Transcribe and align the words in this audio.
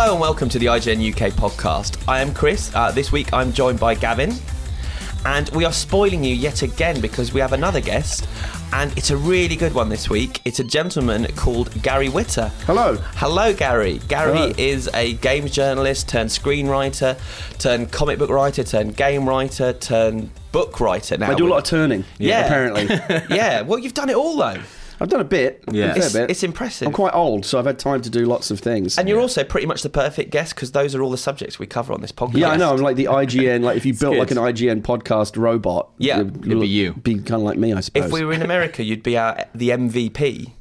Hello 0.00 0.12
and 0.12 0.20
welcome 0.22 0.48
to 0.48 0.58
the 0.58 0.64
IGN 0.64 1.12
UK 1.12 1.30
podcast. 1.34 2.02
I 2.08 2.22
am 2.22 2.32
Chris. 2.32 2.74
Uh, 2.74 2.90
this 2.90 3.12
week 3.12 3.34
I'm 3.34 3.52
joined 3.52 3.78
by 3.78 3.94
Gavin. 3.94 4.32
And 5.26 5.50
we 5.50 5.66
are 5.66 5.74
spoiling 5.74 6.24
you 6.24 6.34
yet 6.34 6.62
again 6.62 7.02
because 7.02 7.34
we 7.34 7.40
have 7.42 7.52
another 7.52 7.82
guest. 7.82 8.26
And 8.72 8.96
it's 8.96 9.10
a 9.10 9.16
really 9.18 9.56
good 9.56 9.74
one 9.74 9.90
this 9.90 10.08
week. 10.08 10.40
It's 10.46 10.58
a 10.58 10.64
gentleman 10.64 11.26
called 11.36 11.82
Gary 11.82 12.08
Whitta. 12.08 12.48
Hello. 12.64 12.96
Hello, 13.16 13.52
Gary. 13.52 14.00
Gary 14.08 14.38
Hello. 14.38 14.54
is 14.56 14.88
a 14.94 15.12
games 15.16 15.50
journalist 15.50 16.08
turned 16.08 16.30
screenwriter, 16.30 17.18
turned 17.58 17.92
comic 17.92 18.18
book 18.18 18.30
writer, 18.30 18.64
turned 18.64 18.96
game 18.96 19.28
writer, 19.28 19.74
turned 19.74 20.30
book 20.50 20.80
writer 20.80 21.18
now. 21.18 21.30
I 21.30 21.34
do 21.34 21.46
a 21.46 21.50
lot 21.50 21.58
of 21.58 21.64
turning. 21.64 22.06
Yeah. 22.16 22.46
Apparently, 22.46 22.84
yeah, 23.36 23.60
well, 23.60 23.78
you've 23.78 23.92
done 23.92 24.08
it 24.08 24.16
all 24.16 24.38
though. 24.38 24.62
I've 25.00 25.08
done 25.08 25.20
a 25.20 25.24
bit. 25.24 25.64
Yeah. 25.72 25.94
a 25.94 25.96
It's, 25.96 26.12
bit. 26.12 26.30
it's 26.30 26.42
impressive. 26.42 26.86
I'm 26.86 26.92
quite 26.92 27.14
old, 27.14 27.46
so 27.46 27.58
I've 27.58 27.64
had 27.66 27.78
time 27.78 28.02
to 28.02 28.10
do 28.10 28.26
lots 28.26 28.50
of 28.50 28.60
things. 28.60 28.98
and 28.98 29.08
you're 29.08 29.20
also 29.20 29.42
pretty 29.44 29.66
much 29.66 29.82
the 29.82 29.88
perfect 29.88 30.30
guest 30.30 30.54
because 30.54 30.72
those 30.72 30.94
are 30.94 31.02
all 31.02 31.10
the 31.10 31.16
subjects 31.18 31.58
we 31.58 31.66
cover 31.66 31.92
on 31.92 32.00
this 32.02 32.12
podcast. 32.12 32.36
yeah, 32.36 32.50
I 32.50 32.56
know. 32.56 32.72
I'm 32.74 32.80
like 32.80 32.96
the 32.96 33.06
IGN. 33.06 33.62
Like 33.62 33.76
if 33.76 33.86
you 33.86 33.94
built 33.94 34.12
good. 34.14 34.18
like 34.20 34.30
an 34.30 34.36
IGN 34.36 34.82
podcast 34.82 35.36
robot, 35.36 35.90
Yeah. 35.98 36.20
it'd, 36.20 36.44
It'd 36.46 36.60
be 36.60 36.68
you. 36.68 36.92
Be 36.94 37.14
kind 37.14 37.32
of 37.34 37.42
like 37.42 37.58
me, 37.58 37.72
I 37.72 37.80
suppose. 37.80 38.04
If 38.06 38.12
we 38.12 38.24
were 38.24 38.32
in 38.32 38.42
America, 38.42 38.82
you'd 38.84 39.02
be 39.02 39.16
our 39.16 39.44
the 39.54 39.70
MVP, 39.70 40.52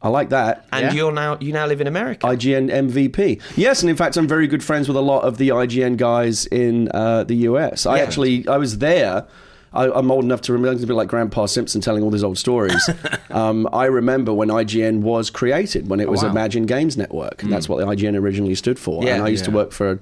I 0.00 0.08
like 0.08 0.28
that. 0.30 0.64
and 0.72 0.86
Yeah. 0.86 0.92
you're 0.92 1.12
now 1.12 1.38
you 1.40 1.52
now 1.52 1.66
live 1.66 1.80
in 1.80 1.86
America. 1.86 2.26
IGN 2.26 2.70
MVP. 2.70 3.40
Yes, 3.56 3.80
and 3.82 3.90
in 3.90 3.96
fact, 3.96 4.16
I'm 4.16 4.28
very 4.28 4.46
good 4.46 4.62
friends 4.62 4.86
with 4.88 4.96
a 4.96 5.00
lot 5.00 5.22
of 5.24 5.38
the 5.38 5.48
IGN 5.50 5.96
guys 5.96 6.46
in 6.46 6.88
uh, 6.94 7.24
the 7.24 7.34
US. 7.50 7.84
I 7.86 7.96
Yeah. 7.96 8.02
actually, 8.02 8.46
I 8.48 8.56
was 8.58 8.78
there. 8.78 9.24
I, 9.72 9.90
I'm 9.90 10.10
old 10.10 10.24
enough 10.24 10.40
to 10.42 10.52
remember. 10.52 10.82
A 10.82 10.86
bit 10.86 10.94
like 10.94 11.08
Grandpa 11.08 11.46
Simpson 11.46 11.80
telling 11.80 12.02
all 12.02 12.10
these 12.10 12.24
old 12.24 12.38
stories. 12.38 12.88
um, 13.30 13.68
I 13.72 13.86
remember 13.86 14.32
when 14.32 14.48
IGN 14.48 15.00
was 15.00 15.30
created, 15.30 15.88
when 15.88 16.00
it 16.00 16.08
was 16.08 16.22
wow. 16.22 16.30
Imagine 16.30 16.66
Games 16.66 16.96
Network. 16.96 17.42
And 17.42 17.52
That's 17.52 17.68
what 17.68 17.78
the 17.78 17.86
IGN 17.86 18.16
originally 18.18 18.54
stood 18.54 18.78
for. 18.78 19.02
Yeah. 19.04 19.14
and 19.14 19.22
I 19.24 19.28
used 19.28 19.44
to 19.44 19.50
work 19.50 19.72
for 19.72 19.90
a, 19.92 19.98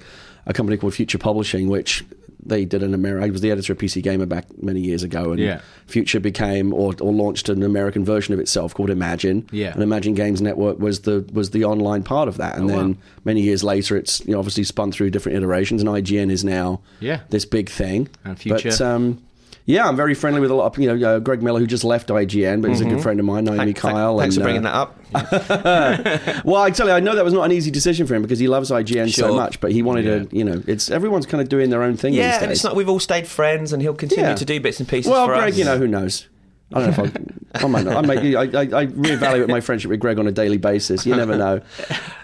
a 0.46 0.52
company 0.52 0.76
called 0.76 0.94
Future 0.94 1.18
Publishing, 1.18 1.68
which 1.68 2.04
they 2.44 2.64
did 2.64 2.80
an 2.84 2.94
American. 2.94 3.28
I 3.28 3.32
was 3.32 3.40
the 3.40 3.50
editor 3.50 3.72
of 3.72 3.78
PC 3.80 4.00
Gamer 4.04 4.24
back 4.26 4.44
many 4.62 4.80
years 4.80 5.02
ago, 5.02 5.32
and 5.32 5.40
Yeah. 5.40 5.60
Future 5.86 6.20
became 6.20 6.72
or, 6.72 6.94
or 7.00 7.12
launched 7.12 7.48
an 7.48 7.64
American 7.64 8.04
version 8.04 8.32
of 8.34 8.38
itself 8.38 8.72
called 8.72 8.88
Imagine. 8.88 9.48
Yeah. 9.50 9.72
and 9.72 9.82
Imagine 9.82 10.14
Games 10.14 10.40
Network 10.40 10.78
was 10.78 11.00
the 11.00 11.28
was 11.32 11.50
the 11.50 11.64
online 11.64 12.04
part 12.04 12.28
of 12.28 12.36
that, 12.36 12.56
and 12.56 12.66
Oh, 12.70 12.76
then 12.76 12.88
wow. 12.92 12.96
many 13.24 13.40
years 13.42 13.64
later, 13.64 13.96
it's 13.96 14.24
you 14.26 14.32
know, 14.32 14.38
obviously 14.38 14.62
spun 14.62 14.92
through 14.92 15.10
different 15.10 15.36
iterations, 15.38 15.82
and 15.82 15.90
IGN 15.90 16.30
is 16.30 16.44
now 16.44 16.80
Yeah. 17.00 17.20
this 17.30 17.44
big 17.44 17.68
thing. 17.68 18.08
And 18.24 18.38
Future. 18.38 18.68
But, 18.70 18.80
um, 18.80 19.22
yeah, 19.66 19.86
I'm 19.86 19.96
very 19.96 20.14
friendly 20.14 20.40
with 20.40 20.50
a 20.50 20.54
lot 20.54 20.66
of 20.66 20.78
you 20.82 20.94
know 20.96 21.08
uh, 21.08 21.18
Greg 21.18 21.42
Miller, 21.42 21.60
who 21.60 21.66
just 21.66 21.84
left 21.84 22.08
IGN, 22.08 22.62
but 22.62 22.70
he's 22.70 22.80
a 22.80 22.84
good 22.84 23.02
friend 23.02 23.20
of 23.20 23.26
mine, 23.26 23.44
Naomi 23.44 23.58
Mm-hmm. 23.58 23.66
Thank- 23.66 23.76
Kyle. 23.78 24.18
thanks 24.18 24.36
and, 24.36 24.42
for 24.42 24.46
bringing 24.46 24.66
uh, 24.66 24.86
that 25.12 26.16
up. 26.30 26.44
Well, 26.44 26.62
I 26.62 26.70
tell 26.70 26.86
you, 26.86 26.92
I 26.92 27.00
know 27.00 27.14
that 27.16 27.24
was 27.24 27.34
not 27.34 27.42
an 27.44 27.52
easy 27.52 27.70
decision 27.70 28.06
for 28.06 28.14
him 28.14 28.22
because 28.22 28.38
he 28.38 28.48
loves 28.48 28.70
IGN 28.70 29.12
so 29.12 29.34
much, 29.34 29.60
but 29.60 29.72
he 29.72 29.82
wanted 29.82 30.30
to, 30.30 30.36
you 30.36 30.44
know, 30.44 30.62
it's 30.66 30.90
everyone's 30.90 31.26
kind 31.26 31.40
of 31.42 31.48
doing 31.48 31.70
their 31.70 31.82
own 31.82 31.96
thing 31.96 32.14
yeah, 32.14 32.42
and 32.42 32.50
it's 32.52 32.62
not. 32.64 32.76
We've 32.76 32.88
all 32.88 33.00
stayed 33.00 33.26
friends, 33.26 33.72
and 33.72 33.82
he'll 33.82 33.94
continue 33.94 34.24
Yeah. 34.24 34.34
to 34.36 34.44
do 34.44 34.60
bits 34.60 34.78
and 34.80 34.88
pieces 34.88 35.10
well, 35.10 35.26
Greg, 35.26 35.52
us. 35.52 35.58
you 35.58 35.64
know, 35.64 35.78
who 35.78 35.86
knows. 35.88 36.28
I 36.72 36.80
don't 36.80 36.98
know 36.98 37.04
if 37.04 37.16
I, 37.54 37.64
I 37.64 37.68
might 37.68 37.84
not. 37.84 37.96
I, 37.96 38.06
might, 38.06 38.18
I, 38.18 38.42
I 38.42 38.86
reevaluate 38.86 39.48
my 39.48 39.60
friendship 39.60 39.88
with 39.88 40.00
Greg 40.00 40.18
on 40.18 40.26
a 40.26 40.32
daily 40.32 40.56
basis. 40.58 41.06
You 41.06 41.14
never 41.16 41.36
know. 41.36 41.60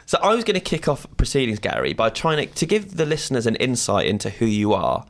So 0.05 0.19
I 0.21 0.35
was 0.35 0.45
going 0.45 0.55
to 0.57 0.61
kick 0.61 0.89
off 0.89 1.07
proceedings, 1.17 1.59
Gary, 1.59 1.95
by 1.95 2.11
trying 2.11 2.47
to, 2.47 2.55
to 2.57 2.67
give 2.67 2.99
the 2.99 3.07
listeners 3.07 3.47
an 3.47 3.55
insight 3.57 4.07
into 4.09 4.29
who 4.29 4.45
you 4.45 4.75
are. 4.75 5.07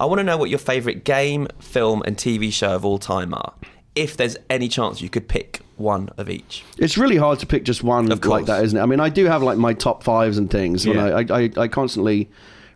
I 0.00 0.06
want 0.06 0.18
to 0.18 0.24
know 0.24 0.38
what 0.38 0.48
your 0.48 0.58
favourite 0.58 1.04
game, 1.04 1.46
film, 1.58 2.02
and 2.06 2.16
TV 2.16 2.50
show 2.52 2.74
of 2.74 2.86
all 2.86 2.98
time 2.98 3.34
are. 3.34 3.52
If 3.94 4.16
there's 4.16 4.36
any 4.48 4.68
chance 4.68 5.02
you 5.02 5.10
could 5.10 5.28
pick 5.28 5.60
one 5.76 6.08
of 6.16 6.30
each. 6.30 6.64
It's 6.78 6.96
really 6.96 7.16
hard 7.16 7.38
to 7.40 7.46
pick 7.46 7.64
just 7.64 7.82
one 7.82 8.10
Of 8.10 8.24
like 8.24 8.46
that, 8.46 8.64
isn't 8.64 8.78
it? 8.78 8.80
I 8.80 8.86
mean, 8.86 9.00
I 9.00 9.10
do 9.10 9.26
have 9.26 9.42
like 9.42 9.58
my 9.58 9.74
top 9.74 10.02
fives 10.02 10.38
and 10.38 10.50
things, 10.50 10.86
and 10.86 10.94
Yeah. 10.94 11.04
I, 11.04 11.42
I, 11.42 11.50
I 11.56 11.68
constantly 11.68 12.30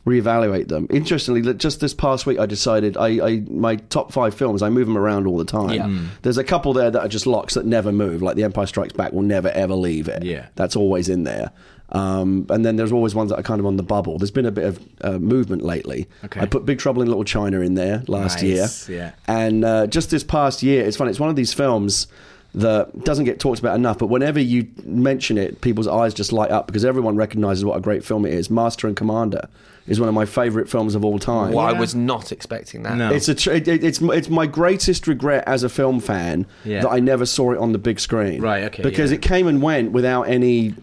reevaluate 0.06 0.68
them. 0.68 0.86
Interestingly, 0.90 1.54
just 1.54 1.80
this 1.80 1.94
past 1.94 2.26
week, 2.26 2.38
I 2.38 2.44
decided 2.46 2.96
I, 2.96 3.26
I 3.26 3.36
my 3.48 3.76
top 3.76 4.12
five 4.12 4.34
films. 4.34 4.60
I 4.60 4.68
move 4.68 4.86
them 4.86 4.98
around 4.98 5.26
all 5.26 5.38
the 5.38 5.44
time. 5.46 5.70
Yeah. 5.70 5.86
Mm. 5.86 6.08
There's 6.22 6.36
a 6.38 6.44
couple 6.44 6.72
there 6.74 6.90
that 6.90 7.00
are 7.00 7.08
just 7.08 7.26
locks 7.26 7.54
that 7.54 7.64
never 7.64 7.90
move, 7.90 8.20
like 8.20 8.36
The 8.36 8.44
Empire 8.44 8.66
Strikes 8.66 8.92
Back 8.92 9.12
will 9.12 9.22
never 9.22 9.48
ever 9.48 9.74
leave 9.74 10.08
it. 10.08 10.24
Yeah. 10.24 10.46
that's 10.56 10.76
always 10.76 11.08
in 11.08 11.24
there. 11.24 11.52
Um, 11.94 12.46
and 12.50 12.64
then 12.64 12.74
there's 12.76 12.90
always 12.92 13.14
ones 13.14 13.30
that 13.30 13.38
are 13.38 13.42
kind 13.42 13.60
of 13.60 13.66
on 13.66 13.76
the 13.76 13.82
bubble. 13.84 14.18
There's 14.18 14.30
been 14.32 14.46
a 14.46 14.50
bit 14.50 14.64
of 14.64 14.88
uh, 15.02 15.18
movement 15.18 15.62
lately. 15.62 16.08
Okay. 16.24 16.40
I 16.40 16.46
put 16.46 16.66
Big 16.66 16.78
Trouble 16.80 17.02
in 17.02 17.08
Little 17.08 17.22
China 17.24 17.60
in 17.60 17.74
there 17.74 18.02
last 18.08 18.42
Nice, 18.42 18.88
year. 18.88 18.98
yeah. 18.98 19.12
And 19.28 19.64
uh, 19.64 19.86
just 19.86 20.10
this 20.10 20.24
past 20.24 20.62
year, 20.62 20.84
it's 20.84 20.96
funny. 20.96 21.10
It's 21.10 21.20
one 21.20 21.30
of 21.30 21.36
these 21.36 21.52
films 21.54 22.08
that 22.56 23.04
doesn't 23.04 23.24
get 23.24 23.38
talked 23.40 23.58
about 23.60 23.76
enough. 23.76 23.98
But 23.98 24.08
whenever 24.08 24.40
you 24.40 24.68
mention 24.84 25.38
it, 25.38 25.60
people's 25.60 25.86
eyes 25.88 26.14
just 26.14 26.32
light 26.32 26.50
up 26.50 26.66
because 26.66 26.84
everyone 26.84 27.16
recognizes 27.16 27.64
what 27.64 27.76
a 27.76 27.80
great 27.80 28.04
film 28.04 28.26
it 28.26 28.32
is. 28.32 28.50
Master 28.50 28.86
and 28.86 28.96
Commander 28.96 29.48
is 29.86 30.00
one 30.00 30.08
of 30.08 30.14
my 30.14 30.24
favorite 30.24 30.68
films 30.68 30.94
of 30.94 31.04
all 31.04 31.18
time. 31.18 31.52
Well, 31.52 31.66
I 31.66 31.72
was 31.72 31.94
not 31.94 32.32
expecting 32.32 32.84
that. 32.84 32.96
No. 32.96 33.12
It's 33.12 33.28
a 33.28 33.34
tr- 33.34 33.52
it, 33.52 33.68
it- 33.68 33.84
it's 33.84 34.00
it's 34.00 34.28
my 34.28 34.46
greatest 34.46 35.06
regret 35.06 35.44
as 35.46 35.62
a 35.62 35.68
film 35.68 36.00
fan 36.00 36.46
Yeah. 36.64 36.82
that 36.82 36.90
I 36.90 37.00
never 37.00 37.26
saw 37.26 37.52
it 37.52 37.58
on 37.58 37.72
the 37.72 37.78
big 37.78 38.00
screen. 38.00 38.40
Right, 38.40 38.64
okay, 38.64 38.82
Because 38.82 39.10
yeah. 39.10 39.16
it 39.16 39.22
came 39.22 39.46
and 39.46 39.60
went 39.60 39.92
without 39.92 40.22
any 40.22 40.74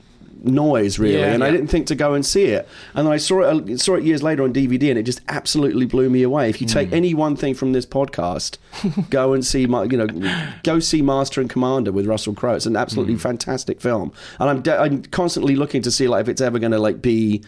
noise 0.43 0.97
really, 0.99 1.19
Yeah. 1.19 1.33
and 1.33 1.43
I 1.43 1.51
didn't 1.51 1.67
think 1.67 1.87
to 1.87 1.95
go 1.95 2.13
and 2.13 2.25
see 2.25 2.45
it. 2.45 2.67
And 2.95 3.05
then 3.05 3.13
I 3.13 3.17
saw 3.17 3.41
it 3.57 3.79
saw 3.79 3.95
it 3.95 4.03
years 4.03 4.23
later 4.23 4.43
on 4.43 4.51
DVD, 4.53 4.89
and 4.89 4.97
it 4.97 5.03
just 5.03 5.21
absolutely 5.29 5.85
blew 5.85 6.09
me 6.09 6.23
away. 6.23 6.49
If 6.49 6.61
you 6.61 6.67
take 6.67 6.91
any 6.91 7.13
one 7.13 7.35
thing 7.35 7.53
from 7.53 7.73
this 7.73 7.85
podcast, 7.85 8.57
go 9.09 9.33
and 9.33 9.45
see 9.45 9.65
my 9.67 9.83
you 9.83 9.97
know 9.97 10.07
go 10.63 10.79
see 10.79 11.01
Master 11.01 11.41
and 11.41 11.49
Commander 11.49 11.91
with 11.91 12.05
Russell 12.07 12.33
Crowe. 12.33 12.55
It's 12.55 12.65
an 12.65 12.75
absolutely 12.75 13.13
Hmm. 13.13 13.19
fantastic 13.19 13.81
film, 13.81 14.11
and 14.39 14.49
I'm 14.49 14.61
de- 14.61 14.77
I'm 14.79 15.03
constantly 15.03 15.55
looking 15.55 15.81
to 15.83 15.91
see 15.91 16.07
like 16.07 16.21
if 16.21 16.29
it's 16.29 16.41
ever 16.41 16.59
going 16.59 16.71
to 16.73 16.79
like 16.79 17.01
be. 17.01 17.43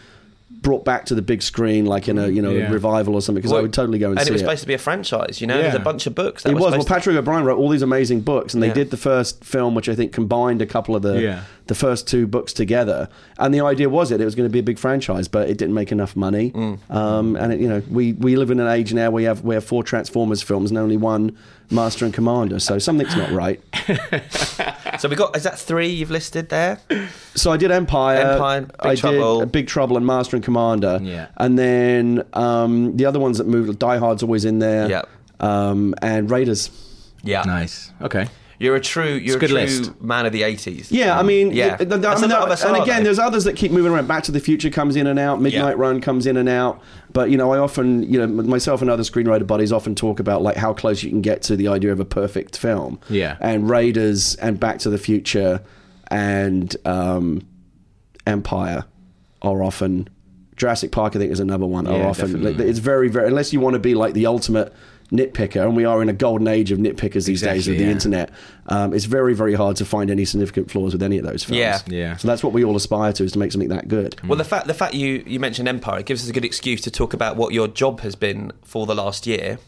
Brought 0.62 0.86
back 0.86 1.06
to 1.08 1.16
the 1.16 1.22
big 1.22 1.42
screen, 1.42 1.86
like 1.88 2.08
in 2.08 2.18
a 2.18 2.28
you 2.28 2.42
know 2.42 2.52
Yeah. 2.52 2.72
revival 2.72 3.16
or 3.16 3.22
something, 3.22 3.42
because 3.42 3.52
I 3.58 3.60
would 3.60 3.74
totally 3.74 3.98
go 3.98 4.12
and, 4.12 4.20
and 4.20 4.26
see 4.26 4.30
it 4.30 4.34
was 4.34 4.42
it. 4.42 4.46
was 4.46 4.50
supposed 4.52 4.62
to 4.62 4.68
be 4.68 4.74
a 4.76 4.78
franchise, 4.78 5.42
you 5.42 5.48
know? 5.48 5.60
There's 5.62 5.74
a 5.74 5.80
bunch 5.80 6.06
of 6.06 6.14
books. 6.16 6.44
That 6.44 6.52
It 6.52 6.54
was. 6.54 6.62
Well, 6.62 6.72
supposed 6.74 6.88
to- 6.88 6.94
Patrick 6.94 7.16
O'Brian 7.18 7.44
wrote 7.44 7.58
all 7.58 7.68
these 7.70 7.82
amazing 7.82 8.22
books, 8.22 8.54
and 8.54 8.62
they 8.64 8.68
Yeah. 8.68 8.74
did 8.76 8.92
the 8.92 8.96
first 8.98 9.44
film, 9.44 9.74
which 9.76 9.90
I 9.90 9.96
think 9.96 10.14
combined 10.14 10.62
a 10.62 10.66
couple 10.66 10.96
of 10.96 11.02
the 11.02 11.20
Yeah. 11.22 11.40
The 11.68 11.76
first 11.76 12.08
two 12.08 12.28
books 12.28 12.52
together. 12.54 13.08
And 13.40 13.54
the 13.54 13.62
idea 13.62 13.90
was 13.90 14.12
it 14.12 14.20
it 14.22 14.26
was 14.26 14.36
going 14.36 14.50
to 14.50 14.54
be 14.54 14.60
a 14.60 14.64
big 14.64 14.78
franchise, 14.78 15.28
but 15.28 15.50
it 15.50 15.58
didn't 15.58 15.74
make 15.74 15.92
enough 15.92 16.16
money. 16.16 16.52
Mm. 16.52 16.78
Um, 16.90 17.36
and 17.36 17.54
it, 17.54 17.60
you 17.60 17.68
know, 17.70 17.82
we 17.90 18.14
we 18.14 18.36
live 18.36 18.52
in 18.52 18.60
an 18.60 18.68
age 18.68 18.94
now 18.94 19.06
where 19.12 19.12
we 19.12 19.24
have 19.24 19.42
we 19.42 19.56
have 19.56 19.64
four 19.64 19.84
Transformers 19.84 20.42
films 20.42 20.72
and 20.72 20.78
only 20.78 20.98
one 20.98 21.38
Master 21.72 22.06
and 22.06 22.14
Commander, 22.14 22.60
so 22.60 22.78
something's 22.80 23.16
not 23.16 23.32
right. 23.32 23.60
So 25.00 25.10
we 25.10 25.16
got, 25.16 25.36
is 25.36 25.44
that 25.44 25.58
three 25.58 25.88
you've 25.88 26.12
listed 26.12 26.50
there? 26.50 26.80
So 27.36 27.52
I 27.52 27.58
did 27.58 27.72
Empire, 27.72 28.34
Empire, 28.34 28.62
Big 28.62 28.78
I 28.84 28.96
Trouble. 28.96 29.40
did 29.40 29.52
Big 29.52 29.68
Trouble, 29.68 29.98
and 29.98 30.06
Master 30.06 30.36
and 30.36 30.46
Commander. 30.46 31.00
Yeah. 31.02 31.28
And 31.38 31.58
then 31.58 32.24
um, 32.34 32.96
the 32.96 33.06
other 33.06 33.20
ones 33.20 33.40
that 33.40 33.48
moved, 33.48 33.80
Die 33.80 33.98
Hard's 33.98 34.22
always 34.22 34.46
in 34.46 34.60
there. 34.60 34.88
Yeah, 34.90 35.02
Um, 35.40 35.96
and 36.02 36.30
Raiders. 36.30 36.70
Yeah. 37.24 37.42
Nice. 37.44 37.92
Okay. 38.02 38.28
You're 38.60 38.76
a 38.76 38.80
true, 38.80 39.14
you're 39.16 39.38
a 39.38 39.40
good 39.40 39.50
true 39.50 39.60
list. 39.60 40.02
man 40.02 40.26
of 40.26 40.32
the 40.32 40.42
80s. 40.44 40.88
Yeah, 40.92 41.18
I 41.20 41.24
mean, 41.24 41.52
Yeah. 41.52 41.66
yeah. 41.66 41.74
I 41.80 41.84
That's 41.84 42.22
mean, 42.22 42.32
a 42.32 42.34
lot 42.36 42.44
of 42.44 42.50
us 42.52 42.64
and 42.64 42.78
again, 42.78 43.04
there's 43.04 43.20
others 43.20 43.44
that 43.46 43.56
keep 43.56 43.72
moving 43.72 43.92
around. 43.92 44.08
Back 44.08 44.24
to 44.24 44.32
the 44.32 44.40
Future 44.40 44.70
comes 44.70 44.96
in 44.96 45.08
and 45.08 45.18
out. 45.20 45.42
Midnight 45.42 45.76
Yeah. 45.78 45.82
Run 45.82 46.00
comes 46.02 46.26
in 46.28 46.38
and 46.38 46.48
out. 46.48 46.82
But 47.12 47.30
you 47.30 47.38
know, 47.38 47.52
I 47.54 47.58
often, 47.58 48.04
you 48.12 48.20
know, 48.20 48.28
myself 48.28 48.82
and 48.82 48.90
other 48.90 49.04
screenwriter 49.04 49.46
buddies 49.46 49.72
often 49.72 49.96
talk 49.96 50.20
about 50.20 50.42
like 50.42 50.58
how 50.58 50.74
close 50.74 51.04
you 51.04 51.10
can 51.10 51.22
get 51.22 51.42
to 51.44 51.56
the 51.56 51.68
idea 51.68 51.92
of 51.92 52.00
a 52.00 52.06
perfect 52.06 52.58
film. 52.58 53.00
Yeah. 53.10 53.38
And 53.40 53.70
Raiders 53.70 54.36
and 54.36 54.60
Back 54.60 54.80
to 54.80 54.90
the 54.90 54.98
Future 54.98 55.62
and 56.10 56.76
um, 56.86 57.42
Empire 58.26 58.86
are 59.42 59.64
often. 59.64 60.10
Jurassic 60.56 60.92
Park, 60.92 61.16
I 61.16 61.20
think, 61.20 61.32
is 61.32 61.40
another 61.40 61.66
one. 61.66 61.86
Yeah, 61.88 61.94
are 61.94 62.08
often 62.10 62.32
definitely. 62.34 62.70
it's 62.70 62.78
very, 62.78 63.10
very 63.10 63.28
unless 63.28 63.52
you 63.54 63.60
want 63.60 63.74
to 63.74 63.80
be 63.80 63.96
like 63.96 64.14
the 64.14 64.28
ultimate 64.28 64.72
nitpicker, 65.12 65.62
and 65.64 65.76
we 65.76 65.86
are 65.86 66.02
in 66.02 66.10
a 66.10 66.14
golden 66.14 66.48
age 66.48 66.72
of 66.72 66.80
nitpickers 66.80 67.26
these 67.26 67.42
days 67.42 67.68
Exactly, 67.68 67.74
with 67.74 67.80
the 67.80 67.92
internet. 67.92 68.30
Um, 68.68 68.94
it's 68.94 69.06
very, 69.06 69.34
very 69.34 69.54
hard 69.54 69.76
to 69.78 69.86
find 69.86 70.10
any 70.10 70.26
significant 70.26 70.72
flaws 70.72 70.94
with 70.94 71.04
any 71.04 71.18
of 71.18 71.26
those 71.26 71.44
films. 71.44 71.60
Yeah. 71.60 71.80
Yeah. 71.88 72.18
So 72.18 72.28
that's 72.28 72.44
what 72.44 72.54
we 72.54 72.64
all 72.64 72.76
aspire 72.76 73.14
to 73.14 73.24
is 73.24 73.34
to 73.34 73.40
make 73.40 73.52
something 73.52 73.70
that 73.70 73.88
good. 73.88 74.20
Well, 74.28 74.38
the 74.38 74.44
fact 74.44 74.68
the 74.68 74.74
fact 74.74 74.94
you 74.94 75.24
you 75.26 75.40
mentioned 75.40 75.68
Empire 75.68 76.00
it 76.00 76.06
gives 76.06 76.24
us 76.24 76.30
a 76.30 76.34
good 76.34 76.46
excuse 76.46 76.82
to 76.82 76.92
talk 76.92 77.14
about 77.14 77.36
what 77.36 77.54
your 77.54 77.68
job 77.68 78.02
has 78.02 78.16
been 78.16 78.52
for 78.64 78.86
the 78.86 78.96
last 78.96 79.28
year. 79.28 79.60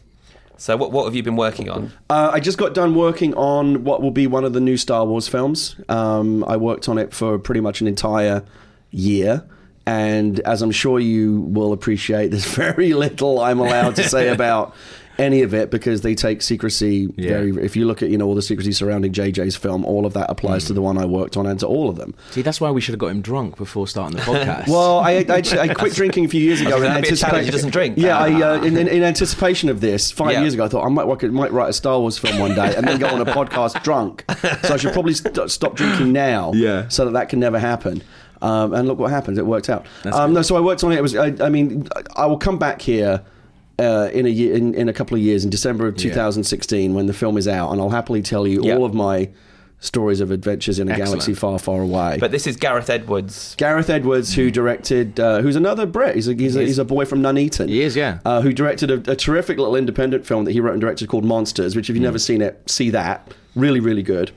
So, 0.58 0.76
what 0.76 0.90
what 0.90 1.04
have 1.04 1.14
you 1.14 1.22
been 1.22 1.36
working 1.36 1.68
on? 1.68 1.92
Uh, 2.08 2.30
I 2.32 2.40
just 2.40 2.56
got 2.56 2.72
done 2.72 2.94
working 2.94 3.34
on 3.34 3.84
what 3.84 4.00
will 4.00 4.10
be 4.10 4.26
one 4.26 4.44
of 4.44 4.54
the 4.54 4.60
new 4.60 4.76
Star 4.76 5.04
Wars 5.04 5.28
films. 5.28 5.76
Um, 5.88 6.44
I 6.44 6.56
worked 6.56 6.88
on 6.88 6.96
it 6.96 7.12
for 7.12 7.38
pretty 7.38 7.60
much 7.60 7.80
an 7.80 7.86
entire 7.86 8.42
year. 8.90 9.44
And 9.88 10.40
as 10.40 10.62
I'm 10.62 10.72
sure 10.72 10.98
you 10.98 11.42
will 11.42 11.72
appreciate, 11.72 12.32
there's 12.32 12.44
very 12.54 12.92
little 12.94 13.40
I'm 13.40 13.60
allowed 13.60 13.96
to 13.96 14.08
say 14.08 14.28
about 14.32 14.74
any 15.18 15.42
of 15.42 15.54
it 15.54 15.70
because 15.70 16.02
they 16.02 16.14
take 16.14 16.42
secrecy 16.42 17.08
Yeah. 17.16 17.30
very. 17.30 17.50
If 17.64 17.74
you 17.76 17.86
look 17.86 18.02
at 18.02 18.10
you 18.10 18.18
know 18.18 18.26
all 18.26 18.34
the 18.34 18.42
secrecy 18.42 18.72
surrounding 18.72 19.12
JJ's 19.12 19.56
film, 19.56 19.84
all 19.84 20.04
of 20.06 20.12
that 20.14 20.30
applies 20.30 20.64
Mm. 20.64 20.66
to 20.68 20.72
the 20.74 20.82
one 20.82 20.98
I 20.98 21.04
worked 21.06 21.36
on 21.36 21.46
and 21.46 21.58
to 21.60 21.66
all 21.66 21.88
of 21.88 21.96
them. 21.96 22.14
See, 22.32 22.42
that's 22.42 22.60
why 22.60 22.70
we 22.70 22.80
should 22.80 22.92
have 22.92 22.98
got 22.98 23.08
him 23.08 23.20
drunk 23.22 23.56
before 23.56 23.86
starting 23.88 24.16
the 24.16 24.22
podcast. 24.30 24.68
Well, 24.68 24.98
I, 24.98 25.24
I, 25.28 25.42
I 25.60 25.68
quit 25.74 25.94
drinking 25.94 26.26
a 26.26 26.28
few 26.28 26.40
years 26.40 26.60
ago. 26.60 26.70
was 26.74 26.82
in 26.82 26.88
gonna 26.88 26.98
a 26.98 27.02
anticipa- 27.02 27.18
challenge, 27.20 27.44
he 27.46 27.50
doesn't 27.52 27.70
drink. 27.70 27.96
Yeah, 27.98 28.18
I, 28.18 28.42
uh, 28.42 28.62
in, 28.62 28.76
in, 28.82 28.88
in 28.88 29.02
anticipation 29.02 29.68
of 29.68 29.80
this, 29.80 30.10
five 30.10 30.32
Yeah. 30.32 30.40
years 30.42 30.54
ago, 30.54 30.64
I 30.64 30.68
thought 30.68 30.84
I 30.84 30.88
might, 30.90 31.06
work, 31.06 31.22
might 31.24 31.52
write 31.52 31.70
a 31.70 31.72
Star 31.72 31.98
Wars 31.98 32.18
film 32.18 32.38
one 32.38 32.54
day 32.54 32.74
and 32.76 32.86
then 32.86 32.98
go 32.98 33.08
on 33.08 33.20
a 33.20 33.26
podcast 33.26 33.82
drunk. 33.82 34.24
So 34.62 34.74
I 34.74 34.76
should 34.76 34.92
probably 34.92 35.14
st- 35.14 35.50
stop 35.50 35.76
drinking 35.76 36.12
now, 36.12 36.52
Yeah. 36.54 36.88
so 36.88 37.04
that 37.06 37.12
that 37.12 37.28
can 37.28 37.40
never 37.40 37.58
happen. 37.58 38.02
Um, 38.42 38.74
and 38.74 38.86
look 38.86 38.98
what 38.98 39.10
happened; 39.10 39.38
it 39.38 39.46
worked 39.46 39.70
out. 39.70 39.86
Um, 40.04 40.34
no, 40.34 40.42
so 40.42 40.56
I 40.56 40.60
worked 40.60 40.84
on 40.84 40.92
it. 40.92 40.96
It 40.98 41.02
was, 41.02 41.16
I, 41.16 41.34
I 41.40 41.48
mean, 41.48 41.88
I 42.16 42.26
will 42.26 42.36
come 42.36 42.58
back 42.58 42.82
here. 42.82 43.22
Uh, 43.78 44.08
in 44.14 44.24
a 44.24 44.30
year, 44.30 44.54
in, 44.54 44.72
in 44.74 44.88
a 44.88 44.92
couple 44.92 45.14
of 45.16 45.22
years, 45.22 45.44
in 45.44 45.50
December 45.50 45.86
of 45.86 45.94
Yeah. 46.02 46.08
2016, 46.10 46.94
when 46.94 47.06
the 47.06 47.12
film 47.12 47.36
is 47.36 47.46
out, 47.46 47.72
and 47.72 47.80
I'll 47.80 47.90
happily 47.90 48.22
tell 48.22 48.46
you 48.46 48.62
Yeah. 48.64 48.74
all 48.76 48.84
of 48.86 48.94
my 48.94 49.28
stories 49.80 50.22
of 50.22 50.30
adventures 50.30 50.78
in 50.78 50.88
a 50.88 50.92
Excellent. 50.92 51.10
galaxy 51.10 51.34
far, 51.34 51.58
far 51.58 51.82
away. 51.82 52.16
But 52.18 52.30
this 52.30 52.46
is 52.46 52.56
Gareth 52.56 52.88
Edwards. 52.88 53.54
Gareth 53.58 53.90
Edwards, 53.90 54.32
who 54.34 54.50
directed, 54.50 55.20
uh, 55.20 55.42
who's 55.42 55.56
another 55.56 55.84
Brit. 55.84 56.14
He's 56.14 56.26
a, 56.26 56.32
he's, 56.34 56.56
a, 56.56 56.62
he's 56.62 56.78
a 56.78 56.84
boy 56.86 57.04
from 57.04 57.20
Nuneaton. 57.20 57.68
He 57.68 57.82
is, 57.82 57.94
yeah. 57.94 58.20
Uh, 58.24 58.40
who 58.40 58.54
directed 58.54 58.90
a, 58.90 59.12
a 59.12 59.14
terrific 59.14 59.58
little 59.58 59.76
independent 59.76 60.24
film 60.24 60.46
that 60.46 60.52
he 60.52 60.60
wrote 60.60 60.72
and 60.72 60.80
directed 60.80 61.08
called 61.10 61.26
Monsters, 61.26 61.76
which 61.76 61.90
if 61.90 61.96
you've 61.96 62.02
never 62.02 62.18
seen 62.18 62.40
it, 62.40 62.62
see 62.70 62.88
that. 62.90 63.34
Really, 63.54 63.80
really 63.80 64.02
good. 64.02 64.30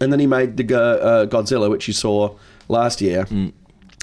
And 0.00 0.10
then 0.12 0.18
he 0.18 0.26
made 0.26 0.56
the 0.56 0.76
uh, 0.76 0.80
uh, 0.80 1.26
Godzilla, 1.26 1.70
which 1.70 1.86
you 1.86 1.94
saw 1.94 2.34
last 2.68 3.00
year. 3.00 3.28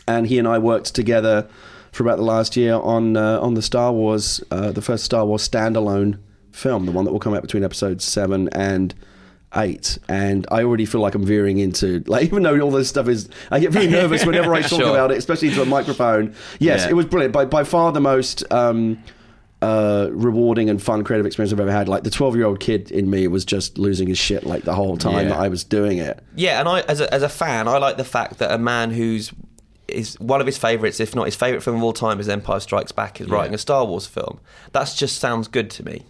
And 0.08 0.28
he 0.28 0.40
and 0.40 0.48
I 0.48 0.58
worked 0.58 0.96
together 0.96 1.48
for 1.92 2.04
about 2.04 2.18
the 2.18 2.24
last 2.24 2.56
year 2.56 2.76
on 2.76 3.18
uh, 3.18 3.40
on 3.40 3.54
the 3.54 3.62
Star 3.62 3.92
Wars, 3.92 4.44
uh, 4.52 4.72
the 4.72 4.82
first 4.82 5.04
Star 5.04 5.26
Wars 5.26 5.48
standalone 5.48 6.20
film, 6.52 6.86
the 6.86 6.92
one 6.92 7.06
that 7.06 7.12
will 7.12 7.20
come 7.20 7.34
out 7.34 7.42
between 7.42 7.64
episodes 7.64 8.04
seven 8.04 8.50
and 8.54 8.94
eight. 9.56 9.98
And 10.08 10.48
I 10.52 10.64
already 10.64 10.86
feel 10.86 11.02
like 11.02 11.14
I'm 11.16 11.26
veering 11.26 11.60
into 11.60 12.04
like 12.08 12.24
even 12.28 12.44
though 12.44 12.60
all 12.62 12.72
this 12.72 12.88
stuff 12.90 13.08
is, 13.08 13.28
I 13.52 13.60
get 13.60 13.72
very 13.72 13.88
nervous 13.88 14.26
whenever 14.26 14.54
I 14.54 14.62
talk 14.62 14.80
Sure. 14.80 14.90
about 14.92 15.12
it, 15.12 15.18
especially 15.18 15.50
into 15.50 15.62
a 15.62 15.66
microphone. 15.66 16.34
Yes, 16.60 16.84
Yeah. 16.84 16.92
it 16.92 16.94
was 16.94 17.06
brilliant. 17.06 17.34
By 17.34 17.46
by 17.46 17.64
far 17.64 17.92
the 17.92 18.02
most. 18.02 18.44
Um, 18.52 19.04
uh, 19.64 20.10
rewarding 20.12 20.72
and 20.72 20.82
fun 20.82 21.04
creative 21.04 21.28
experience 21.28 21.54
I've 21.54 21.60
ever 21.60 21.72
had. 21.72 21.88
Like 21.88 22.02
the 22.04 22.10
12 22.10 22.36
year 22.36 22.46
old 22.48 22.60
kid 22.60 22.90
in 22.90 23.12
me 23.12 23.28
was 23.28 23.46
just 23.46 23.78
losing 23.78 24.08
his 24.08 24.18
shit 24.18 24.44
like 24.44 24.64
the 24.64 24.74
whole 24.74 24.98
time 24.98 25.28
Yeah. 25.28 25.34
that 25.36 25.38
I 25.40 25.50
was 25.50 25.64
doing 25.64 26.00
it. 26.00 26.20
Yeah, 26.36 26.60
and 26.60 26.68
I 26.68 26.80
as 26.82 27.00
a, 27.00 27.14
as 27.14 27.22
a 27.22 27.30
fan, 27.30 27.68
I 27.68 27.78
like 27.78 27.98
the 27.98 28.04
fact 28.04 28.40
that 28.40 28.52
a 28.52 28.58
man 28.58 28.90
who's 28.90 29.32
is 29.94 30.20
one 30.20 30.40
of 30.42 30.46
his 30.48 30.58
favourites, 30.58 31.00
if 31.00 31.16
not 31.16 31.26
his 31.26 31.36
favourite 31.36 31.64
film 31.64 31.78
of 31.78 31.84
all 31.84 31.94
time, 31.94 32.20
is 32.20 32.28
Empire 32.30 32.60
Strikes 32.60 32.92
Back, 32.92 33.22
is 33.22 33.28
writing 33.30 33.54
a 33.54 33.58
Star 33.58 33.86
Wars 33.86 34.08
film. 34.08 34.40
That 34.74 34.92
just 34.96 35.20
sounds 35.20 35.48
good 35.48 35.70
to 35.72 35.86
me. 35.86 36.04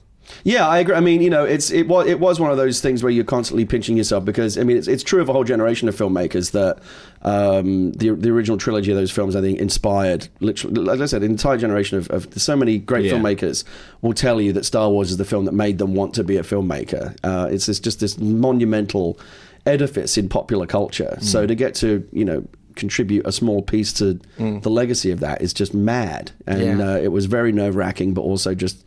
Yeah, 0.43 0.65
I 0.65 0.79
agree. 0.79 0.95
I 0.95 1.01
mean, 1.01 1.21
you 1.21 1.29
know, 1.29 1.43
it's 1.43 1.71
it 1.71 1.89
was 1.89 2.07
it 2.07 2.19
was 2.21 2.39
one 2.39 2.51
of 2.51 2.57
those 2.57 2.79
things 2.79 3.03
where 3.03 3.11
you're 3.11 3.25
constantly 3.25 3.65
pinching 3.65 3.97
yourself 3.97 4.23
because 4.23 4.57
I 4.57 4.63
mean, 4.63 4.77
it's 4.77 4.87
it's 4.87 5.03
true 5.03 5.19
of 5.21 5.27
a 5.27 5.33
whole 5.33 5.43
generation 5.43 5.89
of 5.89 5.95
filmmakers 5.95 6.51
that 6.51 6.77
um, 7.23 7.91
the 7.93 8.11
the 8.11 8.29
original 8.29 8.57
trilogy 8.57 8.91
of 8.91 8.97
those 8.97 9.11
films 9.11 9.35
I 9.35 9.41
think 9.41 9.59
inspired 9.59 10.29
literally, 10.39 10.81
like 10.81 11.01
I 11.01 11.05
said, 11.07 11.23
an 11.23 11.31
entire 11.31 11.57
generation 11.57 11.97
of, 11.97 12.09
of 12.11 12.41
so 12.41 12.55
many 12.55 12.77
great 12.77 13.05
Yeah. 13.05 13.13
filmmakers 13.13 13.65
will 14.01 14.13
tell 14.13 14.39
you 14.39 14.53
that 14.53 14.63
Star 14.63 14.89
Wars 14.89 15.11
is 15.11 15.17
the 15.17 15.25
film 15.25 15.45
that 15.45 15.53
made 15.53 15.79
them 15.79 15.95
want 15.95 16.13
to 16.13 16.23
be 16.23 16.37
a 16.37 16.43
filmmaker. 16.43 17.13
Uh, 17.25 17.49
it's 17.51 17.65
this, 17.65 17.79
just 17.79 17.99
this 17.99 18.17
monumental 18.17 19.19
edifice 19.65 20.17
in 20.17 20.29
popular 20.29 20.65
culture. 20.65 21.17
So 21.19 21.45
to 21.45 21.55
get 21.55 21.75
to 21.75 22.07
you 22.13 22.23
know 22.25 22.47
contribute 22.81 23.25
a 23.25 23.31
small 23.31 23.61
piece 23.61 23.91
to 23.99 24.19
the 24.37 24.69
legacy 24.81 25.09
of 25.11 25.19
that 25.21 25.41
is 25.41 25.53
just 25.53 25.73
mad, 25.73 26.31
and 26.45 26.79
Yeah. 26.79 26.87
uh, 26.93 26.97
it 26.97 27.11
was 27.17 27.25
very 27.37 27.51
nerve 27.51 27.75
wracking, 27.75 28.13
but 28.13 28.21
also 28.31 28.53
just. 28.55 28.77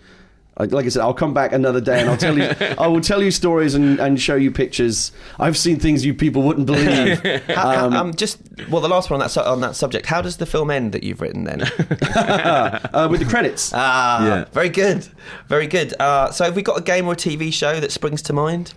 Like 0.56 0.70
like 0.70 0.86
I 0.86 0.88
said, 0.90 1.02
I'll 1.02 1.20
come 1.24 1.34
back 1.34 1.50
another 1.52 1.80
day 1.80 1.98
and 2.00 2.08
I'll 2.08 2.16
tell 2.26 2.38
you. 2.38 2.44
I 2.84 2.86
will 2.86 3.00
tell 3.00 3.20
you 3.20 3.32
stories 3.32 3.74
and, 3.74 3.98
and 3.98 4.20
show 4.20 4.36
you 4.36 4.52
pictures. 4.52 5.10
I've 5.44 5.56
seen 5.56 5.80
things 5.80 6.04
you 6.06 6.14
people 6.14 6.42
wouldn't 6.42 6.66
believe. 6.66 7.18
How, 7.48 7.90
how- 7.90 8.00
um, 8.00 8.14
just 8.14 8.38
well, 8.70 8.80
the 8.80 8.86
last 8.96 9.10
one 9.10 9.20
on 9.20 9.24
that 9.26 9.30
su- 9.32 9.40
on 9.54 9.60
that 9.62 9.74
subject. 9.74 10.06
How 10.06 10.22
does 10.22 10.36
the 10.36 10.46
film 10.46 10.70
end 10.70 10.92
that 10.92 11.02
you've 11.02 11.20
written 11.20 11.42
then? 11.42 11.62
uh, 12.16 13.08
with 13.10 13.18
the 13.20 13.26
credits. 13.26 13.72
ah, 13.74 14.24
Yeah. 14.24 14.44
very 14.52 14.68
good, 14.68 15.08
very 15.48 15.66
good. 15.66 15.92
Uh, 15.98 16.30
so, 16.30 16.44
have 16.44 16.54
we 16.54 16.62
got 16.62 16.78
a 16.78 16.82
game 16.82 17.08
or 17.08 17.14
a 17.14 17.16
TV 17.16 17.52
show 17.52 17.80
that 17.80 17.90
springs 17.90 18.22
to 18.22 18.32
mind? 18.32 18.74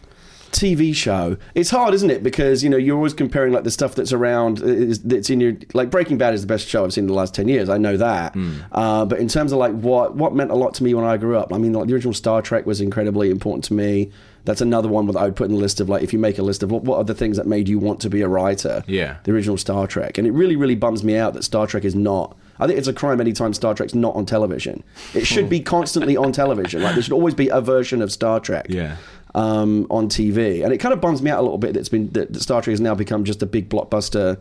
TV 0.52 0.94
show. 0.96 1.38
It's 1.56 1.70
hard, 1.70 1.94
isn't 1.94 2.10
it? 2.10 2.24
Because 2.24 2.64
you 2.64 2.70
know 2.70 2.78
you're 2.78 2.96
always 2.96 3.14
comparing 3.14 3.54
like 3.54 3.64
the 3.64 3.72
stuff 3.72 3.96
that's 3.96 4.12
around. 4.14 4.62
Is, 4.62 5.00
that's 5.04 5.30
in 5.30 5.40
your 5.40 5.54
like 5.74 5.90
Breaking 5.90 6.18
Bad 6.18 6.34
is 6.34 6.42
the 6.42 6.48
best 6.48 6.68
show 6.68 6.84
I've 6.84 6.94
seen 6.94 7.04
in 7.04 7.08
the 7.08 7.14
last 7.14 7.34
ten 7.34 7.48
years. 7.48 7.70
I 7.70 7.78
know 7.78 7.98
that. 7.98 8.36
Uh, 8.72 9.06
but 9.06 9.20
in 9.20 9.28
terms 9.28 9.52
of 9.52 9.60
like 9.60 9.74
what 9.74 10.16
what 10.16 10.34
meant 10.34 10.52
a 10.52 10.56
lot 10.56 10.74
to 10.76 10.84
me 10.84 10.94
when 10.94 11.06
I 11.06 11.18
grew 11.18 11.38
up, 11.38 11.54
I 11.54 11.58
mean, 11.58 11.74
like 11.74 11.88
the 11.88 11.94
original 11.94 12.14
Star 12.14 12.42
Trek 12.42 12.66
was 12.66 12.82
incredibly 12.82 13.30
important 13.30 13.64
to 13.66 13.74
me. 13.74 14.12
That's 14.46 14.62
another 14.62 14.88
one 14.88 15.08
that 15.08 15.18
I 15.18 15.26
would 15.26 15.36
put 15.36 15.50
in 15.50 15.56
the 15.56 15.60
list 15.60 15.82
of 15.82 15.90
like 15.90 16.04
if 16.04 16.14
you 16.14 16.20
make 16.20 16.38
a 16.38 16.42
list 16.42 16.64
of 16.64 16.72
what, 16.72 16.84
what 16.84 16.98
are 16.98 17.04
the 17.04 17.14
things 17.14 17.36
that 17.36 17.46
made 17.48 17.68
you 17.68 17.80
want 17.80 18.00
to 18.02 18.10
be 18.10 18.22
a 18.22 18.30
writer. 18.30 18.82
Yeah. 18.88 19.18
the 19.26 19.34
original 19.34 19.58
Star 19.58 19.88
Trek, 19.88 20.18
and 20.18 20.26
it 20.26 20.32
really 20.32 20.56
really 20.56 20.76
bums 20.76 21.04
me 21.04 21.18
out 21.18 21.34
that 21.34 21.44
Star 21.44 21.68
Trek 21.68 21.84
is 21.84 21.96
not. 21.96 22.38
I 22.60 22.66
think 22.66 22.80
it's 22.80 22.88
a 22.88 22.94
crime 22.94 23.20
anytime 23.22 23.54
Star 23.54 23.76
Trek's 23.76 23.94
not 23.94 24.16
on 24.16 24.26
television. 24.26 24.84
It 25.14 25.28
should 25.28 25.48
be 25.50 25.60
constantly 25.76 26.16
on 26.18 26.32
television. 26.32 26.82
Like 26.82 26.94
there 26.96 27.04
should 27.04 27.14
always 27.14 27.36
be 27.36 27.50
a 27.50 27.60
version 27.62 28.02
of 28.02 28.12
Star 28.12 28.40
Trek 28.40 28.68
Yeah. 28.70 28.96
Um, 29.38 29.86
on 29.90 30.10
TV, 30.10 30.64
and 30.64 30.74
it 30.74 30.80
kind 30.80 30.94
of 30.94 31.00
bums 31.02 31.22
me 31.22 31.30
out 31.30 31.40
a 31.40 31.44
little 31.44 31.58
bit 31.58 31.74
that 31.74 31.80
it's 31.80 31.90
been 31.90 32.10
that, 32.12 32.36
Star 32.42 32.62
Trek 32.62 32.72
has 32.74 32.82
now 32.82 32.96
become 32.96 33.24
just 33.24 33.42
a 33.44 33.46
big 33.46 33.70
blockbuster 33.70 34.38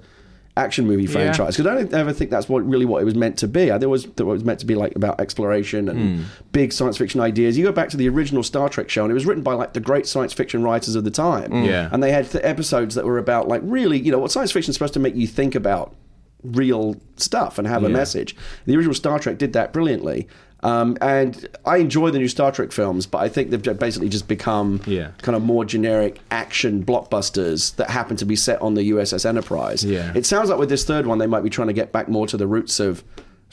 action 0.59 0.87
movie 0.87 1.07
franchise 1.07 1.55
because 1.55 1.67
I 1.71 1.75
don't 1.75 1.93
ever 1.93 2.15
think 2.15 2.31
that's 2.31 2.49
what 2.49 2.67
really 2.67 2.87
what 2.87 3.03
it 3.03 3.05
was 3.05 3.15
meant 3.15 3.37
to 3.41 3.47
be. 3.49 3.65
I 3.71 3.75
think 3.75 3.83
it 3.83 3.87
was 3.89 4.07
it 4.07 4.23
was 4.25 4.43
meant 4.43 4.59
to 4.61 4.67
be 4.67 4.75
like 4.75 4.97
about 4.97 5.21
exploration 5.21 5.91
and 5.91 6.25
big 6.53 6.73
science 6.73 6.97
fiction 6.97 7.21
ideas. 7.21 7.59
You 7.59 7.65
go 7.65 7.73
back 7.73 7.91
to 7.91 7.99
the 7.99 8.09
original 8.09 8.43
Star 8.43 8.71
Trek 8.71 8.89
show, 8.89 9.03
and 9.05 9.11
it 9.11 9.15
was 9.15 9.27
written 9.27 9.43
by 9.43 9.53
like 9.53 9.75
the 9.75 9.81
great 9.81 10.07
science 10.07 10.33
fiction 10.33 10.63
writers 10.63 10.95
of 10.95 11.05
the 11.05 11.11
time. 11.11 11.65
Yeah. 11.65 11.91
and 11.93 12.03
they 12.03 12.11
had 12.11 12.31
th- 12.31 12.43
episodes 12.43 12.95
that 12.95 13.05
were 13.05 13.19
about 13.19 13.49
like 13.49 13.61
really, 13.65 13.99
you 13.99 14.11
know, 14.11 14.19
what 14.19 14.33
science 14.33 14.51
fiction 14.51 14.71
is 14.71 14.77
supposed 14.77 14.95
to 14.95 15.01
make 15.01 15.15
you 15.15 15.27
think 15.27 15.55
about 15.55 15.95
real 16.43 16.97
stuff 17.17 17.59
and 17.59 17.67
have 17.69 17.83
a 17.85 17.89
message. 17.91 18.35
The 18.67 18.77
original 18.77 18.95
Star 18.95 19.19
Trek 19.19 19.37
did 19.37 19.53
that 19.53 19.73
brilliantly. 19.75 20.27
Um, 20.67 20.97
and 21.01 21.47
I 21.65 21.77
enjoy 21.77 22.11
the 22.11 22.19
new 22.19 22.27
Star 22.29 22.51
Trek 22.51 22.73
films, 22.73 23.07
but 23.07 23.19
I 23.19 23.29
think 23.29 23.51
they've 23.51 23.79
basically 23.79 24.09
just 24.09 24.27
become 24.27 24.81
Yeah. 24.87 25.11
kind 25.23 25.37
of 25.37 25.43
more 25.43 25.65
generic 25.65 26.19
action 26.31 26.85
blockbusters 26.85 27.77
that 27.77 27.89
happen 27.91 28.17
to 28.17 28.25
be 28.25 28.35
set 28.35 28.61
on 28.61 28.75
the 28.75 28.83
USS 28.91 29.25
Enterprise. 29.25 29.85
Yeah. 29.85 30.11
It 30.15 30.27
sounds 30.27 30.51
like 30.51 30.59
with 30.59 30.69
this 30.69 30.85
third 30.85 31.07
one, 31.07 31.19
they 31.19 31.27
might 31.29 31.45
be 31.45 31.51
trying 31.51 31.69
to 31.69 31.75
get 31.75 31.93
back 31.93 32.09
more 32.09 32.27
to 32.27 32.37
the 32.37 32.47
roots 32.49 32.81
of 32.81 33.05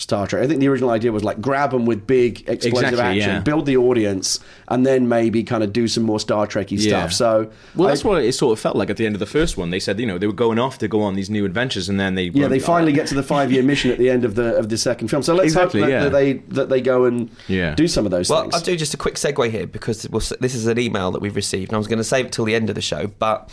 Star 0.03 0.27
Trek. 0.27 0.43
I 0.43 0.47
think 0.47 0.59
the 0.59 0.67
original 0.67 0.89
idea 0.91 1.11
was 1.11 1.23
like 1.23 1.41
grab 1.41 1.71
them 1.71 1.85
with 1.85 2.05
big 2.05 2.47
explosive 2.49 2.89
Exactly, 2.89 3.21
action, 3.21 3.35
yeah. 3.35 3.39
build 3.39 3.65
the 3.65 3.77
audience, 3.77 4.39
and 4.67 4.85
then 4.85 5.07
maybe 5.07 5.43
kind 5.43 5.63
of 5.63 5.71
do 5.73 5.87
some 5.87 6.03
more 6.03 6.19
Star 6.19 6.45
Trekky 6.45 6.71
Yeah. 6.77 7.07
stuff. 7.07 7.13
So, 7.13 7.49
Well, 7.75 7.87
I- 7.87 7.91
that's 7.91 8.03
what 8.03 8.21
it 8.23 8.33
sort 8.33 8.51
of 8.51 8.59
felt 8.59 8.75
like 8.75 8.89
at 8.89 8.97
the 8.97 9.05
end 9.05 9.15
of 9.15 9.19
the 9.19 9.25
first 9.25 9.57
one. 9.57 9.69
They 9.71 9.79
said, 9.79 9.99
you 9.99 10.05
know, 10.05 10.17
they 10.17 10.27
were 10.27 10.33
going 10.33 10.59
off 10.59 10.77
to 10.79 10.87
go 10.87 11.01
on 11.01 11.15
these 11.15 11.29
new 11.29 11.45
adventures, 11.45 11.87
and 11.89 11.99
then 11.99 12.15
they 12.15 12.25
Yeah, 12.33 12.47
they 12.49 12.59
finally 12.59 12.91
get 12.91 13.07
to 13.07 13.15
the 13.15 13.23
five-year 13.23 13.63
mission 13.63 13.89
at 13.91 13.97
the 13.97 14.09
end 14.09 14.25
of 14.25 14.35
the 14.35 14.55
of 14.57 14.69
the 14.69 14.77
second 14.77 15.07
film. 15.07 15.23
So 15.23 15.33
let's 15.33 15.45
Exactly, 15.53 15.79
hope 15.81 15.89
that, 15.89 15.93
yeah. 15.95 16.03
that 16.03 16.11
they 16.11 16.33
that 16.49 16.69
they 16.69 16.81
go 16.81 17.05
and 17.05 17.29
Yeah. 17.47 17.73
do 17.75 17.87
some 17.87 18.05
of 18.05 18.11
those 18.11 18.29
Well, 18.29 18.41
things. 18.43 18.53
I'll 18.55 18.61
do 18.61 18.75
just 18.75 18.93
a 18.93 18.97
quick 18.97 19.15
segue 19.15 19.49
here 19.49 19.65
because 19.67 20.07
we'll, 20.09 20.21
this 20.41 20.53
is 20.53 20.67
an 20.67 20.77
email 20.77 21.11
that 21.11 21.21
we've 21.21 21.35
received, 21.35 21.69
and 21.71 21.75
I 21.75 21.77
was 21.77 21.87
going 21.87 21.97
to 21.99 22.03
save 22.03 22.25
it 22.25 22.31
till 22.33 22.45
the 22.45 22.55
end 22.55 22.69
of 22.69 22.75
the 22.75 22.81
show, 22.81 23.09
but 23.19 23.49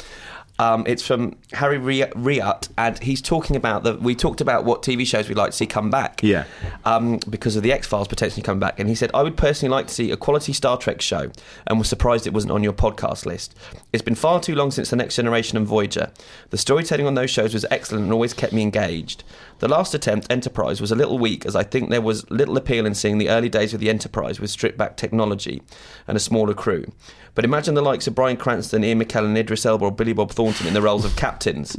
um, 0.61 0.85
it's 0.87 1.02
from 1.02 1.37
Harry 1.52 1.79
Ri- 1.79 2.12
Riat, 2.14 2.69
and 2.76 2.99
he's 3.02 3.23
talking 3.23 3.57
about 3.57 3.83
the. 3.83 3.95
We 3.95 4.14
talked 4.14 4.43
about 4.43 4.67
what 4.67 4.83
TV 4.83 5.07
shows 5.07 5.26
we'd 5.26 5.38
like 5.38 5.52
to 5.52 5.57
see 5.57 5.67
come 5.67 5.90
back. 5.90 6.23
Yeah. 6.23 6.45
Um, 6.85 7.19
because 7.31 7.57
of 7.57 7.62
the 7.62 7.73
X 7.73 7.87
Files 7.87 8.09
potentially 8.09 8.43
coming 8.43 8.61
back, 8.61 8.79
and 8.79 8.87
he 8.87 8.95
said, 8.95 9.11
"I 9.14 9.23
would 9.23 9.38
personally 9.38 9.75
like 9.75 9.87
to 9.87 9.95
see 9.95 10.11
a 10.11 10.19
quality 10.19 10.52
Star 10.52 10.76
Trek 10.76 11.00
show, 11.00 11.33
and 11.67 11.79
was 11.79 11.88
surprised 11.88 12.26
it 12.26 12.35
wasn't 12.35 12.52
on 12.52 12.62
your 12.62 12.75
podcast 12.75 13.25
list. 13.25 13.57
It's 13.95 14.02
been 14.02 14.14
far 14.14 14.38
too 14.38 14.55
long 14.55 14.71
since 14.71 14.90
the 14.90 14.97
Next 14.97 15.17
Generation 15.17 15.57
and 15.57 15.67
Voyager. 15.67 16.11
The 16.50 16.59
storytelling 16.59 17.07
on 17.07 17.14
those 17.14 17.31
shows 17.31 17.55
was 17.55 17.64
excellent 17.71 18.05
and 18.05 18.12
always 18.12 18.35
kept 18.35 18.52
me 18.52 18.61
engaged." 18.61 19.25
The 19.61 19.69
last 19.69 19.95
attempt, 19.95 20.31
Enterprise, 20.31 20.81
was 20.81 20.90
a 20.90 20.97
little 20.97 21.19
weak 21.19 21.45
as 21.45 21.55
I 21.55 21.62
think 21.62 21.90
there 21.90 22.00
was 22.00 22.31
little 22.31 22.57
appeal 22.57 22.87
in 22.87 22.95
seeing 22.95 23.19
the 23.19 23.29
early 23.29 23.49
days 23.49 23.75
of 23.75 23.81
the 23.81 23.90
Enterprise 23.90 24.40
with 24.40 24.50
stripped 24.50 24.79
back 24.79 24.97
technology 24.97 25.62
and 26.07 26.17
a 26.17 26.21
smaller 26.21 26.55
crew. 26.55 26.87
But 27.35 27.45
imagine 27.45 27.75
the 27.75 27.83
likes 27.83 28.07
of 28.07 28.15
Bryan 28.15 28.37
Cranston, 28.37 28.85
Ian 28.85 29.03
McKellen, 29.03 29.37
Idris 29.37 29.65
Elba, 29.67 29.87
or 29.87 29.93
Billy 29.93 30.13
Bob 30.13 30.31
Thornton 30.33 30.67
in 30.67 30.75
the 30.75 30.83
roles 30.83 31.05
of 31.05 31.17
captains. 31.17 31.77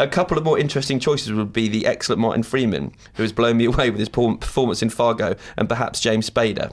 a 0.00 0.08
couple 0.08 0.36
of 0.36 0.44
more 0.44 0.58
interesting 0.58 0.98
choices 0.98 1.32
would 1.32 1.52
be 1.52 1.68
the 1.68 1.86
excellent 1.86 2.20
Martin 2.20 2.42
Freeman, 2.42 2.92
who 3.14 3.22
has 3.22 3.32
blown 3.32 3.56
me 3.56 3.64
away 3.66 3.90
with 3.90 3.98
his 3.98 4.08
performance 4.08 4.82
in 4.82 4.90
Fargo, 4.90 5.36
and 5.56 5.68
perhaps 5.68 6.00
James 6.00 6.28
Spader. 6.28 6.72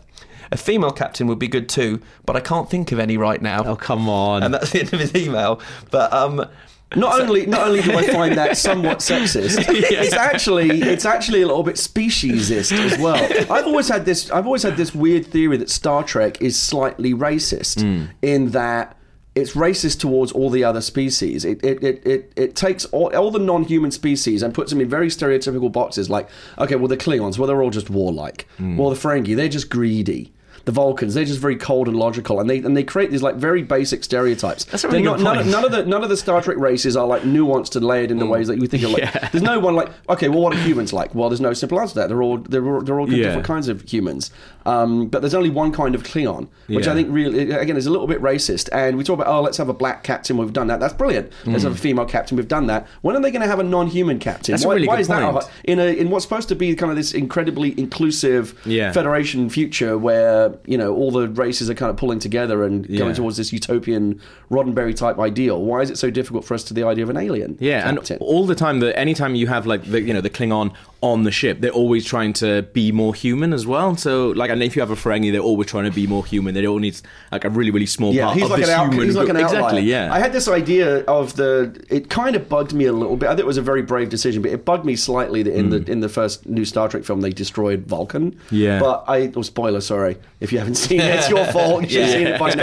A 0.52 0.58
female 0.58 0.92
captain 0.92 1.28
would 1.28 1.40
be 1.40 1.48
good 1.48 1.68
too, 1.68 2.02
but 2.26 2.36
I 2.36 2.40
can't 2.40 2.70
think 2.70 2.92
of 2.92 3.00
any 3.00 3.18
right 3.18 3.42
now. 3.42 3.64
Oh, 3.66 3.76
come 3.76 4.08
on. 4.10 4.44
And 4.44 4.54
that's 4.54 4.72
the 4.72 4.80
end 4.80 4.94
of 4.94 5.00
his 5.00 5.14
email. 5.14 5.62
But 5.92 6.12
um, 6.14 6.48
not 6.96 7.20
only 7.20 7.46
not 7.46 7.67
only 7.67 7.82
do 7.82 7.91
I 7.98 8.08
find 8.08 8.38
that 8.38 8.58
somewhat 8.58 9.00
sexist, 9.00 9.65
it's 9.70 10.13
actually 10.13 10.70
it's 10.82 11.06
actually 11.06 11.41
a 11.41 11.48
little 11.48 11.63
bit 11.63 11.75
speciesist 11.75 12.72
as 12.72 12.98
well. 12.98 13.15
I've 13.51 13.65
always 13.65 13.89
had 13.89 14.06
this 14.06 14.32
I've 14.32 14.46
always 14.46 14.63
had 14.63 14.77
this 14.77 14.96
weird 14.96 15.25
theory 15.25 15.58
that 15.58 15.70
Star 15.70 16.03
Trek 16.03 16.41
is 16.41 16.58
slightly 16.58 17.13
racist 17.13 17.82
Hmm. 17.82 18.06
in 18.22 18.51
that 18.51 18.94
it's 19.36 19.53
racist 19.53 20.00
towards 20.00 20.32
all 20.32 20.50
the 20.50 20.63
other 20.63 20.82
species. 20.82 21.46
It 21.46 21.63
it, 21.63 21.84
it, 21.84 22.08
it, 22.08 22.34
it 22.36 22.56
takes 22.56 22.86
all, 22.86 23.15
all 23.15 23.29
the 23.32 23.38
non-human 23.39 23.91
species 23.91 24.41
and 24.41 24.53
puts 24.53 24.72
them 24.72 24.82
in 24.82 24.89
very 24.89 25.10
stereotypical 25.10 25.72
boxes. 25.72 26.10
Like, 26.10 26.27
okay, 26.58 26.75
well 26.75 26.88
the 26.88 26.98
Klingons, 26.98 27.38
well 27.38 27.48
they're 27.48 27.62
all 27.62 27.70
just 27.70 27.89
warlike. 27.89 28.48
Well 28.60 28.89
the 28.89 28.96
Ferengi, 28.96 29.36
they're 29.36 29.48
just 29.50 29.70
greedy. 29.70 30.34
The 30.68 30.74
Vulcans, 30.74 31.14
they're 31.14 31.24
just 31.24 31.40
very 31.40 31.56
cold 31.56 31.88
and 31.88 31.96
logical, 31.96 32.42
and 32.42 32.50
they 32.50 32.58
and 32.58 32.76
they 32.76 32.84
create 32.84 33.10
these 33.10 33.24
like 33.24 33.36
very 33.36 33.64
basic 33.64 34.04
stereotypes. 34.04 34.66
That's 34.66 34.84
a 34.84 34.90
really 34.90 35.02
not- 35.02 35.22
none, 35.22 35.38
point. 35.38 35.48
none 35.48 35.64
of 35.64 35.72
the 35.72 35.86
none 35.86 36.04
of 36.04 36.10
the 36.10 36.18
Star 36.18 36.42
Trek 36.42 36.58
races 36.58 36.98
are 36.98 37.08
like 37.08 37.22
nuanced 37.22 37.78
and 37.78 37.86
layered 37.86 38.12
in 38.12 38.18
the 38.18 38.26
mm. 38.26 38.32
ways 38.32 38.48
that 38.50 38.60
you 38.60 38.68
think 38.68 38.84
of. 38.84 38.92
Like, 38.92 39.04
Yeah. 39.04 39.30
there's 39.32 39.42
no 39.46 39.60
one 39.60 39.78
like, 39.78 39.88
okay, 40.10 40.28
well, 40.28 40.42
what 40.42 40.54
are 40.54 40.60
humans 40.60 40.92
like? 40.92 41.16
Well, 41.16 41.30
there's 41.30 41.40
no 41.40 41.54
simple 41.54 41.80
answer 41.80 41.94
to 41.94 42.00
that. 42.02 42.10
They're 42.10 42.22
all 42.22 42.40
they're 42.40 42.68
all, 42.68 42.82
they're 42.82 43.00
all 43.00 43.10
Yeah. 43.10 43.28
different 43.28 43.46
kinds 43.48 43.70
of 43.70 43.90
humans. 43.90 44.30
Um, 44.68 45.08
but 45.08 45.22
there's 45.22 45.34
only 45.34 45.50
one 45.50 45.72
kind 45.72 45.96
of 45.96 46.04
Klingon, 46.04 46.48
which 46.68 46.86
Yeah. 46.86 46.92
I 46.92 46.96
think 46.96 47.08
really 47.10 47.52
again 47.52 47.78
is 47.78 47.86
a 47.86 47.90
little 47.90 48.06
bit 48.06 48.22
racist. 48.22 48.68
And 48.74 48.98
we 48.98 49.04
talk 49.04 49.16
about 49.20 49.28
oh, 49.34 49.42
let's 49.42 49.58
have 49.58 49.70
a 49.70 49.74
black 49.74 50.04
captain. 50.04 50.36
We've 50.38 50.52
done 50.52 50.68
that. 50.68 50.80
That's 50.82 50.94
brilliant. 50.94 51.32
Let's 51.46 51.64
have 51.64 51.72
a 51.72 51.78
female 51.78 52.06
captain. 52.06 52.36
We've 52.38 52.48
done 52.48 52.68
that. 52.68 52.86
When 53.02 53.16
are 53.16 53.22
they 53.22 53.32
going 53.32 53.42
to 53.44 53.48
have 53.48 53.60
a 53.60 53.64
non-human 53.64 54.20
captain? 54.20 54.52
Mm. 54.54 54.58
That's 54.58 54.66
a 54.66 54.68
why 54.68 54.74
really 54.76 54.88
why 54.90 55.00
is 55.00 55.08
that 55.08 55.32
point. 55.32 55.46
in 55.64 55.80
a 55.80 55.86
in 55.86 56.10
what's 56.10 56.26
supposed 56.26 56.50
to 56.50 56.56
be 56.56 56.76
kind 56.76 56.92
of 56.92 56.98
this 56.98 57.14
incredibly 57.14 57.74
inclusive 57.80 58.54
Yeah. 58.66 58.92
Federation 58.92 59.50
future 59.50 59.98
where 59.98 60.54
you 60.66 60.78
know 60.78 60.94
all 60.94 61.12
the 61.12 61.30
races 61.30 61.70
are 61.70 61.74
kind 61.74 61.90
of 61.90 61.96
pulling 61.98 62.20
together 62.20 62.64
and 62.64 62.86
Yeah. 62.90 63.00
going 63.00 63.16
towards 63.16 63.38
this 63.38 63.54
utopian 63.54 64.20
Roddenberry 64.52 64.96
type 64.96 65.18
ideal? 65.20 65.62
Why 65.64 65.82
is 65.82 65.90
it 65.90 65.98
so 65.98 66.10
difficult 66.10 66.44
for 66.46 66.54
us 66.54 66.64
to 66.66 66.74
the 66.74 66.84
idea 66.84 67.04
of 67.04 67.10
an 67.10 67.18
alien? 67.18 67.58
Yeah, 67.60 67.84
captain? 67.84 68.16
and 68.16 68.22
all 68.22 68.46
the 68.46 68.56
time, 68.56 68.80
that 68.82 68.98
anytime 69.00 69.36
you 69.36 69.48
have 69.48 69.66
like 69.66 69.84
the 69.86 70.02
you 70.02 70.14
know 70.14 70.22
the 70.22 70.30
Klingon 70.30 70.72
on 71.01 71.24
the 71.24 71.32
ship, 71.32 71.62
they're 71.62 71.70
always 71.72 72.04
trying 72.04 72.34
to 72.34 72.63
be 72.74 72.92
more 72.92 73.13
human 73.13 73.54
as 73.54 73.68
well. 73.68 73.96
So 73.96 74.30
like, 74.30 74.50
and 74.50 74.63
if 74.63 74.75
you 74.75 74.82
have 74.82 74.89
a 74.89 74.96
Ferengi, 74.96 75.32
they're 75.32 75.42
always 75.42 75.68
trying 75.68 75.86
to 75.86 75.92
be 75.92 76.08
more 76.08 76.25
human. 76.25 76.56
They 76.56 76.66
all 76.66 76.80
need 76.80 77.00
like 77.32 77.46
a 77.46 77.50
really 77.50 77.70
really 77.72 77.86
small 77.86 78.13
Yeah, 78.13 78.25
part 78.25 78.36
he's 78.36 78.44
of 78.46 78.50
like 78.51 78.60
this 78.62 78.70
an 78.70 78.75
out, 78.80 78.89
human. 78.89 79.06
he's 79.08 79.16
like 79.16 79.30
an 79.30 79.38
outlier. 79.38 79.60
Exactly. 79.60 79.82
Yeah. 79.84 80.12
I 80.12 80.20
had 80.20 80.34
this 80.34 80.48
idea 80.48 81.00
of 81.06 81.36
the. 81.36 81.80
It 81.89 82.10
kind 82.10 82.36
of 82.36 82.50
bugged 82.50 82.74
me 82.74 82.86
a 82.86 82.94
little 82.94 83.16
bit. 83.16 83.27
I 83.27 83.34
think 83.34 83.42
it 83.42 83.46
was 83.46 83.58
a 83.58 83.62
very 83.62 83.82
brave 83.84 84.10
decision, 84.10 84.42
but 84.42 84.51
it 84.51 84.66
bugged 84.66 84.86
me 84.86 84.96
slightly 84.96 85.44
that 85.44 85.54
in 85.54 85.70
the 85.70 85.84
in 85.92 86.00
the 86.00 86.10
first 86.10 86.46
new 86.48 86.66
Star 86.66 86.89
Trek 86.89 87.04
film 87.04 87.22
they 87.22 87.30
destroyed 87.32 87.86
Vulcan. 87.86 88.32
Hmm. 88.50 88.56
Yeah. 88.56 88.80
But 88.80 89.04
I. 89.08 89.32
Oh, 89.36 89.44
spoiler. 89.44 89.82
Sorry 89.82 90.18
if 90.39 90.51
you 90.51 90.58
haven't 90.60 90.75
seen 90.75 91.00
it. 91.01 91.16
It's 91.16 91.30
your 91.30 91.46
fault. 91.46 91.84
You 91.84 91.89
should 91.89 92.01
have 92.01 92.10
Yeah. 92.13 92.18
seen 92.18 92.27
it 92.27 92.39
by 92.39 92.48
It's 92.48 92.56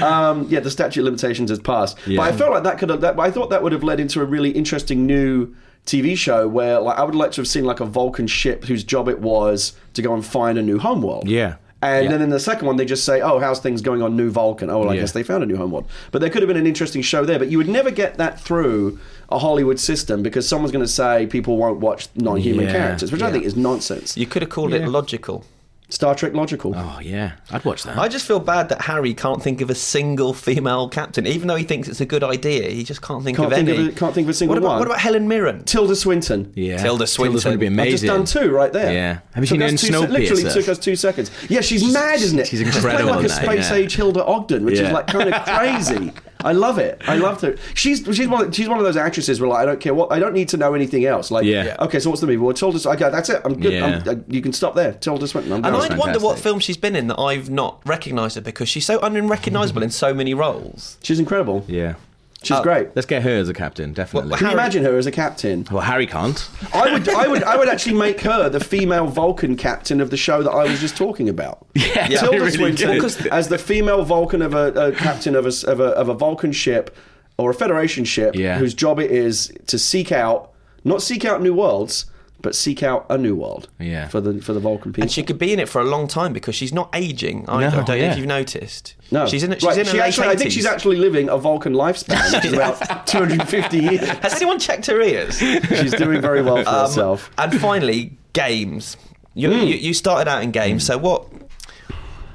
now. 0.00 0.30
Um, 0.30 0.46
yeah, 0.48 0.60
the 0.60 0.70
statute 0.70 1.00
of 1.00 1.04
limitations 1.04 1.50
has 1.50 1.60
passed. 1.60 1.98
Yeah. 2.06 2.16
But 2.18 2.34
I 2.34 2.36
felt 2.36 2.50
like 2.52 2.64
that 2.64 2.78
could 2.78 2.88
have. 2.90 3.00
That, 3.02 3.18
I 3.18 3.30
thought 3.30 3.50
that 3.50 3.62
would 3.62 3.72
have 3.72 3.84
led 3.84 4.00
into 4.00 4.20
a 4.20 4.24
really 4.24 4.50
interesting 4.50 5.06
new. 5.06 5.54
TV 5.86 6.16
show 6.16 6.46
where 6.46 6.78
like 6.80 6.98
I 6.98 7.04
would 7.04 7.14
like 7.14 7.32
to 7.32 7.40
have 7.40 7.48
seen 7.48 7.64
like 7.64 7.80
a 7.80 7.84
Vulcan 7.86 8.26
ship 8.26 8.64
whose 8.64 8.84
job 8.84 9.08
it 9.08 9.20
was 9.20 9.72
to 9.94 10.02
go 10.02 10.14
and 10.14 10.24
find 10.24 10.58
a 10.58 10.62
new 10.62 10.78
homeworld. 10.78 11.28
Yeah. 11.28 11.54
And 11.82 12.04
Yeah. 12.04 12.10
then 12.10 12.20
in 12.22 12.28
the 12.28 12.38
second 12.38 12.66
one, 12.66 12.76
they 12.76 12.84
just 12.84 13.04
say, 13.04 13.22
"Oh, 13.22 13.38
how's 13.38 13.58
things 13.58 13.80
going 13.80 14.02
on 14.02 14.14
New 14.14 14.30
Vulcan?" 14.30 14.68
Oh, 14.68 14.80
well, 14.80 14.90
I 14.90 14.94
Yeah. 14.94 15.00
guess 15.00 15.12
they 15.12 15.22
found 15.22 15.42
a 15.42 15.46
new 15.46 15.56
homeworld. 15.56 15.86
But 16.12 16.20
there 16.20 16.28
could 16.28 16.42
have 16.42 16.48
been 16.48 16.58
an 16.58 16.66
interesting 16.66 17.00
show 17.00 17.24
there. 17.24 17.38
But 17.38 17.50
you 17.50 17.56
would 17.56 17.70
never 17.70 17.90
get 17.90 18.18
that 18.18 18.38
through 18.38 18.98
a 19.30 19.38
Hollywood 19.38 19.78
system 19.80 20.22
because 20.22 20.46
someone's 20.46 20.72
going 20.72 20.84
to 20.84 20.90
say 20.92 21.26
people 21.26 21.56
won't 21.56 21.80
watch 21.80 22.08
non-human 22.16 22.66
Yeah. 22.66 22.72
characters, 22.72 23.10
which 23.10 23.22
I 23.22 23.32
think 23.32 23.44
is 23.46 23.56
nonsense. 23.56 24.14
You 24.16 24.26
could 24.26 24.42
have 24.42 24.50
called 24.50 24.72
Yeah. 24.72 24.80
it 24.80 24.88
logical. 24.88 25.44
Star 25.90 26.14
Trek 26.14 26.32
logical. 26.34 26.72
oh 26.76 26.98
yeah, 27.02 27.32
I'd 27.50 27.64
watch 27.64 27.82
that. 27.82 27.98
I 27.98 28.08
just 28.08 28.26
feel 28.26 28.40
bad 28.40 28.68
that 28.70 28.80
Harry 28.82 29.12
can't 29.12 29.42
think 29.42 29.60
of 29.60 29.70
a 29.70 29.74
single 29.74 30.32
female 30.32 30.88
captain, 30.88 31.26
even 31.26 31.48
though 31.48 31.56
he 31.56 31.64
thinks 31.64 31.88
it's 31.88 32.00
a 32.00 32.06
good 32.06 32.22
idea. 32.24 32.70
He 32.70 32.84
just 32.84 33.02
can't 33.02 33.24
think 33.24 33.36
Can't 33.36 33.52
of 33.52 33.56
think 33.58 33.68
any. 33.68 33.88
of 33.88 33.94
a- 33.94 33.98
can't 33.98 34.14
think 34.14 34.26
of 34.26 34.30
a 34.30 34.34
single 34.34 34.54
what 34.54 34.58
about, 34.58 34.68
one. 34.70 34.78
What 34.78 34.86
about 34.88 35.00
Helen 35.00 35.28
Mirren? 35.28 35.64
Tilda 35.64 35.96
Swinton. 35.96 36.52
yeah, 36.54 36.76
Tilda 36.78 37.06
Swinton. 37.06 37.50
would 37.50 37.60
be 37.60 37.66
I've 37.66 37.72
amazing. 37.72 37.92
just 37.92 38.06
done 38.06 38.24
two 38.24 38.50
right 38.50 38.72
there. 38.72 38.92
Yeah. 38.92 39.18
Have 39.34 39.42
you 39.44 39.48
Took 39.48 39.48
seen 39.48 39.60
her 39.60 39.66
in 39.66 39.76
two 39.76 39.86
se- 39.88 40.06
Literally 40.06 40.42
took 40.44 40.68
us 40.68 40.78
two 40.78 40.96
seconds. 40.96 41.30
Yeah, 41.48 41.60
she's, 41.60 41.92
mad, 41.92 42.20
isn't 42.20 42.38
it? 42.38 42.46
she's 42.46 42.60
playing 42.62 42.74
incredible 42.76 43.10
like 43.10 43.18
a 43.18 43.22
in 43.22 43.28
that, 43.28 43.42
space 43.44 43.70
yeah. 43.70 43.76
age 43.76 43.94
Hilda 43.96 44.24
Ogden, 44.24 44.64
which 44.64 44.78
is 44.78 44.92
like 44.92 45.06
kind 45.08 45.32
of 45.34 45.44
crazy. 45.44 46.12
I 46.44 46.52
love 46.52 46.78
it. 46.78 47.00
I 47.06 47.16
love 47.16 47.40
her. 47.42 47.56
She's 47.74 48.04
she's 48.04 48.28
one 48.28 48.46
of, 48.46 48.54
she's 48.54 48.68
one 48.68 48.78
of 48.78 48.84
those 48.84 48.96
actresses 48.96 49.40
where 49.40 49.50
like 49.50 49.60
I 49.60 49.64
don't 49.64 49.80
care 49.80 49.94
what 49.94 50.12
I 50.12 50.18
don't 50.18 50.32
need 50.32 50.48
to 50.50 50.56
know 50.56 50.74
anything 50.74 51.04
else. 51.04 51.30
Like 51.30 51.44
Yeah. 51.44 51.64
Yeah. 51.64 51.76
okay, 51.80 52.00
so 52.00 52.10
what's 52.10 52.20
the 52.20 52.26
movie? 52.26 52.38
Well, 52.38 52.54
Tilda. 52.54 52.88
Okay, 52.90 53.10
that's 53.10 53.28
it. 53.28 53.42
I'm 53.44 53.58
good. 53.60 53.72
Yeah. 53.72 54.02
I'm, 54.06 54.08
uh, 54.08 54.22
you 54.28 54.40
can 54.40 54.52
stop 54.52 54.74
there. 54.74 54.92
Tilda 54.92 55.26
Swinton. 55.26 55.52
I'm 55.52 55.64
And. 55.64 55.76
I'd 55.76 55.98
wonder 55.98 56.18
what 56.20 56.38
film 56.38 56.60
she's 56.60 56.76
been 56.76 56.96
in 56.96 57.08
that 57.08 57.18
I've 57.18 57.50
not 57.50 57.80
recognised 57.84 58.36
her 58.36 58.40
because 58.40 58.68
she's 58.68 58.86
so 58.86 59.00
unrecognisable 59.00 59.82
in 59.82 59.90
so 59.90 60.14
many 60.14 60.34
roles. 60.34 60.98
She's 61.02 61.18
incredible. 61.18 61.64
Yeah, 61.68 61.94
She's 62.42 62.56
Oh. 62.56 62.62
great. 62.62 62.88
let's 62.96 63.06
get 63.06 63.22
her 63.22 63.36
as 63.36 63.48
a 63.50 63.52
captain. 63.54 63.92
Definitely. 63.92 64.30
Well, 64.30 64.38
Can 64.38 64.46
you 64.48 64.52
imagine 64.54 64.82
her 64.84 64.96
as 64.96 65.06
a 65.06 65.10
captain? 65.10 65.66
well, 65.70 65.82
Harry 65.82 66.06
can't. 66.06 66.48
I 66.72 66.90
would, 66.92 67.08
I 67.08 67.28
would, 67.28 67.42
I 67.44 67.56
would 67.56 67.68
actually 67.74 67.96
make 67.96 68.22
her 68.22 68.48
the 68.48 68.60
female 68.60 69.06
Vulcan 69.06 69.56
captain 69.56 70.00
of 70.00 70.08
the 70.10 70.16
show 70.16 70.42
that 70.42 70.50
I 70.50 70.64
was 70.64 70.80
just 70.80 70.96
talking 70.96 71.28
about. 71.28 71.66
Yeah, 71.76 72.06
Tilda 72.06 72.38
really 72.38 72.50
Swinton 72.52 72.98
good. 72.98 73.26
as 73.28 73.48
the 73.48 73.58
female 73.58 74.02
Vulcan 74.04 74.40
of 74.42 74.54
a, 74.54 74.68
a 74.88 74.92
captain 74.92 75.34
of 75.36 75.44
a, 75.46 75.52
of 75.70 75.80
a 75.80 75.84
of 75.84 76.08
a 76.08 76.14
Vulcan 76.14 76.52
ship 76.52 76.96
or 77.36 77.50
a 77.50 77.54
Federation 77.54 78.04
ship, 78.04 78.34
Yeah. 78.34 78.58
whose 78.58 78.72
job 78.74 78.98
it 79.00 79.10
is 79.10 79.52
to 79.66 79.78
seek 79.78 80.10
out, 80.12 80.50
not 80.84 81.02
seek 81.02 81.24
out 81.24 81.42
new 81.42 81.52
worlds, 81.54 82.06
but 82.42 82.54
seek 82.54 82.82
out 82.82 83.06
a 83.10 83.18
new 83.18 83.34
world. 83.36 83.68
Yeah. 83.78 84.08
for 84.08 84.20
the 84.20 84.40
for 84.40 84.52
the 84.52 84.60
Vulcan 84.60 84.92
people. 84.92 85.02
And 85.04 85.12
she 85.12 85.22
could 85.22 85.38
be 85.38 85.52
in 85.52 85.58
it 85.60 85.68
for 85.68 85.80
a 85.80 85.84
long 85.84 86.08
time 86.08 86.32
because 86.32 86.54
she's 86.54 86.72
not 86.72 86.88
aging. 86.94 87.44
either. 87.48 87.76
No, 87.76 87.82
I 87.82 87.84
don't 87.84 87.98
know 87.98 88.04
if 88.06 88.18
you've 88.18 88.26
noticed. 88.26 88.94
no, 89.10 89.26
she's 89.26 89.42
in 89.42 89.52
it. 89.52 89.60
She's 89.60 89.66
Right, 89.68 89.78
in 89.78 89.86
her 89.86 89.92
she 89.92 89.98
late 89.98 90.06
actually, 90.08 90.28
I 90.28 90.36
think 90.36 90.50
she's 90.52 90.66
actually 90.66 90.96
living 90.96 91.28
a 91.28 91.36
Vulcan 91.38 91.74
lifespan, 91.74 92.32
which 92.34 92.44
is 92.46 92.52
about 92.52 93.06
250 93.06 93.78
years. 93.78 94.00
Has 94.00 94.34
anyone 94.34 94.58
checked 94.58 94.86
her 94.86 95.00
ears? 95.00 95.38
She's 95.38 95.92
doing 95.94 96.20
very 96.20 96.42
well 96.42 96.62
for 96.62 96.68
Um, 96.68 96.74
herself. 96.86 97.30
And 97.38 97.60
finally, 97.60 98.16
games. 98.32 98.96
You, 99.34 99.52
you, 99.52 99.76
you 99.76 99.94
started 99.94 100.28
out 100.28 100.42
in 100.42 100.50
games, 100.50 100.84
so 100.84 100.98
what? 100.98 101.26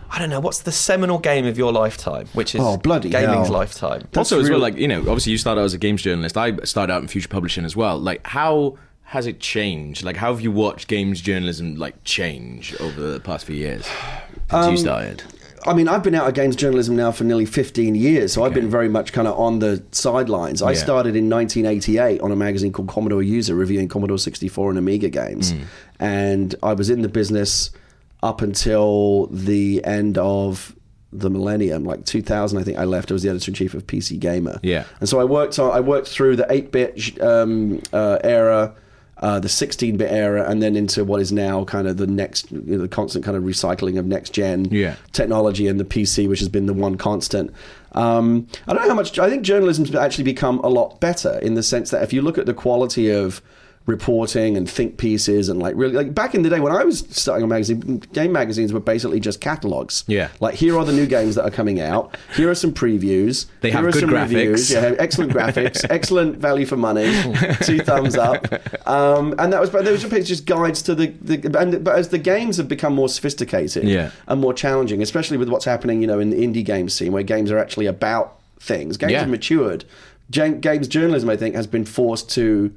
I 0.10 0.20
don't 0.20 0.30
know. 0.30 0.40
What's 0.40 0.60
the 0.60 0.72
seminal 0.72 1.18
game 1.20 1.46
of 1.46 1.58
your 1.58 1.74
lifetime? 1.74 2.28
Which 2.34 2.56
is 2.56 2.62
Oh, 2.64 2.78
bloody 2.78 3.10
gaming's 3.10 3.48
hell. 3.48 3.58
lifetime. 3.58 4.08
also, 4.16 4.40
as 4.40 4.50
well, 4.50 4.60
like 4.60 4.78
you 4.78 4.88
know, 4.88 5.00
obviously 5.00 5.34
you 5.34 5.38
started 5.38 5.60
out 5.60 5.66
as 5.66 5.74
a 5.74 5.78
games 5.78 6.02
journalist. 6.02 6.38
I 6.38 6.56
started 6.64 6.94
out 6.94 7.02
in 7.02 7.10
future 7.10 7.28
publishing 7.28 7.66
as 7.66 7.76
well. 7.76 7.98
Like, 8.00 8.26
how 8.26 8.78
has 9.06 9.28
it 9.28 9.40
changed? 9.40 10.04
Like, 10.04 10.18
how 10.18 10.34
have 10.34 10.42
you 10.42 10.52
watched 10.52 10.88
games 10.88 11.22
journalism 11.22 11.76
like 11.76 12.04
change 12.04 12.76
over 12.80 13.00
the 13.00 13.20
past 13.20 13.46
few 13.46 13.56
years 13.56 13.86
since 14.50 14.68
you 14.72 14.78
started? 14.78 15.24
I 15.68 15.74
mean, 15.74 15.88
I've 15.88 16.04
been 16.04 16.14
out 16.14 16.28
of 16.28 16.34
games 16.36 16.56
journalism 16.56 16.96
now 16.96 17.12
for 17.12 17.24
nearly 17.24 17.46
15 17.46 17.96
years, 17.96 18.34
so 18.34 18.44
I've 18.44 18.54
been 18.54 18.70
very 18.70 18.90
much 18.90 19.14
kind 19.14 19.28
of 19.28 19.38
on 19.40 19.60
the 19.60 19.84
sidelines. 19.92 20.62
I 20.62 20.74
started 20.74 21.16
in 21.16 21.28
1988 21.28 22.22
on 22.22 22.32
a 22.32 22.36
magazine 22.36 22.72
called 22.72 22.88
Commodore 22.88 23.24
User, 23.24 23.56
reviewing 23.56 23.88
Commodore 23.88 24.20
64 24.20 24.70
and 24.70 24.78
Amiga 24.78 25.10
games. 25.10 25.54
Mm. 25.54 25.64
And 26.00 26.56
I 26.62 26.74
was 26.74 26.92
in 26.92 27.02
the 27.02 27.10
business 27.10 27.72
up 28.22 28.42
until 28.42 29.28
the 29.28 29.84
end 29.86 30.20
of 30.20 30.76
the 31.12 31.30
millennium, 31.30 31.84
like 31.84 32.06
2000. 32.06 32.60
I 32.60 32.64
think 32.64 32.78
I 32.78 32.84
left. 32.84 33.12
I 33.12 33.14
was 33.14 33.24
the 33.24 33.30
editor 33.30 33.50
in 33.50 33.56
chief 33.56 33.74
of 33.74 33.88
PC 33.88 34.20
Gamer. 34.20 34.60
Yeah. 34.62 34.84
and 35.00 35.10
so 35.10 35.20
I 35.20 35.24
worked. 35.24 35.58
On, 35.58 35.72
I 35.72 35.80
worked 35.80 36.10
through 36.10 36.36
the 36.36 36.44
8-bit 36.44 37.22
um, 37.22 37.82
uh, 37.92 38.20
era. 38.24 38.76
Uh, 39.26 39.40
the 39.40 39.48
16-bit 39.48 40.12
era, 40.12 40.48
and 40.48 40.62
then 40.62 40.76
into 40.76 41.04
what 41.04 41.20
is 41.20 41.32
now 41.32 41.64
kind 41.66 41.88
of 41.88 41.98
the 41.98 42.06
next, 42.06 42.52
you 42.52 42.62
know, 42.76 42.78
the 42.78 42.88
constant 42.88 43.26
kind 43.26 43.36
of 43.36 43.42
recycling 43.44 43.98
of 43.98 44.06
next 44.06 44.30
gen 44.34 44.66
Yeah. 44.70 44.94
technology 45.14 45.66
and 45.68 45.80
the 45.80 45.84
PC, 45.86 46.30
which 46.30 46.42
has 46.42 46.50
been 46.50 46.68
the 46.68 46.74
one 46.76 46.96
constant. 46.96 47.50
Um, 47.94 48.46
I 48.68 48.74
don't 48.74 48.84
know 48.84 48.90
how 48.90 48.96
much. 48.96 49.18
I 49.18 49.28
think 49.30 49.42
journalism's 49.42 49.96
actually 49.96 50.26
become 50.26 50.60
a 50.60 50.68
lot 50.70 51.00
better 51.00 51.40
in 51.40 51.56
the 51.56 51.64
sense 51.64 51.90
that 51.90 52.04
if 52.04 52.14
you 52.14 52.22
look 52.22 52.38
at 52.38 52.46
the 52.46 52.54
quality 52.54 53.10
of 53.10 53.42
reporting 53.88 54.58
and 54.58 54.68
think 54.68 54.98
pieces 54.98 55.48
and 55.48 55.60
like 55.60 55.76
really 55.78 55.94
like 55.94 56.14
back 56.16 56.34
in 56.34 56.42
the 56.42 56.50
day 56.50 56.60
when 56.60 56.72
I 56.74 56.84
was 56.84 57.06
starting 57.12 57.44
a 57.44 57.48
magazine, 57.48 58.00
game 58.14 58.32
magazines 58.32 58.74
were 58.74 58.80
basically 58.80 59.20
just 59.20 59.40
catalogs. 59.42 60.04
Yeah. 60.08 60.30
like 60.40 60.56
here 60.56 60.78
are 60.78 60.84
the 60.84 60.92
new 60.92 61.06
games 61.06 61.36
that 61.36 61.44
are 61.44 61.52
coming 61.52 61.80
out. 61.80 62.18
Here 62.36 62.50
are 62.50 62.56
some 62.56 62.74
previews. 62.74 63.46
They 63.62 63.70
here 63.70 63.78
have 63.78 63.86
are 63.88 63.92
good 63.92 64.00
some 64.02 64.10
graphics. 64.10 64.24
Reviews. 64.30 64.72
Yeah, 64.72 64.96
excellent 64.98 65.32
graphics, 65.34 65.86
excellent 65.92 66.38
value 66.38 66.66
for 66.66 66.78
money, 66.78 67.06
two 67.62 67.80
thumbs 67.80 68.16
up. 68.16 68.48
Um, 68.88 69.36
and 69.38 69.54
that 69.54 69.62
was, 69.62 69.70
but 69.70 69.84
there 69.84 69.94
was 69.94 70.02
just 70.02 70.26
just 70.28 70.46
guides 70.48 70.82
to 70.84 70.96
the, 70.96 71.08
the 71.22 71.60
and, 71.60 71.84
but 71.84 71.96
as 71.96 72.10
the 72.10 72.18
games 72.18 72.58
have 72.58 72.68
become 72.68 72.96
more 72.96 73.08
sophisticated 73.10 73.84
Yeah. 73.84 74.10
and 74.28 74.42
more 74.42 74.54
challenging, 74.54 75.02
especially 75.04 75.38
with 75.38 75.50
what's 75.50 75.66
happening, 75.66 76.02
you 76.02 76.08
know, 76.08 76.20
in 76.20 76.32
the 76.32 76.38
indie 76.38 76.66
game 76.66 76.90
scene 76.90 77.12
where 77.12 77.22
games 77.24 77.52
are 77.52 77.60
actually 77.60 77.86
about 77.86 78.40
things. 78.60 78.98
Games 78.98 79.12
Yeah. 79.12 79.20
have 79.20 79.30
matured. 79.30 79.86
Games 80.32 80.88
journalism, 80.88 81.30
I 81.30 81.38
think, 81.38 81.54
has 81.54 81.68
been 81.68 81.86
forced 81.86 82.32
to 82.32 82.74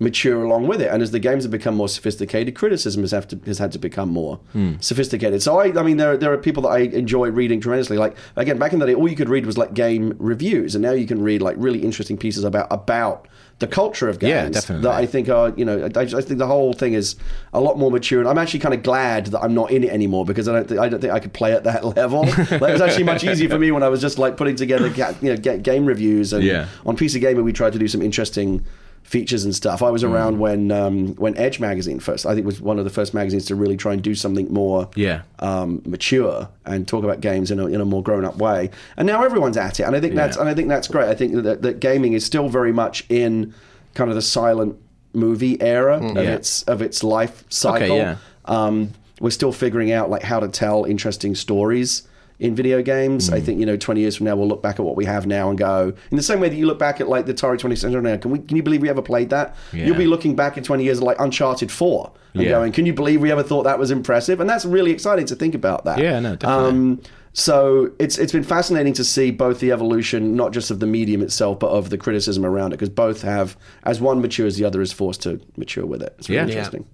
mature 0.00 0.42
along 0.42 0.66
with 0.66 0.80
it. 0.80 0.88
And 0.90 1.02
as 1.02 1.10
the 1.10 1.18
games 1.18 1.44
have 1.44 1.50
become 1.52 1.74
more 1.76 1.88
sophisticated, 1.88 2.54
criticism 2.54 3.02
has, 3.02 3.10
have 3.12 3.28
to, 3.28 3.38
has 3.44 3.58
had 3.58 3.70
to 3.72 3.78
become 3.78 4.08
more 4.08 4.36
Hmm. 4.52 4.72
sophisticated. 4.80 5.42
So, 5.42 5.58
I, 5.60 5.66
I 5.78 5.82
mean, 5.82 5.98
there, 5.98 6.16
there 6.16 6.32
are 6.32 6.38
people 6.38 6.62
that 6.64 6.70
I 6.70 6.78
enjoy 6.80 7.28
reading 7.30 7.60
tremendously. 7.60 7.98
Like, 7.98 8.16
again, 8.36 8.58
back 8.58 8.72
in 8.72 8.78
the 8.78 8.86
day, 8.86 8.94
all 8.94 9.06
you 9.08 9.14
could 9.16 9.28
read 9.28 9.44
was 9.46 9.58
like 9.58 9.74
game 9.74 10.14
reviews. 10.18 10.74
And 10.74 10.82
now 10.82 10.92
you 10.92 11.06
can 11.06 11.22
read 11.22 11.42
like 11.42 11.54
really 11.58 11.80
interesting 11.82 12.16
pieces 12.16 12.44
about, 12.44 12.66
about 12.70 13.28
the 13.58 13.66
culture 13.66 14.08
of 14.08 14.18
games 14.18 14.30
Yeah, 14.32 14.48
definitely. 14.48 14.84
that 14.84 14.94
I 14.94 15.04
think 15.04 15.28
are, 15.28 15.52
you 15.54 15.66
know, 15.66 15.90
I, 15.94 16.00
I 16.00 16.06
think 16.06 16.38
the 16.38 16.46
whole 16.46 16.72
thing 16.72 16.94
is 16.94 17.16
a 17.52 17.60
lot 17.60 17.78
more 17.78 17.90
mature. 17.90 18.20
And 18.20 18.28
I'm 18.28 18.38
actually 18.38 18.60
kind 18.60 18.72
of 18.72 18.82
glad 18.82 19.26
that 19.26 19.42
I'm 19.42 19.52
not 19.52 19.70
in 19.70 19.84
it 19.84 19.90
anymore 19.90 20.24
because 20.24 20.48
I 20.48 20.54
don't 20.54 20.66
think, 20.66 20.80
I 20.80 20.88
don't 20.88 21.00
think 21.00 21.12
I 21.12 21.20
could 21.20 21.34
play 21.34 21.52
at 21.52 21.64
that 21.64 21.84
level. 21.96 22.22
like, 22.22 22.38
it 22.52 22.60
was 22.62 22.80
actually 22.80 23.04
much 23.04 23.22
easier 23.22 23.50
for 23.50 23.58
me 23.58 23.70
when 23.70 23.82
I 23.82 23.88
was 23.90 24.00
just 24.00 24.18
like 24.18 24.38
putting 24.38 24.56
together 24.56 24.88
ga- 24.88 25.12
you 25.20 25.34
know, 25.34 25.36
ga- 25.36 25.58
game 25.58 25.84
reviews. 25.84 26.32
And 26.32 26.42
Yeah. 26.42 26.68
on 26.86 26.96
PC 26.96 27.20
Gamer, 27.20 27.42
we 27.42 27.52
tried 27.52 27.74
to 27.74 27.78
do 27.78 27.86
some 27.86 28.00
interesting 28.00 28.64
features 29.02 29.44
and 29.44 29.54
stuff. 29.54 29.82
I 29.82 29.90
was 29.90 30.02
Mm. 30.04 30.10
around 30.12 30.38
when 30.38 30.70
um, 30.70 31.14
when 31.16 31.36
Edge 31.36 31.58
magazine 31.58 31.98
first. 31.98 32.26
I 32.26 32.34
think 32.34 32.46
was 32.46 32.60
one 32.60 32.78
of 32.78 32.84
the 32.84 32.90
first 32.90 33.12
magazines 33.12 33.44
to 33.46 33.54
really 33.56 33.76
try 33.76 33.92
and 33.92 34.00
do 34.02 34.14
something 34.14 34.52
more 34.52 34.88
Yeah. 34.94 35.22
um, 35.40 35.82
mature 35.84 36.48
and 36.64 36.86
talk 36.86 37.02
about 37.02 37.20
games 37.20 37.50
in 37.50 37.58
a, 37.58 37.66
in 37.66 37.80
a 37.80 37.84
more 37.84 38.02
grown 38.02 38.24
up 38.24 38.36
way. 38.38 38.70
And 38.96 39.06
now 39.06 39.24
everyone's 39.24 39.56
at 39.56 39.80
it, 39.80 39.82
and 39.82 39.96
I 39.96 40.00
think 40.00 40.14
that's 40.14 40.36
Yeah. 40.36 40.42
and 40.42 40.48
I 40.50 40.54
think 40.54 40.68
that's 40.68 40.86
great. 40.86 41.08
I 41.08 41.14
think 41.14 41.42
that, 41.42 41.62
that 41.62 41.80
gaming 41.80 42.12
is 42.12 42.24
still 42.24 42.48
very 42.48 42.72
much 42.72 43.04
in 43.08 43.52
kind 43.94 44.10
of 44.10 44.14
the 44.16 44.22
silent 44.22 44.76
movie 45.12 45.60
era 45.60 45.96
of 45.96 46.14
Yeah. 46.16 46.34
its 46.34 46.62
of 46.64 46.80
its 46.80 47.02
life 47.02 47.42
cycle. 47.48 47.96
Okay. 48.00 48.14
Um, 48.44 48.90
we're 49.20 49.30
still 49.30 49.52
figuring 49.52 49.90
out 49.92 50.08
like 50.08 50.22
how 50.22 50.38
to 50.40 50.48
tell 50.48 50.84
interesting 50.84 51.34
stories 51.34 52.02
in 52.40 52.54
video 52.54 52.82
games. 52.82 53.30
Mm. 53.30 53.34
I 53.34 53.40
think 53.40 53.60
you 53.60 53.66
know, 53.66 53.76
twenty 53.76 54.00
years 54.00 54.16
from 54.16 54.26
now, 54.26 54.34
we'll 54.34 54.48
look 54.48 54.62
back 54.62 54.80
at 54.80 54.84
what 54.84 54.96
we 54.96 55.04
have 55.04 55.26
now 55.26 55.48
and 55.50 55.58
go 55.58 55.92
in 56.10 56.16
the 56.16 56.22
same 56.22 56.40
way 56.40 56.48
that 56.48 56.56
you 56.56 56.66
look 56.66 56.78
back 56.78 57.00
at 57.00 57.08
like 57.08 57.26
the 57.26 57.34
Atari 57.34 57.58
Twenty 57.58 57.76
Century 57.76 58.02
now. 58.02 58.16
Can 58.16 58.30
we? 58.30 58.38
Can 58.40 58.56
you 58.56 58.62
believe 58.62 58.82
we 58.82 58.88
ever 58.88 59.02
played 59.02 59.30
that? 59.30 59.54
Yeah. 59.72 59.86
You'll 59.86 59.96
be 59.96 60.06
looking 60.06 60.34
back 60.34 60.56
in 60.56 60.64
twenty 60.64 60.84
years 60.84 60.98
at 60.98 61.04
like 61.04 61.20
Uncharted 61.20 61.70
Four 61.70 62.12
and 62.34 62.42
Yeah. 62.42 62.50
going, 62.50 62.72
"Can 62.72 62.86
you 62.86 62.92
believe 62.94 63.20
we 63.20 63.30
ever 63.30 63.42
thought 63.42 63.64
that 63.64 63.78
was 63.78 63.90
impressive?" 63.90 64.40
And 64.40 64.48
that's 64.50 64.64
really 64.64 64.90
exciting 64.90 65.26
to 65.26 65.34
think 65.36 65.54
about 65.54 65.84
that. 65.84 65.98
Yeah, 65.98 66.18
no, 66.20 66.34
definitely. 66.36 66.68
Um, 66.68 67.00
so 67.32 67.90
it's 67.98 68.18
it's 68.18 68.32
been 68.32 68.42
fascinating 68.42 68.92
to 68.94 69.04
see 69.04 69.30
both 69.30 69.60
the 69.60 69.70
evolution, 69.70 70.34
not 70.34 70.52
just 70.52 70.70
of 70.70 70.80
the 70.80 70.86
medium 70.86 71.22
itself, 71.22 71.60
but 71.60 71.68
of 71.68 71.90
the 71.90 71.98
criticism 71.98 72.44
around 72.44 72.68
it, 72.72 72.76
because 72.78 72.88
both 72.88 73.22
have, 73.22 73.56
as 73.84 74.00
one 74.00 74.20
matures, 74.20 74.56
the 74.56 74.64
other 74.64 74.80
is 74.80 74.92
forced 74.92 75.22
to 75.22 75.40
mature 75.56 75.86
with 75.86 76.02
it. 76.02 76.14
It's 76.18 76.28
really 76.28 76.38
Yeah. 76.40 76.46
Yeah. 76.46 76.52
interesting. 76.52 76.86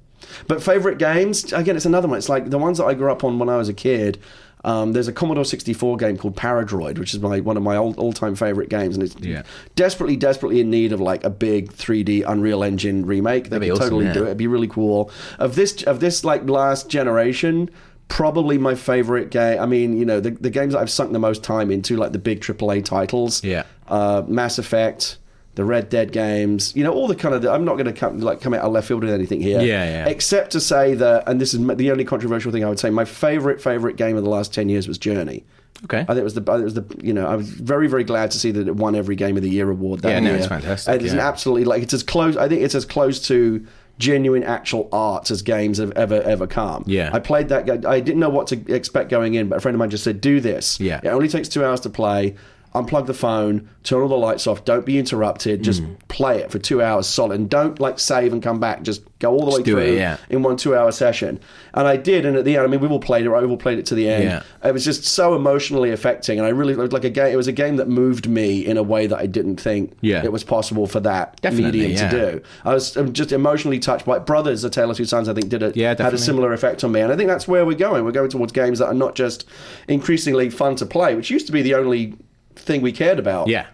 But 0.48 0.62
favorite 0.62 0.98
games, 0.98 1.52
again, 1.52 1.76
it's 1.76 1.86
another 1.86 2.08
one. 2.08 2.18
It's 2.18 2.28
like 2.28 2.50
the 2.50 2.58
ones 2.58 2.78
that 2.78 2.84
I 2.84 2.94
grew 2.94 3.10
up 3.12 3.22
on 3.24 3.38
when 3.38 3.48
I 3.48 3.56
was 3.56 3.68
a 3.68 3.74
kid. 3.74 4.18
Um, 4.64 4.92
there's 4.94 5.06
a 5.06 5.12
Commodore 5.12 5.44
64 5.44 5.96
game 5.96 6.16
called 6.16 6.36
Paradroid, 6.36 6.98
which 6.98 7.14
is 7.14 7.20
my 7.20 7.40
one 7.40 7.56
of 7.56 7.62
my 7.62 7.76
old, 7.76 7.98
all-time 7.98 8.34
favorite 8.34 8.68
games, 8.68 8.96
and 8.96 9.04
it's 9.04 9.14
Yeah. 9.20 9.42
desperately, 9.76 10.16
desperately 10.16 10.60
in 10.60 10.70
need 10.70 10.92
of 10.92 11.00
like 11.00 11.22
a 11.24 11.30
big 11.30 11.72
3D 11.72 12.22
Unreal 12.26 12.64
Engine 12.64 13.06
remake. 13.06 13.44
They 13.44 13.50
That'd 13.50 13.68
could 13.68 13.72
awesome, 13.74 13.84
totally 13.84 14.04
yeah. 14.06 14.12
do 14.14 14.22
it. 14.22 14.26
It'd 14.26 14.38
be 14.38 14.48
really 14.48 14.66
cool. 14.68 15.10
Of 15.38 15.54
this, 15.54 15.82
of 15.84 16.00
this 16.00 16.24
like 16.24 16.48
last 16.48 16.88
generation, 16.88 17.70
probably 18.08 18.58
my 18.58 18.74
favorite 18.74 19.30
game. 19.30 19.60
I 19.60 19.66
mean, 19.66 19.96
you 19.96 20.04
know, 20.04 20.20
the, 20.20 20.30
the 20.30 20.50
games 20.50 20.72
that 20.72 20.80
I've 20.80 20.90
sunk 20.90 21.12
the 21.12 21.18
most 21.18 21.42
time 21.44 21.70
into, 21.70 21.96
like 21.96 22.12
the 22.12 22.18
big 22.18 22.40
AAA 22.40 22.84
titles. 22.84 23.44
Yeah. 23.44 23.64
Uh, 23.88 24.22
Mass 24.26 24.58
Effect. 24.58 25.18
The 25.56 25.64
Red 25.64 25.88
Dead 25.88 26.12
games, 26.12 26.76
you 26.76 26.84
know, 26.84 26.92
all 26.92 27.08
the 27.08 27.16
kind 27.16 27.34
of. 27.34 27.44
I'm 27.46 27.64
not 27.64 27.74
going 27.74 27.86
to 27.86 27.92
come 27.92 28.20
like 28.20 28.40
come 28.40 28.54
out 28.54 28.60
of 28.60 28.72
left 28.72 28.86
field 28.88 29.02
with 29.02 29.12
anything 29.12 29.40
here, 29.40 29.60
Yeah, 29.60 29.84
yeah. 29.84 30.06
Except 30.06 30.52
to 30.52 30.60
say 30.60 30.94
that, 30.94 31.28
and 31.28 31.40
this 31.40 31.52
is 31.54 31.66
the 31.66 31.90
only 31.90 32.04
controversial 32.04 32.52
thing 32.52 32.62
I 32.64 32.68
would 32.68 32.78
say. 32.78 32.90
My 32.90 33.04
favorite 33.06 33.60
favorite 33.60 33.96
game 33.96 34.16
of 34.16 34.22
the 34.22 34.30
last 34.30 34.54
ten 34.54 34.68
years 34.68 34.86
was 34.86 34.98
Journey. 34.98 35.44
Okay. 35.84 36.00
I 36.00 36.04
think 36.04 36.18
it 36.18 36.24
was 36.24 36.34
the. 36.34 36.42
I 36.42 36.56
think 36.56 36.60
It 36.60 36.64
was 36.64 36.74
the. 36.74 36.86
You 37.02 37.12
know, 37.12 37.26
I 37.26 37.36
was 37.36 37.48
very 37.48 37.86
very 37.88 38.04
glad 38.04 38.30
to 38.32 38.38
see 38.38 38.50
that 38.50 38.68
it 38.68 38.76
won 38.76 38.94
every 38.94 39.16
Game 39.16 39.36
of 39.36 39.42
the 39.42 39.50
Year 39.50 39.70
award. 39.70 40.00
That 40.00 40.10
Yeah, 40.10 40.20
no, 40.20 40.30
year. 40.30 40.38
it's 40.38 40.46
fantastic, 40.46 41.02
it's 41.02 41.12
an 41.12 41.18
yeah. 41.18 41.28
absolutely 41.28 41.64
like 41.64 41.82
it's 41.82 41.94
as 41.94 42.02
close. 42.02 42.36
I 42.36 42.48
think 42.48 42.62
it's 42.62 42.74
as 42.74 42.84
close 42.84 43.18
to 43.28 43.66
genuine 43.98 44.42
actual 44.42 44.90
art 44.92 45.30
as 45.30 45.40
games 45.40 45.78
have 45.78 45.90
ever 45.92 46.20
ever 46.22 46.46
come. 46.46 46.84
Yeah. 46.86 47.08
I 47.14 47.18
played 47.18 47.48
that. 47.48 47.86
I 47.86 48.00
didn't 48.00 48.20
know 48.20 48.28
what 48.28 48.46
to 48.48 48.56
expect 48.74 49.08
going 49.08 49.32
in, 49.34 49.48
but 49.48 49.56
a 49.56 49.60
friend 49.60 49.74
of 49.74 49.78
mine 49.78 49.88
just 49.90 50.04
said, 50.04 50.20
"Do 50.20 50.38
this. 50.40 50.78
Yeah. 50.80 51.00
it 51.02 51.08
only 51.08 51.28
takes 51.28 51.48
two 51.48 51.64
hours 51.64 51.80
to 51.80 51.90
play." 51.90 52.34
Unplug 52.82 53.06
the 53.06 53.14
phone, 53.14 53.68
turn 53.84 54.02
all 54.02 54.08
the 54.08 54.16
lights 54.16 54.46
off, 54.46 54.64
don't 54.64 54.84
be 54.84 54.98
interrupted, 54.98 55.62
just 55.62 55.82
Mm. 55.82 55.96
play 56.08 56.38
it 56.38 56.50
for 56.50 56.58
two 56.58 56.82
hours 56.82 57.06
solid. 57.06 57.38
And 57.40 57.48
don't 57.48 57.78
like 57.80 57.98
save 57.98 58.32
and 58.32 58.42
come 58.42 58.58
back, 58.60 58.82
just 58.82 59.02
go 59.18 59.30
all 59.32 59.40
the 59.40 59.46
way 59.46 59.50
Just 59.52 59.64
do 59.64 59.72
through 59.72 59.82
it, 59.82 59.94
yeah. 59.96 60.16
in 60.28 60.42
one 60.42 60.56
two 60.56 60.74
hour 60.76 60.92
session. 60.92 61.38
And 61.74 61.86
I 61.88 61.96
did, 61.96 62.26
and 62.26 62.36
at 62.36 62.44
the 62.44 62.56
end, 62.56 62.64
I 62.64 62.68
mean, 62.68 62.80
we've 62.80 62.90
all 62.92 62.98
played 63.00 63.24
it, 63.24 63.30
right? 63.30 63.40
We've 63.40 63.50
all 63.50 63.56
played 63.56 63.78
it 63.78 63.86
to 63.86 63.94
the 63.94 64.08
end. 64.10 64.24
Yeah. 64.24 64.42
It 64.64 64.72
was 64.74 64.84
just 64.84 65.04
so 65.04 65.34
emotionally 65.34 65.90
affecting, 65.90 66.38
and 66.38 66.46
I 66.46 66.50
really 66.50 66.74
like 66.74 67.04
a 67.04 67.10
game. 67.10 67.32
It 67.32 67.36
was 67.36 67.48
a 67.48 67.52
game 67.52 67.76
that 67.76 67.88
moved 67.88 68.28
me 68.28 68.64
in 68.66 68.76
a 68.76 68.82
way 68.82 69.06
that 69.06 69.18
I 69.18 69.26
didn't 69.26 69.56
think 69.60 69.92
Yeah. 70.00 70.22
it 70.24 70.32
was 70.32 70.44
possible 70.44 70.86
for 70.86 71.00
that 71.00 71.40
Definitely, 71.40 71.80
medium 71.80 71.92
yeah. 71.92 72.10
to 72.10 72.32
do. 72.32 72.40
I 72.64 72.74
was 72.74 72.96
just 73.12 73.32
emotionally 73.32 73.78
touched 73.78 74.04
by 74.04 74.16
it. 74.16 74.26
Brothers, 74.26 74.64
A 74.64 74.70
Tale 74.70 74.90
of 74.90 74.96
Two 74.96 75.04
Sons, 75.06 75.28
I 75.28 75.34
think 75.34 75.48
did 75.48 75.62
it. 75.62 75.76
Yeah, 75.76 75.94
had 75.98 76.12
a 76.12 76.18
similar 76.18 76.52
effect 76.52 76.82
on 76.84 76.92
me, 76.92 77.00
and 77.00 77.12
I 77.12 77.16
think 77.16 77.28
that's 77.28 77.46
where 77.48 77.64
we're 77.64 77.74
going. 77.76 78.04
We're 78.04 78.10
going 78.12 78.30
towards 78.30 78.52
games 78.52 78.78
that 78.80 78.86
are 78.86 78.94
not 78.94 79.14
just 79.14 79.46
increasingly 79.88 80.50
fun 80.50 80.76
to 80.76 80.86
play, 80.86 81.14
which 81.14 81.30
used 81.30 81.46
to 81.46 81.52
be 81.52 81.62
the 81.62 81.74
only 81.74 82.14
thing 82.56 82.82
we 82.82 82.92
cared 82.92 83.18
about. 83.18 83.48
Yeah. 83.48 83.66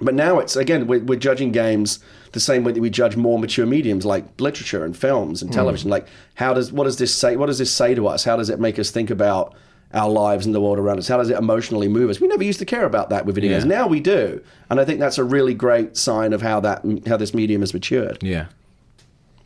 But 0.00 0.14
now 0.14 0.38
it's 0.38 0.56
again 0.56 0.86
we're, 0.86 1.02
we're 1.02 1.18
judging 1.18 1.52
games 1.52 1.98
the 2.32 2.40
same 2.40 2.62
way 2.62 2.72
that 2.72 2.80
we 2.80 2.90
judge 2.90 3.16
more 3.16 3.38
mature 3.38 3.66
mediums 3.66 4.04
like 4.04 4.40
literature 4.40 4.84
and 4.84 4.96
films 4.96 5.42
and 5.42 5.50
hmm. 5.50 5.56
television. 5.56 5.90
Like 5.90 6.06
how 6.34 6.54
does 6.54 6.72
what 6.72 6.84
does 6.84 6.98
this 6.98 7.14
say? 7.14 7.36
What 7.36 7.46
does 7.46 7.58
this 7.58 7.72
say 7.72 7.94
to 7.94 8.06
us? 8.06 8.24
How 8.24 8.36
does 8.36 8.50
it 8.50 8.60
make 8.60 8.78
us 8.78 8.90
think 8.90 9.10
about 9.10 9.54
our 9.92 10.08
lives 10.08 10.46
and 10.46 10.54
the 10.54 10.60
world 10.60 10.78
around 10.78 10.98
us? 10.98 11.08
How 11.08 11.16
does 11.16 11.30
it 11.30 11.38
emotionally 11.38 11.88
move 11.88 12.10
us? 12.10 12.20
We 12.20 12.28
never 12.28 12.44
used 12.44 12.58
to 12.60 12.64
care 12.64 12.84
about 12.84 13.10
that 13.10 13.26
with 13.26 13.34
video 13.34 13.50
games. 13.50 13.64
Yeah. 13.64 13.78
Now 13.78 13.86
we 13.86 14.00
do, 14.00 14.42
and 14.70 14.78
I 14.78 14.84
think 14.84 15.00
that's 15.00 15.18
a 15.18 15.24
really 15.24 15.54
great 15.54 15.96
sign 15.96 16.32
of 16.32 16.42
how 16.42 16.60
that 16.60 16.84
how 17.06 17.16
this 17.16 17.34
medium 17.34 17.62
has 17.62 17.74
matured. 17.74 18.22
Yeah. 18.22 18.46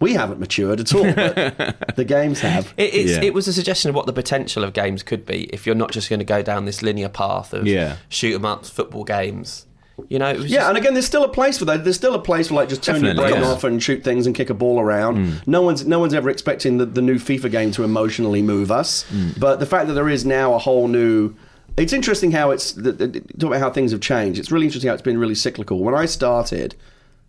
We 0.02 0.12
haven't 0.14 0.40
matured 0.40 0.80
at 0.80 0.94
all, 0.94 1.04
but 1.12 1.94
the 1.96 2.04
games 2.04 2.40
have. 2.40 2.74
It, 2.76 2.92
it's, 2.94 3.10
Yeah. 3.12 3.22
it 3.22 3.32
was 3.34 3.48
a 3.48 3.52
suggestion 3.52 3.88
of 3.88 3.94
what 3.94 4.06
the 4.06 4.12
potential 4.12 4.64
of 4.64 4.72
games 4.72 5.02
could 5.02 5.24
be 5.24 5.44
if 5.52 5.64
you're 5.66 5.74
not 5.76 5.92
just 5.92 6.10
going 6.10 6.18
to 6.18 6.24
go 6.26 6.42
down 6.42 6.64
this 6.64 6.82
linear 6.82 7.08
path 7.08 7.54
of 7.54 7.66
Yeah. 7.66 7.96
shoot 8.08 8.34
'em 8.34 8.44
ups, 8.44 8.68
football 8.68 9.04
games. 9.04 9.66
You 10.08 10.18
know, 10.18 10.28
it 10.30 10.38
was 10.38 10.50
Yeah, 10.50 10.58
just- 10.60 10.68
and 10.70 10.78
again, 10.78 10.94
there's 10.94 11.06
still 11.06 11.22
a 11.22 11.28
place 11.28 11.56
for 11.58 11.64
that. 11.66 11.84
There's 11.84 11.96
still 11.96 12.14
a 12.14 12.18
place 12.18 12.48
for 12.48 12.54
like 12.54 12.68
just 12.68 12.82
turn 12.82 12.96
your 13.04 13.14
Definitely, 13.14 13.32
brain 13.32 13.42
yeah. 13.44 13.50
off 13.50 13.62
and 13.64 13.80
shoot 13.82 14.02
things 14.02 14.26
and 14.26 14.34
kick 14.34 14.50
a 14.50 14.54
ball 14.54 14.80
around. 14.80 15.18
Mm. 15.18 15.46
No 15.46 15.62
one's 15.62 15.86
no 15.86 15.98
one's 16.00 16.14
ever 16.14 16.30
expecting 16.30 16.78
the, 16.78 16.86
the 16.86 17.02
new 17.02 17.16
FIFA 17.16 17.50
game 17.50 17.70
to 17.72 17.84
emotionally 17.84 18.42
move 18.42 18.72
us, 18.72 19.04
mm. 19.12 19.38
but 19.38 19.60
the 19.60 19.66
fact 19.66 19.86
that 19.88 19.92
there 19.94 20.08
is 20.08 20.24
now 20.24 20.54
a 20.54 20.58
whole 20.58 20.88
new. 20.88 21.34
It's 21.76 21.92
interesting 21.92 22.32
how 22.32 22.50
it's 22.50 22.72
the, 22.72 22.92
the, 22.92 23.08
talk 23.38 23.48
about 23.50 23.60
how 23.60 23.70
things 23.70 23.92
have 23.92 24.00
changed. 24.00 24.38
It's 24.40 24.50
really 24.50 24.66
interesting 24.66 24.88
how 24.88 24.94
it's 24.94 25.02
been 25.02 25.18
really 25.18 25.34
cyclical. 25.36 25.78
When 25.78 25.94
I 25.94 26.06
started. 26.06 26.74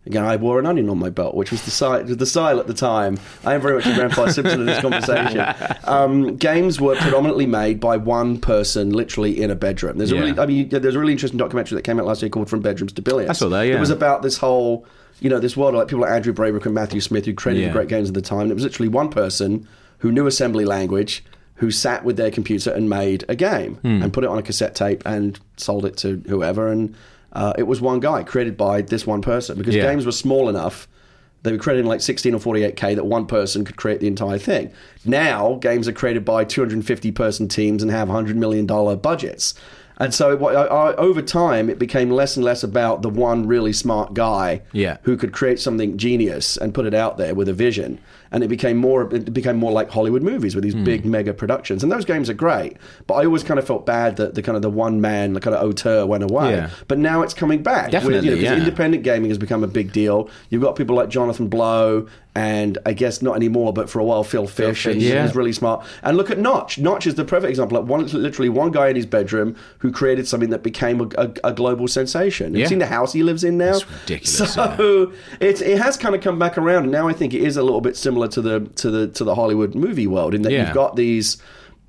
Again, 0.06 0.26
I 0.26 0.36
wore 0.36 0.60
an 0.60 0.66
onion 0.66 0.90
on 0.90 1.00
my 1.00 1.10
belt, 1.10 1.34
which 1.34 1.50
was 1.52 1.64
the 1.64 1.72
style, 1.72 2.04
the 2.04 2.26
style 2.26 2.60
at 2.60 2.68
the 2.68 2.74
time. 2.74 3.18
I 3.46 3.54
am 3.56 3.62
very 3.62 3.76
much 3.76 3.86
a 3.86 3.94
Grandpa 3.96 4.28
Simpson 4.28 4.60
of 4.62 4.66
this 4.66 4.80
conversation. 4.82 5.46
Um, 5.86 6.36
games 6.38 6.80
were 6.82 6.96
predominantly 6.96 7.46
made 7.46 7.80
by 7.80 7.98
one 7.98 8.40
person, 8.40 8.90
literally 8.92 9.42
in 9.42 9.50
a 9.52 9.56
bedroom. 9.56 9.98
There's 9.98 10.12
a 10.12 10.16
Yeah. 10.16 10.22
really, 10.22 10.40
I 10.40 10.46
mean, 10.46 10.70
there's 10.70 10.96
a 10.96 11.00
really 11.00 11.12
interesting 11.14 11.38
documentary 11.38 11.76
that 11.76 11.84
came 11.84 12.00
out 12.00 12.06
last 12.06 12.22
year 12.22 12.30
called 12.30 12.50
"From 12.50 12.62
Bedrooms 12.62 12.94
to 12.94 13.02
Billions." 13.02 13.30
I 13.30 13.34
saw 13.34 13.50
that, 13.50 13.64
yeah. 13.64 13.76
It 13.76 13.80
was 13.80 13.90
about 13.90 14.22
this 14.24 14.38
whole, 14.38 14.86
you 15.22 15.30
know, 15.30 15.40
this 15.40 15.56
world 15.56 15.76
like 15.76 15.88
people 15.88 16.02
like 16.02 16.12
Andrew 16.12 16.34
Braybrook 16.34 16.66
and 16.66 16.74
Matthew 16.74 17.00
Smith 17.02 17.26
who 17.26 17.34
created 17.34 17.62
Yeah. 17.62 17.68
the 17.68 17.74
great 17.74 17.88
games 17.90 18.08
at 18.10 18.14
the 18.16 18.22
time. 18.22 18.42
And 18.42 18.52
It 18.52 18.56
was 18.56 18.64
literally 18.64 18.90
one 18.90 19.10
person 19.10 19.68
who 20.00 20.12
knew 20.12 20.26
assembly 20.28 20.66
language, 20.66 21.24
who 21.56 21.70
sat 21.72 22.04
with 22.04 22.18
their 22.18 22.32
computer 22.32 22.72
and 22.72 22.90
made 22.90 23.24
a 23.30 23.36
game 23.36 23.76
Hmm. 23.84 24.02
and 24.04 24.12
put 24.12 24.24
it 24.24 24.30
on 24.30 24.38
a 24.38 24.42
cassette 24.42 24.76
tape 24.76 25.02
and 25.06 25.40
sold 25.58 25.86
it 25.86 25.96
to 25.98 26.22
whoever. 26.28 26.68
And 26.68 26.94
uh, 27.34 27.54
it 27.58 27.64
was 27.64 27.82
one 27.82 28.00
guy 28.00 28.24
created 28.24 28.56
by 28.58 28.82
this 28.82 29.06
one 29.08 29.22
person 29.22 29.58
because 29.58 29.76
Yeah. 29.76 29.84
games 29.84 30.06
were 30.06 30.12
small 30.12 30.50
enough. 30.50 30.88
They 31.44 31.52
were 31.52 31.58
created 31.58 31.82
in 31.82 31.88
like 31.88 32.00
16 32.02 32.34
or 32.34 32.40
48k 32.40 32.96
that 32.96 33.06
one 33.06 33.26
person 33.26 33.66
could 33.66 33.76
create 33.76 34.00
the 34.00 34.08
entire 34.08 34.38
thing. 34.38 34.72
Now, 35.04 35.56
games 35.62 35.88
are 35.90 35.92
created 35.92 36.24
by 36.24 36.46
250 36.46 37.12
person 37.12 37.48
teams 37.50 37.84
and 37.84 37.92
have 37.92 38.08
$100 38.08 38.36
million 38.36 38.66
budgets. 38.66 39.54
And 39.98 40.14
so, 40.14 40.36
what- 40.38 40.56
I- 40.56 40.66
I- 40.66 40.96
over 40.96 41.22
time, 41.22 41.70
it 41.70 41.78
became 41.78 42.10
less 42.10 42.36
and 42.38 42.44
less 42.46 42.64
about 42.64 43.02
the 43.04 43.10
one 43.10 43.46
really 43.46 43.74
smart 43.74 44.14
guy 44.14 44.62
Yeah. 44.72 44.98
who 45.04 45.18
could 45.18 45.34
create 45.34 45.60
something 45.60 45.98
genius 45.98 46.58
and 46.58 46.74
put 46.74 46.86
it 46.86 46.94
out 46.96 47.18
there 47.18 47.36
with 47.36 47.48
a 47.50 47.54
vision. 47.54 48.00
And 48.34 48.44
it 48.44 48.48
became 48.50 48.78
more. 48.78 49.14
It 49.16 49.34
became 49.34 49.56
more 49.58 49.72
like 49.72 49.90
Hollywood 49.90 50.24
movies 50.24 50.56
with 50.56 50.64
these 50.64 50.74
Hmm. 50.74 50.84
big 50.84 51.06
mega 51.06 51.34
productions. 51.34 51.84
And 51.84 51.92
those 51.92 52.04
games 52.04 52.30
are 52.30 52.34
great, 52.34 52.78
but 53.08 53.14
I 53.14 53.26
always 53.26 53.44
kind 53.44 53.60
of 53.60 53.66
felt 53.66 53.86
bad 53.86 54.18
that 54.18 54.36
the 54.36 54.42
kind 54.42 54.56
of 54.56 54.62
the 54.62 54.70
one 54.72 55.00
man, 55.00 55.34
the 55.34 55.40
kind 55.40 55.56
of 55.56 55.66
auteur, 55.66 56.06
went 56.06 56.24
away. 56.24 56.52
Yeah. 56.52 56.70
But 56.88 56.98
now 56.98 57.22
it's 57.22 57.34
coming 57.34 57.64
back. 57.64 57.92
Definitely, 57.92 58.30
with, 58.30 58.40
you 58.40 58.46
know, 58.48 58.54
yeah. 58.56 58.58
independent 58.58 59.04
gaming 59.04 59.30
has 59.30 59.38
become 59.38 59.64
a 59.64 59.68
big 59.68 59.94
deal. 59.94 60.30
You've 60.50 60.62
got 60.64 60.76
people 60.76 60.96
like 60.96 61.10
Jonathan 61.10 61.48
Blow, 61.48 62.08
and 62.36 62.80
I 62.84 62.94
guess 62.94 63.22
not 63.22 63.36
anymore, 63.36 63.74
but 63.74 63.88
for 63.92 64.00
a 64.00 64.04
while 64.04 64.24
Phil 64.24 64.48
Fish, 64.48 64.84
Fish, 64.86 64.96
yeah. 64.96 65.24
he's 65.24 65.36
really 65.36 65.54
smart. 65.54 65.86
And 66.02 66.18
look 66.18 66.32
at 66.32 66.40
Notch. 66.40 66.80
Notch 66.80 67.06
is 67.06 67.14
the 67.14 67.24
perfect 67.24 67.52
example. 67.52 67.80
Like 67.80 67.88
one, 67.88 68.08
literally 68.08 68.50
one 68.50 68.72
guy 68.72 68.88
in 68.88 68.96
his 68.96 69.06
bedroom 69.06 69.56
who 69.80 69.92
created 69.92 70.28
something 70.28 70.50
that 70.50 70.64
became 70.64 71.00
a, 71.02 71.08
a, 71.20 71.34
a 71.44 71.54
global 71.54 71.88
sensation. 71.88 72.54
Have 72.54 72.60
You've 72.60 72.70
seen 72.70 72.80
the 72.80 72.88
house 72.88 73.14
he 73.14 73.22
lives 73.22 73.44
in 73.44 73.60
now? 73.60 73.76
It's 73.76 73.88
ridiculous, 73.88 74.54
So 74.56 75.14
it, 75.40 75.62
it 75.62 75.78
has 75.78 75.96
kind 75.96 76.16
of 76.16 76.22
come 76.22 76.40
back 76.40 76.58
around, 76.58 76.84
and 76.84 76.92
now 76.92 77.08
I 77.08 77.14
think 77.14 77.36
it 77.36 77.42
is 77.44 77.56
a 77.56 77.62
little 77.62 77.82
bit 77.82 77.96
similar 77.96 78.23
to 78.28 78.42
the 78.42 78.60
to 78.76 78.90
the 78.92 79.08
to 79.10 79.24
the 79.24 79.36
Hollywood 79.36 79.76
movie 79.76 80.08
world 80.08 80.34
in 80.34 80.42
that 80.44 80.52
Yeah. 80.52 80.66
you've 80.66 80.74
got 80.76 80.96
these 80.96 81.38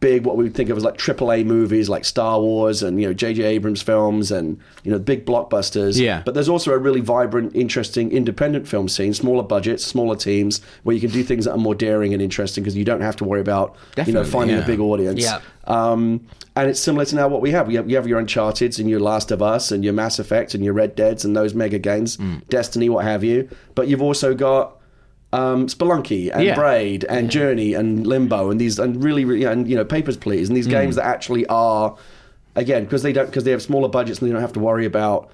big 0.01 0.27
what 0.27 0.37
we 0.37 0.45
would 0.45 0.55
think 0.55 0.69
of 0.69 0.77
as 0.77 0.85
like 0.85 0.99
AAA 0.99 1.47
movies 1.47 1.89
like 1.89 2.05
Star 2.05 2.39
Wars 2.39 2.83
and 2.83 3.01
you 3.01 3.07
know 3.07 3.15
J.J. 3.15 3.43
Abrams 3.43 3.81
films 3.81 4.31
and 4.31 4.59
you 4.83 4.91
know 4.91 4.99
big 4.99 5.25
blockbusters. 5.25 5.99
Yeah. 5.99 6.21
But 6.25 6.35
there's 6.35 6.49
also 6.49 6.73
a 6.73 6.79
really 6.79 7.01
vibrant, 7.01 7.55
interesting 7.57 8.11
independent 8.13 8.69
film 8.69 8.89
scene, 8.89 9.15
smaller 9.15 9.43
budgets, 9.43 9.83
smaller 9.87 10.15
teams, 10.17 10.61
where 10.83 10.95
you 10.95 11.01
can 11.01 11.11
do 11.11 11.23
things 11.23 11.47
that 11.47 11.53
are 11.53 11.59
more 11.59 11.75
daring 11.75 12.13
and 12.13 12.21
interesting 12.21 12.63
because 12.63 12.77
you 12.77 12.85
don't 12.85 13.01
have 13.01 13.17
to 13.17 13.25
worry 13.25 13.41
about 13.41 13.77
you 13.97 14.13
know 14.13 14.23
Definitely, 14.23 14.31
finding 14.31 14.59
a 14.59 14.67
big 14.67 14.81
audience. 14.81 15.23
Yeah. 15.23 15.41
Um, 15.67 16.27
and 16.57 16.69
it's 16.69 16.81
similar 16.81 17.05
to 17.07 17.15
now 17.17 17.29
what 17.29 17.41
we 17.41 17.51
have. 17.53 17.67
We 17.67 17.75
have, 17.77 17.89
you 17.89 17.97
have 17.97 18.07
your 18.07 18.19
Uncharted's 18.19 18.79
and 18.79 18.89
your 18.91 19.01
Last 19.01 19.31
of 19.31 19.41
Us 19.43 19.73
and 19.73 19.83
your 19.83 19.93
Mass 19.95 20.19
Effect 20.19 20.55
and 20.55 20.63
your 20.65 20.75
Red 20.75 20.95
Dead's 20.97 21.25
and 21.25 21.35
those 21.35 21.55
mega 21.55 21.79
games, 21.79 22.17
Mm. 22.19 22.47
Destiny, 22.49 22.89
what 22.91 23.05
have 23.07 23.25
you. 23.25 23.49
But 23.75 23.89
you've 23.89 24.03
also 24.03 24.35
got 24.35 24.77
um, 25.39 25.67
Spelunky 25.67 26.31
and 26.33 26.45
Yeah. 26.45 26.55
Braid 26.55 27.05
and 27.09 27.31
Journey 27.31 27.75
and 27.75 28.07
Limbo 28.07 28.51
and 28.51 28.61
these 28.61 28.79
and 28.79 29.03
really, 29.03 29.25
really 29.25 29.45
and 29.45 29.69
you 29.69 29.77
know 29.77 29.85
Papers 29.85 30.17
Please 30.17 30.49
and 30.49 30.57
these 30.57 30.67
Mm. 30.69 30.71
games 30.79 30.97
that 30.97 31.05
actually 31.05 31.45
are 31.47 31.97
again 32.57 32.85
because 32.85 33.03
they 33.03 33.13
don't 33.13 33.27
because 33.27 33.45
they 33.45 33.51
have 33.51 33.63
smaller 33.63 33.89
budgets 33.89 34.21
and 34.21 34.29
they 34.29 34.33
don't 34.33 34.41
have 34.49 34.53
to 34.55 34.61
worry 34.61 34.87
about 34.87 35.31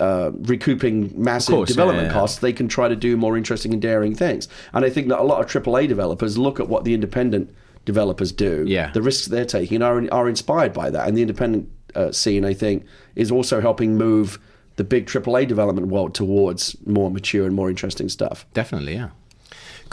uh, 0.00 0.30
recouping 0.54 1.12
massive 1.14 1.54
course, 1.54 1.68
development 1.68 2.06
yeah, 2.06 2.12
yeah. 2.12 2.18
costs, 2.20 2.38
they 2.40 2.52
can 2.52 2.66
try 2.66 2.88
to 2.88 2.96
do 2.96 3.16
more 3.16 3.36
interesting 3.36 3.72
and 3.72 3.80
daring 3.82 4.14
things. 4.16 4.48
And 4.72 4.84
I 4.84 4.90
think 4.90 5.08
that 5.08 5.20
a 5.20 5.22
lot 5.22 5.40
of 5.40 5.46
AAA 5.62 5.86
developers 5.86 6.36
look 6.36 6.58
at 6.58 6.68
what 6.68 6.82
the 6.84 6.92
independent 6.94 7.50
developers 7.84 8.32
do, 8.32 8.64
Yeah. 8.66 8.90
the 8.92 9.02
risks 9.02 9.26
they're 9.26 9.44
taking, 9.44 9.76
and 9.82 9.84
are, 9.84 10.02
are 10.20 10.28
inspired 10.28 10.72
by 10.72 10.90
that. 10.90 11.06
And 11.06 11.16
the 11.16 11.22
independent 11.22 11.68
uh, 11.94 12.10
scene, 12.10 12.44
I 12.44 12.54
think, 12.54 12.84
is 13.14 13.30
also 13.30 13.60
helping 13.60 13.96
move 13.96 14.40
the 14.76 14.82
big 14.84 15.06
AAA 15.06 15.46
development 15.46 15.86
world 15.88 16.14
towards 16.14 16.74
more 16.86 17.10
mature 17.10 17.46
and 17.46 17.54
more 17.54 17.68
interesting 17.70 18.08
stuff. 18.08 18.44
Definitely, 18.54 18.94
yeah. 18.94 19.10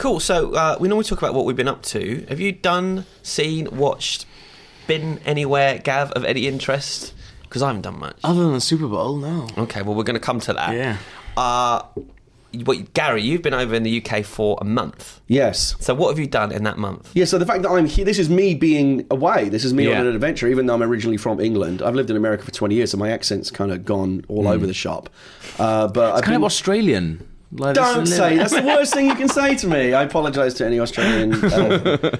Cool. 0.00 0.18
So 0.18 0.54
uh, 0.54 0.76
we 0.80 0.88
normally 0.88 1.04
talk 1.04 1.18
about 1.18 1.34
what 1.34 1.44
we've 1.44 1.54
been 1.56 1.68
up 1.68 1.82
to. 1.82 2.24
Have 2.30 2.40
you 2.40 2.52
done, 2.52 3.04
seen, 3.22 3.68
watched, 3.76 4.24
been 4.86 5.18
anywhere, 5.26 5.78
Gav, 5.78 6.10
of 6.12 6.24
any 6.24 6.46
interest? 6.46 7.12
Because 7.42 7.62
I 7.62 7.66
haven't 7.66 7.82
done 7.82 7.98
much. 7.98 8.16
Other 8.24 8.42
than 8.44 8.54
the 8.54 8.62
Super 8.62 8.88
Bowl, 8.88 9.16
no. 9.18 9.46
Okay, 9.58 9.82
well 9.82 9.94
we're 9.94 10.04
going 10.04 10.14
to 10.14 10.20
come 10.20 10.40
to 10.40 10.54
that. 10.54 10.74
Yeah. 10.74 10.96
Uh, 11.36 11.82
what, 12.64 12.94
Gary, 12.94 13.22
you've 13.22 13.42
been 13.42 13.52
over 13.52 13.74
in 13.74 13.82
the 13.82 14.02
UK 14.02 14.24
for 14.24 14.56
a 14.60 14.64
month. 14.64 15.20
Yes. 15.28 15.76
So 15.80 15.94
what 15.94 16.08
have 16.08 16.18
you 16.18 16.26
done 16.26 16.50
in 16.50 16.64
that 16.64 16.78
month? 16.78 17.10
Yeah, 17.14 17.26
so 17.26 17.36
the 17.38 17.44
fact 17.44 17.62
that 17.62 17.68
I'm 17.70 17.84
here, 17.86 18.06
this 18.06 18.18
is 18.18 18.30
me 18.30 18.54
being 18.54 19.06
away. 19.10 19.50
This 19.50 19.64
is 19.66 19.74
me 19.74 19.86
Yeah. 19.88 20.00
on 20.00 20.06
an 20.06 20.14
adventure, 20.14 20.48
even 20.48 20.64
though 20.64 20.74
I'm 20.74 20.82
originally 20.82 21.18
from 21.18 21.40
England. 21.40 21.82
I've 21.82 21.94
lived 21.94 22.08
in 22.08 22.16
America 22.16 22.42
for 22.44 22.52
20 22.52 22.74
years, 22.74 22.90
so 22.92 22.96
my 22.96 23.10
accent's 23.10 23.50
kind 23.50 23.70
of 23.70 23.84
gone 23.84 24.24
all 24.28 24.48
over 24.48 24.66
the 24.66 24.72
shop. 24.74 25.10
Uh, 25.58 25.88
but 25.88 26.12
I've 26.12 26.18
It's 26.20 26.24
kind 26.26 26.34
been- 26.36 26.42
of 26.42 26.44
Australian. 26.44 27.26
Like, 27.52 27.74
Don't 27.74 28.06
say 28.06 28.36
that's 28.36 28.54
the 28.54 28.62
worst 28.62 28.94
thing 28.94 29.06
you 29.06 29.16
can 29.16 29.28
say 29.28 29.56
to 29.56 29.66
me. 29.66 29.92
I 29.92 30.04
apologise 30.04 30.54
to 30.54 30.66
any 30.66 30.78
Australian, 30.78 31.34
uh, 31.34 31.48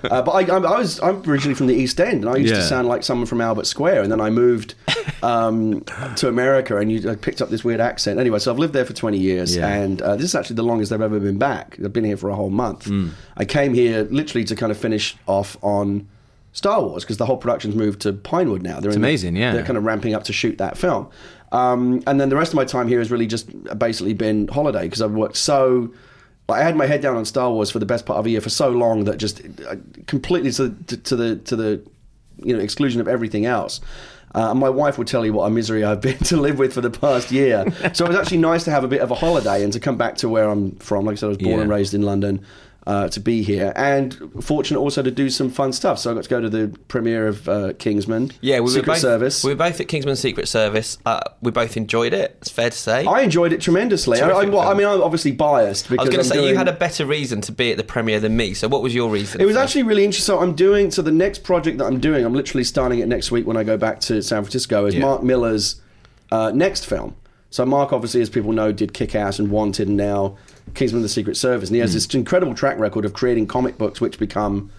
uh, 0.11 0.23
but 0.23 0.31
I, 0.33 0.41
I, 0.41 0.57
I 0.59 0.79
was 0.79 1.01
I'm 1.01 1.23
originally 1.23 1.55
from 1.55 1.69
the 1.69 1.75
East 1.75 2.01
End, 2.01 2.25
and 2.25 2.29
I 2.29 2.37
used 2.37 2.53
to 2.55 2.63
sound 2.63 2.89
like 2.89 3.05
someone 3.05 3.27
from 3.27 3.41
Albert 3.41 3.67
Square, 3.67 4.03
and 4.03 4.11
then 4.11 4.21
I 4.21 4.29
moved 4.31 4.75
um, 5.23 5.83
to 6.17 6.27
America, 6.29 6.77
and 6.79 6.91
you 6.91 7.09
I 7.09 7.15
picked 7.15 7.41
up 7.41 7.49
this 7.49 7.63
weird 7.63 7.81
accent. 7.81 8.19
Anyway, 8.19 8.41
so 8.41 8.51
I've 8.53 8.59
lived 8.59 8.73
there 8.73 8.85
for 8.85 8.93
20 8.93 9.19
years, 9.19 9.57
Yeah. 9.57 9.69
and 9.69 10.03
uh, 10.03 10.17
this 10.17 10.25
is 10.25 10.35
actually 10.35 10.57
the 10.57 10.65
longest 10.65 10.91
I've 10.91 11.01
ever 11.03 11.21
been 11.21 11.39
back. 11.39 11.77
I've 11.85 11.93
been 11.93 12.05
here 12.05 12.17
for 12.17 12.29
a 12.31 12.35
whole 12.35 12.51
month. 12.51 12.87
Mm. 12.87 13.11
I 13.37 13.45
came 13.45 13.73
here 13.73 14.03
literally 14.11 14.45
to 14.47 14.57
kind 14.57 14.73
of 14.73 14.79
finish 14.79 15.17
off 15.27 15.57
on. 15.63 16.09
Star 16.53 16.83
Wars 16.83 17.05
because 17.05 17.17
the 17.17 17.27
whole 17.27 17.37
production's 17.37 17.77
moved 17.77 18.01
to 18.01 18.13
Pinewood 18.13 18.61
now. 18.61 18.81
They're 18.81 18.89
It's 18.91 18.97
in 18.97 19.03
the- 19.03 19.07
amazing, 19.07 19.37
yeah. 19.37 19.53
They're 19.53 19.63
kind 19.65 19.79
of 19.79 19.85
ramping 19.85 20.15
up 20.15 20.25
to 20.25 20.33
shoot 20.33 20.59
that 20.59 20.77
film. 20.77 21.09
Um, 21.53 22.03
and 22.07 22.21
then 22.21 22.29
the 22.29 22.37
rest 22.37 22.53
of 22.53 22.57
my 22.57 22.65
time 22.65 22.87
here 22.89 22.99
has 22.99 23.11
really 23.11 23.27
just 23.27 23.49
basically 23.79 24.15
been 24.15 24.49
holiday 24.49 24.83
because 24.85 25.03
I've 25.03 25.13
worked 25.13 25.37
so. 25.37 25.93
Like 26.49 26.61
I 26.63 26.65
had 26.65 26.75
my 26.77 26.87
head 26.87 27.01
down 27.01 27.17
on 27.17 27.25
Star 27.25 27.51
Wars 27.53 27.71
for 27.71 27.79
the 27.79 27.87
best 27.87 28.07
part 28.07 28.19
of 28.19 28.27
a 28.27 28.31
year 28.31 28.41
for 28.41 28.51
so 28.51 28.71
long 28.71 29.05
that 29.05 29.19
just 29.19 29.41
uh, 29.69 29.77
completely 30.07 30.51
to, 30.53 30.71
to, 30.89 30.97
to 30.97 31.17
the 31.17 31.37
to 31.37 31.57
the 31.57 31.83
you 32.43 32.57
know 32.57 32.61
exclusion 32.63 33.01
of 33.01 33.09
everything 33.09 33.47
else. 33.47 33.81
Uh, 34.33 34.51
and 34.53 34.61
my 34.61 34.69
wife 34.71 34.97
would 34.97 35.09
tell 35.09 35.27
you 35.27 35.33
what 35.33 35.47
a 35.47 35.51
misery 35.51 35.83
I've 35.85 36.01
been 36.09 36.19
to 36.19 36.37
live 36.37 36.59
with 36.59 36.73
for 36.73 36.81
the 36.81 36.91
past 36.91 37.33
year. 37.33 37.65
so 37.93 38.05
it 38.05 38.09
was 38.09 38.17
actually 38.17 38.39
nice 38.39 38.63
to 38.65 38.71
have 38.71 38.85
a 38.85 38.89
bit 38.89 39.01
of 39.01 39.11
a 39.11 39.15
holiday 39.17 39.65
and 39.65 39.73
to 39.73 39.81
come 39.81 39.97
back 39.97 40.17
to 40.19 40.29
where 40.29 40.49
I'm 40.49 40.77
from. 40.77 41.05
Like 41.05 41.15
I 41.15 41.17
said, 41.17 41.27
I 41.27 41.29
was 41.31 41.39
born 41.39 41.57
Yeah. 41.57 41.61
and 41.63 41.71
raised 41.71 41.95
in 41.95 42.03
London. 42.03 42.45
Uh, 42.87 43.09
to 43.11 43.21
be 43.21 43.43
here 43.43 43.75
and 43.77 44.19
fortunate 44.43 44.81
also 44.81 45.03
to 45.03 45.11
do 45.11 45.29
some 45.29 45.51
fun 45.51 45.71
stuff. 45.71 45.99
So 45.99 46.11
I 46.11 46.15
got 46.15 46.25
to 46.25 46.31
go 46.31 46.41
to 46.41 46.49
the 46.49 46.69
premiere 46.89 47.29
of 47.29 47.47
uh, 47.47 47.75
Kingsman. 47.75 48.33
Yeah, 48.41 48.61
we 48.61 48.69
Secret 48.69 48.87
were 48.87 48.95
both, 48.95 49.01
Service. 49.01 49.45
We 49.45 49.51
were 49.51 49.57
both 49.57 49.81
at 49.81 49.89
Kingsman 49.89 50.17
Secret 50.17 50.49
Service. 50.49 50.97
Uh, 51.05 51.21
we 51.43 51.51
both 51.51 51.77
enjoyed 51.77 52.15
it. 52.15 52.39
It's 52.41 52.51
fair 52.51 52.71
to 52.71 52.77
say. 52.77 53.05
I 53.05 53.21
enjoyed 53.21 53.53
it 53.53 53.61
tremendously. 53.61 54.19
I, 54.19 54.31
I, 54.31 54.45
well, 54.47 54.61
I, 54.61 54.73
mean, 54.73 54.87
I'm 54.87 55.03
obviously 55.03 55.31
biased 55.31 55.91
because 55.91 55.99
I 55.99 56.09
was 56.09 56.11
going 56.11 56.23
to 56.23 56.29
say 56.29 56.49
you 56.49 56.57
had 56.57 56.69
a 56.69 56.73
better 56.73 57.05
reason 57.05 57.43
to 57.43 57.53
be 57.53 57.71
at 57.71 57.77
the 57.77 57.85
premiere 57.85 58.19
than 58.19 58.35
me. 58.35 58.55
So 58.55 58.67
what 58.67 58.83
was 58.83 58.95
your 58.95 59.11
reason? 59.11 59.43
It 59.43 59.45
was 59.45 59.57
actually 59.57 59.83
really 59.83 60.05
interesting. 60.05 60.35
So 60.35 60.41
I'm 60.41 60.55
doing 60.55 60.91
so 60.91 61.03
the 61.03 61.13
next 61.13 61.45
project 61.45 61.77
that 61.79 61.85
I'm 61.85 62.01
doing. 62.01 62.25
I'm 62.25 62.35
literally 62.35 62.65
starting 62.65 63.01
it 63.01 63.09
next 63.09 63.31
week 63.31 63.47
when 63.47 63.59
I 63.59 63.63
go 63.63 63.77
back 63.77 64.01
to 64.01 64.23
San 64.23 64.43
Francisco. 64.43 64.87
Is 64.87 64.95
Yeah. 64.95 65.03
Mark 65.03 65.23
Millar's 65.23 65.83
uh, 66.33 66.51
next 66.55 66.87
film. 66.87 67.15
So 67.51 67.67
Mark, 67.67 67.93
obviously, 67.93 68.23
as 68.23 68.31
people 68.31 68.53
know, 68.53 68.73
did 68.73 68.95
Kick 68.95 69.15
Ass 69.15 69.39
and 69.39 69.51
Wanted, 69.51 69.89
and 69.89 69.97
now 69.97 70.39
Kingsman: 70.75 70.99
of 71.01 71.03
The 71.05 71.09
Secret 71.09 71.37
Service, 71.37 71.69
and 71.69 71.75
he 71.77 71.81
Hmm. 71.81 71.85
has 71.85 71.95
this 71.95 72.07
incredible 72.15 72.55
track 72.55 72.79
record 72.79 73.05
of 73.05 73.13
creating 73.13 73.47
comic 73.47 73.79
books 73.79 74.01
which 74.01 74.19
become 74.19 74.71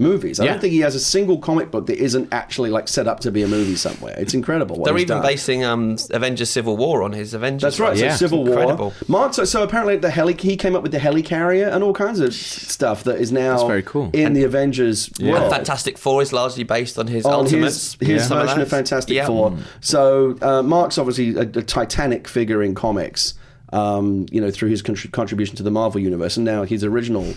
movies. 0.00 0.38
I 0.38 0.44
Yeah. 0.44 0.52
don't 0.52 0.60
think 0.60 0.72
he 0.74 0.78
has 0.78 0.94
a 0.94 1.00
single 1.00 1.38
comic 1.38 1.72
book 1.72 1.86
that 1.86 1.98
isn't 1.98 2.28
actually 2.30 2.70
like 2.70 2.86
set 2.86 3.08
up 3.08 3.18
to 3.18 3.32
be 3.32 3.42
a 3.42 3.48
movie 3.48 3.74
somewhere. 3.74 4.14
It's 4.16 4.32
incredible. 4.32 4.76
What 4.76 4.84
They're 4.84 4.94
he's 4.94 5.02
even 5.02 5.16
done. 5.16 5.26
basing 5.26 5.64
um, 5.64 5.96
Avengers: 6.10 6.50
Civil 6.50 6.76
War 6.76 7.02
on 7.02 7.10
his 7.14 7.34
Avengers. 7.34 7.62
That's 7.62 7.80
right. 7.80 7.88
run. 7.88 7.96
So 7.98 8.04
Yeah. 8.04 8.14
Civil 8.14 8.44
War. 8.44 8.50
Incredible. 8.60 8.92
Mark. 9.08 9.34
So, 9.34 9.44
so 9.44 9.64
apparently 9.64 9.96
the 9.96 10.10
heli 10.10 10.34
he 10.38 10.56
came 10.56 10.76
up 10.76 10.84
with 10.84 10.92
the 10.92 10.98
helicarrier 10.98 11.72
and 11.74 11.82
all 11.82 11.92
kinds 11.94 12.20
of 12.20 12.32
stuff 12.32 13.02
that 13.04 13.18
is 13.18 13.32
now 13.32 13.56
That's 13.56 13.64
very 13.66 13.82
cool. 13.82 14.10
in 14.12 14.34
the 14.34 14.44
Avengers 14.44 15.10
And 15.18 15.30
world. 15.32 15.50
Fantastic 15.50 15.98
Four 15.98 16.22
is 16.22 16.32
largely 16.32 16.62
based 16.62 16.96
on 16.96 17.08
his 17.08 17.24
on 17.24 17.32
Ultimates. 17.32 17.96
his, 17.98 18.08
his 18.08 18.28
Some 18.28 18.38
version 18.38 18.58
that. 18.58 18.62
of 18.62 18.68
Fantastic 18.68 19.16
Yeah. 19.16 19.26
Four. 19.26 19.54
So 19.80 20.36
uh, 20.40 20.62
Mark's 20.62 20.96
obviously 20.98 21.34
a, 21.34 21.40
a 21.40 21.62
titanic 21.62 22.28
figure 22.28 22.62
in 22.62 22.76
comics. 22.76 23.34
Um, 23.70 24.26
you 24.30 24.40
know, 24.40 24.50
through 24.50 24.70
his 24.70 24.82
contr- 24.82 25.10
contribution 25.12 25.56
to 25.56 25.62
the 25.62 25.70
Marvel 25.70 26.00
universe, 26.00 26.36
and 26.36 26.44
now 26.46 26.62
his 26.62 26.82
original 26.84 27.34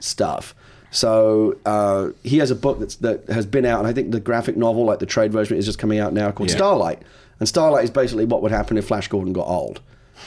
stuff. 0.00 0.54
So 0.90 1.58
uh, 1.66 2.10
he 2.22 2.38
has 2.38 2.50
a 2.50 2.54
book 2.54 2.78
that's, 2.78 2.96
that 2.96 3.28
has 3.28 3.44
been 3.46 3.66
out, 3.66 3.80
and 3.80 3.88
I 3.88 3.92
think 3.92 4.12
the 4.12 4.20
graphic 4.20 4.56
novel, 4.56 4.84
like 4.84 5.00
the 5.00 5.06
trade 5.06 5.32
version, 5.32 5.56
is 5.56 5.66
just 5.66 5.78
coming 5.78 5.98
out 5.98 6.12
now 6.12 6.30
called 6.30 6.50
Yeah. 6.50 6.56
Starlight. 6.56 7.02
And 7.40 7.48
Starlight 7.48 7.84
is 7.84 7.90
basically 7.90 8.24
what 8.24 8.42
would 8.42 8.52
happen 8.52 8.78
if 8.78 8.86
Flash 8.86 9.08
Gordon 9.08 9.32
got 9.32 9.46
old. 9.48 9.80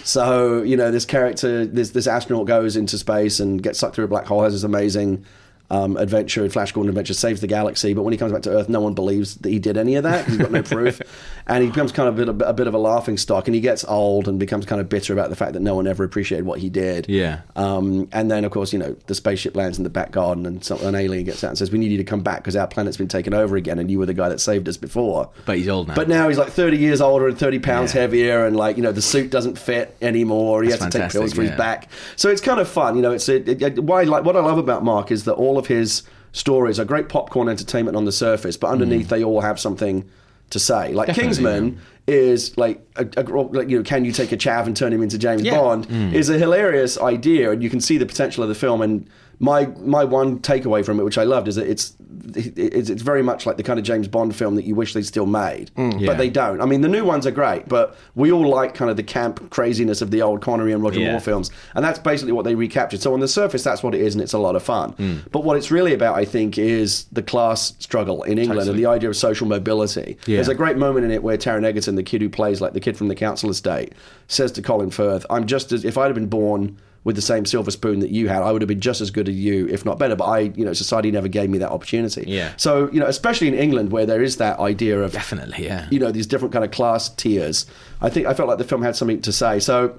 So 0.03 0.61
you 0.61 0.75
know, 0.77 0.91
this 0.91 1.05
character, 1.05 1.65
this 1.65 1.91
this 1.91 2.05
astronaut 2.05 2.45
goes 2.45 2.75
into 2.75 2.97
space 2.97 3.39
and 3.39 3.63
gets 3.63 3.79
sucked 3.79 3.95
through 3.95 4.05
a 4.05 4.09
black 4.09 4.25
hole, 4.25 4.43
has 4.43 4.53
this 4.53 4.63
amazing 4.63 5.25
um, 5.69 5.97
adventure, 5.97 6.47
Flash 6.49 6.71
Gordon 6.71 6.89
adventure, 6.89 7.13
saves 7.13 7.41
the 7.41 7.47
galaxy. 7.47 7.93
But 7.93 8.03
when 8.03 8.13
he 8.13 8.17
comes 8.17 8.31
back 8.31 8.43
to 8.43 8.51
Earth, 8.51 8.69
no 8.69 8.79
one 8.81 8.93
believes 8.93 9.35
that 9.37 9.49
he 9.49 9.59
did 9.59 9.77
any 9.77 9.95
of 9.95 10.03
that. 10.03 10.25
He's 10.25 10.37
got 10.37 10.51
no 10.51 10.63
proof, 10.63 11.01
and 11.45 11.63
he 11.63 11.69
becomes 11.69 11.91
kind 11.91 12.07
of 12.09 12.19
a 12.19 12.33
bit, 12.33 12.47
a 12.47 12.53
bit 12.53 12.67
of 12.67 12.73
a 12.73 12.77
laughing 12.77 13.17
stock. 13.17 13.47
And 13.47 13.55
he 13.55 13.61
gets 13.61 13.83
old 13.85 14.27
and 14.27 14.39
becomes 14.39 14.65
kind 14.65 14.79
of 14.81 14.89
bitter 14.89 15.13
about 15.13 15.29
the 15.29 15.35
fact 15.35 15.53
that 15.53 15.61
no 15.61 15.75
one 15.75 15.87
ever 15.87 16.03
appreciated 16.03 16.45
what 16.45 16.59
he 16.59 16.69
did. 16.69 17.07
Yeah. 17.09 17.41
Um, 17.55 18.07
and 18.11 18.31
then, 18.31 18.45
of 18.45 18.51
course, 18.51 18.71
you 18.71 18.79
know, 18.79 18.95
the 19.07 19.15
spaceship 19.15 19.55
lands 19.55 19.77
in 19.77 19.83
the 19.83 19.89
back 19.89 20.11
garden, 20.11 20.45
and 20.45 20.63
some, 20.63 20.79
an 20.83 20.95
alien 20.95 21.25
gets 21.25 21.43
out 21.43 21.49
and 21.49 21.57
says, 21.57 21.71
"We 21.71 21.79
need 21.79 21.91
you 21.91 21.97
to 21.97 22.03
come 22.03 22.21
back 22.21 22.37
because 22.37 22.55
our 22.55 22.67
planet's 22.67 22.97
been 22.97 23.07
taken 23.07 23.33
over 23.33 23.55
again, 23.55 23.79
and 23.79 23.91
you 23.91 23.99
were 23.99 24.05
the 24.05 24.13
guy 24.13 24.29
that 24.29 24.39
saved 24.39 24.69
us 24.69 24.77
before." 24.77 25.29
But 25.45 25.57
he's 25.57 25.67
old 25.67 25.87
now. 25.89 25.95
But 25.95 26.07
now 26.09 26.27
he's 26.29 26.37
like 26.37 26.49
30 26.49 26.77
years 26.77 27.01
older 27.01 27.27
and 27.27 27.37
30 27.37 27.59
pounds 27.59 27.93
Yeah. 27.93 28.01
heavier, 28.01 28.45
and 28.45 28.55
like, 28.55 28.77
you 28.77 28.83
know, 28.83 28.91
the 28.91 29.01
suit 29.01 29.29
doesn't 29.31 29.57
fit 29.57 29.95
anymore. 30.01 30.63
He 30.63 30.69
That's 30.69 30.83
has 30.83 30.93
to 30.93 30.99
take 30.99 31.11
pills 31.11 31.33
for 31.33 31.41
his 31.41 31.51
back. 31.51 31.89
So 32.15 32.29
it's 32.29 32.41
kind 32.41 32.59
of 32.59 32.67
fun. 32.67 32.95
You 32.95 33.01
know, 33.01 33.11
it's 33.11 33.27
it, 33.29 33.61
it, 33.61 33.83
why, 33.83 34.03
like, 34.03 34.23
what 34.23 34.35
I 34.35 34.39
love 34.39 34.57
about 34.57 34.83
Mark 34.83 35.11
is 35.11 35.25
that 35.25 35.33
all 35.33 35.56
of 35.57 35.67
his 35.67 36.03
stories 36.31 36.79
are 36.79 36.85
great 36.85 37.09
popcorn 37.09 37.49
entertainment 37.49 37.97
on 37.97 38.05
the 38.05 38.11
surface, 38.11 38.57
but 38.57 38.67
underneath 38.67 39.09
they 39.09 39.23
all 39.23 39.41
have 39.41 39.59
something 39.59 40.07
to 40.51 40.59
say. 40.59 40.93
Like 40.93 41.07
Mm. 41.09 41.15
Definitely, 41.15 41.23
Kingsman 41.23 41.79
is 42.07 42.57
like, 42.57 42.79
a, 42.95 43.05
a, 43.17 43.23
like, 43.23 43.69
you 43.69 43.77
know, 43.77 43.83
can 43.83 44.05
you 44.05 44.11
take 44.13 44.31
a 44.31 44.37
chav 44.37 44.65
and 44.65 44.77
turn 44.77 44.93
him 44.93 45.01
into 45.03 45.17
James 45.17 45.41
Yeah. 45.41 45.57
Bond? 45.59 45.87
Mm. 45.89 46.13
Is 46.13 46.29
a 46.29 46.37
hilarious 46.37 46.97
idea, 46.99 47.51
and 47.51 47.61
you 47.61 47.69
can 47.69 47.81
see 47.81 47.97
the 47.97 48.05
potential 48.05 48.43
of 48.43 48.49
the 48.49 48.55
film. 48.55 48.81
And 48.81 49.09
my 49.39 49.67
my 49.79 50.03
one 50.03 50.39
takeaway 50.39 50.83
from 50.83 50.99
it, 50.99 51.03
which 51.03 51.17
I 51.17 51.23
loved, 51.23 51.47
is 51.47 51.55
that 51.55 51.67
it's 51.67 51.93
it's, 52.35 52.89
it's 52.89 53.01
very 53.01 53.21
much 53.23 53.45
like 53.45 53.57
the 53.57 53.63
kind 53.63 53.79
of 53.79 53.85
James 53.85 54.07
Bond 54.07 54.35
film 54.35 54.55
that 54.55 54.65
you 54.65 54.75
wish 54.75 54.93
they 54.93 55.01
still 55.01 55.25
made, 55.27 55.71
Yeah. 55.77 56.07
but 56.07 56.17
they 56.17 56.29
don't. 56.29 56.59
I 56.61 56.65
mean, 56.65 56.81
the 56.81 56.87
new 56.89 57.05
ones 57.05 57.25
are 57.27 57.31
great, 57.31 57.69
but 57.69 57.95
we 58.15 58.31
all 58.31 58.47
like 58.47 58.73
kind 58.73 58.91
of 58.91 58.97
the 58.97 59.03
camp 59.03 59.49
craziness 59.49 60.01
of 60.01 60.11
the 60.11 60.21
old 60.21 60.41
Connery 60.41 60.73
and 60.73 60.83
Roger 60.83 60.99
Yeah. 60.99 61.11
Moore 61.11 61.19
films, 61.21 61.51
and 61.75 61.85
that's 61.85 61.99
basically 61.99 62.31
what 62.33 62.43
they 62.45 62.55
recaptured. 62.55 63.01
So 63.01 63.13
on 63.13 63.19
the 63.19 63.27
surface, 63.27 63.63
that's 63.63 63.83
what 63.83 63.93
it 63.95 64.01
is, 64.01 64.15
and 64.15 64.21
it's 64.21 64.33
a 64.33 64.39
lot 64.39 64.55
of 64.55 64.63
fun. 64.63 64.93
Mm. 64.93 65.19
But 65.31 65.43
what 65.43 65.55
it's 65.57 65.69
really 65.71 65.93
about, 65.93 66.15
I 66.15 66.25
think, 66.25 66.57
is 66.57 67.05
the 67.11 67.23
class 67.23 67.73
struggle 67.79 68.23
in 68.23 68.37
England 68.39 68.67
and 68.69 68.77
the 68.77 68.87
idea 68.87 69.09
of 69.09 69.15
social 69.15 69.47
mobility. 69.47 70.17
Yeah. 70.25 70.37
There's 70.37 70.47
a 70.49 70.55
great 70.55 70.77
moment 70.77 71.05
in 71.05 71.11
it 71.11 71.21
where 71.23 71.37
Taron 71.37 71.63
Egerton, 71.63 71.95
the 71.95 72.03
kid 72.03 72.21
who 72.21 72.29
plays 72.29 72.59
like 72.59 72.73
the 72.73 72.79
kid 72.81 72.97
from 72.97 73.07
the 73.07 73.15
council 73.15 73.49
estate, 73.49 73.93
says 74.27 74.51
to 74.53 74.61
Colin 74.61 74.89
Firth, 74.89 75.25
"I'm 75.29 75.45
just 75.45 75.71
as 75.71 75.85
if 75.85 75.97
I'd 75.97 76.05
have 76.07 76.15
been 76.15 76.27
born." 76.27 76.77
With 77.03 77.15
the 77.15 77.21
same 77.21 77.45
silver 77.45 77.71
spoon 77.71 77.99
that 77.99 78.11
you 78.11 78.27
had, 78.27 78.41
I 78.41 78.51
would 78.51 78.61
have 78.61 78.67
been 78.67 78.81
just 78.81 78.99
as 78.99 79.11
good 79.11 79.29
as 79.29 79.35
you, 79.35 79.67
if 79.69 79.85
not 79.85 79.97
better. 79.97 80.15
But 80.15 80.25
I, 80.25 80.39
you 80.39 80.65
know, 80.65 80.73
society 80.73 81.09
never 81.09 81.29
gave 81.29 81.49
me 81.49 81.57
that 81.59 81.71
opportunity. 81.71 82.25
Yeah. 82.27 82.51
So, 82.57 82.91
you 82.91 82.99
know, 82.99 83.05
especially 83.05 83.47
in 83.47 83.53
England, 83.53 83.91
where 83.91 84.05
there 84.05 84.21
is 84.21 84.37
that 84.37 84.59
idea 84.59 85.01
of 85.01 85.13
Definitely, 85.13 85.65
yeah. 85.65 85.87
you 85.89 85.99
know 85.99 86.11
these 86.11 86.27
different 86.27 86.53
kind 86.53 86.65
of 86.65 86.71
class 86.71 87.09
tiers. 87.09 87.65
I 88.01 88.09
think 88.09 88.27
I 88.27 88.33
felt 88.33 88.49
like 88.49 88.57
the 88.57 88.65
film 88.65 88.81
had 88.81 88.95
something 88.95 89.21
to 89.21 89.31
say. 89.31 89.59
So 89.59 89.97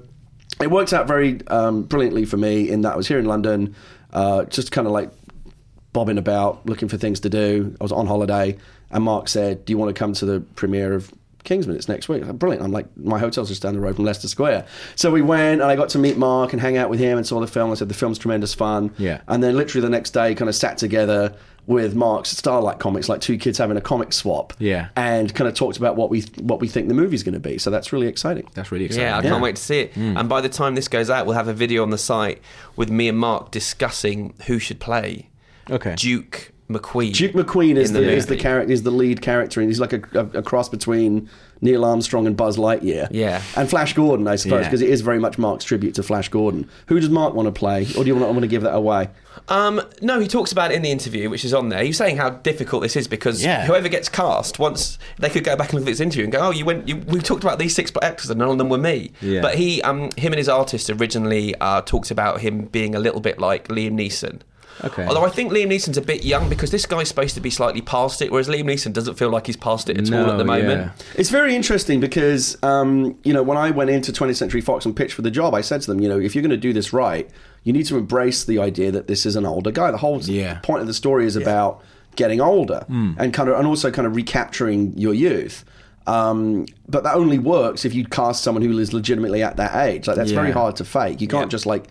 it 0.61 0.71
worked 0.71 0.93
out 0.93 1.07
very 1.07 1.41
um, 1.49 1.83
brilliantly 1.85 2.25
for 2.25 2.37
me 2.37 2.69
in 2.69 2.83
that 2.83 2.95
I 2.95 2.97
was 2.97 3.09
here 3.09 3.19
in 3.19 3.25
London, 3.25 3.75
uh, 4.13 4.45
just 4.45 4.71
kind 4.73 4.87
of 4.87 4.93
like 4.93 5.11
bobbing 5.93 6.19
about, 6.19 6.67
looking 6.67 6.89
for 6.89 6.97
things 6.97 7.21
to 7.21 7.31
do. 7.31 7.75
I 7.81 7.85
was 7.85 7.93
on 7.93 8.07
holiday, 8.07 8.57
and 8.91 9.05
Mark 9.05 9.29
said, 9.29 9.65
"Do 9.65 9.73
you 9.73 9.79
want 9.79 9.95
to 9.95 9.99
come 9.99 10.13
to 10.15 10.27
the 10.27 10.41
premiere 10.57 10.95
of?" 10.95 11.13
Kingsman, 11.49 11.77
it's 11.77 11.89
next 11.89 12.09
week. 12.09 12.25
Like, 12.25 12.39
Brilliant. 12.39 12.63
I'm 12.63 12.71
like, 12.73 12.87
my 12.97 13.19
hotel's 13.19 13.49
just 13.49 13.63
down 13.63 13.75
the 13.75 13.81
road 13.81 13.97
from 13.97 14.05
Leicester 14.05 14.29
Square. 14.29 14.67
So 14.97 15.11
we 15.11 15.23
went 15.23 15.61
and 15.63 15.71
I 15.71 15.77
got 15.77 15.89
to 15.91 15.99
meet 15.99 16.17
Mark 16.19 16.53
and 16.53 16.61
hang 16.61 16.77
out 16.77 16.91
with 16.91 17.01
him 17.01 17.17
and 17.19 17.27
saw 17.27 17.41
the 17.41 17.47
film. 17.47 17.71
I 17.71 17.75
said, 17.75 17.89
the 17.89 17.95
film's 17.95 18.19
tremendous 18.19 18.55
fun. 18.55 18.93
Yeah. 18.99 19.23
And 19.29 19.43
then 19.43 19.57
literally 19.57 19.83
the 19.83 19.91
next 19.91 20.11
day, 20.11 20.35
kind 20.35 20.49
of 20.49 20.55
sat 20.55 20.79
together 20.79 21.35
with 21.67 21.95
Mark's 21.95 22.31
Starlight 22.31 22.79
Comics, 22.79 23.09
like 23.11 23.21
two 23.21 23.37
kids 23.37 23.59
having 23.59 23.77
a 23.77 23.81
comic 23.81 24.13
swap. 24.13 24.55
Yeah. 24.59 24.89
And 24.97 25.35
kind 25.35 25.47
of 25.49 25.55
talked 25.55 25.77
about 25.77 25.97
what 25.97 26.09
we 26.11 26.23
what 26.41 26.61
we 26.61 26.69
think 26.69 26.89
the 26.89 26.95
movie's 26.95 27.23
going 27.23 27.35
to 27.35 27.41
be. 27.41 27.59
So 27.59 27.71
that's 27.71 27.93
really 27.93 28.07
exciting. 28.07 28.49
That's 28.55 28.71
really 28.73 28.85
exciting. 28.87 29.07
Yeah, 29.07 29.19
I 29.19 29.23
Yeah. 29.23 29.31
can't 29.31 29.43
wait 29.43 29.57
to 29.57 29.63
see 29.63 29.81
it. 29.81 29.93
Hmm. 29.95 30.17
And 30.17 30.29
by 30.29 30.41
the 30.41 30.49
time 30.49 30.75
this 30.77 30.89
goes 30.89 31.11
out, 31.11 31.27
we'll 31.27 31.35
have 31.37 31.49
a 31.49 31.53
video 31.53 31.83
on 31.83 31.91
the 31.91 31.99
site 31.99 32.41
with 32.77 32.91
me 32.91 33.09
and 33.09 33.19
Mark 33.19 33.51
discussing 33.51 34.35
who 34.47 34.59
should 34.59 34.81
play 34.81 35.29
Okay. 35.71 35.95
Duke 35.97 36.53
McQueen. 36.69 37.15
Duke 37.15 37.33
McQueen 37.33 37.77
is 37.77 37.93
the, 37.93 38.01
the 38.01 38.13
is 38.13 38.27
the 38.27 38.37
character 38.37 38.71
is 38.73 38.83
the 38.83 38.91
lead 38.91 39.23
character, 39.23 39.61
and 39.61 39.71
he's 39.71 39.81
like 39.81 39.93
a, 39.95 40.03
a, 40.15 40.39
a 40.39 40.43
cross 40.43 40.69
between 40.69 41.29
Neil 41.63 41.85
Armstrong 41.85 42.27
and 42.27 42.37
Buzz 42.37 42.57
Lightyear. 42.59 43.09
Yeah. 43.11 43.43
and 43.57 43.69
Flash 43.71 43.95
Gordon, 43.95 44.29
I 44.29 44.37
suppose, 44.37 44.61
Yeah. 44.61 44.69
because 44.69 44.83
it 44.83 44.91
is 44.91 45.01
very 45.01 45.19
much 45.19 45.39
Mark's 45.39 45.65
tribute 45.65 45.95
to 45.95 46.03
Flash 46.03 46.29
Gordon. 46.29 46.69
Who 46.87 47.01
does 47.01 47.09
Mark 47.11 47.33
want 47.35 47.47
to 47.47 47.53
play, 47.53 47.87
or 47.97 48.05
do 48.05 48.07
you 48.07 48.15
want 48.15 48.27
to, 48.27 48.33
want 48.33 48.41
to 48.43 48.47
give 48.49 48.63
that 48.63 48.75
away? 48.75 49.09
Um, 49.49 49.81
no, 50.03 50.21
he 50.21 50.29
talks 50.29 50.53
about 50.53 50.71
it 50.71 50.75
in 50.75 50.83
the 50.83 50.91
interview, 50.91 51.31
which 51.31 51.45
is 51.45 51.55
on 51.55 51.71
there. 51.71 51.83
He's 51.83 51.97
saying 51.97 52.19
how 52.19 52.31
difficult 52.31 52.83
this 52.83 52.97
is 52.97 53.09
because 53.09 53.43
Yeah. 53.43 53.65
whoever 53.65 53.89
gets 53.89 54.09
cast, 54.11 54.59
once 54.59 54.99
they 55.19 55.31
could 55.31 55.45
go 55.45 55.57
back 55.57 55.71
and 55.71 55.81
look 55.81 55.89
at 55.89 55.91
this 55.93 56.01
interview 56.01 56.25
and 56.25 56.33
go, 56.33 56.41
"Oh, 56.41 56.51
you 56.51 56.67
went. 56.67 56.87
You, 56.87 56.97
we 56.99 57.21
talked 57.21 57.45
about 57.45 57.59
these 57.59 57.75
six 57.75 57.91
actors, 58.03 58.29
and 58.29 58.39
none 58.39 58.51
of 58.51 58.59
them 58.59 58.69
were 58.69 58.77
me." 58.79 59.13
Yeah. 59.23 59.41
But 59.41 59.55
he, 59.55 59.81
um, 59.83 60.11
him 60.17 60.33
and 60.33 60.37
his 60.39 60.49
artist 60.51 60.91
originally 60.91 61.55
uh, 61.63 61.81
talked 61.81 62.11
about 62.11 62.41
him 62.43 62.67
being 62.67 62.95
a 62.95 62.99
little 62.99 63.21
bit 63.21 63.39
like 63.39 63.69
Liam 63.69 63.93
Neeson. 63.93 64.41
Okay. 64.85 65.05
Although 65.07 65.25
I 65.25 65.29
think 65.31 65.53
Liam 65.53 65.67
Neeson's 65.69 65.97
a 65.99 66.03
bit 66.03 66.25
young 66.25 66.49
because 66.49 66.71
this 66.71 66.87
guy's 66.87 67.09
supposed 67.09 67.35
to 67.35 67.41
be 67.41 67.51
slightly 67.51 67.81
past 67.81 68.23
it, 68.23 68.31
whereas 68.31 68.49
Liam 68.49 68.65
Neeson 68.65 68.93
doesn't 68.93 69.15
feel 69.15 69.29
like 69.31 69.47
he's 69.47 69.57
past 69.57 69.89
it 69.91 69.99
at 69.99 70.13
all 70.13 70.31
at 70.31 70.39
the 70.39 70.45
moment. 70.45 70.69
yeah. 70.97 71.05
It's 71.17 71.31
very 71.31 71.55
interesting 71.57 72.01
because, 72.01 72.57
um, 72.63 73.19
you 73.25 73.33
know, 73.33 73.43
when 73.43 73.59
I 73.59 73.71
went 73.71 73.91
into 73.91 74.13
20th 74.13 74.37
Century 74.37 74.61
Fox 74.61 74.85
and 74.87 74.95
pitched 74.95 75.15
for 75.15 75.23
the 75.23 75.31
job, 75.31 75.55
I 75.55 75.61
said 75.63 75.81
to 75.83 75.87
them, 75.89 76.01
you 76.01 76.09
know, 76.09 76.19
if 76.21 76.35
you're 76.35 76.43
going 76.43 76.51
to 76.51 76.57
do 76.57 76.73
this 76.73 76.93
right, 76.93 77.29
you 77.65 77.73
need 77.73 77.87
to 77.87 77.97
embrace 77.97 78.45
the 78.45 78.59
idea 78.61 78.91
that 78.93 79.09
this 79.09 79.27
is 79.27 79.35
an 79.37 79.45
older 79.47 79.71
guy. 79.71 79.91
The 79.91 79.97
whole 79.99 80.21
Yeah. 80.23 80.59
point 80.63 80.81
of 80.81 80.87
the 80.87 80.95
story 80.95 81.27
is 81.27 81.35
about 81.37 81.83
getting 82.17 82.41
older 82.41 82.85
and 82.89 83.33
kind 83.35 83.49
of, 83.49 83.59
and 83.59 83.67
also 83.67 83.91
kind 83.91 84.07
of 84.07 84.15
recapturing 84.17 84.93
your 84.97 85.15
youth. 85.15 85.65
Um, 86.07 86.67
but 86.89 87.03
that 87.05 87.15
only 87.17 87.39
works 87.39 87.85
if 87.85 87.93
you 87.95 88.05
cast 88.07 88.43
someone 88.43 88.63
who 88.63 88.79
is 88.79 88.93
legitimately 88.95 89.43
at 89.43 89.57
that 89.59 89.75
age. 89.87 90.07
Like 90.07 90.17
that's 90.17 90.31
very 90.31 90.51
hard 90.53 90.77
to 90.77 90.85
fake. 90.85 91.21
You 91.21 91.29
can't 91.29 91.47
Yeah. 91.47 91.49
just 91.49 91.67
like 91.67 91.85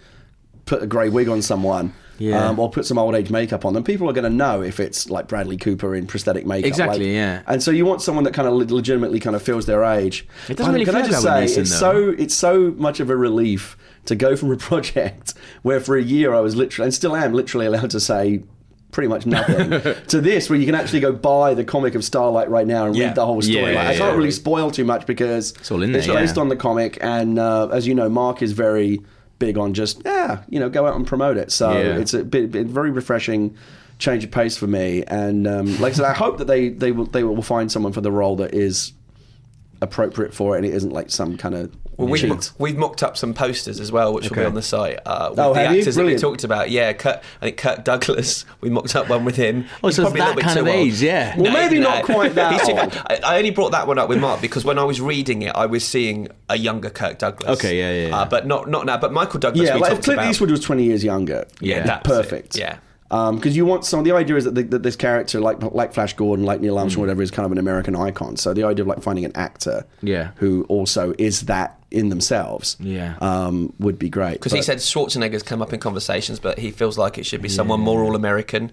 put 0.65 0.81
a 0.81 0.87
grey 0.87 1.09
wig 1.09 1.29
on 1.29 1.41
someone. 1.41 1.93
Yeah. 2.19 2.47
Um, 2.47 2.59
or 2.59 2.69
put 2.69 2.85
some 2.85 2.97
old 2.97 3.13
age 3.15 3.29
makeup 3.29 3.63
on 3.65 3.73
them. 3.73 3.83
People 3.83 4.09
are 4.09 4.13
going 4.13 4.23
to 4.29 4.35
know 4.35 4.61
if 4.61 4.79
it's 4.79 5.09
like 5.09 5.27
Bradley 5.27 5.57
Cooper 5.57 5.93
in 5.95 6.07
prosthetic 6.07 6.45
makeup. 6.45 6.67
Exactly, 6.67 7.05
like- 7.07 7.13
yeah. 7.15 7.41
And 7.47 7.61
so 7.61 7.71
you 7.71 7.85
want 7.85 8.01
someone 8.01 8.23
that 8.23 8.33
kind 8.33 8.47
of 8.47 8.53
legitimately 8.71 9.19
kind 9.19 9.35
of 9.35 9.41
feels 9.41 9.65
their 9.65 9.83
age. 9.83 10.27
It 10.49 10.57
doesn't 10.57 10.73
But 10.73 10.79
really 10.79 10.85
can 10.85 10.95
I 10.95 11.01
feel 11.03 11.11
just 11.11 11.23
that 11.23 11.49
say, 11.49 11.55
Neeson, 11.55 11.61
it's 11.61 11.79
though. 11.79 12.09
so 12.13 12.15
it's 12.17 12.33
so 12.35 12.71
much 12.77 12.99
of 12.99 13.09
a 13.09 13.15
relief 13.15 13.77
to 14.05 14.15
go 14.15 14.35
from 14.35 14.51
a 14.51 14.57
project 14.69 15.33
where 15.61 15.79
for 15.79 15.95
a 15.97 16.01
year 16.03 16.33
I 16.33 16.39
was 16.39 16.55
literally 16.55 16.85
and 16.87 16.93
still 16.93 17.15
am 17.15 17.33
literally 17.33 17.65
allowed 17.65 17.91
to 17.91 17.99
say 17.99 18.41
pretty 18.91 19.09
much 19.09 19.25
nothing 19.25 19.69
to 20.07 20.21
this 20.21 20.49
where 20.49 20.57
you 20.57 20.65
can 20.65 20.73
actually 20.73 21.01
go 21.01 21.11
buy 21.11 21.53
the 21.53 21.63
comic 21.63 21.93
of 21.93 22.03
Starlight 22.05 22.49
right 22.49 22.65
now 22.65 22.85
and 22.87 22.95
Yeah. 22.95 23.07
read 23.07 23.15
the 23.15 23.25
whole 23.25 23.41
story. 23.41 23.73
Yeah, 23.73 23.83
Like, 23.83 23.87
I 23.89 23.97
can't 23.97 24.15
really 24.17 24.31
spoil 24.31 24.71
too 24.71 24.85
much 24.85 25.05
because 25.05 25.51
it's 25.51 25.69
all 25.69 25.83
in 25.83 25.91
there, 25.91 25.99
it's 25.99 26.07
based 26.07 26.37
on 26.37 26.47
the 26.47 26.55
comic 26.55 26.97
and 27.01 27.37
uh, 27.37 27.67
as 27.67 27.85
you 27.85 27.93
know, 27.93 28.07
Mark 28.09 28.41
is 28.41 28.53
very 28.53 29.01
big 29.39 29.57
on 29.57 29.73
just 29.73 30.01
yeah, 30.05 30.43
you 30.49 30.59
know, 30.59 30.69
go 30.69 30.85
out 30.87 30.95
and 30.95 31.05
promote 31.05 31.37
it. 31.37 31.51
So 31.51 31.71
Yeah. 31.71 31.97
it's 31.97 32.13
a 32.13 32.23
bit, 32.23 32.51
bit 32.51 32.67
very 32.67 32.91
refreshing 32.91 33.55
change 33.99 34.23
of 34.23 34.31
pace 34.31 34.57
for 34.57 34.67
me. 34.67 35.03
And 35.07 35.47
um, 35.47 35.79
like 35.79 35.93
I 35.93 35.95
said, 35.97 36.05
I 36.05 36.13
hope 36.13 36.37
that 36.37 36.45
they 36.45 36.69
they 36.69 36.91
will 36.91 37.05
they 37.05 37.23
will 37.23 37.41
find 37.41 37.71
someone 37.71 37.93
for 37.93 38.01
the 38.01 38.11
role 38.11 38.35
that 38.37 38.53
is 38.53 38.93
appropriate 39.81 40.33
for 40.33 40.55
it, 40.55 40.59
and 40.59 40.65
it 40.65 40.73
isn't 40.73 40.91
like 40.91 41.09
some 41.11 41.37
kind 41.37 41.55
of 41.55 41.75
Well, 41.97 42.07
we've, 42.07 42.49
we've 42.59 42.77
mocked 42.77 43.01
up 43.01 43.17
some 43.17 43.33
posters 43.33 43.79
as 43.79 43.91
well, 43.91 44.13
which 44.13 44.29
will 44.29 44.37
be 44.37 44.45
on 44.45 44.53
the 44.53 44.61
site. 44.61 44.99
Uh, 45.03 45.29
with 45.31 45.39
Oh, 45.39 45.53
the 45.55 45.59
have 45.61 45.73
you? 45.73 45.79
actors 45.79 45.95
that 45.95 46.05
we 46.05 46.15
talked 46.15 46.43
about. 46.43 46.69
Yeah, 46.69 46.93
Kurt, 46.93 47.23
I 47.41 47.45
think 47.45 47.57
Kirk 47.57 47.83
Douglas. 47.83 48.45
We 48.61 48.69
mocked 48.69 48.95
up 48.95 49.09
one 49.09 49.23
with 49.25 49.35
him. 49.35 49.65
Oh, 49.83 49.87
He's 49.87 49.95
so 49.95 50.03
it's 50.03 50.11
probably 50.11 50.19
a 50.21 50.23
that 50.23 50.27
little 50.27 50.35
bit 50.35 50.43
kind 50.43 50.59
too 50.59 50.65
of 50.65 50.75
old. 50.75 50.93
yeah. 50.99 51.37
Well, 51.39 51.51
maybe 51.53 51.79
not 51.79 52.03
quite 52.05 52.35
that 52.35 52.69
old. 52.69 53.03
I, 53.07 53.19
I 53.33 53.37
only 53.37 53.49
brought 53.51 53.71
that 53.71 53.87
one 53.87 53.97
up 53.97 54.09
with 54.09 54.19
Mark 54.19 54.41
because 54.41 54.63
when 54.65 54.77
I 54.77 54.83
was 54.83 54.99
reading 55.01 55.41
it, 55.43 55.55
I 55.55 55.65
was 55.65 55.83
seeing 55.87 56.27
a 56.49 56.57
younger 56.57 56.89
Kirk 56.89 57.17
Douglas. 57.17 57.49
Okay, 57.57 57.77
yeah, 57.79 57.91
yeah, 57.91 58.07
yeah. 58.09 58.17
Uh, 58.17 58.25
but 58.29 58.45
not 58.47 58.69
not 58.69 58.85
now. 58.85 58.97
But 58.97 59.11
Michael 59.13 59.39
Douglas. 59.39 59.67
Yeah, 59.67 59.75
we 59.75 59.81
like 59.81 59.93
if 59.93 60.03
Clint 60.03 60.19
about. 60.19 60.29
Eastwood 60.31 60.51
was 60.51 60.59
twenty 60.59 60.83
years 60.83 61.03
younger. 61.03 61.47
Yeah, 61.61 61.83
that's 61.83 62.07
perfect. 62.07 62.55
it, 62.55 62.59
yeah. 62.61 62.77
Because 63.09 63.55
you 63.55 63.65
want 63.65 63.85
some. 63.85 64.03
The 64.03 64.11
idea 64.11 64.35
is 64.35 64.43
that, 64.45 64.55
the, 64.55 64.63
that 64.63 64.83
this 64.83 64.95
character, 64.95 65.39
like 65.39 65.61
like 65.73 65.93
Flash 65.93 66.13
Gordon, 66.13 66.45
like 66.45 66.61
Neil 66.61 66.75
Mm. 66.75 66.79
Armstrong, 66.81 67.01
whatever, 67.03 67.21
is 67.21 67.31
kind 67.31 67.45
of 67.45 67.51
an 67.51 67.57
American 67.57 67.95
icon. 67.95 68.35
So 68.37 68.53
the 68.53 68.63
idea 68.63 68.83
of 68.83 68.87
like 68.87 69.01
finding 69.01 69.25
an 69.25 69.31
actor, 69.35 69.85
Yeah. 70.01 70.31
who 70.37 70.65
also 70.69 71.13
is 71.17 71.43
that 71.43 71.79
in 71.89 72.09
themselves, 72.09 72.75
Yeah. 72.79 73.15
um, 73.21 73.71
would 73.79 73.97
be 73.97 74.09
great. 74.09 74.33
Because 74.33 74.51
he 74.51 74.61
said 74.61 74.77
Schwarzenegger's 74.79 75.43
come 75.43 75.61
up 75.61 75.71
in 75.73 75.79
conversations, 75.79 76.39
but 76.39 76.59
he 76.59 76.71
feels 76.71 76.97
like 76.97 77.17
it 77.17 77.25
should 77.25 77.41
be 77.41 77.49
someone 77.49 77.79
more 77.79 78.03
all 78.03 78.15
American. 78.15 78.71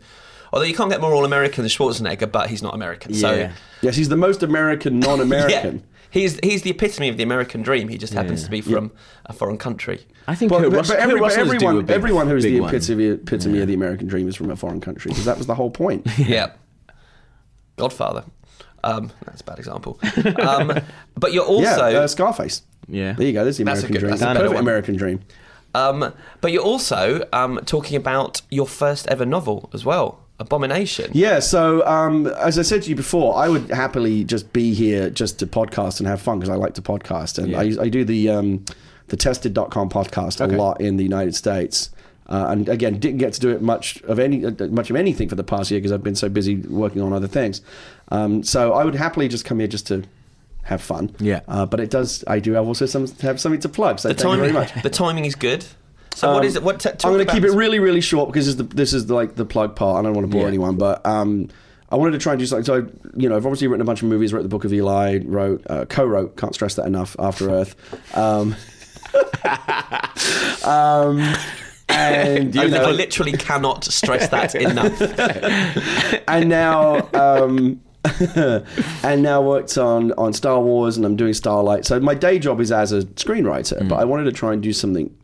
Although 0.52 0.66
you 0.66 0.74
can't 0.74 0.90
get 0.90 1.00
more 1.00 1.12
all 1.14 1.24
American 1.24 1.62
than 1.62 1.68
Schwarzenegger, 1.70 2.30
but 2.30 2.48
he's 2.50 2.62
not 2.62 2.74
American. 2.74 3.14
So 3.14 3.32
Yeah. 3.32 3.52
yes, 3.82 3.96
he's 3.96 4.08
the 4.08 4.16
most 4.16 4.42
American 4.42 4.98
non-American. 5.00 5.74
Yeah. 5.84 5.90
He's 6.14 6.38
he's 6.42 6.62
the 6.62 6.70
epitome 6.70 7.08
of 7.10 7.16
the 7.18 7.22
American 7.24 7.60
dream. 7.62 7.88
He 7.88 7.98
just 7.98 8.14
happens 8.14 8.44
to 8.44 8.50
be 8.50 8.60
from 8.62 8.92
a 9.26 9.32
foreign 9.32 9.58
country. 9.58 10.06
I 10.28 10.34
think 10.34 10.48
But, 10.50 10.60
Kurt 10.60 10.70
but, 10.70 10.76
Russell, 10.78 10.94
but 10.96 11.02
every- 11.02 11.14
but 11.16 11.22
Russell's 11.22 11.48
due 11.48 11.52
a 11.52 11.54
everyone, 11.56 11.84
big- 11.86 11.96
everyone 11.96 12.28
who's 12.28 12.44
the 12.44 12.60
one. 12.60 12.68
epitome, 12.74 13.06
epitome 13.08 13.60
of 13.60 13.66
the 13.68 13.74
American 13.74 14.06
dream 14.06 14.28
is 14.28 14.36
from 14.36 14.50
a 14.50 14.56
foreign 14.56 14.80
country 14.80 15.10
because 15.10 15.24
that 15.26 15.36
was 15.36 15.46
the 15.46 15.54
whole 15.56 15.70
point. 15.70 16.06
Yeah. 16.18 16.52
Godfather. 17.76 18.24
Um, 18.84 19.10
that's 19.26 19.40
a 19.40 19.44
bad 19.44 19.58
example. 19.58 19.98
Um, 20.40 20.72
but 21.16 21.32
you're 21.32 21.44
also 21.44 21.88
yeah, 21.88 21.98
uh, 22.00 22.06
Scarface. 22.06 22.62
Yeah. 22.86 23.14
There 23.14 23.26
you 23.26 23.32
go. 23.32 23.42
There's 23.44 23.56
the 23.56 23.64
That's 23.64 23.82
a 23.82 23.86
American 23.86 23.92
good- 23.94 24.00
dream. 24.00 24.10
that's 24.10 24.22
a 24.22 24.34
The 24.34 24.40
perfect. 24.40 24.60
American 24.60 24.96
dream. 24.96 25.20
um, 25.74 26.12
but 26.40 26.52
you're 26.52 26.62
also 26.62 27.26
um, 27.32 27.60
talking 27.66 27.96
about 27.96 28.42
your 28.50 28.66
first 28.66 29.06
ever 29.08 29.26
novel 29.26 29.70
as 29.74 29.84
well, 29.84 30.20
Abomination. 30.40 31.10
Yeah, 31.14 31.38
so 31.38 31.86
um, 31.86 32.26
as 32.26 32.58
I 32.58 32.62
said 32.62 32.82
to 32.82 32.90
you 32.90 32.96
before, 32.96 33.36
I 33.36 33.48
would 33.48 33.70
happily 33.70 34.24
just 34.24 34.52
be 34.52 34.74
here 34.74 35.08
just 35.10 35.38
to 35.38 35.46
podcast 35.46 36.00
and 36.00 36.08
have 36.08 36.20
fun 36.20 36.38
because 36.40 36.50
I 36.50 36.56
like 36.56 36.74
to 36.74 36.82
podcast. 36.82 37.38
And 37.38 37.48
Yeah. 37.52 37.60
I, 37.60 37.84
I 37.84 37.88
do 37.88 38.04
the 38.04 38.30
um, 38.30 38.64
the 39.08 39.16
tested.com 39.16 39.90
podcast 39.90 40.40
Okay. 40.40 40.54
a 40.54 40.58
lot 40.58 40.80
in 40.80 40.96
the 40.96 41.04
United 41.04 41.34
States. 41.36 41.90
Uh, 42.26 42.46
and 42.48 42.68
again, 42.70 42.98
didn't 42.98 43.18
get 43.18 43.34
to 43.34 43.40
do 43.40 43.50
it 43.50 43.60
much 43.62 44.00
of 44.04 44.18
any 44.18 44.44
uh, 44.44 44.50
much 44.70 44.90
of 44.90 44.96
anything 44.96 45.28
for 45.28 45.34
the 45.36 45.44
past 45.44 45.70
year 45.70 45.78
because 45.78 45.92
I've 45.92 46.02
been 46.02 46.16
so 46.16 46.28
busy 46.28 46.56
working 46.56 47.00
on 47.02 47.12
other 47.12 47.28
things. 47.28 47.60
Um, 48.10 48.42
so 48.42 48.72
I 48.72 48.82
would 48.84 48.94
happily 48.96 49.28
just 49.28 49.44
come 49.44 49.58
here 49.60 49.68
just 49.68 49.86
to 49.88 50.02
have 50.62 50.80
fun. 50.80 51.14
Yeah. 51.20 51.40
Uh, 51.46 51.66
but 51.66 51.78
it 51.80 51.90
does. 51.90 52.24
I 52.26 52.38
do 52.40 52.52
have 52.54 52.66
also 52.66 52.86
some 52.86 53.06
have 53.20 53.38
something 53.40 53.60
to 53.60 53.68
plug. 53.68 54.00
So 54.00 54.08
The 54.08 54.14
thank 54.14 54.24
you 54.32 54.36
very 54.40 54.52
timing, 54.52 54.72
much. 54.74 54.82
the 54.82 54.90
timing 54.90 55.26
is 55.26 55.34
good. 55.34 55.66
So 56.14 56.30
what 56.32 56.38
Um, 56.40 56.44
is 56.44 56.56
it? 56.56 56.62
What 56.62 56.80
t- 56.80 56.88
I'm 56.90 57.12
going 57.12 57.26
to 57.26 57.32
keep 57.32 57.44
it 57.44 57.50
really, 57.50 57.78
really 57.80 58.00
short 58.00 58.28
because 58.30 58.46
this 58.46 58.52
is, 58.52 58.56
the, 58.56 58.62
this 58.64 58.92
is 58.92 59.10
like 59.10 59.34
the 59.34 59.44
plug 59.44 59.74
part. 59.76 59.98
I 59.98 60.02
don't 60.02 60.14
want 60.14 60.26
to 60.26 60.30
bore 60.30 60.42
Yeah. 60.42 60.48
anyone, 60.48 60.76
but 60.76 61.04
um, 61.04 61.48
I 61.90 61.96
wanted 61.96 62.12
to 62.12 62.18
try 62.18 62.32
and 62.32 62.38
do 62.40 62.46
something. 62.46 62.64
So, 62.64 62.74
I, 62.74 62.82
you 63.16 63.28
know, 63.28 63.36
I've 63.36 63.46
obviously 63.46 63.66
written 63.66 63.82
a 63.82 63.84
bunch 63.84 64.02
of 64.02 64.08
movies. 64.08 64.32
Wrote 64.32 64.42
the 64.42 64.48
Book 64.48 64.64
of 64.64 64.72
Eli. 64.72 65.18
Wrote, 65.24 65.62
uh, 65.68 65.84
co-wrote. 65.86 66.36
Can't 66.36 66.54
stress 66.54 66.74
that 66.76 66.86
enough. 66.86 67.16
After 67.18 67.50
Earth. 67.58 67.74
Um, 68.16 68.54
um, 70.64 71.18
and 71.88 72.58
I, 72.58 72.64
you 72.64 72.68
know, 72.70 72.84
I 72.86 72.90
literally 72.92 73.32
cannot 73.32 73.84
stress 73.84 74.28
that 74.30 74.54
enough. 74.66 75.00
and 76.28 76.48
now 76.48 77.08
um, 77.14 77.80
and 79.02 79.22
now 79.22 79.42
worked 79.42 79.76
on 79.78 80.12
on 80.12 80.32
Star 80.32 80.60
Wars 80.60 80.96
and 80.96 81.04
I'm 81.06 81.16
doing 81.16 81.34
Starlight. 81.34 81.84
So 81.84 82.00
my 82.00 82.14
day 82.14 82.38
job 82.38 82.60
is 82.60 82.72
as 82.72 82.92
a 82.92 83.02
screenwriter, 83.02 83.86
but 83.88 83.96
I 83.96 84.04
wanted 84.04 84.24
to 84.24 84.32
try 84.32 84.52
and 84.52 84.62
do 84.62 84.72
something 84.72 85.14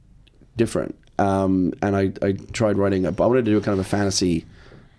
different. 0.64 0.94
Um, 1.18 1.72
and 1.82 1.96
I, 1.96 2.12
I 2.22 2.32
tried 2.52 2.76
writing 2.78 3.04
a, 3.06 3.08
I 3.08 3.26
wanted 3.26 3.44
to 3.46 3.50
do 3.50 3.56
a 3.58 3.60
kind 3.60 3.78
of 3.78 3.84
a 3.84 3.88
fantasy 3.88 4.44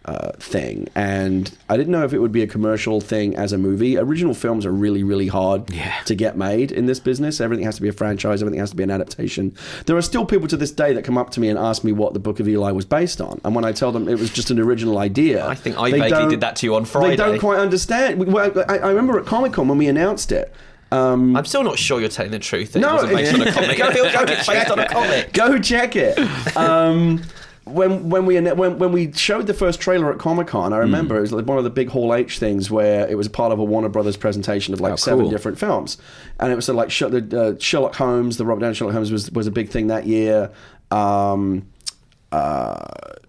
uh, 0.05 0.31
thing, 0.39 0.87
and 0.95 1.55
I 1.69 1.77
didn't 1.77 1.91
know 1.91 2.03
if 2.03 2.11
it 2.13 2.17
would 2.19 2.31
be 2.31 2.41
a 2.41 2.47
commercial 2.47 2.99
thing 3.01 3.35
as 3.35 3.53
a 3.53 3.57
movie. 3.59 3.97
Original 3.97 4.33
films 4.33 4.65
are 4.65 4.71
really, 4.71 5.03
really 5.03 5.27
hard 5.27 5.69
Yeah. 5.71 5.93
to 6.05 6.15
get 6.15 6.35
made 6.35 6.71
in 6.71 6.87
this 6.87 6.99
business. 6.99 7.39
Everything 7.39 7.65
has 7.65 7.75
to 7.75 7.83
be 7.83 7.87
a 7.89 7.93
franchise. 7.93 8.41
Everything 8.41 8.59
has 8.59 8.71
to 8.71 8.75
be 8.75 8.81
an 8.83 8.89
adaptation. 8.89 9.53
There 9.85 9.95
are 9.95 10.01
still 10.01 10.25
people 10.25 10.47
to 10.47 10.57
this 10.57 10.71
day 10.71 10.93
that 10.93 11.03
come 11.05 11.19
up 11.19 11.29
to 11.31 11.39
me 11.39 11.49
and 11.49 11.57
ask 11.59 11.83
me 11.83 11.91
what 11.91 12.13
the 12.13 12.19
Book 12.19 12.39
of 12.39 12.47
Eli 12.47 12.71
was 12.71 12.85
based 12.85 13.21
on, 13.21 13.39
and 13.43 13.53
when 13.55 13.63
I 13.63 13.71
tell 13.73 13.91
them 13.91 14.07
it 14.09 14.17
was 14.17 14.31
just 14.31 14.49
an 14.49 14.59
original 14.59 14.97
idea, 14.97 15.45
I 15.45 15.53
think 15.53 15.77
I 15.77 15.91
vaguely 15.91 16.29
did 16.29 16.41
that 16.41 16.55
to 16.57 16.65
you 16.65 16.73
on 16.75 16.85
Friday. 16.85 17.09
They 17.11 17.15
don't 17.17 17.39
quite 17.39 17.59
understand. 17.59 18.25
Well, 18.25 18.51
I, 18.67 18.77
I 18.79 18.89
remember 18.89 19.19
at 19.19 19.27
Comic 19.27 19.53
Con 19.53 19.67
when 19.67 19.77
we 19.77 19.87
announced 19.87 20.31
it. 20.31 20.51
Um, 20.91 21.35
I'm 21.37 21.45
still 21.45 21.63
not 21.63 21.79
sure 21.79 21.99
you're 21.99 22.09
telling 22.09 22.31
the 22.31 22.39
truth. 22.39 22.73
That 22.73 22.79
No, 22.79 22.89
it 22.89 23.13
wasn't 23.13 23.15
based 23.15 23.33
on 23.33 23.41
a 23.47 23.51
comic. 23.51 23.77
go- 23.77 23.91
feels 23.91 24.13
like 24.13 24.27
based 24.27 24.49
on 24.49 24.79
a 24.79 24.83
check 24.83 24.91
comic. 24.91 25.33
Go 25.33 25.57
check 25.59 25.95
it. 25.95 26.17
Um, 26.57 27.21
when 27.63 28.09
when 28.09 28.25
we 28.25 28.39
when 28.41 28.79
when 28.79 28.91
we 28.91 29.13
showed 29.13 29.47
the 29.47 29.53
first 29.53 29.79
trailer 29.79 30.11
at 30.11 30.17
Comic 30.19 30.47
Con, 30.47 30.73
I 30.73 30.77
Hmm. 30.77 30.81
remember 30.81 31.15
it 31.17 31.21
was 31.21 31.31
like 31.31 31.45
one 31.45 31.57
of 31.57 31.63
the 31.63 31.69
big 31.69 31.89
Hall 31.89 32.13
H 32.13 32.39
things 32.39 32.69
where 32.71 33.07
it 33.07 33.15
was 33.15 33.27
part 33.29 33.53
of 33.53 33.59
a 33.59 33.63
Warner 33.63 33.87
Brothers 33.87 34.17
presentation 34.17 34.73
of 34.73 34.81
like 34.81 34.93
Oh, 34.93 34.95
seven 34.97 35.21
cool. 35.21 35.29
different 35.29 35.59
films, 35.59 35.97
and 36.39 36.51
it 36.51 36.55
was 36.55 36.65
sort 36.65 36.73
of 36.91 37.13
like 37.13 37.33
uh, 37.33 37.53
Sherlock 37.59 37.95
Holmes, 37.95 38.37
the 38.37 38.45
Robert 38.45 38.61
Downey 38.61 38.73
Sherlock 38.73 38.93
Holmes 38.95 39.11
was 39.11 39.31
was 39.31 39.47
a 39.47 39.51
big 39.51 39.69
thing 39.69 39.87
that 39.87 40.07
year. 40.07 40.49
Um, 40.89 41.67
uh, 42.31 42.77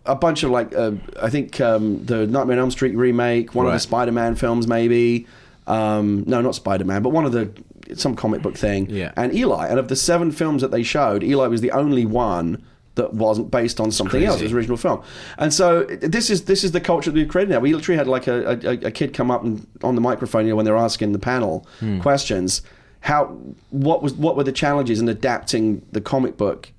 a 0.06 0.14
bunch 0.16 0.42
of 0.42 0.50
like 0.50 0.74
uh, 0.74 0.92
I 1.22 1.28
think 1.30 1.60
um, 1.60 2.04
the 2.06 2.26
Nightmare 2.26 2.56
on 2.56 2.60
Elm 2.62 2.70
Street 2.70 2.96
remake, 2.96 3.54
one 3.54 3.66
of 3.66 3.72
the 3.72 3.78
Spider-Man 3.78 4.34
films, 4.36 4.66
maybe. 4.66 5.26
Um, 5.66 6.24
no, 6.26 6.40
not 6.40 6.54
Spider-Man, 6.54 7.02
but 7.02 7.10
one 7.10 7.24
of 7.24 7.32
the 7.32 7.50
some 7.94 8.16
comic 8.16 8.42
book 8.42 8.56
thing. 8.56 8.88
Yeah. 8.90 9.12
And 9.16 9.34
Eli, 9.34 9.68
and 9.68 9.78
of 9.78 9.88
the 9.88 9.96
seven 9.96 10.32
films 10.32 10.62
that 10.62 10.70
they 10.70 10.82
showed, 10.82 11.22
Eli 11.22 11.46
was 11.46 11.60
the 11.60 11.70
only 11.72 12.06
one 12.06 12.62
that 12.94 13.14
wasn't 13.14 13.50
based 13.50 13.80
on 13.80 13.90
something 13.90 14.22
else. 14.22 14.40
It 14.40 14.44
was 14.44 14.52
original 14.52 14.76
film. 14.76 15.02
And 15.38 15.52
so 15.52 15.84
this 15.84 16.28
is 16.30 16.44
this 16.44 16.62
is 16.62 16.72
the 16.72 16.80
culture 16.80 17.10
that 17.10 17.14
we've 17.14 17.28
created 17.28 17.50
now. 17.50 17.60
We 17.60 17.74
literally 17.74 17.96
had 17.96 18.06
like 18.06 18.26
a, 18.26 18.58
a, 18.64 18.86
a 18.86 18.90
kid 18.90 19.14
come 19.14 19.30
up 19.30 19.42
and 19.42 19.66
on 19.82 19.94
the 19.94 20.00
microphone, 20.00 20.44
you 20.44 20.50
know, 20.50 20.56
when 20.56 20.64
they're 20.64 20.76
asking 20.76 21.12
the 21.12 21.18
panel 21.18 21.66
questions. 22.00 22.62
How 23.00 23.24
what 23.70 24.02
was 24.02 24.12
what 24.14 24.36
were 24.36 24.44
the 24.44 24.52
challenges 24.52 25.00
in 25.00 25.08
adapting 25.08 25.84
the 25.90 26.00
comic 26.00 26.36
book 26.36 26.70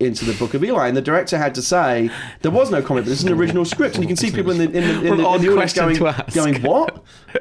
into 0.00 0.24
the 0.24 0.32
Book 0.32 0.54
of 0.54 0.64
Eli, 0.64 0.88
and 0.88 0.96
the 0.96 1.02
director 1.02 1.36
had 1.38 1.54
to 1.54 1.62
say 1.62 2.10
there 2.40 2.50
was 2.50 2.70
no 2.70 2.80
comic, 2.82 3.04
but 3.04 3.10
this 3.10 3.18
is 3.20 3.24
an 3.26 3.32
original 3.34 3.64
script, 3.66 3.94
and 3.96 4.02
you 4.02 4.08
can 4.08 4.16
see 4.16 4.30
people 4.30 4.50
in 4.50 4.58
the 4.58 4.64
in 4.64 4.72
the, 4.72 4.78
in 4.80 5.00
the, 5.02 5.12
in 5.12 5.16
the 5.18 5.24
audience 5.24 5.72
going, 5.74 5.96
going 6.34 6.62
what? 6.62 7.04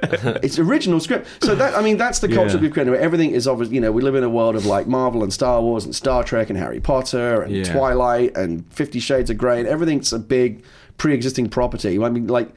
it's 0.44 0.60
original 0.60 1.00
script. 1.00 1.28
So 1.42 1.56
that 1.56 1.76
I 1.76 1.82
mean 1.82 1.98
that's 1.98 2.20
the 2.20 2.28
culture 2.28 2.56
Yeah. 2.58 2.62
we've 2.62 2.72
created. 2.74 2.92
where 2.92 3.00
Everything 3.00 3.32
is 3.32 3.48
obviously 3.48 3.76
you 3.76 3.82
know 3.82 3.92
we 3.92 4.02
live 4.02 4.16
in 4.16 4.24
a 4.24 4.30
world 4.30 4.56
of 4.56 4.66
like 4.66 4.88
Marvel 4.88 5.24
and 5.24 5.32
Star 5.34 5.62
Wars 5.62 5.86
and 5.86 5.96
Star 5.96 6.24
Trek 6.24 6.50
and 6.50 6.60
Harry 6.60 6.80
Potter 6.80 7.42
and 7.42 7.56
Yeah. 7.56 7.64
Twilight 7.64 8.36
and 8.38 8.66
Fifty 8.74 9.00
Shades 9.00 9.30
of 9.30 9.38
Grey 9.38 9.60
and 9.60 9.68
everything's 9.68 10.12
a 10.14 10.20
big 10.20 10.64
pre-existing 10.98 11.50
property. 11.50 11.98
I 12.04 12.10
mean 12.10 12.28
like 12.28 12.50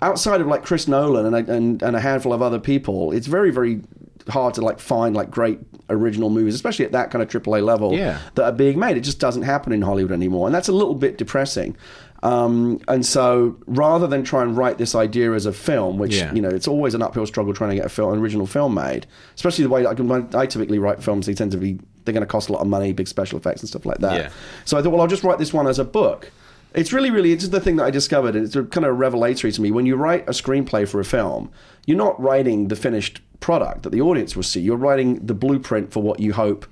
outside 0.00 0.40
of 0.40 0.46
like 0.46 0.64
Chris 0.64 0.86
Nolan 0.86 1.26
and 1.26 1.34
a, 1.34 1.52
and, 1.52 1.82
and 1.82 1.96
a 1.96 2.00
handful 2.00 2.32
of 2.32 2.40
other 2.40 2.60
people, 2.60 3.10
it's 3.12 3.26
very 3.26 3.50
very 3.50 3.80
hard 4.28 4.54
to 4.54 4.60
like 4.62 4.78
find 4.78 5.14
like 5.16 5.30
great 5.30 5.58
original 5.90 6.30
movies, 6.30 6.54
especially 6.54 6.84
at 6.84 6.92
that 6.92 7.10
kind 7.10 7.22
of 7.22 7.28
AAA 7.28 7.62
level 7.64 7.94
Yeah. 7.94 8.18
that 8.34 8.44
are 8.44 8.52
being 8.52 8.78
made. 8.78 8.96
It 8.96 9.00
just 9.00 9.18
doesn't 9.20 9.42
happen 9.42 9.72
in 9.72 9.82
Hollywood 9.82 10.12
anymore, 10.12 10.46
and 10.46 10.54
that's 10.54 10.68
a 10.68 10.72
little 10.72 10.94
bit 10.94 11.18
depressing. 11.18 11.76
Um, 12.22 12.80
and 12.88 13.06
so, 13.06 13.56
rather 13.66 14.06
than 14.08 14.24
try 14.24 14.42
and 14.42 14.56
write 14.56 14.76
this 14.78 14.94
idea 14.94 15.32
as 15.32 15.46
a 15.46 15.52
film, 15.52 15.98
which 15.98 16.16
Yeah. 16.16 16.32
you 16.34 16.42
know, 16.42 16.48
it's 16.48 16.66
always 16.66 16.94
an 16.94 17.02
uphill 17.02 17.26
struggle 17.26 17.54
trying 17.54 17.70
to 17.70 17.76
get 17.76 17.86
a 17.86 17.88
film, 17.88 18.12
an 18.12 18.18
original 18.18 18.46
film 18.46 18.74
made, 18.74 19.06
especially 19.36 19.64
the 19.64 19.70
way 19.70 19.84
when 19.86 20.28
I 20.34 20.46
typically 20.46 20.78
write 20.80 21.02
films. 21.02 21.26
They 21.26 21.34
tend 21.34 21.52
to 21.52 21.58
be 21.58 21.78
they're 22.04 22.12
going 22.14 22.22
to 22.22 22.26
cost 22.26 22.48
a 22.48 22.52
lot 22.52 22.62
of 22.62 22.66
money, 22.66 22.92
big 22.94 23.06
special 23.06 23.38
effects 23.38 23.60
and 23.60 23.68
stuff 23.68 23.84
like 23.84 23.98
that. 23.98 24.14
Yeah. 24.16 24.28
So 24.64 24.78
I 24.78 24.82
thought, 24.82 24.90
well, 24.92 25.02
I'll 25.02 25.06
just 25.06 25.22
write 25.24 25.38
this 25.38 25.52
one 25.52 25.66
as 25.66 25.78
a 25.78 25.84
book. 25.84 26.30
It's 26.74 26.90
really, 26.92 27.10
really, 27.10 27.32
it's 27.32 27.48
the 27.48 27.60
thing 27.60 27.76
that 27.76 27.84
I 27.84 27.90
discovered, 27.90 28.34
and 28.34 28.44
it's 28.46 28.56
a 28.56 28.62
kind 28.64 28.86
of 28.86 28.98
revelatory 28.98 29.52
to 29.52 29.60
me. 29.62 29.70
When 29.70 29.84
you 29.86 29.94
write 29.96 30.26
a 30.26 30.32
screenplay 30.32 30.88
for 30.88 31.00
a 31.00 31.04
film, 31.04 31.50
you're 31.86 31.96
not 31.98 32.18
writing 32.20 32.68
the 32.68 32.76
finished 32.76 33.20
product 33.40 33.82
that 33.84 33.90
the 33.90 34.00
audience 34.00 34.34
will 34.36 34.42
see. 34.42 34.60
You're 34.60 34.76
writing 34.76 35.24
the 35.26 35.34
blueprint 35.34 35.92
for 35.92 36.02
what 36.02 36.20
you 36.20 36.32
hope 36.32 36.66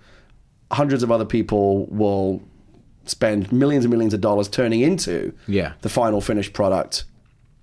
hundreds 0.73 1.03
of 1.03 1.13
other 1.13 1.25
people 1.25 1.87
will 1.87 2.43
spend 3.05 3.53
millions 3.53 3.85
and 3.85 3.93
millions 3.93 4.13
of 4.13 4.21
dollars 4.21 4.49
turning 4.49 4.81
into 4.81 5.33
Yeah. 5.47 5.73
the 5.83 5.89
final 5.89 6.21
finished 6.21 6.53
product 6.53 7.05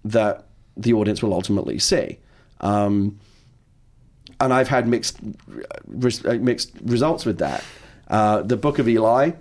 that 0.05 0.45
the 0.77 0.93
audience 0.93 1.21
will 1.21 1.33
ultimately 1.33 1.79
see. 1.79 2.19
Um, 2.61 3.19
and 4.39 4.53
I've 4.53 4.69
had 4.69 4.87
mixed 4.87 5.17
res- 5.87 6.25
uh, 6.25 6.37
mixed 6.41 6.71
results 6.83 7.25
with 7.25 7.39
that. 7.39 7.63
Uh, 8.09 8.41
the 8.41 8.57
Book 8.57 8.79
of 8.79 8.87
Eli, 8.87 9.31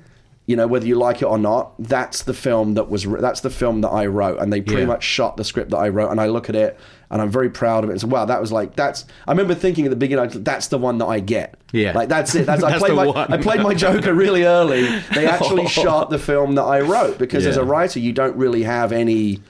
you 0.47 0.57
know, 0.57 0.67
whether 0.67 0.87
you 0.87 0.97
like 0.97 1.23
it 1.23 1.27
or 1.27 1.39
not, 1.39 1.73
that's 1.79 2.23
the 2.23 2.35
film 2.35 2.75
that 2.75 2.91
was 2.91 3.05
that's 3.05 3.41
the 3.41 3.51
film 3.51 3.81
that 3.83 3.89
I 3.91 4.07
wrote, 4.07 4.39
and 4.41 4.53
they 4.53 4.61
pretty 4.61 4.83
Yeah. 4.83 4.89
much 4.89 5.05
shot 5.05 5.37
the 5.37 5.45
script 5.45 5.71
that 5.71 5.79
I 5.79 5.89
wrote, 5.89 6.11
and 6.11 6.21
I 6.21 6.27
look 6.27 6.49
at 6.49 6.57
it 6.57 6.79
and 7.13 7.23
I'm 7.23 7.31
very 7.31 7.51
proud 7.51 7.85
of 7.85 7.91
it. 7.91 7.93
And 7.93 8.01
so, 8.01 8.09
wow, 8.09 8.25
that 8.25 8.41
was 8.41 8.51
like 8.51 8.75
that's. 8.75 9.05
I 9.29 9.31
remember 9.31 9.55
thinking 9.55 9.85
at 9.85 9.91
the 9.91 9.97
beginning, 9.97 10.25
like, 10.25 10.43
that's 10.45 10.67
the 10.69 10.79
one 10.79 10.99
that 10.99 11.07
I 11.07 11.21
get. 11.21 11.55
Yeah. 11.73 11.93
like 11.93 12.09
that's 12.09 12.35
it. 12.35 12.47
That's, 12.47 12.63
I 12.65 12.79
played 12.79 12.91
the 12.93 12.97
my 12.97 13.07
one. 13.07 13.33
I 13.33 13.37
played 13.37 13.61
my 13.61 13.75
Joker 13.75 14.13
really 14.15 14.45
early. 14.45 14.83
They 15.15 15.27
actually 15.27 15.67
shot 15.83 16.11
the 16.11 16.19
film 16.19 16.57
that 16.57 16.65
I 16.65 16.81
wrote 16.81 17.19
because 17.19 17.47
as 17.47 17.57
a 17.57 17.65
writer, 17.65 18.01
you 18.01 18.13
don't 18.13 18.37
really 18.37 18.65
have 18.65 18.91
any 18.93 19.41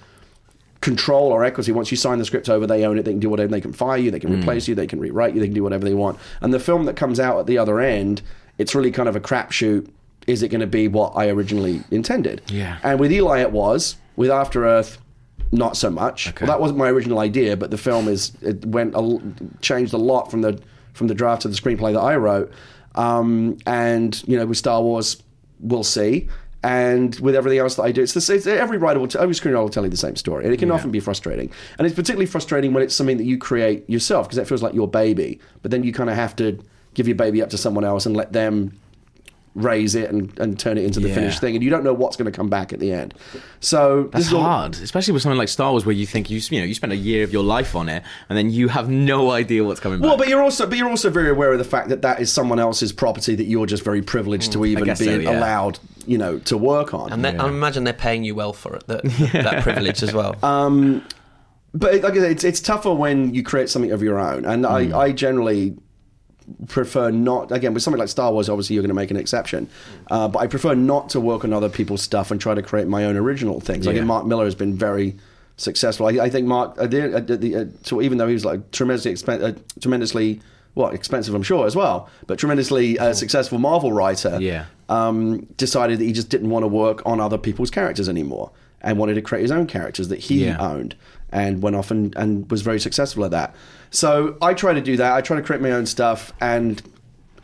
control 0.81 1.29
or 1.31 1.45
equity. 1.45 1.71
Once 1.73 1.91
you 1.91 1.97
sign 1.97 2.19
the 2.19 2.25
script 2.25 2.49
over, 2.49 2.67
they 2.67 2.85
own 2.85 2.99
it. 2.99 3.05
They 3.05 3.13
can 3.13 3.21
do 3.21 3.29
whatever. 3.31 3.51
They 3.53 3.61
can 3.61 3.73
fire 3.73 3.97
you. 3.99 4.11
They 4.11 4.19
Mm. 4.19 4.23
can 4.23 4.41
replace 4.41 4.67
you. 4.67 4.75
They 4.75 4.87
can 4.89 4.99
rewrite 4.99 5.35
you. 5.35 5.41
They 5.41 5.47
can 5.47 5.55
do 5.55 5.63
whatever 5.63 5.85
they 5.85 5.95
want. 5.95 6.19
And 6.41 6.53
the 6.53 6.59
film 6.59 6.85
that 6.87 6.97
comes 6.97 7.21
out 7.21 7.39
at 7.39 7.47
the 7.47 7.59
other 7.59 7.79
end, 7.81 8.23
it's 8.59 8.75
really 8.75 8.91
kind 8.91 9.09
of 9.09 9.15
a 9.15 9.21
crapshoot. 9.21 9.89
Is 10.27 10.43
it 10.43 10.49
going 10.49 10.61
to 10.61 10.67
be 10.67 10.89
what 10.89 11.13
I 11.17 11.29
originally 11.29 11.83
intended? 11.91 12.43
Yeah. 12.49 12.79
And 12.83 12.99
with 12.99 13.13
Eli, 13.13 13.41
it 13.41 13.53
was. 13.53 13.97
With 14.17 14.31
After 14.31 14.67
Earth, 14.67 14.99
not 15.53 15.77
so 15.77 15.91
much. 15.91 16.29
Okay. 16.29 16.45
Well, 16.47 16.55
that 16.57 16.61
wasn't 16.61 16.79
my 16.79 16.89
original 16.89 17.19
idea, 17.19 17.57
but 17.57 17.71
the 17.71 17.79
film 17.79 18.09
is 18.09 18.33
it 18.43 18.65
went 18.65 18.95
a, 18.95 19.21
changed 19.61 19.93
a 19.93 19.99
lot 19.99 20.31
from 20.31 20.41
the 20.43 20.59
from 20.95 21.07
the 21.09 21.15
draft 21.15 21.45
of 21.45 21.51
the 21.55 21.57
screenplay 21.57 21.93
that 21.93 22.01
I 22.01 22.17
wrote. 22.17 22.53
Um, 22.95 23.59
and 23.67 24.23
you 24.27 24.37
know, 24.37 24.47
with 24.47 24.59
Star 24.59 24.83
Wars, 24.83 25.23
we'll 25.61 25.85
see. 25.85 26.29
And 26.65 27.19
with 27.19 27.35
everything 27.35 27.59
else 27.59 27.75
that 27.75 27.83
I 27.83 27.91
do, 27.91 28.03
it's, 28.03 28.13
the, 28.15 28.35
it's 28.35 28.47
every 28.47 28.79
writer 28.79 29.01
will, 29.01 29.09
t- 29.09 29.19
every 29.19 29.35
screenwriter 29.35 29.63
will 29.63 29.69
tell 29.69 29.83
you 29.83 29.91
the 29.91 29.97
same 29.97 30.15
story, 30.15 30.45
and 30.45 30.55
it 30.55 30.59
can 30.59 30.69
Yeah. 30.69 30.75
often 30.75 30.93
be 30.93 31.01
frustrating. 31.01 31.51
And 31.77 31.87
it's 31.87 31.97
particularly 31.97 32.27
frustrating 32.27 32.73
when 32.73 32.85
it's 32.85 32.95
something 32.95 33.17
that 33.17 33.25
you 33.25 33.37
create 33.37 33.89
yourself 33.91 34.29
because 34.29 34.37
that 34.37 34.47
feels 34.47 34.63
like 34.63 34.73
your 34.73 34.87
baby. 34.87 35.41
But 35.63 35.73
then 35.73 35.83
you 35.83 35.93
kind 35.93 36.09
of 36.09 36.15
have 36.15 36.37
to 36.37 36.59
give 36.95 37.09
your 37.09 37.17
baby 37.17 37.43
up 37.43 37.51
to 37.51 37.59
someone 37.59 37.85
else 37.85 38.07
and 38.07 38.17
let 38.17 38.33
them 38.33 38.79
raise 39.55 39.95
it 39.95 40.11
and, 40.11 40.37
and 40.39 40.59
turn 40.59 40.79
it 40.79 40.85
into 40.85 40.99
the 40.99 41.09
Yeah. 41.09 41.15
finished 41.15 41.41
thing, 41.41 41.55
and 41.55 41.63
you 41.63 41.69
don't 41.69 41.85
know 41.85 41.93
what's 41.93 42.17
going 42.17 42.31
to 42.31 42.37
come 42.37 42.49
back 42.49 42.73
at 42.73 42.81
the 42.81 42.91
end. 42.93 43.13
So 43.61 44.05
That's 44.05 44.25
this 44.25 44.27
is 44.29 44.33
all- 44.33 44.43
hard, 44.43 44.75
especially 44.77 45.13
with 45.13 45.23
something 45.23 45.39
like 45.39 45.49
Star 45.49 45.71
Wars, 45.73 45.85
where 45.85 45.95
you 45.95 46.07
think 46.07 46.31
you 46.31 46.41
you 46.51 46.61
know 46.61 46.65
you 46.67 46.75
spend 46.75 46.93
a 46.93 46.97
year 46.97 47.23
of 47.23 47.33
your 47.33 47.45
life 47.45 47.77
on 47.77 47.89
it, 47.89 48.03
and 48.29 48.39
then 48.39 48.51
you 48.51 48.69
have 48.69 48.89
no 48.89 49.31
idea 49.31 49.63
what's 49.65 49.81
coming 49.81 50.01
back. 50.01 50.09
Well, 50.09 50.17
but 50.17 50.29
you're 50.29 50.43
also 50.43 50.67
but 50.67 50.79
you're 50.79 50.89
also 50.89 51.11
very 51.11 51.29
aware 51.31 51.53
of 51.53 51.59
the 51.59 51.65
fact 51.65 51.89
that 51.91 52.03
that 52.03 52.21
is 52.21 52.33
someone 52.33 52.59
else's 52.59 52.93
property 52.93 53.35
that 53.35 53.45
you're 53.45 53.67
just 53.67 53.85
very 53.85 54.03
privileged 54.03 54.53
to 54.53 54.59
mm, 54.59 54.69
even 54.69 54.85
be 54.85 54.95
so, 54.95 55.19
yeah. 55.19 55.39
allowed, 55.39 55.79
you 56.07 56.17
know, 56.19 56.39
to 56.41 56.57
work 56.57 56.95
on. 56.95 57.13
And 57.13 57.25
then, 57.25 57.41
I 57.41 57.49
imagine 57.49 57.85
they're 57.85 57.93
paying 57.93 58.25
you 58.25 58.35
well 58.35 58.53
for 58.53 58.75
it, 58.77 58.87
that, 58.87 59.03
that 59.33 59.63
privilege 59.63 60.03
as 60.03 60.13
well. 60.15 60.37
Um, 60.43 61.05
but 61.75 61.95
it- 61.95 62.03
like 62.03 62.13
I 62.15 62.17
said, 62.17 62.31
it's 62.33 62.45
it's 62.45 62.61
tougher 62.61 62.93
when 62.93 63.35
you 63.35 63.43
create 63.43 63.69
something 63.71 63.93
of 63.93 64.03
your 64.03 64.19
own, 64.19 64.45
and 64.45 64.67
I, 64.67 64.87
mm. 64.87 64.95
I 64.95 65.13
generally 65.13 65.77
prefer 66.69 67.11
not 67.11 67.51
again 67.53 67.75
with 67.75 67.83
something 67.83 67.99
like 67.99 68.09
Star 68.09 68.33
Wars. 68.33 68.49
Obviously, 68.49 68.75
you're 68.75 68.83
going 68.83 68.89
to 68.89 68.95
make 68.95 69.11
an 69.11 69.17
exception, 69.17 69.69
uh, 70.11 70.29
but 70.29 70.39
I 70.41 70.47
prefer 70.47 70.75
not 70.75 71.09
to 71.11 71.21
work 71.21 71.45
on 71.45 71.53
other 71.53 71.69
people's 71.69 72.03
stuff 72.03 72.31
and 72.31 72.41
try 72.41 72.55
to 72.55 72.63
create 72.63 72.89
my 72.89 73.05
own 73.05 73.17
original 73.17 73.61
things. 73.61 73.87
I 73.87 73.91
Yeah. 73.91 73.97
think 73.99 74.07
Mark 74.07 74.27
Millar 74.27 74.45
has 74.45 74.55
been 74.55 74.75
very 74.75 75.17
successful. 75.57 76.07
I, 76.07 76.25
I 76.25 76.31
think 76.31 76.47
Mark, 76.47 76.75
uh, 76.79 76.87
the, 76.87 77.17
uh, 77.17 77.21
the, 77.21 77.57
uh, 77.57 77.65
so 77.83 78.01
even 78.03 78.19
though 78.19 78.27
he 78.27 78.35
was 78.35 78.45
like 78.45 78.71
tremendously 78.73 79.13
expen- 79.13 79.43
uh, 79.43 79.59
tremendously 79.81 80.41
well 80.75 80.89
expensive, 80.89 81.35
I'm 81.35 81.43
sure 81.43 81.67
as 81.67 81.77
well, 81.77 82.09
but 82.27 82.39
tremendously 82.39 82.99
uh, 82.99 83.13
successful 83.13 83.59
Marvel 83.59 83.93
writer, 83.93 84.39
Yeah. 84.41 84.65
um, 84.89 85.41
decided 85.59 85.99
that 85.99 86.05
he 86.05 86.13
just 86.13 86.31
didn't 86.31 86.49
want 86.51 86.63
to 86.63 86.69
work 86.69 87.03
on 87.05 87.21
other 87.21 87.37
people's 87.39 87.71
characters 87.71 88.09
anymore 88.09 88.51
and 88.83 88.99
wanted 88.99 89.15
to 89.15 89.23
create 89.23 89.43
his 89.43 89.51
own 89.51 89.67
characters 89.67 90.09
that 90.09 90.19
he 90.19 90.45
Yeah. 90.45 90.59
owned 90.59 90.95
and 91.31 91.63
went 91.63 91.77
off 91.77 91.91
and, 91.91 92.15
and 92.17 92.51
was 92.51 92.61
very 92.63 92.79
successful 92.79 93.25
at 93.25 93.31
that. 93.31 93.55
So 93.91 94.37
I 94.43 94.53
try 94.55 94.75
to 94.75 94.81
do 94.83 94.97
that. 94.99 95.13
I 95.15 95.21
try 95.23 95.37
to 95.37 95.43
create 95.43 95.63
my 95.63 95.71
own 95.73 95.87
stuff 95.87 96.33
and 96.41 96.83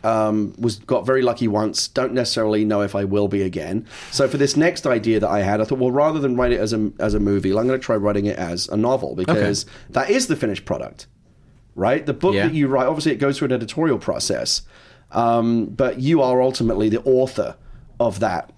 um, 0.05 0.55
was 0.59 0.77
got 0.77 1.05
very 1.05 1.23
lucky 1.23 1.49
once. 1.49 1.89
Don't 1.89 2.13
necessarily 2.13 2.65
know 2.65 2.83
if 2.83 2.95
I 2.95 3.05
will 3.05 3.27
be 3.29 3.43
again. 3.43 3.85
So 4.13 4.29
for 4.29 4.37
this 4.37 4.57
next 4.57 4.87
idea 4.87 5.19
that 5.21 5.29
I 5.29 5.41
had, 5.41 5.61
I 5.61 5.65
thought, 5.65 5.79
well, 5.79 5.91
rather 5.91 6.21
than 6.21 6.37
write 6.37 6.53
it 6.53 6.61
as 6.61 6.73
a 6.73 6.93
as 7.01 7.15
a 7.15 7.21
movie, 7.21 7.51
I'm 7.51 7.67
going 7.67 7.79
to 7.81 7.85
try 7.85 7.97
writing 7.97 8.27
it 8.27 8.39
as 8.39 8.69
a 8.69 8.77
novel 8.77 9.17
because 9.17 9.67
that 9.91 10.09
is 10.09 10.29
the 10.29 10.37
finished 10.37 10.65
product, 10.65 11.07
right? 11.75 12.07
The 12.07 12.15
book 12.15 12.35
Yeah. 12.35 12.47
that 12.47 12.55
you 12.55 12.69
write, 12.69 12.87
obviously, 12.87 13.11
it 13.13 13.17
goes 13.19 13.39
through 13.39 13.47
an 13.47 13.53
editorial 13.53 13.99
process, 13.99 14.63
um, 15.11 15.67
but 15.67 15.99
you 16.01 16.23
are 16.23 16.41
ultimately 16.43 16.89
the 16.89 17.03
author 17.03 17.57
of 17.99 18.21
that 18.21 18.53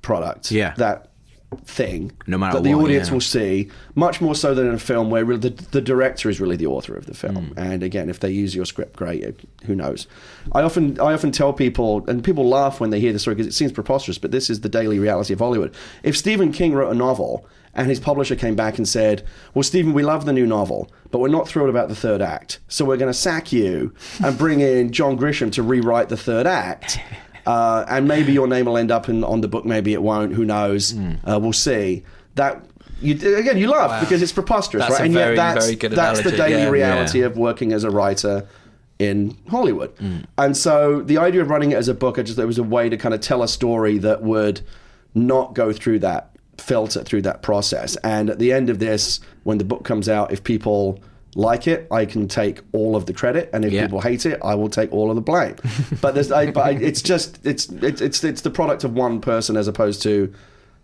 product, 0.00 0.50
Yeah. 0.50 0.72
that 0.78 1.10
thing 1.64 2.12
No 2.26 2.38
matter 2.38 2.56
that 2.58 2.64
the 2.64 2.74
what, 2.74 2.84
audience 2.84 3.08
yeah. 3.08 3.14
will 3.14 3.20
see 3.20 3.70
much 3.94 4.20
more 4.20 4.34
so 4.34 4.54
than 4.54 4.66
in 4.66 4.74
a 4.74 4.78
film 4.78 5.10
where 5.10 5.24
really 5.24 5.48
the, 5.48 5.62
the 5.70 5.80
director 5.80 6.28
is 6.28 6.40
really 6.40 6.56
the 6.56 6.66
author 6.66 6.94
of 6.96 7.06
the 7.06 7.14
film 7.14 7.36
Hmm. 7.36 7.58
and 7.58 7.82
again 7.82 8.08
if 8.10 8.20
they 8.20 8.30
use 8.30 8.54
your 8.54 8.64
script 8.64 8.96
great 8.96 9.24
uh, 9.24 9.30
who 9.64 9.74
knows 9.76 10.06
i 10.52 10.62
often 10.62 10.98
i 11.00 11.12
often 11.12 11.30
tell 11.30 11.52
people 11.52 12.04
and 12.08 12.24
people 12.24 12.48
laugh 12.48 12.80
when 12.80 12.90
they 12.90 12.98
hear 13.00 13.12
the 13.12 13.18
story 13.18 13.34
because 13.36 13.46
it 13.46 13.54
seems 13.54 13.72
preposterous 13.72 14.18
but 14.18 14.32
this 14.32 14.50
is 14.50 14.60
the 14.60 14.68
daily 14.68 14.98
reality 14.98 15.32
of 15.32 15.38
hollywood 15.38 15.72
if 16.02 16.16
stephen 16.16 16.50
king 16.52 16.74
wrote 16.74 16.90
a 16.90 16.94
novel 16.94 17.46
and 17.74 17.88
his 17.88 18.00
publisher 18.00 18.34
came 18.34 18.56
back 18.56 18.76
and 18.78 18.88
said 18.88 19.22
well 19.54 19.62
stephen 19.62 19.92
we 19.92 20.02
love 20.02 20.24
the 20.24 20.32
new 20.32 20.46
novel 20.46 20.90
but 21.10 21.18
we're 21.20 21.28
not 21.28 21.46
thrilled 21.48 21.70
about 21.70 21.88
the 21.88 21.94
third 21.96 22.20
act 22.22 22.58
so 22.68 22.84
we're 22.84 22.96
going 22.96 23.12
to 23.12 23.18
sack 23.18 23.52
you 23.52 23.94
and 24.24 24.36
bring 24.36 24.60
in 24.60 24.90
john 24.92 25.16
grisham 25.16 25.52
to 25.52 25.62
rewrite 25.62 26.08
the 26.08 26.16
third 26.16 26.46
act 26.46 26.98
uh, 27.46 27.84
and 27.88 28.08
maybe 28.08 28.32
your 28.32 28.46
name 28.48 28.66
will 28.66 28.76
end 28.76 28.90
up 28.90 29.08
in, 29.08 29.22
on 29.24 29.40
the 29.40 29.48
book. 29.48 29.64
Maybe 29.64 29.92
it 29.92 30.02
won't. 30.02 30.34
Who 30.34 30.44
knows? 30.44 30.92
Hmm. 30.92 31.12
Uh, 31.24 31.38
we'll 31.38 31.52
see. 31.52 32.04
That 32.34 32.64
you 33.00 33.14
again, 33.36 33.56
you 33.58 33.68
laugh 33.70 33.90
Wow. 33.90 34.00
because 34.00 34.22
it's 34.22 34.32
preposterous, 34.32 34.82
That's 34.84 34.98
right? 35.00 35.04
and 35.06 35.14
very, 35.14 35.36
yet 35.36 35.54
that's 35.54 35.64
very 35.66 35.76
good 35.76 35.92
that's 35.92 36.22
the 36.22 36.30
daily 36.32 36.62
yeah. 36.62 36.68
reality 36.68 37.20
Yeah. 37.20 37.26
of 37.26 37.36
working 37.36 37.72
as 37.72 37.84
a 37.84 37.90
writer 37.90 38.46
in 38.98 39.36
Hollywood. 39.50 39.90
Hmm. 39.98 40.18
And 40.38 40.56
so 40.56 41.02
the 41.02 41.18
idea 41.18 41.42
of 41.42 41.50
running 41.50 41.72
it 41.72 41.76
as 41.76 41.88
a 41.88 41.94
book, 41.94 42.18
I 42.18 42.22
just 42.22 42.36
there 42.36 42.46
was 42.46 42.58
a 42.58 42.62
way 42.62 42.88
to 42.88 42.96
kind 42.96 43.14
of 43.14 43.20
tell 43.20 43.42
a 43.42 43.48
story 43.48 43.98
that 43.98 44.22
would 44.22 44.60
not 45.14 45.54
go 45.54 45.72
through 45.72 45.98
that 46.00 46.30
filter 46.58 47.02
through 47.04 47.22
that 47.22 47.42
process. 47.42 47.96
And 47.96 48.30
at 48.30 48.38
the 48.38 48.52
end 48.52 48.70
of 48.70 48.78
this, 48.78 49.20
when 49.44 49.58
the 49.58 49.64
book 49.64 49.84
comes 49.84 50.08
out, 50.08 50.32
if 50.32 50.42
people 50.42 50.98
like 51.36 51.68
it, 51.68 51.86
I 51.90 52.06
can 52.06 52.26
take 52.28 52.60
all 52.72 52.96
of 52.96 53.04
the 53.06 53.12
credit, 53.12 53.50
and 53.52 53.64
if 53.64 53.72
Yeah. 53.72 53.82
people 53.82 54.00
hate 54.00 54.24
it, 54.26 54.40
I 54.42 54.54
will 54.54 54.70
take 54.70 54.90
all 54.92 55.10
of 55.10 55.16
the 55.16 55.22
blame. 55.22 55.54
but 56.00 56.14
there's, 56.14 56.32
I, 56.32 56.50
but 56.50 56.64
I, 56.64 56.70
it's 56.70 57.02
just 57.02 57.38
it's, 57.46 57.68
it's 57.70 58.00
it's 58.00 58.24
it's 58.24 58.40
the 58.40 58.50
product 58.50 58.82
of 58.84 58.94
one 58.94 59.20
person 59.20 59.56
as 59.56 59.68
opposed 59.68 60.02
to 60.02 60.32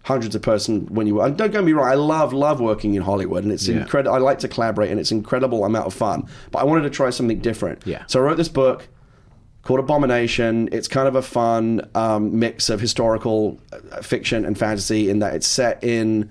hundreds 0.04 0.34
of 0.34 0.42
person 0.42 0.86
when 0.86 1.06
you 1.06 1.20
and 1.20 1.36
don't 1.38 1.52
get 1.52 1.62
me 1.62 1.72
wrong 1.72 1.86
I 1.88 1.94
love 1.94 2.32
love 2.32 2.60
working 2.60 2.94
in 2.94 3.02
Hollywood 3.02 3.44
and 3.44 3.52
it's 3.52 3.68
Yeah. 3.68 3.82
incredible 3.82 4.14
I 4.16 4.18
like 4.18 4.40
to 4.40 4.48
collaborate 4.48 4.90
and 4.90 4.98
it's 4.98 5.12
incredible 5.12 5.64
amount 5.64 5.86
of 5.86 5.94
fun 5.94 6.26
but 6.50 6.58
I 6.58 6.64
wanted 6.64 6.82
to 6.82 6.90
try 6.90 7.10
something 7.10 7.38
different 7.38 7.82
Yeah. 7.86 8.02
so 8.08 8.18
I 8.18 8.24
wrote 8.24 8.36
this 8.36 8.48
book 8.48 8.88
called 9.62 9.78
Abomination 9.78 10.68
it's 10.72 10.88
kind 10.88 11.06
of 11.06 11.14
a 11.14 11.22
fun 11.22 11.88
um, 11.94 12.36
mix 12.36 12.68
of 12.68 12.80
historical 12.80 13.60
uh, 13.72 14.02
fiction 14.02 14.44
and 14.44 14.58
fantasy 14.58 15.08
in 15.08 15.20
that 15.20 15.36
it's 15.36 15.46
set 15.46 15.82
in 15.84 16.28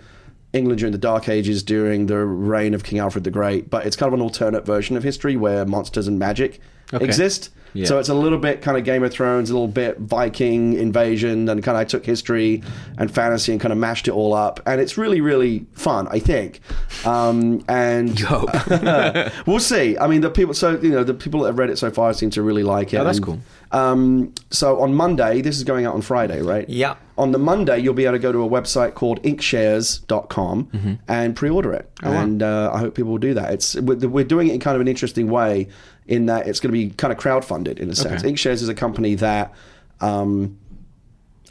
England 0.53 0.79
during 0.79 0.91
the 0.91 0.97
Dark 0.97 1.29
Ages 1.29 1.63
during 1.63 2.07
the 2.07 2.17
reign 2.17 2.73
of 2.73 2.83
King 2.83 2.99
Alfred 2.99 3.23
the 3.23 3.31
Great 3.31 3.69
but 3.69 3.85
it's 3.85 3.95
kind 3.95 4.07
of 4.07 4.13
an 4.13 4.21
alternate 4.21 4.65
version 4.65 4.97
of 4.97 5.03
history 5.03 5.35
where 5.35 5.65
monsters 5.65 6.07
and 6.07 6.17
magic 6.19 6.59
Okay. 6.93 7.05
exist 7.05 7.49
Yeah. 7.73 7.85
So 7.85 7.99
it's 7.99 8.09
a 8.09 8.13
little 8.13 8.37
bit 8.37 8.61
kind 8.61 8.77
of 8.77 8.83
Game 8.83 9.01
of 9.01 9.13
Thrones, 9.13 9.49
a 9.49 9.53
little 9.53 9.69
bit 9.69 9.97
Viking 9.97 10.73
invasion, 10.73 11.47
and 11.47 11.63
kind 11.63 11.77
of 11.77 11.79
I 11.79 11.85
took 11.85 12.05
history 12.05 12.61
and 12.97 13.09
fantasy 13.09 13.53
and 13.53 13.61
kind 13.61 13.71
of 13.71 13.77
mashed 13.77 14.09
it 14.09 14.11
all 14.11 14.33
up, 14.33 14.59
and 14.65 14.81
it's 14.81 14.97
really 14.97 15.21
really 15.21 15.65
fun, 15.71 16.05
I 16.09 16.19
think. 16.19 16.59
Um, 17.05 17.63
and 17.69 18.19
we'll 19.45 19.61
see. 19.61 19.97
I 19.97 20.07
mean, 20.07 20.19
the 20.19 20.29
people. 20.29 20.53
So 20.53 20.77
you 20.79 20.89
know, 20.89 21.05
the 21.05 21.13
people 21.13 21.39
that 21.41 21.47
have 21.47 21.57
read 21.59 21.69
it 21.69 21.77
so 21.77 21.89
far 21.91 22.13
seem 22.13 22.29
to 22.31 22.41
really 22.41 22.63
like 22.63 22.93
it. 22.93 22.97
Oh, 22.97 23.05
that's 23.05 23.19
And, 23.19 23.25
cool. 23.25 23.39
Um, 23.71 24.33
so 24.49 24.81
on 24.81 24.93
Monday, 24.93 25.41
this 25.41 25.55
is 25.55 25.63
going 25.63 25.85
out 25.85 25.93
on 25.93 26.01
Friday, 26.01 26.41
right? 26.41 26.67
Yeah. 26.69 26.95
On 27.22 27.32
the 27.32 27.38
Monday, 27.38 27.78
you'll 27.80 27.93
be 27.93 28.05
able 28.05 28.13
to 28.15 28.19
go 28.19 28.32
to 28.32 28.43
a 28.43 28.49
website 28.49 28.93
called 28.95 29.22
inkshares.com 29.24 30.65
Mm-hmm. 30.65 30.93
and 31.07 31.36
pre-order 31.36 31.72
it. 31.74 31.89
Oh, 32.03 32.11
and 32.11 32.41
uh, 32.43 32.72
I 32.74 32.80
hope 32.80 32.95
people 32.95 33.11
will 33.11 33.17
do 33.19 33.34
that. 33.36 33.53
It's 33.53 33.76
we're, 33.76 33.95
we're 34.07 34.24
doing 34.26 34.47
it 34.47 34.53
in 34.53 34.59
kind 34.59 34.76
of 34.76 34.82
an 34.82 34.88
interesting 34.88 35.30
way 35.30 35.67
in 36.07 36.26
that 36.26 36.47
it's 36.47 36.59
going 36.59 36.74
to 36.74 36.78
be 36.78 36.89
kind 36.95 37.13
of 37.13 37.19
crowdfunded 37.19 37.80
in 37.80 37.89
a 37.89 37.95
sense. 37.95 38.22
Okay. 38.24 38.32
Inkshares 38.34 38.61
is 38.61 38.69
a 38.69 38.74
company 38.76 39.15
that. 39.15 39.53
Um, 40.01 40.57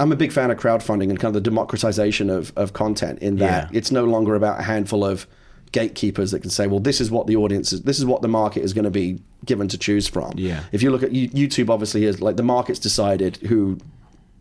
I'm 0.00 0.12
a 0.12 0.16
big 0.16 0.32
fan 0.32 0.50
of 0.50 0.58
crowdfunding 0.58 1.10
and 1.10 1.20
kind 1.20 1.28
of 1.36 1.42
the 1.44 1.50
democratization 1.50 2.30
of, 2.30 2.54
of 2.56 2.72
content 2.72 3.18
in 3.18 3.36
that 3.36 3.70
Yeah. 3.70 3.78
it's 3.78 3.90
no 3.92 4.04
longer 4.06 4.34
about 4.34 4.58
a 4.58 4.62
handful 4.62 5.04
of 5.04 5.26
gatekeepers 5.72 6.30
that 6.30 6.40
can 6.40 6.48
say, 6.50 6.66
well, 6.66 6.80
this 6.80 7.02
is 7.02 7.10
what 7.10 7.26
the 7.26 7.36
audience 7.36 7.70
is, 7.74 7.82
this 7.82 7.98
is 7.98 8.06
what 8.06 8.22
the 8.22 8.28
market 8.28 8.62
is 8.64 8.72
going 8.72 8.86
to 8.86 8.90
be 8.90 9.20
given 9.44 9.68
to 9.68 9.76
choose 9.76 10.08
from. 10.08 10.32
Yeah. 10.36 10.62
If 10.72 10.82
you 10.82 10.90
look 10.90 11.02
at 11.02 11.10
YouTube, 11.10 11.68
obviously, 11.68 12.04
is 12.06 12.22
like 12.22 12.36
the 12.36 12.42
market's 12.42 12.78
decided 12.80 13.36
who 13.48 13.76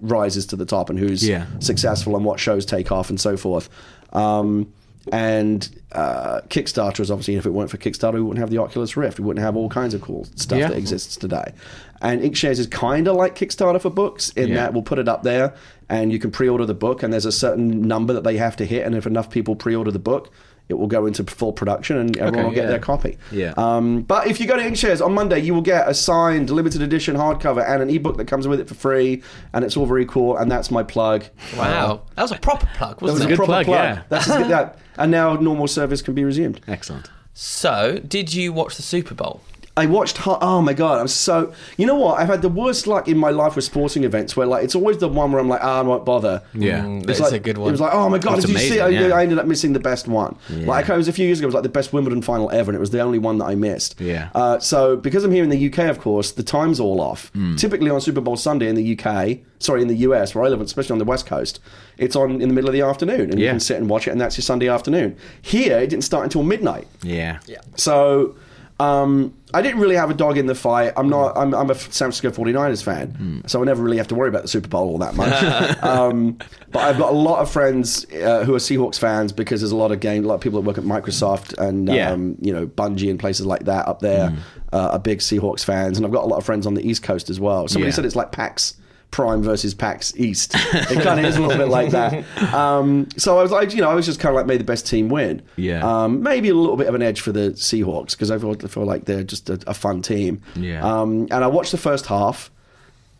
rises 0.01 0.45
to 0.47 0.55
the 0.55 0.65
top 0.65 0.89
and 0.89 0.97
who's 0.99 1.27
Yeah. 1.27 1.45
successful 1.59 2.15
and 2.15 2.25
what 2.25 2.39
shows 2.39 2.65
take 2.65 2.91
off 2.91 3.09
and 3.09 3.19
so 3.19 3.35
forth. 3.37 3.69
Um, 4.13 4.71
and 5.11 5.67
uh, 5.93 6.41
Kickstarter 6.49 6.99
is 6.99 7.09
obviously, 7.09 7.35
if 7.35 7.45
it 7.45 7.49
weren't 7.51 7.71
for 7.71 7.77
Kickstarter, 7.77 8.13
we 8.15 8.21
wouldn't 8.21 8.39
have 8.39 8.51
the 8.51 8.59
Oculus 8.59 8.95
Rift. 8.95 9.19
We 9.19 9.25
wouldn't 9.25 9.43
have 9.43 9.55
all 9.55 9.69
kinds 9.69 9.93
of 9.93 10.01
cool 10.01 10.25
stuff 10.35 10.59
Yeah. 10.59 10.67
that 10.67 10.77
exists 10.77 11.15
today. 11.15 11.53
And 12.01 12.21
Inkshares 12.21 12.59
is 12.59 12.67
kind 12.67 13.07
of 13.07 13.15
like 13.15 13.35
Kickstarter 13.35 13.81
for 13.81 13.89
books 13.89 14.29
in 14.31 14.49
Yeah. 14.49 14.55
that 14.55 14.73
we'll 14.73 14.83
put 14.83 14.99
it 14.99 15.07
up 15.07 15.23
there 15.23 15.53
and 15.89 16.11
you 16.11 16.19
can 16.19 16.31
pre-order 16.31 16.65
the 16.65 16.73
book 16.75 17.01
and 17.01 17.11
there's 17.11 17.25
a 17.25 17.31
certain 17.31 17.81
number 17.81 18.13
that 18.13 18.23
they 18.23 18.37
have 18.37 18.55
to 18.57 18.65
hit 18.65 18.85
and 18.85 18.93
if 18.95 19.07
enough 19.07 19.29
people 19.29 19.55
pre-order 19.55 19.89
the 19.91 19.99
book 19.99 20.31
it 20.69 20.75
will 20.77 20.87
go 20.87 21.05
into 21.07 21.23
full 21.23 21.51
production 21.51 21.97
and 21.97 22.15
everyone 22.17 22.35
Okay, 22.39 22.43
will 22.47 22.53
get 22.55 22.63
yeah. 22.65 22.69
their 22.69 22.79
copy 22.79 23.17
Yeah. 23.31 23.53
um, 23.57 24.01
but 24.03 24.27
if 24.27 24.39
you 24.39 24.47
go 24.47 24.55
to 24.55 24.61
Inkshares 24.63 25.03
on 25.03 25.13
Monday 25.13 25.39
you 25.39 25.53
will 25.53 25.61
get 25.63 25.89
a 25.89 25.93
signed 25.93 26.49
limited 26.49 26.81
edition 26.81 27.15
hardcover 27.15 27.67
and 27.67 27.81
an 27.81 27.89
ebook 27.89 28.17
that 28.17 28.25
comes 28.25 28.47
with 28.47 28.59
it 28.59 28.67
for 28.67 28.75
free 28.75 29.23
and 29.53 29.65
it's 29.65 29.75
all 29.75 29.85
very 29.85 30.05
cool 30.05 30.37
and 30.37 30.49
that's 30.51 30.69
my 30.71 30.83
plug 30.83 31.25
Wow, 31.57 32.03
that 32.15 32.21
was 32.21 32.31
a 32.31 32.37
proper 32.39 32.67
plug, 32.75 32.95
that 32.97 33.01
was 33.01 33.11
wasn't 33.13 33.29
a 33.31 33.33
it? 33.33 33.37
good 33.37 33.45
proper 33.45 33.51
plug, 33.51 33.65
plug, 33.65 33.83
yeah. 33.97 34.01
that's 34.09 34.29
as 34.29 34.37
good 34.37 34.47
that 34.51 34.77
and 34.97 35.11
now 35.11 35.33
normal 35.35 35.67
service 35.67 36.01
can 36.01 36.13
be 36.13 36.23
resumed 36.23 36.61
Excellent. 36.67 37.09
So, 37.33 37.99
did 38.05 38.33
you 38.33 38.51
watch 38.51 38.75
the 38.75 38.81
Super 38.83 39.13
Bowl? 39.15 39.41
I 39.79 39.85
watched. 39.85 40.19
Oh 40.27 40.61
my 40.61 40.73
god! 40.73 40.99
I'm 40.99 41.07
so. 41.07 41.53
You 41.77 41.85
know 41.85 41.95
what? 41.95 42.19
I've 42.19 42.27
had 42.27 42.41
the 42.41 42.49
worst 42.49 42.85
luck 42.87 43.07
in 43.07 43.17
my 43.17 43.29
life 43.29 43.55
with 43.55 43.63
sporting 43.65 44.03
events 44.03 44.35
where 44.35 44.45
like 44.45 44.63
it's 44.63 44.75
always 44.75 44.97
the 44.97 45.07
one 45.07 45.31
where 45.31 45.39
I'm 45.41 45.47
like, 45.47 45.61
ah, 45.63 45.79
I 45.79 45.81
won't 45.81 46.05
bother. 46.05 46.41
Yeah. 46.53 46.81
Mm, 46.81 47.09
It's 47.09 47.19
like, 47.19 47.31
a 47.33 47.39
good 47.39 47.57
one. 47.57 47.63
It 47.63 47.65
one. 47.65 47.71
was 47.73 47.81
like, 47.81 47.93
oh 47.93 48.09
my 48.09 48.17
god, 48.17 48.35
That's 48.35 48.45
did 48.45 48.53
you 48.53 48.59
see? 48.59 48.79
I, 48.79 48.89
yeah. 48.89 49.15
I 49.15 49.23
ended 49.23 49.39
up 49.39 49.45
missing 49.45 49.73
the 49.73 49.79
best 49.79 50.07
one. 50.07 50.35
Like 50.49 50.89
it 50.89 50.95
was 50.97 51.07
a 51.07 51.13
few 51.13 51.25
years 51.25 51.39
ago. 51.39 51.45
It 51.45 51.49
was 51.49 51.53
like 51.55 51.63
the 51.63 51.69
best 51.69 51.93
Wimbledon 51.93 52.21
final 52.21 52.51
ever, 52.51 52.69
and 52.71 52.75
it 52.75 52.79
was 52.79 52.91
the 52.91 52.99
only 52.99 53.19
one 53.19 53.37
that 53.37 53.45
I 53.45 53.55
missed. 53.55 53.99
Yeah. 54.01 54.29
Uh, 54.35 54.59
so 54.59 54.97
because 54.97 55.23
I'm 55.23 55.31
here 55.31 55.43
in 55.43 55.49
the 55.49 55.67
UK, 55.71 55.79
of 55.89 55.99
course, 55.99 56.31
the 56.31 56.43
time's 56.43 56.79
all 56.79 56.99
off. 56.99 57.29
Hmm. 57.29 57.55
Typically 57.55 57.89
on 57.89 58.01
Super 58.01 58.21
Bowl 58.21 58.35
Sunday 58.37 58.67
in 58.67 58.75
the 58.75 58.97
UK, 58.99 59.39
sorry, 59.59 59.81
in 59.81 59.87
the 59.87 59.95
US 60.07 60.35
where 60.35 60.43
I 60.43 60.49
live, 60.49 60.61
especially 60.61 60.93
on 60.93 60.99
the 60.99 61.05
West 61.05 61.25
Coast, 61.25 61.59
it's 61.97 62.15
on 62.15 62.41
in 62.41 62.47
the 62.49 62.53
middle 62.53 62.69
of 62.69 62.73
the 62.73 62.81
afternoon, 62.81 63.29
and 63.31 63.39
you 63.39 63.47
can 63.49 63.59
sit 63.59 63.77
and 63.77 63.89
watch 63.89 64.07
it, 64.07 64.11
and 64.11 64.19
that's 64.19 64.37
your 64.37 64.43
Sunday 64.43 64.67
afternoon. 64.67 65.15
Here, 65.41 65.79
it 65.79 65.87
didn't 65.89 66.03
start 66.03 66.23
until 66.25 66.43
midnight. 66.43 66.87
Yeah. 67.01 67.39
Yeah. 67.47 67.61
So 67.75 68.35
um, 68.79 69.33
I 69.53 69.61
didn't 69.61 69.79
really 69.81 69.95
have 69.95 70.09
a 70.09 70.13
dog 70.13 70.37
in 70.37 70.45
the 70.45 70.55
fight. 70.55 70.93
I'm 70.95 71.09
not. 71.09 71.37
I'm, 71.37 71.53
I'm 71.53 71.69
a 71.69 71.75
San 71.75 72.11
Francisco 72.11 72.29
49ers 72.31 72.83
fan, 72.83 73.43
so 73.47 73.61
I 73.61 73.65
never 73.65 73.83
really 73.83 73.97
have 73.97 74.07
to 74.09 74.15
worry 74.15 74.29
about 74.29 74.43
the 74.43 74.47
Super 74.47 74.67
Bowl 74.67 74.89
all 74.89 74.97
that 74.99 75.15
much. 75.15 75.83
um, 75.83 76.37
but 76.71 76.79
I've 76.79 76.97
got 76.97 77.11
a 77.11 77.15
lot 77.15 77.39
of 77.39 77.51
friends 77.51 78.05
uh, 78.13 78.43
who 78.45 78.55
are 78.55 78.59
Seahawks 78.59 78.97
fans 78.99 79.31
because 79.33 79.61
there's 79.61 79.71
a 79.71 79.75
lot 79.75 79.91
of 79.91 79.99
games, 79.99 80.23
a 80.25 80.27
lot 80.29 80.35
of 80.35 80.41
people 80.41 80.61
that 80.61 80.67
work 80.67 80.77
at 80.77 80.83
Microsoft 80.83 81.57
and 81.57 81.87
Yeah. 81.89 82.11
um, 82.11 82.37
you 82.39 82.53
know 82.53 82.67
Bungie 82.67 83.09
and 83.09 83.19
places 83.19 83.45
like 83.45 83.65
that 83.65 83.87
up 83.87 83.99
there 83.99 84.37
uh, 84.71 84.89
are 84.93 84.99
big 84.99 85.19
Seahawks 85.19 85.65
fans, 85.65 85.97
and 85.97 86.05
I've 86.05 86.13
got 86.13 86.23
a 86.23 86.27
lot 86.27 86.37
of 86.37 86.45
friends 86.45 86.65
on 86.67 86.75
the 86.75 86.87
East 86.87 87.03
Coast 87.03 87.29
as 87.29 87.39
well. 87.39 87.67
Somebody 87.67 87.89
Yeah. 87.89 87.95
said 87.95 88.05
it's 88.05 88.15
like 88.15 88.31
PAX. 88.31 88.75
Prime 89.11 89.41
versus 89.41 89.73
PAX 89.73 90.13
East. 90.17 90.55
It 90.73 91.01
kind 91.03 91.19
of 91.19 91.25
is 91.25 91.37
a 91.37 91.41
little 91.41 91.57
bit 91.57 91.69
like 91.69 91.91
that. 91.91 92.23
Um, 92.53 93.07
so 93.17 93.39
I 93.39 93.41
was 93.41 93.51
like, 93.51 93.73
you 93.73 93.81
know, 93.81 93.89
I 93.89 93.95
was 93.95 94.05
just 94.05 94.19
kind 94.19 94.31
of 94.31 94.35
like, 94.35 94.45
may 94.45 94.57
the 94.57 94.63
best 94.63 94.85
team 94.87 95.09
win. 95.09 95.41
Yeah. 95.55 95.81
Um, 95.83 96.21
maybe 96.21 96.49
a 96.49 96.53
little 96.53 96.77
bit 96.77 96.87
of 96.87 96.95
an 96.95 97.01
edge 97.01 97.21
for 97.21 97.31
the 97.31 97.51
Seahawks 97.51 98.11
because 98.11 98.29
I 98.31 98.37
feel, 98.37 98.51
I 98.51 98.67
feel 98.67 98.85
like 98.85 99.05
they're 99.05 99.23
just 99.23 99.49
a, 99.49 99.59
a 99.67 99.73
fun 99.73 100.01
team. 100.01 100.41
Yeah. 100.55 100.83
Um, 100.83 101.27
and 101.31 101.43
I 101.43 101.47
watched 101.47 101.71
the 101.71 101.77
first 101.77 102.05
half. 102.07 102.51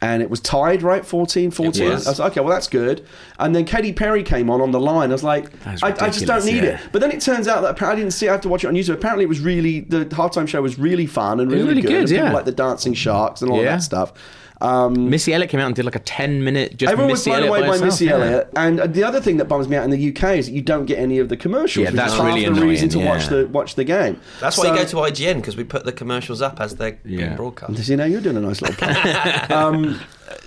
And 0.01 0.23
it 0.23 0.29
was 0.29 0.39
tied, 0.39 0.81
right? 0.81 1.05
14 1.05 1.51
14. 1.51 1.85
I 1.85 1.89
was 1.95 2.19
like, 2.19 2.31
okay, 2.31 2.39
well, 2.39 2.51
that's 2.51 2.69
good. 2.69 3.05
And 3.37 3.53
then 3.53 3.65
Katy 3.65 3.91
Perry 3.91 4.23
came 4.23 4.49
on 4.49 4.61
on 4.61 4.71
the 4.71 4.79
line. 4.79 5.09
I 5.09 5.11
was 5.11 5.25
like, 5.25 5.51
That's 5.63 5.83
I, 5.83 5.89
I 5.89 6.09
just 6.09 6.25
don't 6.25 6.45
need 6.45 6.63
yeah. 6.63 6.81
it. 6.81 6.89
But 6.93 7.01
then 7.01 7.11
it 7.11 7.19
turns 7.19 7.49
out 7.49 7.63
that 7.63 7.83
I 7.83 7.95
didn't 7.95 8.11
see 8.11 8.29
I 8.29 8.31
have 8.31 8.39
to 8.41 8.47
watch 8.47 8.63
it 8.63 8.67
on 8.67 8.75
YouTube. 8.75 8.93
Apparently, 8.93 9.25
it 9.25 9.27
was 9.27 9.41
really, 9.41 9.81
the 9.81 10.05
halftime 10.05 10.47
show 10.47 10.61
was 10.61 10.79
really 10.79 11.05
fun 11.05 11.41
and 11.41 11.51
was 11.51 11.57
really, 11.57 11.67
really 11.67 11.81
good. 11.81 11.89
good, 11.89 11.99
and 11.99 12.07
people 12.07 12.25
yeah. 12.27 12.31
like 12.31 12.45
the 12.45 12.53
Dancing 12.53 12.93
Sharks 12.93 13.41
and 13.41 13.51
all 13.51 13.57
Yeah. 13.61 13.75
that 13.75 13.83
stuff. 13.83 14.13
Um, 14.62 15.10
Missy 15.10 15.34
Elliott 15.34 15.49
came 15.49 15.62
out 15.62 15.68
and 15.68 15.76
did 15.76 15.86
like 15.86 15.95
a 15.95 15.99
10 15.99 16.43
minute 16.43 16.76
just 16.76 16.91
Everyone 16.91 17.12
was 17.12 17.20
Missy 17.22 17.30
blown 17.30 17.43
Elliott 17.43 17.49
away 17.49 17.60
by 17.62 17.68
herself, 17.68 17.86
Missy 17.86 18.05
yeah. 18.05 18.12
Elliott, 18.12 18.49
and 18.57 18.93
the 18.93 19.03
other 19.05 19.22
thing 19.22 19.38
that 19.38 19.45
bums 19.45 19.70
me 19.70 19.78
out 19.78 19.86
in 19.86 19.89
the 19.89 20.10
UK 20.10 20.36
is 20.38 20.47
that 20.47 20.51
you 20.51 20.62
don't 20.62 20.86
get 20.86 20.99
any 20.99 21.18
of 21.20 21.30
the 21.30 21.38
commercials. 21.38 21.86
Yeah, 21.86 21.91
that's 21.91 22.12
is 22.12 22.20
half 22.20 22.28
really 22.28 22.43
the 22.45 22.51
reason 22.62 22.89
annoying, 22.89 23.05
to 23.05 23.10
watch 23.10 23.28
the 23.28 23.47
watch 23.47 23.76
the 23.76 23.86
game. 23.86 24.20
That's 24.41 24.57
why 24.57 24.68
you 24.68 24.76
go 24.76 24.84
to 24.86 24.95
IGN 24.97 25.36
because 25.36 25.55
we 25.55 25.64
put 25.64 25.86
the 25.86 25.93
commercials 25.93 26.41
up 26.41 26.60
as 26.60 26.76
they're 26.76 26.99
being 27.05 27.20
Yeah. 27.20 27.36
broadcast. 27.38 27.78
See, 27.86 27.95
now 27.95 28.03
you're 28.03 28.20
doing 28.22 28.36
a 28.38 28.41
nice 28.41 28.62
little 28.62 28.76
plug. 28.78 29.51
um, 29.51 29.99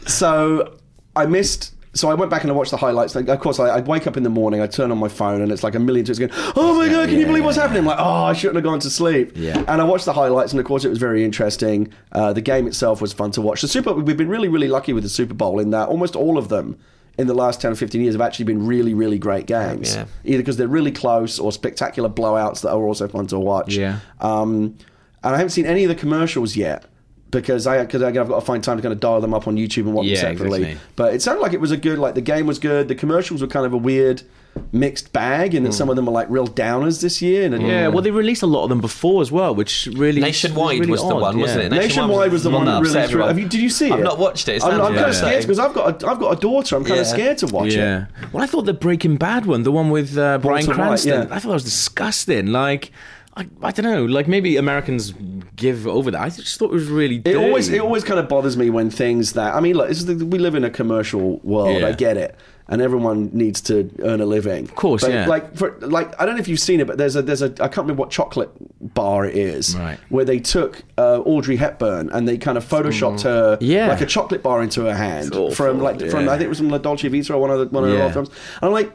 so 0.07 0.75
I 1.17 1.27
missed. 1.27 1.75
So 1.95 2.09
I 2.09 2.15
went 2.15 2.31
back 2.31 2.43
and 2.43 2.51
I 2.51 2.55
watched 2.55 2.71
the 2.71 2.79
highlights. 2.79 3.15
Like, 3.15 3.29
of 3.29 3.39
course, 3.41 3.61
I, 3.61 3.77
I'd 3.77 3.87
wake 3.87 4.07
up 4.07 4.17
in 4.17 4.23
the 4.23 4.31
morning, 4.31 4.63
I'd 4.63 4.73
turn 4.73 4.91
on 4.91 4.99
my 4.99 5.09
phone, 5.09 5.43
and 5.43 5.53
it's 5.53 5.63
like 5.63 5.75
a 5.75 5.79
million 5.79 6.07
tweets 6.07 6.19
going, 6.19 6.31
"Oh 6.57 6.75
my 6.75 6.89
god, 6.89 7.09
can 7.09 7.19
you 7.19 7.27
believe 7.27 7.45
what's 7.45 7.59
happening?" 7.59 7.81
I'm 7.81 7.87
like, 7.87 7.99
"Oh, 7.99 8.25
I 8.25 8.33
shouldn't 8.33 8.57
have 8.57 8.65
gone 8.65 8.81
to 8.81 8.91
sleep." 8.91 9.33
Yeah. 9.35 9.63
And 9.69 9.81
I 9.81 9.85
watched 9.85 10.07
the 10.07 10.13
highlights, 10.15 10.53
and 10.53 10.61
of 10.61 10.67
course, 10.67 10.85
it 10.85 10.89
was 10.89 10.99
very 10.99 11.25
interesting. 11.25 11.93
Uh, 12.13 12.33
the 12.33 12.41
game 12.41 12.67
itself 12.67 13.03
was 13.03 13.13
fun 13.13 13.31
to 13.33 13.43
watch. 13.43 13.61
The 13.61 13.69
Super, 13.69 13.93
we've 13.93 14.17
been 14.17 14.29
really, 14.29 14.49
really 14.49 14.69
lucky 14.69 14.93
with 14.93 15.03
the 15.03 15.11
Super 15.11 15.35
Bowl 15.35 15.59
in 15.59 15.71
that 15.71 15.89
almost 15.89 16.17
all 16.17 16.39
of 16.39 16.49
them 16.49 16.79
in 17.19 17.27
the 17.27 17.35
last 17.35 17.61
10 17.61 17.73
or 17.73 17.75
15 17.75 18.01
years 18.01 18.15
have 18.15 18.23
actually 18.23 18.47
been 18.47 18.67
really, 18.67 18.95
really 18.95 19.19
great 19.19 19.47
games. 19.47 19.95
Yeah. 19.95 20.07
Either 20.25 20.39
because 20.39 20.57
they're 20.57 20.69
really 20.69 20.91
close 20.91 21.39
or 21.39 21.53
spectacular 21.53 22.09
blowouts 22.09 22.63
that 22.63 22.71
are 22.71 22.83
also 22.83 23.07
fun 23.07 23.27
to 23.27 23.39
watch. 23.39 23.77
Yeah. 23.77 23.99
Um, 24.21 24.79
and 25.23 25.35
I 25.35 25.37
haven't 25.37 25.51
seen 25.51 25.67
any 25.67 25.85
of 25.85 25.89
the 25.89 25.95
commercials 25.95 26.57
yet 26.57 26.87
because 27.33 27.67
I 27.67 27.83
because 27.85 28.03
I've 28.03 28.15
got 28.15 28.29
to 28.29 28.41
find 28.43 28.63
time 28.63 28.77
to 28.77 28.83
kind 28.83 28.93
of 28.93 29.01
dial 29.01 29.21
them 29.21 29.35
up 29.35 29.49
on 29.49 29.57
YouTube 29.57 29.87
and 29.87 29.95
watch 29.95 30.07
Yeah, 30.07 30.23
them 30.23 30.37
separately. 30.37 30.61
exactly. 30.61 30.81
But 30.95 31.15
it 31.15 31.23
sounded 31.23 31.41
like 31.41 31.53
it 31.53 31.61
was 31.61 31.73
a 31.73 31.77
good 31.77 31.99
like 31.99 32.15
the 32.15 32.21
game 32.21 32.47
was 32.47 32.61
good. 32.61 32.87
The 32.87 32.95
commercials 32.95 33.41
were 33.41 33.49
kind 33.49 33.67
of 33.67 33.73
a 33.73 33.77
weird 33.79 34.23
mixed 34.71 35.15
bag, 35.15 35.55
and 35.55 35.65
that 35.65 35.73
some 35.73 35.89
of 35.89 35.97
them 35.97 36.05
were 36.05 36.13
like 36.13 36.29
real 36.29 36.47
downers 36.47 37.01
this 37.01 37.23
year. 37.23 37.47
And 37.51 37.67
Yeah, 37.67 37.89
well, 37.89 38.03
they 38.03 38.11
released 38.11 38.43
a 38.43 38.47
lot 38.47 38.65
of 38.65 38.69
them 38.69 38.83
before 38.83 39.23
as 39.23 39.33
well, 39.33 39.55
which 39.55 39.89
really 39.95 40.21
Nationwide 40.21 40.79
really 40.81 40.91
was 40.93 41.01
the 41.01 41.07
odd, 41.07 41.21
one, 41.23 41.39
wasn't 41.41 41.65
it? 41.65 41.73
Nationwide 41.73 42.31
was 42.31 42.43
the 42.43 42.51
one 42.51 42.67
that 42.67 42.83
really 42.83 43.09
threw. 43.09 43.23
Have 43.23 43.39
you, 43.39 43.49
did 43.49 43.61
you 43.63 43.71
see 43.71 43.87
it? 43.87 43.93
I've 43.93 44.01
not 44.01 44.19
watched 44.19 44.49
it. 44.49 44.57
It 44.57 44.63
I'm, 44.65 44.73
I'm 44.75 44.81
kind 44.81 44.95
yeah. 44.97 45.07
of 45.07 45.15
scared 45.15 45.43
because 45.43 45.59
I've 45.59 45.73
got 45.73 46.03
a, 46.03 46.07
I've 46.07 46.19
got 46.21 46.37
a 46.37 46.41
daughter. 46.41 46.77
I'm 46.77 46.85
kind 46.85 47.01
of 47.01 47.07
scared 47.07 47.39
to 47.39 47.47
watch 47.47 47.75
Yeah. 47.75 48.07
it. 48.23 48.33
Well, 48.35 48.43
I 48.43 48.47
thought 48.47 48.67
the 48.67 48.75
Breaking 48.75 49.17
Bad 49.17 49.47
one, 49.47 49.63
the 49.63 49.73
one 49.73 49.89
with 49.89 50.19
uh, 50.19 50.37
Bryan 50.37 50.67
Walter 50.67 50.79
White, 50.81 50.87
Cranston, 50.87 51.29
yeah. 51.29 51.35
I 51.35 51.39
thought 51.39 51.49
that 51.49 51.55
was 51.55 51.65
disgusting. 51.65 52.49
Like, 52.49 52.93
I, 53.35 53.47
I 53.63 53.71
don't 53.73 53.85
know. 53.91 54.05
Like 54.05 54.29
maybe 54.29 54.57
Americans 54.59 55.15
give 55.57 55.87
over 55.87 56.11
that. 56.11 56.21
I 56.21 56.29
just 56.29 56.59
thought 56.59 56.71
it 56.71 56.75
was 56.75 56.89
really. 56.89 57.23
It 57.25 57.37
always 57.37 57.69
it 57.71 57.81
always 57.81 58.05
kind 58.05 58.21
of 58.21 58.29
bothers 58.29 58.57
me 58.59 58.69
when 58.69 58.91
things 58.91 59.33
that 59.33 59.55
I 59.55 59.61
mean, 59.61 59.79
is 59.81 60.05
the, 60.07 60.27
we 60.27 60.39
live 60.39 60.55
in 60.55 60.65
a 60.65 60.71
commercial 60.71 61.39
world. 61.39 61.81
Yeah. 61.81 61.89
I 61.89 61.93
get 61.93 62.19
it, 62.19 62.37
and 62.69 62.83
everyone 62.83 63.31
needs 63.33 63.63
to 63.63 63.91
earn 64.01 64.21
a 64.21 64.27
living. 64.27 64.65
Of 64.65 64.75
course, 64.75 65.09
yeah. 65.09 65.27
Like 65.27 65.57
for 65.57 65.79
like, 65.81 66.13
I 66.21 66.27
don't 66.27 66.35
know 66.35 66.41
if 66.43 66.49
you've 66.49 66.61
seen 66.61 66.81
it, 66.81 66.87
but 66.87 66.99
there's 66.99 67.17
a 67.17 67.23
there's 67.23 67.41
a 67.41 67.47
I 67.53 67.69
can't 67.69 67.79
remember 67.79 68.01
what 68.01 68.11
chocolate 68.11 68.51
bar 68.93 69.25
it 69.25 69.35
is, 69.35 69.75
Right. 69.79 69.99
Where 70.11 70.27
they 70.27 70.39
took 70.39 70.83
uh, 70.99 71.21
Audrey 71.21 71.57
Hepburn 71.57 72.11
and 72.11 72.29
they 72.29 72.37
kind 72.37 72.59
of 72.59 72.69
photoshopped 72.69 73.23
her, 73.23 73.57
Yeah. 73.63 73.89
like 73.89 74.03
a 74.03 74.07
chocolate 74.07 74.43
bar 74.43 74.63
into 74.63 74.83
her 74.83 74.95
hand 74.95 75.33
awful, 75.33 75.53
from 75.55 75.81
like 75.81 76.01
from. 76.11 76.29
I 76.29 76.33
think 76.33 76.43
it 76.43 76.49
was 76.51 76.59
from 76.59 76.69
La 76.69 76.77
Dolce 76.79 77.09
Vita 77.09 77.33
or 77.33 77.41
one 77.41 77.51
of 77.51 77.61
the 77.61 77.67
one 77.75 77.85
of 77.85 77.89
the 77.91 77.97
Yeah. 77.97 78.05
old 78.05 78.13
films. 78.13 78.29
And 78.29 78.67
I'm 78.67 78.73
like. 78.73 78.93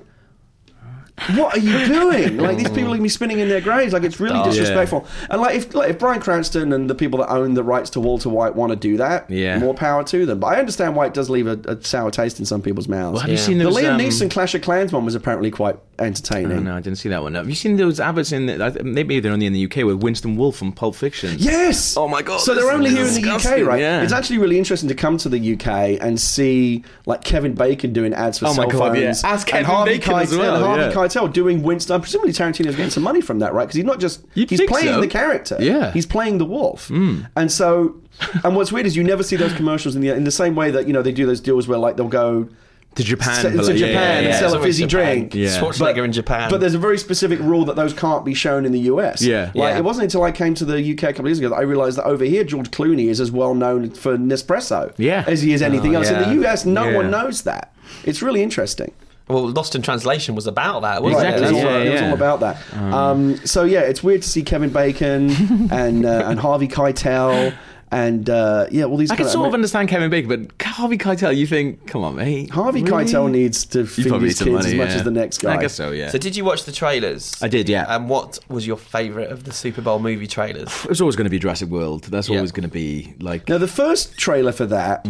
What 1.36 1.56
are 1.56 1.60
you 1.60 1.86
doing? 1.88 2.38
Like 2.38 2.58
these 2.58 2.68
people 2.70 2.86
are 2.86 2.88
gonna 2.90 3.02
be 3.02 3.10
spinning 3.20 3.40
in 3.40 3.50
their 3.50 3.60
graves. 3.62 3.92
Like 3.92 4.04
it's 4.04 4.20
really 4.20 4.36
Oh, 4.36 4.44
yeah. 4.46 4.52
disrespectful. 4.52 5.08
And 5.30 5.42
like 5.42 5.56
if 5.56 5.74
like 5.74 5.90
if 5.90 5.98
Bryan 6.00 6.22
Cranston 6.22 6.72
and 6.74 6.88
the 6.90 6.96
people 6.96 7.20
that 7.20 7.30
own 7.32 7.56
the 7.56 7.64
rights 7.64 7.90
to 7.92 8.00
Walter 8.00 8.30
White 8.30 8.56
want 8.56 8.70
to 8.72 8.76
do 8.76 8.98
that, 8.98 9.30
Yeah. 9.30 9.58
more 9.58 9.74
power 9.74 10.04
to 10.04 10.26
them. 10.28 10.40
But 10.40 10.48
I 10.48 10.60
understand 10.60 10.96
why 10.96 11.08
it 11.08 11.14
does 11.16 11.30
leave 11.30 11.48
a, 11.48 11.60
a 11.68 11.82
sour 11.84 12.12
taste 12.12 12.40
in 12.40 12.46
some 12.46 12.62
people's 12.62 12.88
mouths. 12.88 13.14
Well, 13.14 13.22
have 13.22 13.30
you 13.32 13.38
Yeah. 13.38 13.42
seen 13.42 13.58
the 13.58 13.64
those, 13.66 13.78
Liam 13.78 13.94
um, 13.94 14.00
Neeson 14.00 14.30
Clash 14.30 14.54
of 14.54 14.62
Clans 14.62 14.94
one 14.94 15.06
was 15.06 15.16
apparently 15.16 15.50
quite 15.50 15.78
entertaining. 16.00 16.58
Oh, 16.58 16.62
no, 16.62 16.76
I 16.76 16.82
didn't 16.82 16.98
see 16.98 17.10
that 17.10 17.22
one. 17.22 17.36
Have 17.36 17.50
you 17.50 17.56
seen 17.56 17.78
those 17.78 18.00
adverts 18.00 18.32
in? 18.32 18.46
The, 18.46 18.82
maybe 18.84 19.20
they're 19.20 19.32
only 19.32 19.46
in 19.46 19.54
the 19.54 19.66
UK 19.66 19.78
with 19.78 20.04
Winston 20.04 20.36
Wolfe 20.36 20.58
from 20.58 20.72
Pulp 20.72 20.96
Fiction. 20.96 21.36
Yes. 21.38 21.98
Oh 21.98 22.08
my 22.08 22.22
God, 22.22 22.40
So 22.40 22.54
they're 22.54 22.72
only 22.72 22.90
here 22.90 23.06
in 23.06 23.14
the 23.14 23.30
UK, 23.30 23.66
right? 23.66 23.80
yeah. 23.80 24.04
It's 24.04 24.14
actually 24.14 24.38
really 24.38 24.58
interesting 24.58 24.90
to 24.90 24.96
come 24.96 25.18
to 25.18 25.30
the 25.30 25.54
UK 25.54 26.02
and 26.02 26.20
see 26.20 26.84
like 27.06 27.24
Kevin 27.24 27.54
Bacon 27.54 27.94
doing 27.94 28.14
ads 28.14 28.40
for 28.40 28.46
Oh 28.46 28.50
my 28.50 28.56
cell 28.56 28.70
God, 28.70 28.94
phones, 28.94 29.24
yeah. 29.24 29.34
As 29.34 29.44
Kevin 29.44 29.66
and 29.66 29.68
Harvey 29.68 29.92
Bacon 29.94 30.14
as 30.16 30.32
Keitel, 30.32 30.38
well, 30.40 30.56
and 30.56 30.66
Harvey 30.66 30.82
yeah. 30.84 30.92
Keitel 30.92 31.34
doing 31.34 31.64
Winston. 31.64 32.02
Presumably 32.02 32.34
Tarantino's 32.34 32.76
getting 32.76 32.92
some 32.92 33.04
money 33.04 33.22
from 33.22 33.40
that, 33.40 33.54
right? 33.54 33.66
Because 33.66 33.76
he's 33.76 33.86
not 33.86 34.00
just 34.00 34.26
You'd 34.34 34.50
he's 34.50 34.62
playing 34.66 34.88
so. 34.88 35.02
the 35.02 35.08
character. 35.08 35.58
Yeah. 35.60 35.92
He's 35.92 36.06
playing 36.06 36.38
the 36.38 36.46
wolf, 36.46 36.88
hmm. 36.88 37.22
and 37.36 37.52
so. 37.52 38.02
And 38.44 38.56
what's 38.56 38.72
weird 38.72 38.88
is 38.88 38.96
you 38.96 39.04
never 39.04 39.22
see 39.22 39.36
those 39.36 39.54
commercials 39.54 39.96
in 39.96 40.02
the 40.02 40.10
in 40.10 40.24
the 40.24 40.32
same 40.32 40.56
way 40.56 40.72
that 40.72 40.88
you 40.88 40.94
know 40.94 41.04
they 41.04 41.12
do 41.12 41.28
those 41.28 41.40
deals 41.40 41.68
where 41.68 41.78
like 41.78 41.98
they'll 41.98 42.08
go 42.08 42.50
To 42.98 43.04
Japan. 43.04 43.44
to, 43.44 43.50
to 43.52 43.58
like- 43.58 43.68
yeah, 43.70 43.74
Japan 43.74 43.94
yeah, 43.94 44.18
and 44.18 44.26
yeah. 44.28 44.40
sell 44.40 44.54
It's 44.54 44.62
a 44.62 44.66
fizzy 44.66 44.86
Japan. 44.86 45.16
drink. 45.30 45.36
Yeah. 45.36 45.50
Schwarzenegger 45.60 46.04
in 46.06 46.12
Japan. 46.12 46.50
But 46.52 46.60
there's 46.60 46.74
a 46.76 46.80
very 46.80 46.98
specific 46.98 47.40
rule 47.40 47.66
that 47.66 47.76
those 47.76 47.94
can't 47.94 48.24
be 48.26 48.34
shown 48.34 48.66
in 48.66 48.72
the 48.72 48.82
US. 48.92 49.22
Yeah. 49.22 49.46
Like 49.46 49.74
Yeah. 49.74 49.78
it 49.78 49.84
wasn't 49.84 50.04
until 50.06 50.24
I 50.24 50.32
came 50.32 50.54
to 50.56 50.66
the 50.66 50.78
UK 50.94 51.04
a 51.04 51.08
couple 51.14 51.22
of 51.26 51.28
years 51.30 51.40
ago 51.40 51.50
that 51.50 51.56
I 51.56 51.62
realised 51.62 51.98
that 51.98 52.06
over 52.06 52.24
here 52.26 52.44
George 52.44 52.70
Clooney 52.72 53.08
is 53.10 53.20
as 53.22 53.32
well 53.32 53.54
known 53.56 53.90
for 53.92 54.18
Nespresso 54.18 54.94
Yeah. 54.98 55.24
as 55.28 55.42
he 55.42 55.54
is 55.54 55.62
anything 55.62 55.96
Oh, 55.96 56.00
else. 56.00 56.12
yeah. 56.12 56.30
In 56.30 56.38
the 56.42 56.48
US, 56.48 56.66
no 56.66 56.90
Yeah. 56.90 56.96
one 56.98 57.12
knows 57.12 57.44
that. 57.44 57.72
It's 58.04 58.22
really 58.22 58.44
interesting. 58.44 58.92
well, 59.30 59.50
Lost 59.50 59.76
in 59.76 59.82
Translation 59.82 60.36
was 60.36 60.48
about 60.48 60.84
that, 60.84 61.04
wasn't 61.04 61.22
Right, 61.22 61.34
it? 61.36 61.40
that's 61.42 61.52
yeah, 61.52 61.64
what- 61.66 61.86
it 61.86 61.92
was 61.92 62.02
all 62.02 62.14
about 62.14 62.40
that. 62.40 62.58
Um, 62.94 63.36
so 63.46 63.64
yeah, 63.66 63.82
it's 63.82 64.02
weird 64.02 64.22
to 64.22 64.30
see 64.30 64.42
Kevin 64.42 64.70
Bacon 64.70 65.30
and 65.72 66.06
uh, 66.06 66.24
and 66.28 66.40
Harvey 66.40 66.70
Keitel 66.70 67.54
and 67.92 68.30
uh, 68.30 68.68
yeah, 68.72 68.84
all 68.84 68.98
these. 68.98 69.12
I 69.12 69.16
can 69.16 69.26
kind 69.26 69.32
sort 69.32 69.48
of 69.48 69.54
understand 69.54 69.90
Kevin 69.90 70.10
Bacon, 70.10 70.30
but 70.30 70.62
Harvey 70.66 70.98
Keitel, 70.98 71.36
you 71.36 71.48
think, 71.48 71.88
come 71.88 72.04
on, 72.04 72.16
mate. 72.16 72.50
Harvey 72.50 72.84
Really? 72.84 73.06
Keitel 73.06 73.32
needs 73.32 73.66
to 73.68 73.80
You 73.80 73.86
feed 73.86 74.14
his 74.22 74.40
kids 74.40 74.40
some 74.40 74.56
as 74.58 74.74
much 74.74 74.90
yeah. 74.90 74.96
as 74.96 75.04
the 75.04 75.12
next 75.12 75.40
guy. 75.40 75.56
I 75.56 75.62
guess 75.62 75.74
so, 75.74 75.92
yeah. 75.92 76.10
So, 76.10 76.18
did 76.18 76.36
you 76.36 76.44
watch 76.44 76.64
the 76.66 76.72
trailers? 76.72 77.42
I 77.42 77.48
did, 77.48 77.70
yeah. 77.70 77.86
And 77.88 78.10
what 78.10 78.40
was 78.50 78.68
your 78.68 78.78
favourite 78.78 79.30
of 79.32 79.46
the 79.46 79.54
Super 79.54 79.82
Bowl 79.82 80.00
movie 80.00 80.28
trailers? 80.28 80.68
it 80.84 80.90
was 80.90 81.02
always 81.02 81.16
going 81.16 81.26
to 81.26 81.32
be 81.32 81.40
Jurassic 81.40 81.70
World. 81.70 82.04
That's 82.04 82.30
Yeah. 82.30 82.38
always 82.38 82.52
going 82.52 82.68
to 82.68 82.74
be 82.74 83.16
like. 83.20 83.48
Now 83.50 83.58
the 83.58 83.68
first 83.68 84.18
trailer 84.18 84.52
for 84.52 84.66
that 84.68 85.08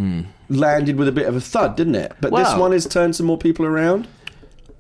landed 0.50 0.98
with 0.98 1.08
a 1.08 1.12
bit 1.12 1.26
of 1.26 1.36
a 1.36 1.42
thud, 1.42 1.76
didn't 1.76 1.96
it? 1.96 2.14
But 2.22 2.34
this 2.34 2.56
one 2.56 2.72
has 2.72 2.86
turned 2.86 3.16
some 3.16 3.26
more 3.26 3.38
people 3.38 3.66
around. 3.66 4.08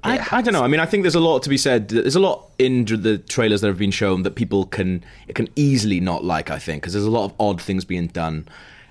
I, 0.07 0.37
I 0.37 0.41
don't 0.41 0.53
know. 0.53 0.63
I 0.63 0.67
mean, 0.67 0.79
I 0.79 0.85
think 0.85 1.03
there's 1.03 1.15
a 1.15 1.19
lot 1.19 1.43
to 1.43 1.49
be 1.49 1.57
said. 1.57 1.89
There's 1.89 2.15
a 2.15 2.19
lot 2.19 2.49
in 2.57 2.85
the 2.85 3.17
trailers 3.17 3.61
that 3.61 3.67
have 3.67 3.77
been 3.77 3.91
shown 3.91 4.23
that 4.23 4.35
people 4.35 4.65
can 4.65 5.03
can 5.33 5.47
easily 5.55 5.99
not 5.99 6.23
like. 6.23 6.49
I 6.49 6.59
think 6.59 6.81
because 6.81 6.93
there's 6.93 7.05
a 7.05 7.11
lot 7.11 7.25
of 7.25 7.33
odd 7.39 7.61
things 7.61 7.85
being 7.85 8.07
done. 8.07 8.47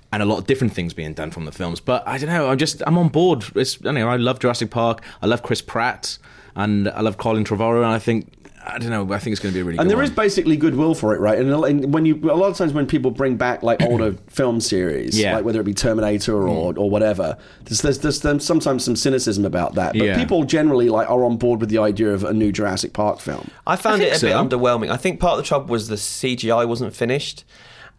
And 0.09 0.23
a 0.23 0.25
lot 0.25 0.37
of 0.37 0.47
different 0.47 0.71
things 0.73 0.93
being 0.93 1.13
done 1.13 1.31
from 1.31 1.43
the 1.43 1.51
films, 1.51 1.81
but 1.81 2.01
I 2.07 2.17
don't 2.17 2.29
know. 2.29 2.47
I'm 2.49 2.57
just 2.57 2.81
I'm 2.87 2.97
on 2.97 3.09
board. 3.09 3.43
It's, 3.55 3.77
I 3.85 3.91
know 3.91 4.07
I 4.07 4.15
love 4.15 4.39
Jurassic 4.39 4.71
Park. 4.71 5.03
I 5.21 5.25
love 5.25 5.43
Chris 5.43 5.61
Pratt, 5.61 6.17
and 6.55 6.87
I 6.87 7.01
love 7.01 7.17
Colin 7.17 7.43
Trevorrow. 7.43 7.83
And 7.83 7.91
I 7.91 7.99
think 7.99 8.31
I 8.69 8.77
don't 8.79 8.89
know. 8.89 9.13
I 9.13 9.19
think 9.19 9.31
it's 9.33 9.41
going 9.41 9.53
to 9.53 9.57
be 9.57 9.61
a 9.61 9.63
really. 9.63 9.77
And 9.77 9.87
good 9.89 9.95
there 9.97 10.03
is 10.03 10.09
one. 10.09 10.15
basically 10.15 10.57
goodwill 10.57 10.93
for 10.93 11.15
it, 11.15 11.19
right? 11.19 11.39
And, 11.39 11.51
and 11.51 11.93
when 11.93 12.05
you 12.05 12.15
a 12.31 12.35
lot 12.35 12.49
of 12.51 12.57
times 12.57 12.73
when 12.73 12.85
people 12.87 13.11
bring 13.11 13.35
back 13.37 13.63
like 13.63 13.81
older 13.83 14.13
film 14.27 14.59
series, 14.61 15.17
Yeah. 15.19 15.35
like 15.35 15.45
whether 15.45 15.59
it 15.61 15.63
be 15.63 15.73
Terminator 15.73 16.33
or, 16.47 16.73
or 16.77 16.89
whatever, 16.89 17.37
there's, 17.65 17.81
there's, 17.81 17.99
there's, 17.99 18.19
there's 18.21 18.45
sometimes 18.45 18.83
some 18.83 18.95
cynicism 18.95 19.45
about 19.45 19.75
that. 19.75 19.93
But 19.93 20.01
Yeah. 20.01 20.17
people 20.17 20.43
generally 20.43 20.89
like 20.89 21.09
are 21.09 21.23
on 21.23 21.37
board 21.37 21.59
with 21.61 21.69
the 21.69 21.77
idea 21.79 22.13
of 22.13 22.23
a 22.23 22.33
new 22.33 22.51
Jurassic 22.51 22.93
Park 22.93 23.19
film. 23.19 23.49
I 23.65 23.75
found 23.75 24.01
I 24.01 24.05
it 24.05 24.15
a 24.15 24.19
think 24.19 24.21
bit 24.51 24.59
underwhelming. 24.59 24.89
I 24.91 24.97
think 24.97 25.19
part 25.19 25.33
of 25.33 25.43
the 25.43 25.47
trouble 25.47 25.67
was 25.67 25.87
the 25.87 25.95
CGI 25.95 26.67
wasn't 26.67 26.95
finished 26.95 27.43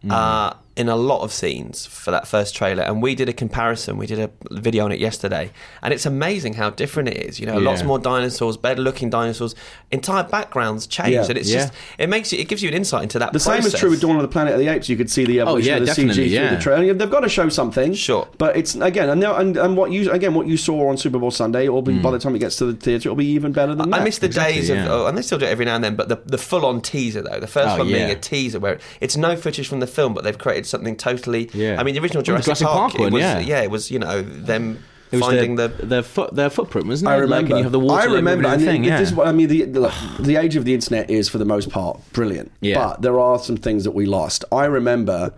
Hmm. 0.01 0.11
uh, 0.11 0.53
in 0.79 0.87
a 0.87 0.95
lot 0.95 1.21
of 1.21 1.33
scenes 1.33 1.85
for 1.85 2.09
that 2.09 2.25
first 2.25 2.55
trailer. 2.55 2.83
And 2.83 3.01
we 3.03 3.13
did 3.13 3.27
a 3.27 3.33
comparison. 3.33 3.97
We 3.97 4.07
did 4.07 4.17
a 4.17 4.29
video 4.49 4.85
on 4.85 4.91
it 4.93 4.99
yesterday, 4.99 5.51
and 5.83 5.93
it's 5.93 6.05
amazing 6.05 6.53
how 6.53 6.69
different 6.69 7.09
it 7.09 7.17
is. 7.17 7.37
You 7.39 7.45
know, 7.47 7.57
lots 7.57 7.83
more 7.83 7.99
dinosaurs, 7.99 8.55
better 8.55 8.81
looking 8.81 9.09
dinosaurs. 9.09 9.55
Entire 9.91 10.23
backgrounds 10.23 10.87
change, 10.87 11.09
Yeah. 11.15 11.25
and 11.27 11.37
it's 11.37 11.49
Yeah. 11.49 11.59
just 11.63 11.73
it 11.97 12.07
makes 12.09 12.31
you 12.31 12.39
it 12.39 12.47
gives 12.47 12.63
you 12.63 12.69
an 12.69 12.75
insight 12.75 13.03
into 13.03 13.19
that. 13.19 13.33
The 13.33 13.39
same 13.41 13.59
is 13.65 13.73
true 13.73 13.89
with 13.89 13.99
Dawn 13.99 14.15
of 14.15 14.21
the 14.21 14.27
Planet 14.29 14.53
of 14.53 14.59
the 14.59 14.69
Apes. 14.69 14.87
You 14.87 14.95
could 14.95 15.11
see 15.11 15.25
the 15.25 15.41
evolution 15.41 15.69
Oh, 15.69 15.75
yeah, 15.75 15.75
of 15.75 15.81
the 15.81 15.85
definitely, 15.87 16.13
CG 16.23 16.29
through 16.29 16.43
yeah. 16.45 16.55
the 16.55 16.61
trailer. 16.61 16.93
They've 16.93 17.11
got 17.11 17.19
to 17.21 17.29
show 17.29 17.49
something, 17.49 17.93
Sure. 17.93 18.27
But 18.37 18.55
it's 18.55 18.75
again, 18.75 19.09
and, 19.09 19.19
now- 19.19 19.35
and 19.35 19.57
and 19.57 19.75
what 19.75 19.91
you 19.91 20.09
again 20.11 20.33
what 20.33 20.47
you 20.47 20.55
saw 20.55 20.87
on 20.89 20.95
Super 20.97 21.19
Bowl 21.19 21.31
Sunday, 21.31 21.67
or 21.67 21.81
Hmm. 21.81 22.01
by 22.01 22.11
the 22.11 22.19
time 22.19 22.35
it 22.35 22.39
gets 22.39 22.55
to 22.57 22.65
the 22.65 22.73
theater, 22.73 23.09
it'll 23.09 23.15
be 23.17 23.25
even 23.25 23.51
better 23.51 23.75
than 23.75 23.89
that. 23.89 23.99
I 23.99 24.03
miss 24.05 24.19
the 24.19 24.27
Exactly, 24.27 24.53
days 24.55 24.69
yeah. 24.69 24.85
of, 24.85 24.91
oh, 24.91 25.07
and 25.07 25.17
they 25.17 25.21
still 25.23 25.39
do 25.39 25.45
it 25.45 25.49
every 25.49 25.65
now 25.65 25.75
and 25.75 25.83
then, 25.83 25.95
but 25.97 26.07
the, 26.07 26.19
the 26.25 26.37
full 26.37 26.65
on 26.65 26.79
teaser, 26.79 27.21
though, 27.21 27.39
the 27.41 27.47
first 27.47 27.75
Oh, 27.75 27.79
one 27.79 27.87
being 27.87 28.09
a 28.09 28.15
teaser 28.15 28.59
where 28.59 28.77
it's 29.01 29.17
no 29.17 29.35
footage 29.35 29.67
from 29.67 29.81
the 29.81 29.87
film, 29.87 30.13
but 30.13 30.23
they've 30.23 30.37
created 30.37 30.65
something 30.69 30.95
totally. 30.95 31.49
Yeah. 31.53 31.79
I 31.79 31.83
mean, 31.83 31.95
the 31.95 32.01
original 32.01 32.21
the 32.21 32.27
Jurassic, 32.27 32.45
Jurassic 32.45 32.67
Park, 32.67 32.91
Park 32.91 32.95
it 32.95 33.01
one, 33.01 33.13
was, 33.13 33.21
yeah. 33.21 33.61
it 33.61 33.71
was, 33.71 33.91
you 33.91 33.99
know, 33.99 34.21
them 34.21 34.83
It 35.11 35.17
was 35.17 35.25
finding 35.25 35.55
their, 35.55 35.67
the. 35.69 35.85
their 35.85 36.03
foot 36.03 36.35
their 36.35 36.49
footprint, 36.49 36.87
wasn't 36.87 37.09
it? 37.09 37.11
I 37.11 37.15
Like, 37.15 37.21
remember. 37.23 37.49
and 37.51 37.57
you 37.57 37.63
have 37.63 37.71
the 37.71 37.79
water. 37.79 38.01
I 38.01 38.05
remember. 38.05 38.43
moving 38.47 38.51
And 38.51 38.61
thing, 38.61 38.83
yeah. 38.83 38.99
this 38.99 39.09
is 39.09 39.15
what 39.15 39.27
I 39.27 39.31
mean. 39.31 39.47
The, 39.47 39.63
the 39.65 39.91
the 40.19 40.35
age 40.35 40.55
of 40.55 40.65
the 40.65 40.73
internet 40.73 41.09
is, 41.09 41.27
for 41.29 41.37
the 41.39 41.45
most 41.45 41.69
part, 41.69 41.99
brilliant. 42.13 42.51
Yeah. 42.61 42.75
But 42.75 43.01
there 43.01 43.19
are 43.19 43.39
some 43.39 43.57
things 43.57 43.83
that 43.85 43.91
we 43.91 44.05
lost. 44.05 44.45
I 44.51 44.65
remember, 44.65 45.33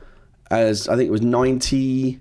as 0.50 0.88
I 0.90 0.96
think 0.96 1.08
it 1.08 1.12
was 1.12 1.22
ninety. 1.22 2.20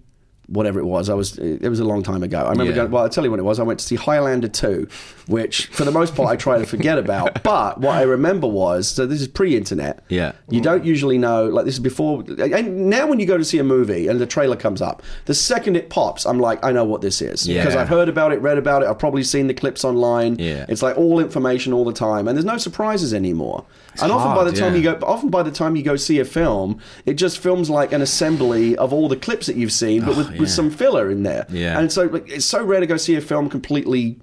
Whatever 0.50 0.78
it 0.80 0.84
was, 0.84 1.08
I 1.08 1.14
was. 1.14 1.38
It 1.38 1.68
was 1.68 1.80
a 1.80 1.84
long 1.84 2.02
time 2.02 2.22
ago. 2.22 2.38
I 2.38 2.50
remember 2.50 2.72
Yeah. 2.72 2.76
going. 2.76 2.90
Well, 2.90 3.04
I'll 3.04 3.08
tell 3.08 3.24
you 3.24 3.30
when 3.30 3.40
it 3.40 3.44
was. 3.44 3.58
I 3.58 3.62
went 3.62 3.78
to 3.80 3.84
see 3.84 3.94
Highlander 3.96 4.48
two, 4.48 4.88
which 5.28 5.66
for 5.68 5.84
the 5.84 5.90
most 5.92 6.14
part 6.14 6.28
I 6.28 6.36
try 6.36 6.58
to 6.58 6.66
forget 6.66 6.98
about. 6.98 7.42
But 7.50 7.80
what 7.80 7.94
I 7.96 8.02
remember 8.02 8.46
was 8.46 8.86
so 8.88 9.06
this 9.06 9.20
is 9.20 9.28
pre-internet. 9.28 10.04
Yeah. 10.08 10.32
You 10.48 10.60
don't 10.60 10.84
usually 10.84 11.18
know. 11.18 11.46
Like 11.46 11.64
this 11.64 11.74
is 11.74 11.80
before. 11.80 12.24
And 12.38 12.90
now 12.90 13.06
when 13.06 13.18
you 13.20 13.26
go 13.26 13.38
to 13.38 13.44
see 13.44 13.58
a 13.58 13.64
movie 13.64 14.08
and 14.08 14.20
the 14.20 14.26
trailer 14.26 14.56
comes 14.56 14.82
up, 14.82 15.02
the 15.26 15.34
second 15.34 15.76
it 15.76 15.88
pops, 15.90 16.26
I'm 16.26 16.38
like, 16.38 16.64
I 16.64 16.72
know 16.72 16.84
what 16.84 17.00
this 17.00 17.22
is 17.22 17.46
Yeah. 17.46 17.60
because 17.62 17.76
I've 17.76 17.88
heard 17.88 18.08
about 18.08 18.32
it, 18.32 18.40
read 18.42 18.58
about 18.58 18.82
it. 18.82 18.88
I've 18.88 18.98
probably 18.98 19.22
seen 19.22 19.46
the 19.46 19.54
clips 19.54 19.84
online. 19.84 20.36
Yeah. 20.38 20.66
It's 20.68 20.82
like 20.82 20.96
all 20.98 21.18
information 21.20 21.72
all 21.72 21.84
the 21.84 21.92
time, 21.92 22.26
and 22.28 22.36
there's 22.36 22.44
no 22.44 22.58
surprises 22.58 23.14
anymore. 23.14 23.64
and 24.02 24.12
often 24.12 24.34
by 24.34 24.44
the 24.44 24.52
time 24.56 24.72
yeah. 24.74 24.78
you 24.92 24.98
go, 25.00 25.06
often 25.06 25.30
by 25.30 25.42
the 25.42 25.50
time 25.50 25.76
you 25.76 25.82
go 25.82 25.96
see 25.96 26.18
a 26.20 26.24
film, 26.24 26.78
it 27.06 27.14
just 27.14 27.38
films 27.38 27.68
like 27.68 27.92
an 27.92 28.00
assembly 28.02 28.76
of 28.76 28.92
all 28.92 29.08
the 29.08 29.16
clips 29.16 29.46
that 29.46 29.56
you've 29.56 29.72
seen, 29.72 30.04
but 30.04 30.16
with, 30.16 30.28
ah, 30.28 30.39
Yeah. 30.40 30.42
with 30.42 30.50
some 30.50 30.70
filler 30.70 31.10
in 31.10 31.22
there. 31.22 31.46
Yeah. 31.48 31.78
And 31.78 31.92
so 31.92 32.04
like, 32.04 32.28
it's 32.28 32.46
so 32.46 32.64
rare 32.64 32.80
to 32.80 32.86
go 32.86 32.96
see 32.96 33.14
a 33.16 33.20
film 33.20 33.48
completely 33.48 34.18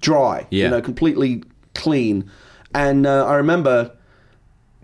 dry. 0.00 0.46
You 0.64 0.70
know, 0.70 0.80
completely 0.80 1.44
clean. 1.74 2.30
And 2.74 3.06
uh, 3.06 3.26
I 3.26 3.34
remember 3.34 3.92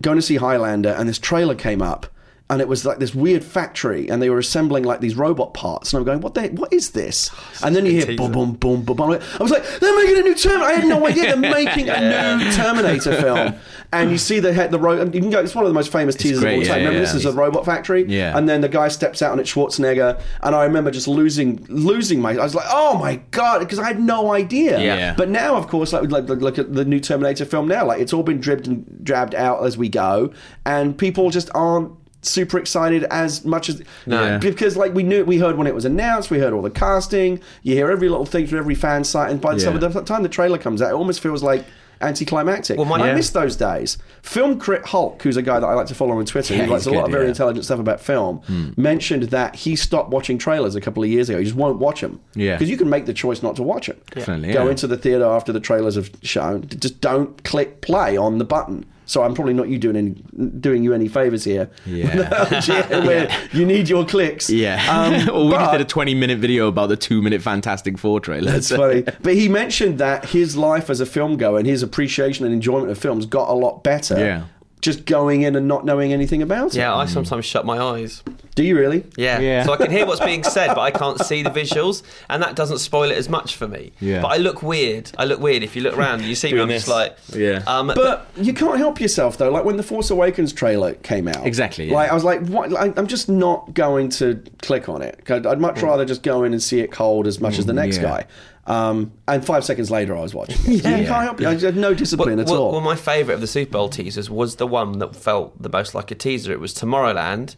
going 0.03 0.17
to 0.17 0.23
see 0.23 0.37
Highlander, 0.37 0.91
and 0.91 1.09
this 1.09 1.19
trailer 1.19 1.55
came 1.55 1.83
up. 1.83 2.07
And 2.49 2.61
it 2.61 2.69
was 2.69 2.85
like 2.87 3.01
this 3.01 3.13
weird 3.13 3.43
factory, 3.43 4.09
and 4.09 4.23
they 4.23 4.31
were 4.31 4.39
assembling 4.39 4.85
like 4.85 5.01
these 5.01 5.17
robot 5.17 5.53
parts. 5.53 5.93
And 5.93 5.99
I'm 5.99 6.05
going, 6.05 6.21
"What? 6.21 6.35
The, 6.35 6.49
what 6.51 6.73
is 6.73 6.91
this?" 6.91 7.31
And 7.65 7.75
then 7.75 7.85
you 7.87 7.93
hear 7.93 8.17
boom, 8.17 8.31
boom, 8.31 8.53
boom, 8.53 8.83
boom, 8.83 8.97
boom. 8.97 9.11
I 9.11 9.43
was 9.43 9.51
like, 9.51 9.65
"They're 9.81 9.97
making 9.97 10.19
a 10.19 10.23
new 10.23 10.35
Terminator!" 10.37 10.65
I 10.65 10.73
had 10.75 10.87
no 10.87 11.05
idea 11.07 11.25
they're 11.25 11.37
making 11.65 11.89
a 11.89 12.37
new 12.39 12.53
Terminator 12.53 13.21
film. 13.21 13.55
And 13.93 14.11
you 14.13 14.19
see 14.19 14.39
the 14.39 14.53
head, 14.53 14.71
the 14.71 14.79
ro- 14.79 15.03
you 15.05 15.21
can 15.21 15.31
go. 15.31 15.41
It's 15.41 15.55
one 15.57 15.65
of 15.65 15.71
the 15.71 15.75
most 15.75 15.91
famous 15.91 16.15
teasers 16.15 16.39
of 16.43 16.45
all 16.45 16.63
time. 16.63 16.79
Remember, 16.79 17.01
this 17.01 17.15
is 17.15 17.25
a 17.25 17.33
robot 17.33 17.65
factory. 17.65 18.05
Yeah. 18.07 18.37
And 18.39 18.49
then 18.49 18.61
the 18.61 18.69
guy 18.69 18.89
steps 18.89 19.23
out, 19.23 19.33
and 19.33 19.41
it's 19.41 19.53
Schwarzenegger. 19.53 20.21
And 20.43 20.55
I 20.55 20.65
remember 20.65 20.93
just 20.93 21.09
losing, 21.09 21.65
losing 21.69 22.21
my. 22.21 22.33
I 22.33 22.45
was 22.45 22.55
like, 22.55 22.67
"Oh 22.69 22.97
my 22.97 23.17
god!" 23.33 23.59
Because 23.59 23.81
I 23.81 23.87
had 23.89 23.99
no 23.99 24.33
idea. 24.33 24.79
Yeah. 24.81 25.15
But 25.17 25.31
now, 25.31 25.57
of 25.57 25.67
course, 25.67 25.93
like, 25.93 26.11
like 26.11 26.29
look 26.29 26.59
at 26.59 26.75
the 26.75 26.85
new 26.85 27.01
Terminator 27.01 27.45
film 27.45 27.67
now. 27.67 27.87
Like 27.87 28.01
it's 28.01 28.13
all 28.13 28.23
been 28.23 28.39
dribbed 28.41 28.69
and 28.69 29.01
jabbed 29.03 29.35
out 29.35 29.65
as 29.65 29.77
we 29.77 29.89
go, 29.89 30.33
and 30.65 30.97
people 30.97 31.31
just 31.31 31.51
aren't 31.55 31.93
super 32.23 32.59
excited 32.59 33.05
as 33.05 33.45
much 33.45 33.69
as 33.69 33.83
No. 34.07 34.23
Yeah. 34.25 34.39
because 34.39 34.77
like 34.77 34.95
we 34.95 35.03
knew 35.03 35.25
we 35.25 35.39
heard 35.39 35.57
when 35.57 35.67
it 35.67 35.75
was 35.75 35.85
announced 35.85 36.31
we 36.31 36.39
heard 36.39 36.53
all 36.53 36.63
the 36.63 36.71
casting 36.71 37.41
you 37.63 37.75
hear 37.75 37.91
every 37.91 38.09
little 38.09 38.27
thing 38.27 38.47
from 38.47 38.59
every 38.59 38.75
fan 38.75 39.05
site 39.05 39.31
and 39.31 39.41
by 39.41 39.55
the, 39.55 39.61
time, 39.63 39.81
Yeah. 39.81 39.89
the 39.89 40.03
time 40.03 40.23
the 40.25 40.29
trailer 40.29 40.59
comes 40.59 40.83
out 40.83 40.91
it 40.91 40.95
almost 40.95 41.21
feels 41.21 41.43
like 41.43 41.65
anticlimactic 42.03 42.77
Well, 42.77 42.87
my- 42.87 43.01
I 43.01 43.07
Yeah. 43.09 43.15
miss 43.15 43.31
those 43.31 43.57
days 43.57 43.97
film 44.23 44.59
crit 44.59 44.85
hulk 44.87 45.23
who's 45.23 45.37
a 45.37 45.43
guy 45.43 45.59
that 45.61 45.67
I 45.67 45.75
like 45.75 45.87
to 45.87 45.95
follow 45.95 46.19
on 46.19 46.25
Twitter 46.27 46.55
Yeah, 46.55 46.65
who 46.65 46.73
likes 46.73 46.85
he's 46.85 46.93
a 46.93 46.97
lot 46.97 47.07
of 47.07 47.11
very 47.13 47.25
yeah. 47.25 47.31
intelligent 47.31 47.65
stuff 47.65 47.79
about 47.79 48.01
film 48.01 48.39
hmm. 48.47 48.69
mentioned 48.77 49.25
that 49.25 49.55
he 49.57 49.77
stopped 49.77 50.11
watching 50.11 50.37
trailers 50.37 50.75
a 50.75 50.81
couple 50.81 51.03
of 51.03 51.09
years 51.09 51.29
ago 51.31 51.39
he 51.39 51.45
just 51.45 51.57
won't 51.57 51.79
watch 51.79 52.01
them 52.03 52.21
Yeah. 52.35 52.55
because 52.57 52.69
you 52.71 52.77
can 52.77 52.91
make 52.91 53.07
the 53.07 53.15
choice 53.15 53.43
not 53.43 53.57
to 53.57 53.63
watch 53.63 53.89
it 53.89 54.05
Definitely, 54.11 54.53
go 54.53 54.65
yeah. 54.65 54.71
into 54.71 54.87
the 54.87 54.97
theater 54.99 55.25
after 55.25 55.53
the 55.53 55.61
trailers 55.61 55.95
have 55.95 56.11
shown. 56.23 56.67
Just 56.69 57.01
don't 57.01 57.43
click 57.45 57.81
play 57.81 58.17
on 58.17 58.39
the 58.39 58.45
button. 58.45 58.85
So 59.07 59.23
I'm 59.23 59.35
probably 59.35 59.55
not 59.55 59.69
you 59.69 59.79
doing 59.79 59.97
any 59.97 60.11
doing 60.51 60.83
you 60.83 60.93
any 60.93 61.09
favors 61.09 61.45
here. 61.45 61.71
Yeah. 61.87 62.61
where 63.07 63.49
you 63.53 63.65
need 63.65 63.89
your 63.89 64.05
clicks. 64.05 64.51
Yeah. 64.51 64.85
Um, 64.91 65.27
well, 65.35 65.47
we 65.47 65.53
just 65.53 65.73
did 65.73 65.81
a 65.81 65.85
20 65.85 66.15
minute 66.15 66.39
video 66.39 66.69
about 66.69 66.89
the 66.89 66.97
two 66.97 67.23
minute 67.23 67.41
Fantastic 67.41 67.99
Four 67.99 68.21
trailer. 68.21 68.51
That's 68.51 68.71
funny. 68.71 69.03
But 69.23 69.35
he 69.35 69.49
mentioned 69.49 69.99
that 69.99 70.27
his 70.27 70.57
life 70.57 70.91
as 70.91 71.01
a 71.01 71.07
film 71.07 71.37
goer 71.37 71.59
and 71.59 71.67
his 71.67 71.83
appreciation 71.83 72.45
and 72.45 72.53
enjoyment 72.53 72.91
of 72.91 72.99
films 72.99 73.27
got 73.27 73.49
a 73.49 73.55
lot 73.55 73.83
better. 73.85 74.19
Yeah. 74.19 74.45
Just 74.83 75.07
going 75.07 75.43
in 75.43 75.57
and 75.57 75.67
not 75.67 75.85
knowing 75.85 76.13
anything 76.13 76.43
about 76.43 76.69
it. 76.69 76.79
Yeah, 76.79 76.95
I 76.95 77.07
sometimes 77.07 77.45
shut 77.45 77.65
my 77.65 77.79
eyes. 77.79 78.23
Do 78.57 78.65
you 78.65 78.77
really? 78.77 79.05
Yeah. 79.17 79.39
Yeah. 79.39 79.65
So 79.65 79.75
I 79.75 79.77
can 79.77 79.91
hear 79.91 80.07
what's 80.07 80.25
being 80.25 80.43
said, 80.43 80.69
but 80.69 80.81
I 80.81 80.91
can't 80.91 81.21
see 81.21 81.43
the 81.43 81.51
visuals, 81.51 82.03
and 82.29 82.43
that 82.43 82.57
doesn't 82.57 82.79
spoil 82.79 83.11
it 83.11 83.19
as 83.19 83.29
much 83.29 83.55
for 83.55 83.69
me. 83.69 83.93
Yeah. 84.01 84.23
But 84.23 84.29
I 84.29 84.37
look 84.39 84.63
weird. 84.63 85.13
I 85.19 85.27
look 85.27 85.41
weird 85.41 85.63
if 85.63 85.77
you 85.77 85.83
look 85.83 85.97
around. 85.97 86.21
and 86.21 86.25
You 86.25 86.35
see 86.35 86.49
me. 86.49 86.53
Doing 86.53 86.63
I'm 86.63 86.69
just 86.71 86.87
this. 86.87 86.95
like. 86.95 87.17
Yeah. 87.35 87.63
Um, 87.67 87.89
But 87.89 88.27
you 88.35 88.55
can't 88.55 88.79
help 88.79 88.99
yourself 88.99 89.37
though. 89.37 89.51
Like 89.51 89.65
when 89.65 89.77
the 89.77 89.83
Force 89.83 90.11
Awakens 90.11 90.55
trailer 90.55 90.95
came 90.95 91.29
out, 91.29 91.47
Exactly, 91.47 91.89
yeah. 91.91 91.95
Like 91.95 92.11
I 92.11 92.15
was 92.15 92.25
like, 92.25 92.47
what? 92.47 92.71
Like, 92.71 92.99
I'm 92.99 93.07
just 93.07 93.29
not 93.29 93.75
going 93.75 94.09
to 94.11 94.43
click 94.63 94.89
on 94.89 95.03
it. 95.03 95.31
I'd 95.31 95.61
much 95.61 95.83
rather 95.83 96.07
just 96.07 96.23
go 96.23 96.43
in 96.45 96.53
and 96.53 96.63
see 96.63 96.81
it 96.81 96.91
cold 96.91 97.27
as 97.27 97.41
much 97.41 97.59
as 97.59 97.67
the 97.67 97.75
next 97.75 97.99
yeah. 97.99 98.03
guy. 98.03 98.27
Um, 98.67 99.13
and 99.29 99.45
five 99.45 99.65
seconds 99.65 99.91
later, 99.91 100.17
I 100.17 100.23
was 100.23 100.35
watching. 100.35 100.57
It. 100.73 100.83
So 100.87 100.89
you 100.89 101.07
can't 101.07 101.25
help. 101.25 101.41
It. 101.41 101.47
I 101.47 101.55
had 101.55 101.77
no 101.77 101.95
discipline 101.95 102.39
at 102.41 102.47
well, 102.47 102.63
all. 102.63 102.73
well, 102.73 102.81
my 102.81 102.97
favourite 102.97 103.35
of 103.35 103.41
the 103.41 103.47
Super 103.47 103.73
Bowl 103.73 103.89
teasers 103.89 104.31
was 104.31 104.57
the 104.57 104.67
one 104.67 104.99
that 104.99 105.15
felt 105.15 105.61
the 105.63 105.69
most 105.69 105.95
like 105.95 106.11
a 106.11 106.15
teaser. 106.15 106.53
It 106.53 106.61
was 106.61 106.75
Tomorrowland, 106.75 107.57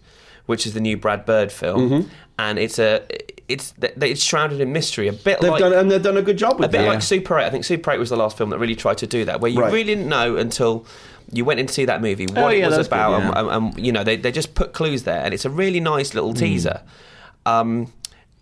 which 0.48 0.66
is 0.66 0.74
the 0.74 0.80
new 0.80 0.96
Brad 0.96 1.24
Bird 1.24 1.52
film, 1.52 1.80
Mm-hmm. 1.90 2.08
and 2.38 2.58
it's 2.58 2.78
a 2.78 3.02
it's 3.48 3.72
it's 3.80 4.22
shrouded 4.22 4.60
in 4.60 4.72
mystery, 4.72 5.06
a 5.08 5.12
bit 5.12 5.40
they've 5.40 5.50
like 5.50 5.60
done 5.60 5.72
and 5.72 5.90
they've 5.90 6.02
done 6.02 6.16
a 6.18 6.22
good 6.22 6.36
job 6.36 6.58
with 6.58 6.68
a 6.68 6.72
bit 6.72 6.78
that. 6.82 6.88
like 6.88 7.02
Super 7.02 7.38
8. 7.38 7.46
I 7.46 7.50
think 7.50 7.64
Super 7.64 7.92
8 7.92 7.98
was 7.98 8.10
the 8.10 8.16
last 8.16 8.36
film 8.36 8.50
that 8.50 8.58
really 8.58 8.74
tried 8.74 8.98
to 8.98 9.06
do 9.06 9.24
that, 9.26 9.40
where 9.40 9.50
you 9.50 9.60
Right. 9.60 9.72
really 9.72 9.84
didn't 9.94 10.08
know 10.08 10.36
until 10.36 10.84
you 11.32 11.44
went 11.44 11.60
in 11.60 11.66
to 11.66 11.72
see 11.72 11.84
that 11.86 12.00
movie 12.02 12.26
what 12.26 12.38
Oh, 12.38 12.48
it 12.48 12.64
was 12.64 12.76
that's 12.76 12.88
good, 12.88 12.94
about, 12.96 13.10
yeah. 13.20 13.28
and, 13.38 13.48
and, 13.50 13.74
and, 13.76 13.86
you 13.86 13.92
know 13.92 14.02
they 14.04 14.16
they 14.16 14.32
just 14.32 14.54
put 14.54 14.72
clues 14.72 15.04
there, 15.04 15.22
and 15.24 15.32
it's 15.32 15.44
a 15.44 15.50
really 15.50 15.80
nice 15.80 16.12
little 16.14 16.32
Hmm. 16.32 16.38
teaser. 16.38 16.80
Um, 17.46 17.92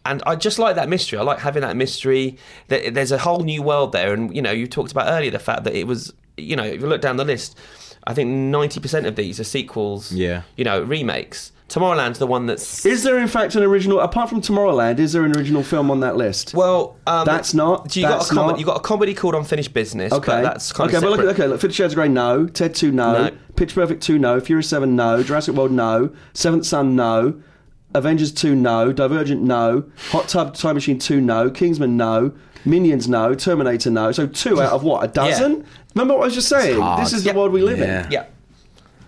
and 0.05 0.23
I 0.27 0.37
just 0.37 0.59
like 0.59 0.77
that 0.77 0.89
mystery. 0.89 1.19
I 1.19 1.23
like 1.23 1.41
having 1.41 1.63
that 1.63 1.77
mystery. 1.77 2.37
There- 2.69 2.91
There's 2.91 3.13
a 3.13 3.19
whole 3.19 3.41
new 3.43 3.63
world 3.63 3.91
there, 3.93 4.13
and 4.15 4.35
you 4.35 4.41
know 4.43 4.53
you 4.53 4.67
talked 4.67 4.93
about 4.93 5.07
earlier 5.09 5.31
the 5.33 5.39
fact 5.41 5.65
that 5.65 5.75
it 5.75 5.87
was 5.87 6.13
you 6.37 6.55
know 6.57 6.65
if 6.65 6.81
you 6.81 6.87
look 6.87 7.01
down 7.01 7.17
the 7.17 7.25
list, 7.25 7.57
I 8.07 8.15
think 8.15 8.29
ninety 8.31 8.81
percent 8.81 9.07
of 9.07 9.15
these 9.17 9.39
are 9.41 9.45
sequels. 9.45 10.13
Yeah. 10.13 10.43
you 10.57 10.65
know 10.65 10.81
remakes. 10.83 11.53
Tomorrowland's 11.69 12.21
the 12.21 12.29
one 12.29 12.47
that's 12.47 12.87
Is 12.87 13.03
there 13.03 13.19
in 13.19 13.27
fact 13.27 13.57
an 13.57 13.65
original? 13.65 13.99
Apart 13.99 14.29
from 14.29 14.41
Tomorrowland, 14.41 15.01
is 15.01 15.13
there 15.13 15.25
an 15.25 15.37
original 15.37 15.65
film 15.65 15.91
on 15.91 15.99
that 16.01 16.17
list? 16.17 16.55
well. 16.55 16.97
Um, 17.09 17.25
That's 17.27 17.55
not- 17.55 17.91
So 17.91 17.99
you 18.01 18.07
got 18.07 18.25
a 18.25 18.35
comedy. 18.35 18.53
not- 18.53 18.61
You 18.61 18.67
got 18.67 18.77
a 18.77 18.81
comedy 18.81 19.15
called 19.15 19.35
Unfinished 19.35 19.75
Business. 19.75 20.13
Okay, 20.13 20.27
but 20.31 20.43
that's 20.43 20.73
kind 20.73 20.89
okay. 20.89 20.99
of 20.99 21.03
But 21.03 21.11
look, 21.11 21.19
separate. 21.21 21.33
okay, 21.41 21.47
look. 21.49 21.61
Fifty 21.61 21.75
Shades 21.75 21.93
of 21.93 21.97
Grey, 21.97 22.09
no. 22.09 22.47
Ted 22.47 22.75
Two, 22.75 22.93
no. 22.93 23.13
No. 23.25 23.31
Pitch 23.57 23.75
Perfect 23.75 24.01
Two, 24.03 24.17
no. 24.19 24.39
Furious 24.39 24.69
Seven, 24.69 24.95
no. 24.95 25.23
Jurassic 25.25 25.55
World, 25.57 25.73
no. 25.73 26.11
Seventh 26.35 26.67
Son, 26.67 26.95
no. 26.95 27.35
Avengers 27.95 28.31
Two, 28.33 28.55
no. 28.55 28.93
Divergent, 28.93 29.43
no. 29.43 29.85
Hot 30.11 30.29
Tub 30.29 30.55
Time 30.55 30.75
Machine 30.77 31.01
Two, 31.01 31.21
no. 31.21 31.51
Kingsman, 31.51 31.97
no. 31.97 32.31
Minions, 32.65 33.09
no. 33.09 33.35
Terminator, 33.35 33.91
no. 33.91 34.13
So 34.13 34.27
two 34.29 34.61
out 34.63 34.73
of 34.73 34.83
what? 34.85 35.03
A 35.05 35.09
dozen? 35.09 35.65
Remember 35.95 36.15
what 36.15 36.23
I 36.23 36.27
was 36.27 36.35
just 36.35 36.49
saying? 36.49 36.79
This 36.99 37.13
is 37.13 37.25
the 37.25 37.31
Yeah. 37.31 37.37
world 37.37 37.53
we 37.53 37.63
live 37.63 37.79
Yeah. 37.79 38.07
in. 38.07 38.13
Yeah. 38.13 38.25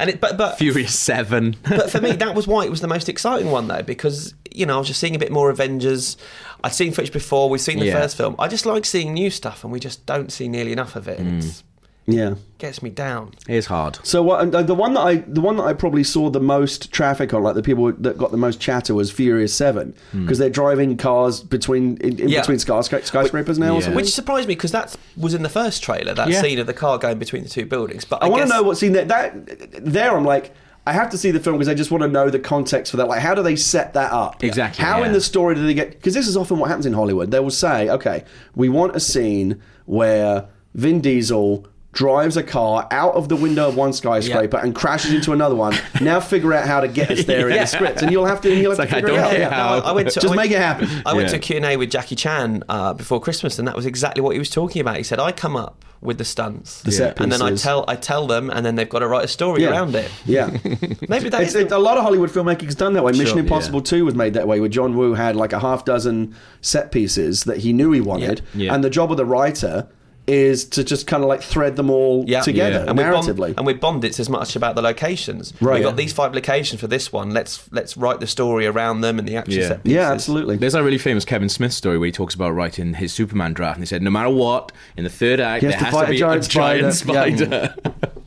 And 0.01 0.11
it, 0.11 0.21
but 0.21 0.37
but 0.37 0.59
Furious 0.59 0.99
Seven. 0.99 1.57
but 1.69 1.91
for 1.91 2.01
me, 2.01 2.13
that 2.17 2.35
was 2.35 2.47
why 2.47 2.65
it 2.65 2.71
was 2.71 2.81
the 2.81 2.89
most 2.89 3.09
exciting 3.09 3.51
one, 3.51 3.69
though, 3.69 3.83
because 3.83 4.35
you 4.51 4.67
know 4.67 4.77
I 4.77 4.79
was 4.79 4.87
just 4.87 5.01
seeing 5.01 5.17
a 5.17 5.19
bit 5.19 5.33
more 5.33 5.51
Avengers. 5.51 6.17
I'd 6.63 6.73
seen 6.73 6.93
footage 6.93 7.13
before. 7.13 7.49
We've 7.51 7.61
seen 7.61 7.79
the 7.79 7.87
Yeah. 7.87 8.01
first 8.01 8.17
film. 8.17 8.35
I 8.39 8.49
just 8.49 8.67
like 8.67 8.85
seeing 8.85 9.13
new 9.13 9.31
stuff, 9.31 9.65
and 9.65 9.73
we 9.73 9.81
just 9.81 10.07
don't 10.07 10.33
see 10.33 10.49
nearly 10.49 10.73
enough 10.73 10.97
of 10.97 11.09
it. 11.09 11.19
And 11.19 11.43
mm. 11.43 11.47
it 11.47 11.63
Yeah. 12.09 12.37
gets 12.57 12.83
me 12.83 12.89
down. 12.89 13.35
It's 13.47 13.67
hard. 13.67 13.99
So 14.03 14.23
what? 14.23 14.55
Uh, 14.55 14.63
the 14.63 14.75
one 14.75 14.95
that 14.95 15.01
I, 15.03 15.17
the 15.17 15.43
one 15.43 15.59
that 15.59 15.65
I 15.65 15.75
probably 15.75 16.03
saw 16.03 16.31
the 16.31 16.41
most 16.41 16.91
traffic 16.91 17.35
on, 17.35 17.43
like 17.43 17.55
the 17.55 17.63
people 17.63 17.93
that 17.93 18.17
got 18.17 18.31
the 18.31 18.39
most 18.39 18.61
chatter, 18.61 18.95
was 18.95 19.11
Furious 19.11 19.53
Seven 19.55 19.95
hmm. 20.11 20.23
because 20.23 20.39
they're 20.39 20.49
driving 20.49 20.97
cars 20.97 21.43
between 21.43 21.99
in, 21.99 22.19
in 22.19 22.29
Yeah. 22.31 22.41
between 22.41 22.59
skyscra- 22.59 23.05
skyscrapers 23.05 23.59
now. 23.59 23.75
Yeah. 23.75 23.81
something. 23.81 23.97
Which 23.97 24.13
surprised 24.15 24.49
me 24.49 24.55
because 24.55 24.73
that 24.73 24.97
was 25.19 25.35
in 25.35 25.43
the 25.43 25.51
first 25.51 25.83
trailer. 25.83 26.15
That 26.15 26.31
Yeah. 26.31 26.41
scene 26.41 26.59
of 26.59 26.67
the 26.67 26.75
car 26.75 26.97
going 26.97 27.19
between 27.19 27.43
the 27.43 27.51
two 27.51 27.67
buildings. 27.67 28.07
But 28.07 28.23
I, 28.23 28.27
I 28.27 28.29
want 28.31 28.43
to 28.45 28.49
know 28.49 28.63
what 28.63 28.79
scene 28.79 28.93
that 28.93 29.09
that 29.09 29.85
there. 29.85 30.17
I'm 30.17 30.25
like, 30.25 30.55
I 30.87 30.93
have 30.93 31.11
to 31.11 31.19
see 31.19 31.31
the 31.31 31.41
film 31.41 31.57
because 31.59 31.69
I 31.69 31.75
just 31.75 31.91
want 31.91 32.01
to 32.03 32.09
know 32.09 32.31
the 32.31 32.39
context 32.39 32.91
for 32.91 32.97
that. 32.97 33.09
Like, 33.09 33.21
how 33.21 33.35
do 33.35 33.43
they 33.43 33.57
set 33.57 33.93
that 33.93 34.13
up? 34.13 34.43
Exactly, 34.43 34.83
How 34.83 35.03
in 35.03 35.13
the 35.13 35.21
story 35.21 35.55
do 35.55 35.67
they 35.67 35.75
get? 35.75 35.91
Because 35.91 36.15
this 36.15 36.27
is 36.27 36.39
often 36.39 36.59
what 36.59 36.69
happens 36.69 36.87
in 36.87 36.95
Hollywood. 36.95 37.31
They 37.31 37.41
will 37.41 37.51
say, 37.51 37.91
okay, 37.91 38.25
we 38.55 38.71
want 38.71 38.97
a 38.97 39.01
scene 39.01 39.61
where 39.85 40.49
Vin 40.75 41.03
Diesel 41.03 41.67
drives 41.99 42.37
a 42.37 42.43
car 42.45 42.87
out 42.93 43.13
of 43.15 43.29
the 43.29 43.35
window 43.35 43.67
of 43.69 43.77
one 43.77 43.93
skyscraper 43.93 44.57
Yeah. 44.57 44.63
and 44.63 44.73
crashes 44.73 45.13
into 45.13 45.33
another 45.33 45.57
one. 45.57 45.75
Now 46.01 46.21
figure 46.21 46.53
out 46.55 46.65
how 46.69 46.79
to 46.81 46.87
get 46.87 47.11
us 47.11 47.25
there 47.25 47.49
in 47.51 47.57
the 47.57 47.67
script, 47.77 48.03
and 48.03 48.13
you'll 48.13 48.25
have 48.27 48.41
to. 48.43 48.55
You'll 48.55 48.71
have 48.77 48.79
It's 48.79 48.91
to 48.93 48.97
like, 48.97 49.05
I 49.05 49.09
figure 49.09 49.09
it 49.09 49.17
don't 49.17 49.25
out. 49.25 49.31
care 49.33 49.51
No, 49.51 49.57
how. 49.57 49.69
I, 49.75 49.79
I 49.79 49.93
went 49.93 50.09
to, 50.11 50.15
Just 50.15 50.27
I 50.27 50.29
went- 50.29 50.37
make 50.43 50.51
it 50.53 50.59
happen. 50.59 50.89
I 51.05 51.13
went 51.15 51.27
Yeah. 51.27 51.31
to 51.33 51.37
a 51.37 51.61
Q&A 51.61 51.77
with 51.77 51.91
Jackie 51.91 52.15
Chan 52.15 52.63
uh, 52.69 52.95
before 52.95 53.21
Christmas, 53.21 53.59
and 53.59 53.67
that 53.67 53.75
was 53.75 53.85
exactly 53.85 54.23
what 54.23 54.31
he 54.35 54.39
was 54.39 54.49
talking 54.49 54.81
about. 54.81 54.97
He 54.97 55.03
said, 55.03 55.19
"I 55.19 55.33
come 55.33 55.57
up 55.57 55.85
with 56.01 56.19
the 56.19 56.25
stunts, 56.25 56.81
The 56.83 56.93
set 56.93 57.21
and 57.21 57.33
then 57.33 57.43
I 57.43 57.57
tell 57.57 57.85
I 57.89 57.97
tell 57.97 58.29
them, 58.29 58.49
and 58.51 58.65
then 58.65 58.77
they've 58.77 58.89
got 58.89 59.01
to 59.01 59.09
write 59.09 59.25
a 59.25 59.29
story 59.29 59.63
Yeah. 59.63 59.71
around 59.71 59.97
it. 59.97 60.09
Yeah. 60.25 60.47
Maybe 61.09 61.29
that's 61.29 61.47
It's, 61.47 61.55
it's, 61.57 61.73
a 61.73 61.79
lot 61.79 61.97
of 61.97 62.05
Hollywood 62.05 62.31
filmmaking's 62.31 62.77
done 62.77 62.93
that 62.93 63.03
way. 63.03 63.11
Mission 63.11 63.27
Sure, 63.27 63.39
Impossible 63.41 63.81
2 63.83 64.05
was 64.05 64.15
made 64.15 64.35
that 64.35 64.47
way, 64.47 64.61
where 64.61 64.69
John 64.69 64.97
Woo 64.97 65.15
had 65.15 65.35
like 65.35 65.53
a 65.53 65.59
half 65.59 65.85
dozen 65.85 66.37
set 66.61 66.93
pieces 66.93 67.43
that 67.45 67.57
he 67.59 67.73
knew 67.73 67.91
he 67.91 68.01
wanted. 68.01 68.43
Yeah. 68.55 68.67
Yeah. 68.67 68.75
And 68.77 68.85
the 68.85 68.91
job 68.91 69.11
of 69.11 69.17
the 69.17 69.25
writer 69.25 69.89
is 70.29 70.65
to 70.67 70.85
just 70.85 71.07
kind 71.07 71.23
of 71.23 71.29
like 71.29 71.43
thread 71.43 71.75
them 71.77 71.89
all 71.91 72.25
Yeah. 72.29 72.43
together 72.43 72.83
Yeah. 72.85 72.91
and 72.91 72.97
with 72.99 73.07
narratively. 73.07 73.37
Bond, 73.39 73.55
and 73.59 73.67
with 73.67 73.81
Bond, 73.81 74.05
it's 74.05 74.21
as 74.21 74.29
much 74.29 74.55
about 74.57 74.75
the 74.75 74.83
locations. 74.83 75.53
Right. 75.61 75.75
We've 75.75 75.83
Yeah. 75.83 75.89
got 75.89 75.97
these 75.97 76.13
five 76.13 76.35
locations 76.35 76.81
for 76.81 76.87
this 76.87 77.11
one. 77.13 77.31
Let's 77.31 77.63
let's 77.73 77.97
write 77.97 78.21
the 78.21 78.27
story 78.27 78.67
around 78.67 79.01
them 79.01 79.19
and 79.19 79.27
the 79.27 79.37
action 79.37 79.61
Yeah. 79.61 79.69
set 79.69 79.83
pieces. 79.85 79.97
yeah, 79.97 80.13
absolutely. 80.13 80.57
There's 80.57 80.75
a 80.75 80.83
really 80.83 80.99
famous 80.99 81.25
Kevin 81.25 81.49
Smith 81.49 81.73
story 81.73 81.99
where 81.99 82.07
he 82.07 82.13
talks 82.13 82.35
about 82.35 82.51
writing 82.55 82.95
his 82.95 83.13
Superman 83.13 83.55
draft, 83.55 83.77
and 83.79 83.83
he 83.83 83.87
said, 83.87 84.03
no 84.03 84.11
matter 84.11 84.31
what, 84.31 84.71
in 84.97 85.05
the 85.05 85.11
third 85.11 85.41
act, 85.41 85.63
He 85.63 85.67
has 85.67 85.73
there 85.75 85.79
to 85.79 85.85
has 85.87 85.95
fight 85.95 86.07
to 86.09 86.13
a 86.13 86.17
giant 86.17 86.45
a 86.45 86.49
giant 86.49 86.95
spider. 86.95 87.75
spider. 87.75 87.75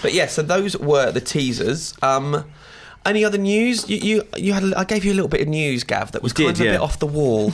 But 0.00 0.14
yeah, 0.14 0.26
so 0.26 0.42
those 0.42 0.76
were 0.76 1.10
the 1.10 1.20
teasers. 1.20 1.92
Um, 2.02 2.44
any 3.04 3.24
other 3.24 3.38
news? 3.38 3.88
You, 3.90 3.96
you 3.96 4.22
you 4.36 4.52
had 4.52 4.62
a- 4.62 4.78
I 4.78 4.84
gave 4.84 5.04
you 5.04 5.12
a 5.12 5.14
little 5.14 5.28
bit 5.28 5.40
of 5.40 5.48
news, 5.48 5.82
Gav, 5.82 6.12
that 6.12 6.22
was 6.22 6.32
You 6.38 6.44
kind 6.46 6.56
did, 6.56 6.60
of 6.60 6.60
a 6.60 6.64
yeah. 6.66 6.76
bit 6.76 6.80
off 6.82 6.98
the 7.00 7.06
wall. 7.06 7.52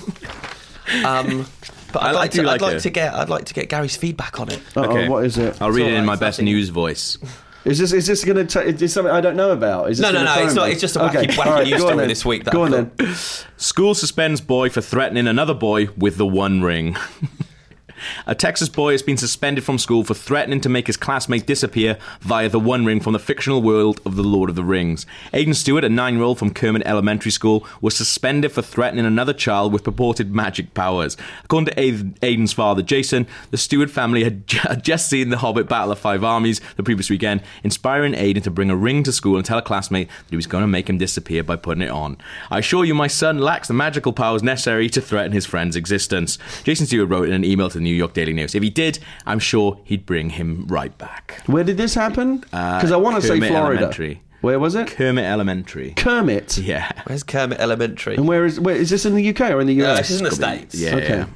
um, 1.07 1.47
but 1.95 2.03
I 2.03 2.09
I'd 2.09 2.13
like- 2.13 2.15
like, 2.25 2.31
do 2.33 2.41
to, 2.43 2.47
like 2.47 2.55
I'd 2.63 2.67
like 2.67 2.79
to 2.83 2.91
get 2.91 3.15
I'd 3.15 3.29
like 3.31 3.45
to 3.47 3.55
get 3.55 3.69
Gary's 3.71 3.97
feedback 3.97 4.39
on 4.41 4.51
it. 4.51 4.61
Uh-oh, 4.77 5.09
what 5.09 5.25
is 5.25 5.39
it? 5.39 5.57
I'll 5.63 5.71
read 5.71 5.87
it 5.87 5.95
in 5.95 6.05
my 6.05 6.17
best 6.17 6.43
news 6.43 6.69
voice. 6.69 7.17
Is 7.65 7.79
this 7.79 7.93
is 7.95 8.07
this 8.07 8.23
going 8.27 8.47
to 8.47 8.63
is 8.63 8.93
something 8.93 9.11
I 9.11 9.23
don't 9.23 9.37
know 9.37 9.53
about? 9.53 9.91
Is 9.91 9.97
this 9.97 10.03
No, 10.05 10.13
no, 10.13 10.23
no, 10.27 10.35
throw 10.35 10.45
it's 10.45 10.55
not- 10.55 10.69
it's 10.69 10.81
just 10.83 10.97
a 10.97 10.99
wacky- 10.99 11.29
wacky 11.31 11.47
all 11.47 11.53
right, 11.55 11.67
news 11.67 11.81
story 11.81 12.07
this 12.07 12.23
week 12.25 12.45
that 12.45 12.53
Go 12.53 12.65
I've 12.65 12.75
on 12.75 12.85
got. 12.85 12.99
then. 12.99 13.15
School 13.57 13.95
suspends 13.95 14.43
boy 14.43 14.69
for 14.69 14.83
threatening 14.83 15.27
another 15.27 15.55
boy 15.55 15.89
with 15.97 16.19
the 16.19 16.27
One 16.27 16.61
Ring. 16.61 16.95
A 18.27 18.35
Texas 18.35 18.69
boy 18.69 18.93
has 18.93 19.03
been 19.03 19.17
suspended 19.17 19.65
from 19.65 19.79
school 19.79 20.05
for 20.05 20.15
threatening 20.15 20.61
to 20.61 20.69
make 20.69 20.87
his 20.87 20.97
classmate 20.97 21.47
disappear 21.47 21.99
via 22.21 22.49
the 22.49 22.61
One 22.61 22.85
Ring 22.85 23.01
from 23.01 23.13
the 23.13 23.19
fictional 23.19 23.63
world 23.63 24.01
of 24.05 24.17
The 24.17 24.23
Lord 24.23 24.51
of 24.51 24.57
the 24.57 24.65
Rings. 24.65 25.07
Aiden 25.33 25.55
Stewart, 25.55 25.85
a 25.85 25.89
nine 25.89 26.15
year 26.15 26.23
old 26.25 26.39
from 26.39 26.53
Kermit 26.53 26.83
Elementary 26.87 27.31
School, 27.31 27.67
was 27.81 27.97
suspended 27.97 28.53
for 28.53 28.63
threatening 28.63 29.07
another 29.07 29.33
child 29.33 29.73
with 29.73 29.85
purported 29.85 30.35
magic 30.35 30.75
powers. 30.75 31.17
According 31.45 31.75
to 31.75 31.81
Aiden- 31.81 32.19
Aiden's 32.21 32.53
father, 32.53 32.83
Jason, 32.83 33.27
the 33.51 33.59
Stewart 33.59 33.91
family 33.91 34.25
had 34.25 34.47
just 34.83 35.09
seen 35.09 35.31
The 35.31 35.39
Hobbit 35.39 35.69
Battle 35.69 35.93
of 35.93 35.99
Five 35.99 36.25
Armies 36.25 36.61
the 36.77 36.83
previous 36.83 37.11
weekend, 37.11 37.43
inspiring 37.63 38.13
Aiden 38.13 38.43
to 38.43 38.51
bring 38.51 38.71
a 38.71 38.77
ring 38.77 39.03
to 39.05 39.13
school 39.13 39.37
and 39.37 39.45
tell 39.45 39.59
a 39.59 39.63
classmate 39.63 40.09
that 40.09 40.31
he 40.31 40.37
was 40.37 40.47
going 40.47 40.63
to 40.63 40.69
make 40.69 40.89
him 40.89 40.99
disappear 40.99 41.43
by 41.43 41.57
putting 41.57 41.83
it 41.83 41.91
on. 41.91 42.17
I 42.51 42.59
assure 42.59 42.85
you, 42.85 42.95
my 42.95 43.07
son 43.07 43.39
lacks 43.39 43.69
the 43.69 43.75
magical 43.75 44.13
powers 44.13 44.43
necessary 44.43 44.89
to 44.91 45.01
threaten 45.01 45.33
his 45.33 45.47
friend's 45.47 45.77
existence. 45.77 46.39
Jason 46.65 46.87
Stewart 46.87 47.09
wrote 47.09 47.29
in 47.29 47.35
an 47.35 47.45
email 47.45 47.69
to 47.71 47.79
the 47.79 47.85
York 47.95 48.13
Daily 48.15 48.33
News. 48.33 48.55
If 48.55 48.63
he 48.63 48.71
did, 48.71 48.99
I'm 49.27 49.39
sure 49.39 49.79
he'd 49.85 50.05
bring 50.07 50.31
him 50.31 50.67
right 50.69 50.97
back. 50.99 51.43
Where 51.47 51.65
did 51.65 51.77
this 51.77 51.95
happen? 51.95 52.39
Because 52.39 52.93
I 52.93 52.97
want 52.97 53.17
to 53.17 53.23
say 53.23 53.35
Kermit 53.35 53.51
Florida. 53.51 53.79
Elementary. 53.79 54.21
Where 54.41 54.59
was 54.59 54.75
it? 54.75 54.89
Kermit 54.89 55.25
Elementary. 55.25 55.93
Kermit. 55.97 56.59
Yeah. 56.65 56.91
Where's 57.07 57.23
Kermit 57.23 57.59
Elementary? 57.61 58.17
And 58.17 58.29
where 58.29 58.45
is 58.45 58.61
where 58.61 58.77
is 58.77 58.91
this 58.91 59.07
in 59.07 59.15
the 59.15 59.29
UK 59.31 59.51
or 59.51 59.61
in 59.61 59.67
the 59.67 59.83
Uh, 59.83 59.93
US? 59.93 59.99
this 59.99 60.11
is 60.11 60.19
in 60.21 60.25
the 60.25 60.31
states. 60.33 60.75
Yeah. 60.75 60.97
Okay. 60.97 61.09
yeah. 61.09 61.27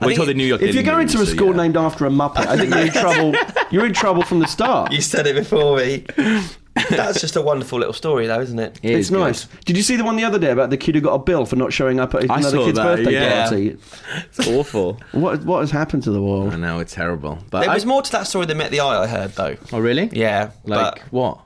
Well, 0.00 0.08
think 0.08 0.16
told 0.16 0.28
the 0.28 0.34
New 0.34 0.44
York 0.44 0.60
If 0.60 0.66
Daily 0.68 0.74
you're 0.78 0.82
going 0.92 1.06
News, 1.06 1.14
to 1.14 1.22
a 1.22 1.26
so 1.26 1.32
school 1.34 1.50
yeah. 1.50 1.62
named 1.62 1.76
after 1.76 2.04
a 2.06 2.10
Muppet, 2.10 2.46
I 2.46 2.56
think 2.56 2.70
you're 2.74 2.86
in 2.86 2.92
trouble. 2.92 3.34
You're 3.70 3.86
in 3.86 3.92
trouble 3.92 4.22
from 4.22 4.38
the 4.40 4.46
start. 4.46 4.92
You 4.92 5.00
said 5.00 5.26
it 5.26 5.34
before 5.34 5.76
me. 5.78 6.04
That's 6.90 7.20
just 7.20 7.36
a 7.36 7.40
wonderful 7.42 7.78
little 7.78 7.94
story, 7.94 8.26
though, 8.26 8.40
isn't 8.40 8.58
it? 8.58 8.78
It 8.82 8.90
It's 8.90 8.98
is 9.06 9.10
good. 9.10 9.20
nice. 9.20 9.46
Did 9.64 9.76
you 9.76 9.82
see 9.82 9.96
the 9.96 10.04
one 10.04 10.16
the 10.16 10.24
other 10.24 10.38
day 10.38 10.50
about 10.50 10.70
the 10.70 10.76
kid 10.76 10.94
who 10.96 11.00
got 11.00 11.14
a 11.14 11.18
bill 11.18 11.46
for 11.46 11.56
not 11.56 11.72
showing 11.72 12.00
up 12.00 12.14
at 12.14 12.30
I 12.30 12.38
another 12.38 12.58
kid's 12.58 12.76
that, 12.78 12.84
birthday 12.96 13.12
yeah. 13.12 13.42
party? 13.48 13.76
It's 14.26 14.48
awful. 14.48 15.00
What 15.12 15.44
what 15.44 15.60
has 15.60 15.70
happened 15.70 16.02
to 16.04 16.10
the 16.10 16.20
world? 16.20 16.52
I 16.52 16.56
know 16.56 16.80
it's 16.80 16.92
terrible. 16.94 17.38
But 17.50 17.60
There 17.60 17.70
I- 17.70 17.74
was 17.74 17.86
more 17.86 18.02
to 18.02 18.12
that 18.12 18.26
story 18.26 18.46
than 18.46 18.58
met 18.58 18.70
the 18.72 18.80
eye. 18.80 19.02
I 19.04 19.06
heard 19.06 19.30
though. 19.32 19.56
Oh 19.72 19.78
really? 19.78 20.10
Yeah, 20.12 20.50
Like 20.64 20.96
but 20.96 21.12
what? 21.12 21.38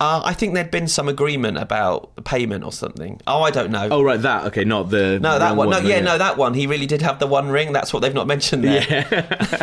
Uh, 0.00 0.22
I 0.24 0.34
think 0.34 0.54
there'd 0.54 0.70
been 0.72 0.88
some 0.88 1.08
agreement 1.08 1.56
about 1.56 2.14
the 2.16 2.22
payment 2.22 2.64
or 2.64 2.72
something. 2.72 3.20
Oh, 3.26 3.42
I 3.42 3.50
don't 3.50 3.70
know. 3.70 3.88
Oh 3.90 4.02
right, 4.02 4.20
that. 4.20 4.44
Okay, 4.46 4.64
not 4.64 4.90
the. 4.90 5.20
no, 5.20 5.38
that 5.38 5.56
one. 5.56 5.70
No, 5.70 5.78
yeah, 5.78 5.96
yeah. 5.96 6.00
no, 6.00 6.18
that 6.18 6.36
one. 6.36 6.54
He 6.54 6.66
really 6.66 6.86
did 6.86 7.00
have 7.02 7.20
the 7.20 7.28
one 7.28 7.48
ring. 7.48 7.72
That's 7.72 7.92
what 7.92 8.00
they've 8.00 8.12
not 8.12 8.26
mentioned 8.26 8.64
there. 8.64 8.84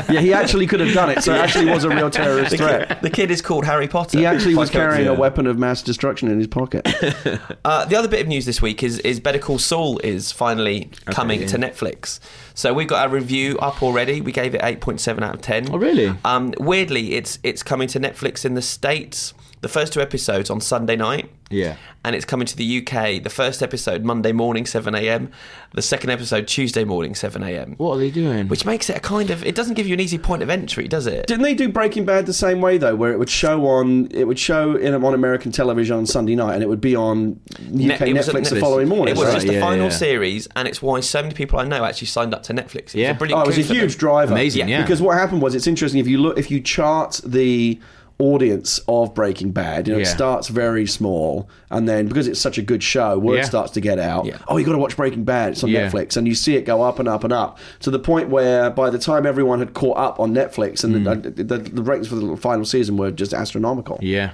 Yeah, 0.10 0.22
he 0.22 0.34
actually 0.34 0.68
could 0.68 0.80
have 0.80 0.94
done 0.94 1.10
it. 1.10 1.22
So 1.22 1.34
it 1.34 1.38
actually 1.38 1.66
was 1.66 1.84
a 1.84 1.90
real 1.90 2.10
terrorist 2.22 2.52
The, 2.52 2.58
threat. 2.58 2.88
kid, 2.88 2.98
the 3.02 3.10
kid 3.10 3.32
is 3.32 3.42
called 3.42 3.66
Harry 3.66 3.88
Potter. 3.90 4.18
He 4.18 4.26
actually 4.26 4.56
was 4.56 4.70
carrying 4.70 5.06
yeah. 5.06 5.12
a 5.12 5.20
weapon 5.20 5.48
of 5.48 5.60
mass 5.60 5.82
destruction 5.82 6.30
in 6.30 6.38
his 6.38 6.48
pocket. 6.48 6.88
Uh, 7.64 7.86
the 7.86 7.96
other 7.96 8.08
bit 8.08 8.22
of 8.22 8.28
news 8.28 8.46
this 8.46 8.62
week 8.62 8.82
is 8.82 9.00
is 9.00 9.20
Better 9.20 9.38
Call 9.38 9.60
Saul 9.60 10.00
is 10.00 10.32
finally 10.32 10.90
coming 11.08 11.42
yeah. 11.42 11.48
to 11.48 11.58
Netflix. 11.58 12.20
So 12.54 12.74
we've 12.74 12.88
got 12.88 13.04
our 13.08 13.10
review 13.14 13.58
up 13.60 13.84
already. 13.84 14.22
We 14.22 14.32
gave 14.32 14.56
it 14.56 14.62
eight 14.64 14.82
point 14.82 15.00
seven 15.00 15.24
out 15.24 15.36
of 15.36 15.42
ten. 15.42 15.70
Oh, 15.72 15.78
really? 15.78 16.14
Um, 16.26 16.54
weirdly, 16.60 17.14
it's 17.14 17.38
it's 17.44 17.62
coming 17.64 17.88
to 17.90 18.00
Netflix 18.00 18.46
in 18.46 18.56
the 18.56 18.62
states, 18.62 19.34
the 19.62 19.68
first 19.70 19.94
two 19.94 20.02
episodes 20.02 20.50
on 20.50 20.60
Sunday 20.60 20.96
night. 20.96 21.30
Yeah. 21.52 21.76
And 22.04 22.16
it's 22.16 22.26
coming 22.26 22.48
to 22.48 22.56
the 22.58 22.78
UK. 22.80 23.22
The 23.22 23.30
first 23.30 23.62
episode 23.62 24.04
Monday 24.04 24.32
morning, 24.32 24.66
7 24.66 24.96
a.m. 24.96 25.30
The 25.74 25.82
second 25.82 26.10
episode 26.10 26.48
Tuesday 26.48 26.84
morning, 26.86 27.14
7 27.14 27.44
a.m. 27.44 27.76
What 27.78 27.96
are 27.96 28.00
they 28.00 28.10
doing? 28.10 28.48
Which 28.48 28.66
makes 28.66 28.90
it 28.90 28.96
a 28.98 29.00
kind 29.02 29.30
of. 29.30 29.44
It 29.46 29.54
doesn't 29.54 29.74
give 29.76 29.86
you 29.86 29.94
an 29.94 30.00
easy 30.00 30.18
point 30.18 30.42
of 30.44 30.50
entry, 30.50 30.88
does 30.88 31.06
it? 31.08 31.28
Didn't 31.28 31.44
they 31.44 31.54
do 31.54 31.68
Breaking 31.70 32.06
Bad 32.06 32.26
the 32.26 32.34
same 32.34 32.62
way 32.62 32.78
though, 32.78 32.96
where 32.96 33.12
it 33.12 33.20
would 33.20 33.30
show 33.30 33.66
on 33.68 34.08
it 34.12 34.26
would 34.28 34.40
show 34.40 34.76
in 34.78 34.94
on 34.96 35.14
American 35.14 35.52
television 35.52 35.98
on 35.98 36.06
Sunday 36.08 36.36
night, 36.36 36.54
and 36.56 36.64
it 36.64 36.70
would 36.70 36.82
be 36.82 36.96
on 36.96 37.40
UK 37.60 37.70
Ne- 37.72 37.88
Netflix 37.98 38.46
at 38.48 38.54
the 38.54 38.60
following 38.62 38.88
morning? 38.88 39.16
It 39.16 39.20
was 39.20 39.28
right? 39.28 39.34
just 39.36 39.48
the 39.48 39.54
Yeah, 39.54 39.60
final 39.60 39.86
yeah. 39.86 39.90
series, 39.92 40.48
and 40.56 40.68
it's 40.70 40.82
why 40.82 41.02
so 41.02 41.22
many 41.22 41.36
people 41.36 41.60
I 41.60 41.66
know 41.66 41.84
actually 41.84 42.08
signed 42.08 42.34
up 42.34 42.44
to 42.44 42.54
Netflix. 42.54 42.78
It 42.78 42.84
was 42.86 42.96
Yeah. 42.96 43.12
a 43.12 43.14
brilliant 43.16 43.40
Oh, 43.40 43.44
it 43.44 43.48
was 43.48 43.58
a 43.58 43.62
coup 43.62 43.68
for 43.68 43.74
them. 43.74 43.82
huge 43.84 43.98
driver. 43.98 44.32
Amazing, 44.32 44.70
yeah. 44.70 44.82
Because 44.82 45.02
what 45.02 45.18
happened 45.18 45.42
was, 45.42 45.54
it's 45.54 45.68
interesting 45.68 46.00
if 46.00 46.08
you 46.08 46.18
look, 46.18 46.40
if 46.40 46.50
you 46.50 46.62
chart 46.62 47.20
the 47.26 47.78
audience 48.22 48.80
of 48.88 49.14
Breaking 49.14 49.52
Bad, 49.52 49.88
you 49.88 49.94
know, 49.94 50.00
it 50.00 50.06
starts 50.06 50.48
very 50.48 50.86
small, 50.86 51.50
and 51.70 51.90
then 51.90 52.08
because 52.08 52.28
it's 52.28 52.40
such 52.40 52.58
a 52.58 52.62
good 52.62 52.84
show, 52.84 53.18
word 53.18 53.38
Yeah. 53.38 53.44
starts 53.44 53.72
to 53.74 53.82
get 53.82 54.00
out. 54.00 54.26
Yeah. 54.26 54.38
Oh, 54.48 54.58
you 54.58 54.66
got 54.66 54.74
to 54.74 54.78
watch 54.78 54.96
Breaking 54.96 55.24
Bad. 55.24 55.54
It's 55.54 55.64
on 55.64 55.70
Yeah. 55.72 55.90
Netflix, 55.90 56.16
and 56.18 56.28
you 56.28 56.36
see 56.36 56.56
it 56.56 56.66
go 56.66 56.82
up 56.84 57.00
and 57.00 57.08
up 57.08 57.24
and 57.24 57.34
up 57.34 57.58
to 57.82 57.90
the 57.92 58.00
point 58.00 58.30
where 58.30 58.70
by 58.70 58.90
the 58.90 59.00
time 59.00 59.26
everyone 59.26 59.60
had 59.60 59.74
caught 59.74 59.98
up 59.98 60.20
on 60.20 60.34
Netflix, 60.34 60.84
and 60.84 60.96
Mm. 61.06 61.24
the, 61.36 61.44
the, 61.44 61.58
the 61.58 61.82
ratings 61.82 62.08
for 62.08 62.16
the 62.16 62.38
final 62.38 62.64
season 62.66 62.96
were 62.98 63.12
just 63.12 63.34
astronomical. 63.34 63.98
Yeah. 64.02 64.32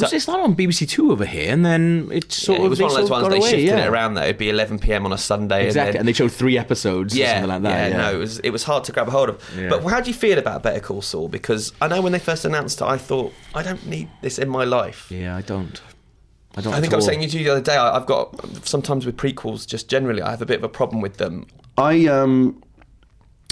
Well, 0.00 0.08
So- 0.10 0.16
it's 0.16 0.24
started 0.24 0.42
on 0.44 0.54
BBC 0.54 0.86
Two 0.88 1.10
over 1.12 1.24
here, 1.24 1.52
and 1.52 1.64
then 1.64 2.08
it 2.12 2.32
sort 2.32 2.58
Yeah, 2.58 2.64
of 2.64 2.66
it 2.66 2.70
was 2.70 2.80
one 2.82 2.90
of 2.90 2.96
those 2.96 3.10
ones 3.10 3.28
they 3.28 3.36
away, 3.38 3.50
shifted 3.50 3.66
yeah. 3.66 3.84
it 3.84 3.88
around 3.88 4.14
though. 4.14 4.22
It'd 4.22 4.38
be 4.38 4.50
11 4.50 4.78
p.m. 4.78 5.04
on 5.06 5.12
a 5.12 5.18
Sunday. 5.18 5.66
Exactly, 5.66 5.80
and, 5.88 5.94
then, 5.94 6.00
and 6.00 6.08
they 6.08 6.12
showed 6.12 6.32
three 6.32 6.58
episodes 6.58 7.14
or 7.14 7.18
yeah, 7.18 7.34
something 7.34 7.48
like 7.48 7.62
that. 7.62 7.90
yeah, 7.90 7.96
Yeah, 7.96 8.10
no, 8.10 8.14
it 8.16 8.18
was 8.18 8.38
it 8.40 8.50
was 8.50 8.64
hard 8.64 8.84
to 8.84 8.92
grab 8.92 9.08
a 9.08 9.10
hold 9.10 9.28
of. 9.30 9.42
Yeah. 9.58 9.68
But 9.70 9.82
how 9.84 10.00
do 10.00 10.08
you 10.08 10.14
feel 10.14 10.38
about 10.38 10.62
Better 10.62 10.80
Call 10.80 11.02
Saul? 11.02 11.28
Because 11.28 11.72
I 11.80 11.88
know 11.88 12.00
when 12.02 12.12
they 12.12 12.18
first 12.18 12.44
announced 12.44 12.80
it, 12.80 12.84
I 12.84 12.96
thought 12.98 13.32
I 13.54 13.62
don't 13.62 13.86
need 13.86 14.08
this 14.22 14.38
in 14.38 14.48
my 14.48 14.64
life. 14.64 15.10
Yeah, 15.10 15.36
I 15.36 15.40
don't. 15.42 15.80
I 16.56 16.62
don't. 16.62 16.72
I 16.72 16.80
think 16.80 16.92
I 16.92 16.96
was 16.96 17.04
all. 17.06 17.14
saying 17.14 17.28
to 17.28 17.38
you 17.38 17.44
the 17.44 17.50
other 17.50 17.60
day. 17.60 17.76
I, 17.76 17.96
I've 17.96 18.06
got 18.06 18.34
sometimes 18.66 19.04
with 19.06 19.16
prequels, 19.16 19.66
just 19.66 19.88
generally, 19.88 20.22
I 20.22 20.30
have 20.30 20.42
a 20.42 20.46
bit 20.46 20.58
of 20.58 20.64
a 20.64 20.68
problem 20.70 21.00
with 21.02 21.18
them. 21.18 21.46
I 21.78 22.06
um 22.06 22.62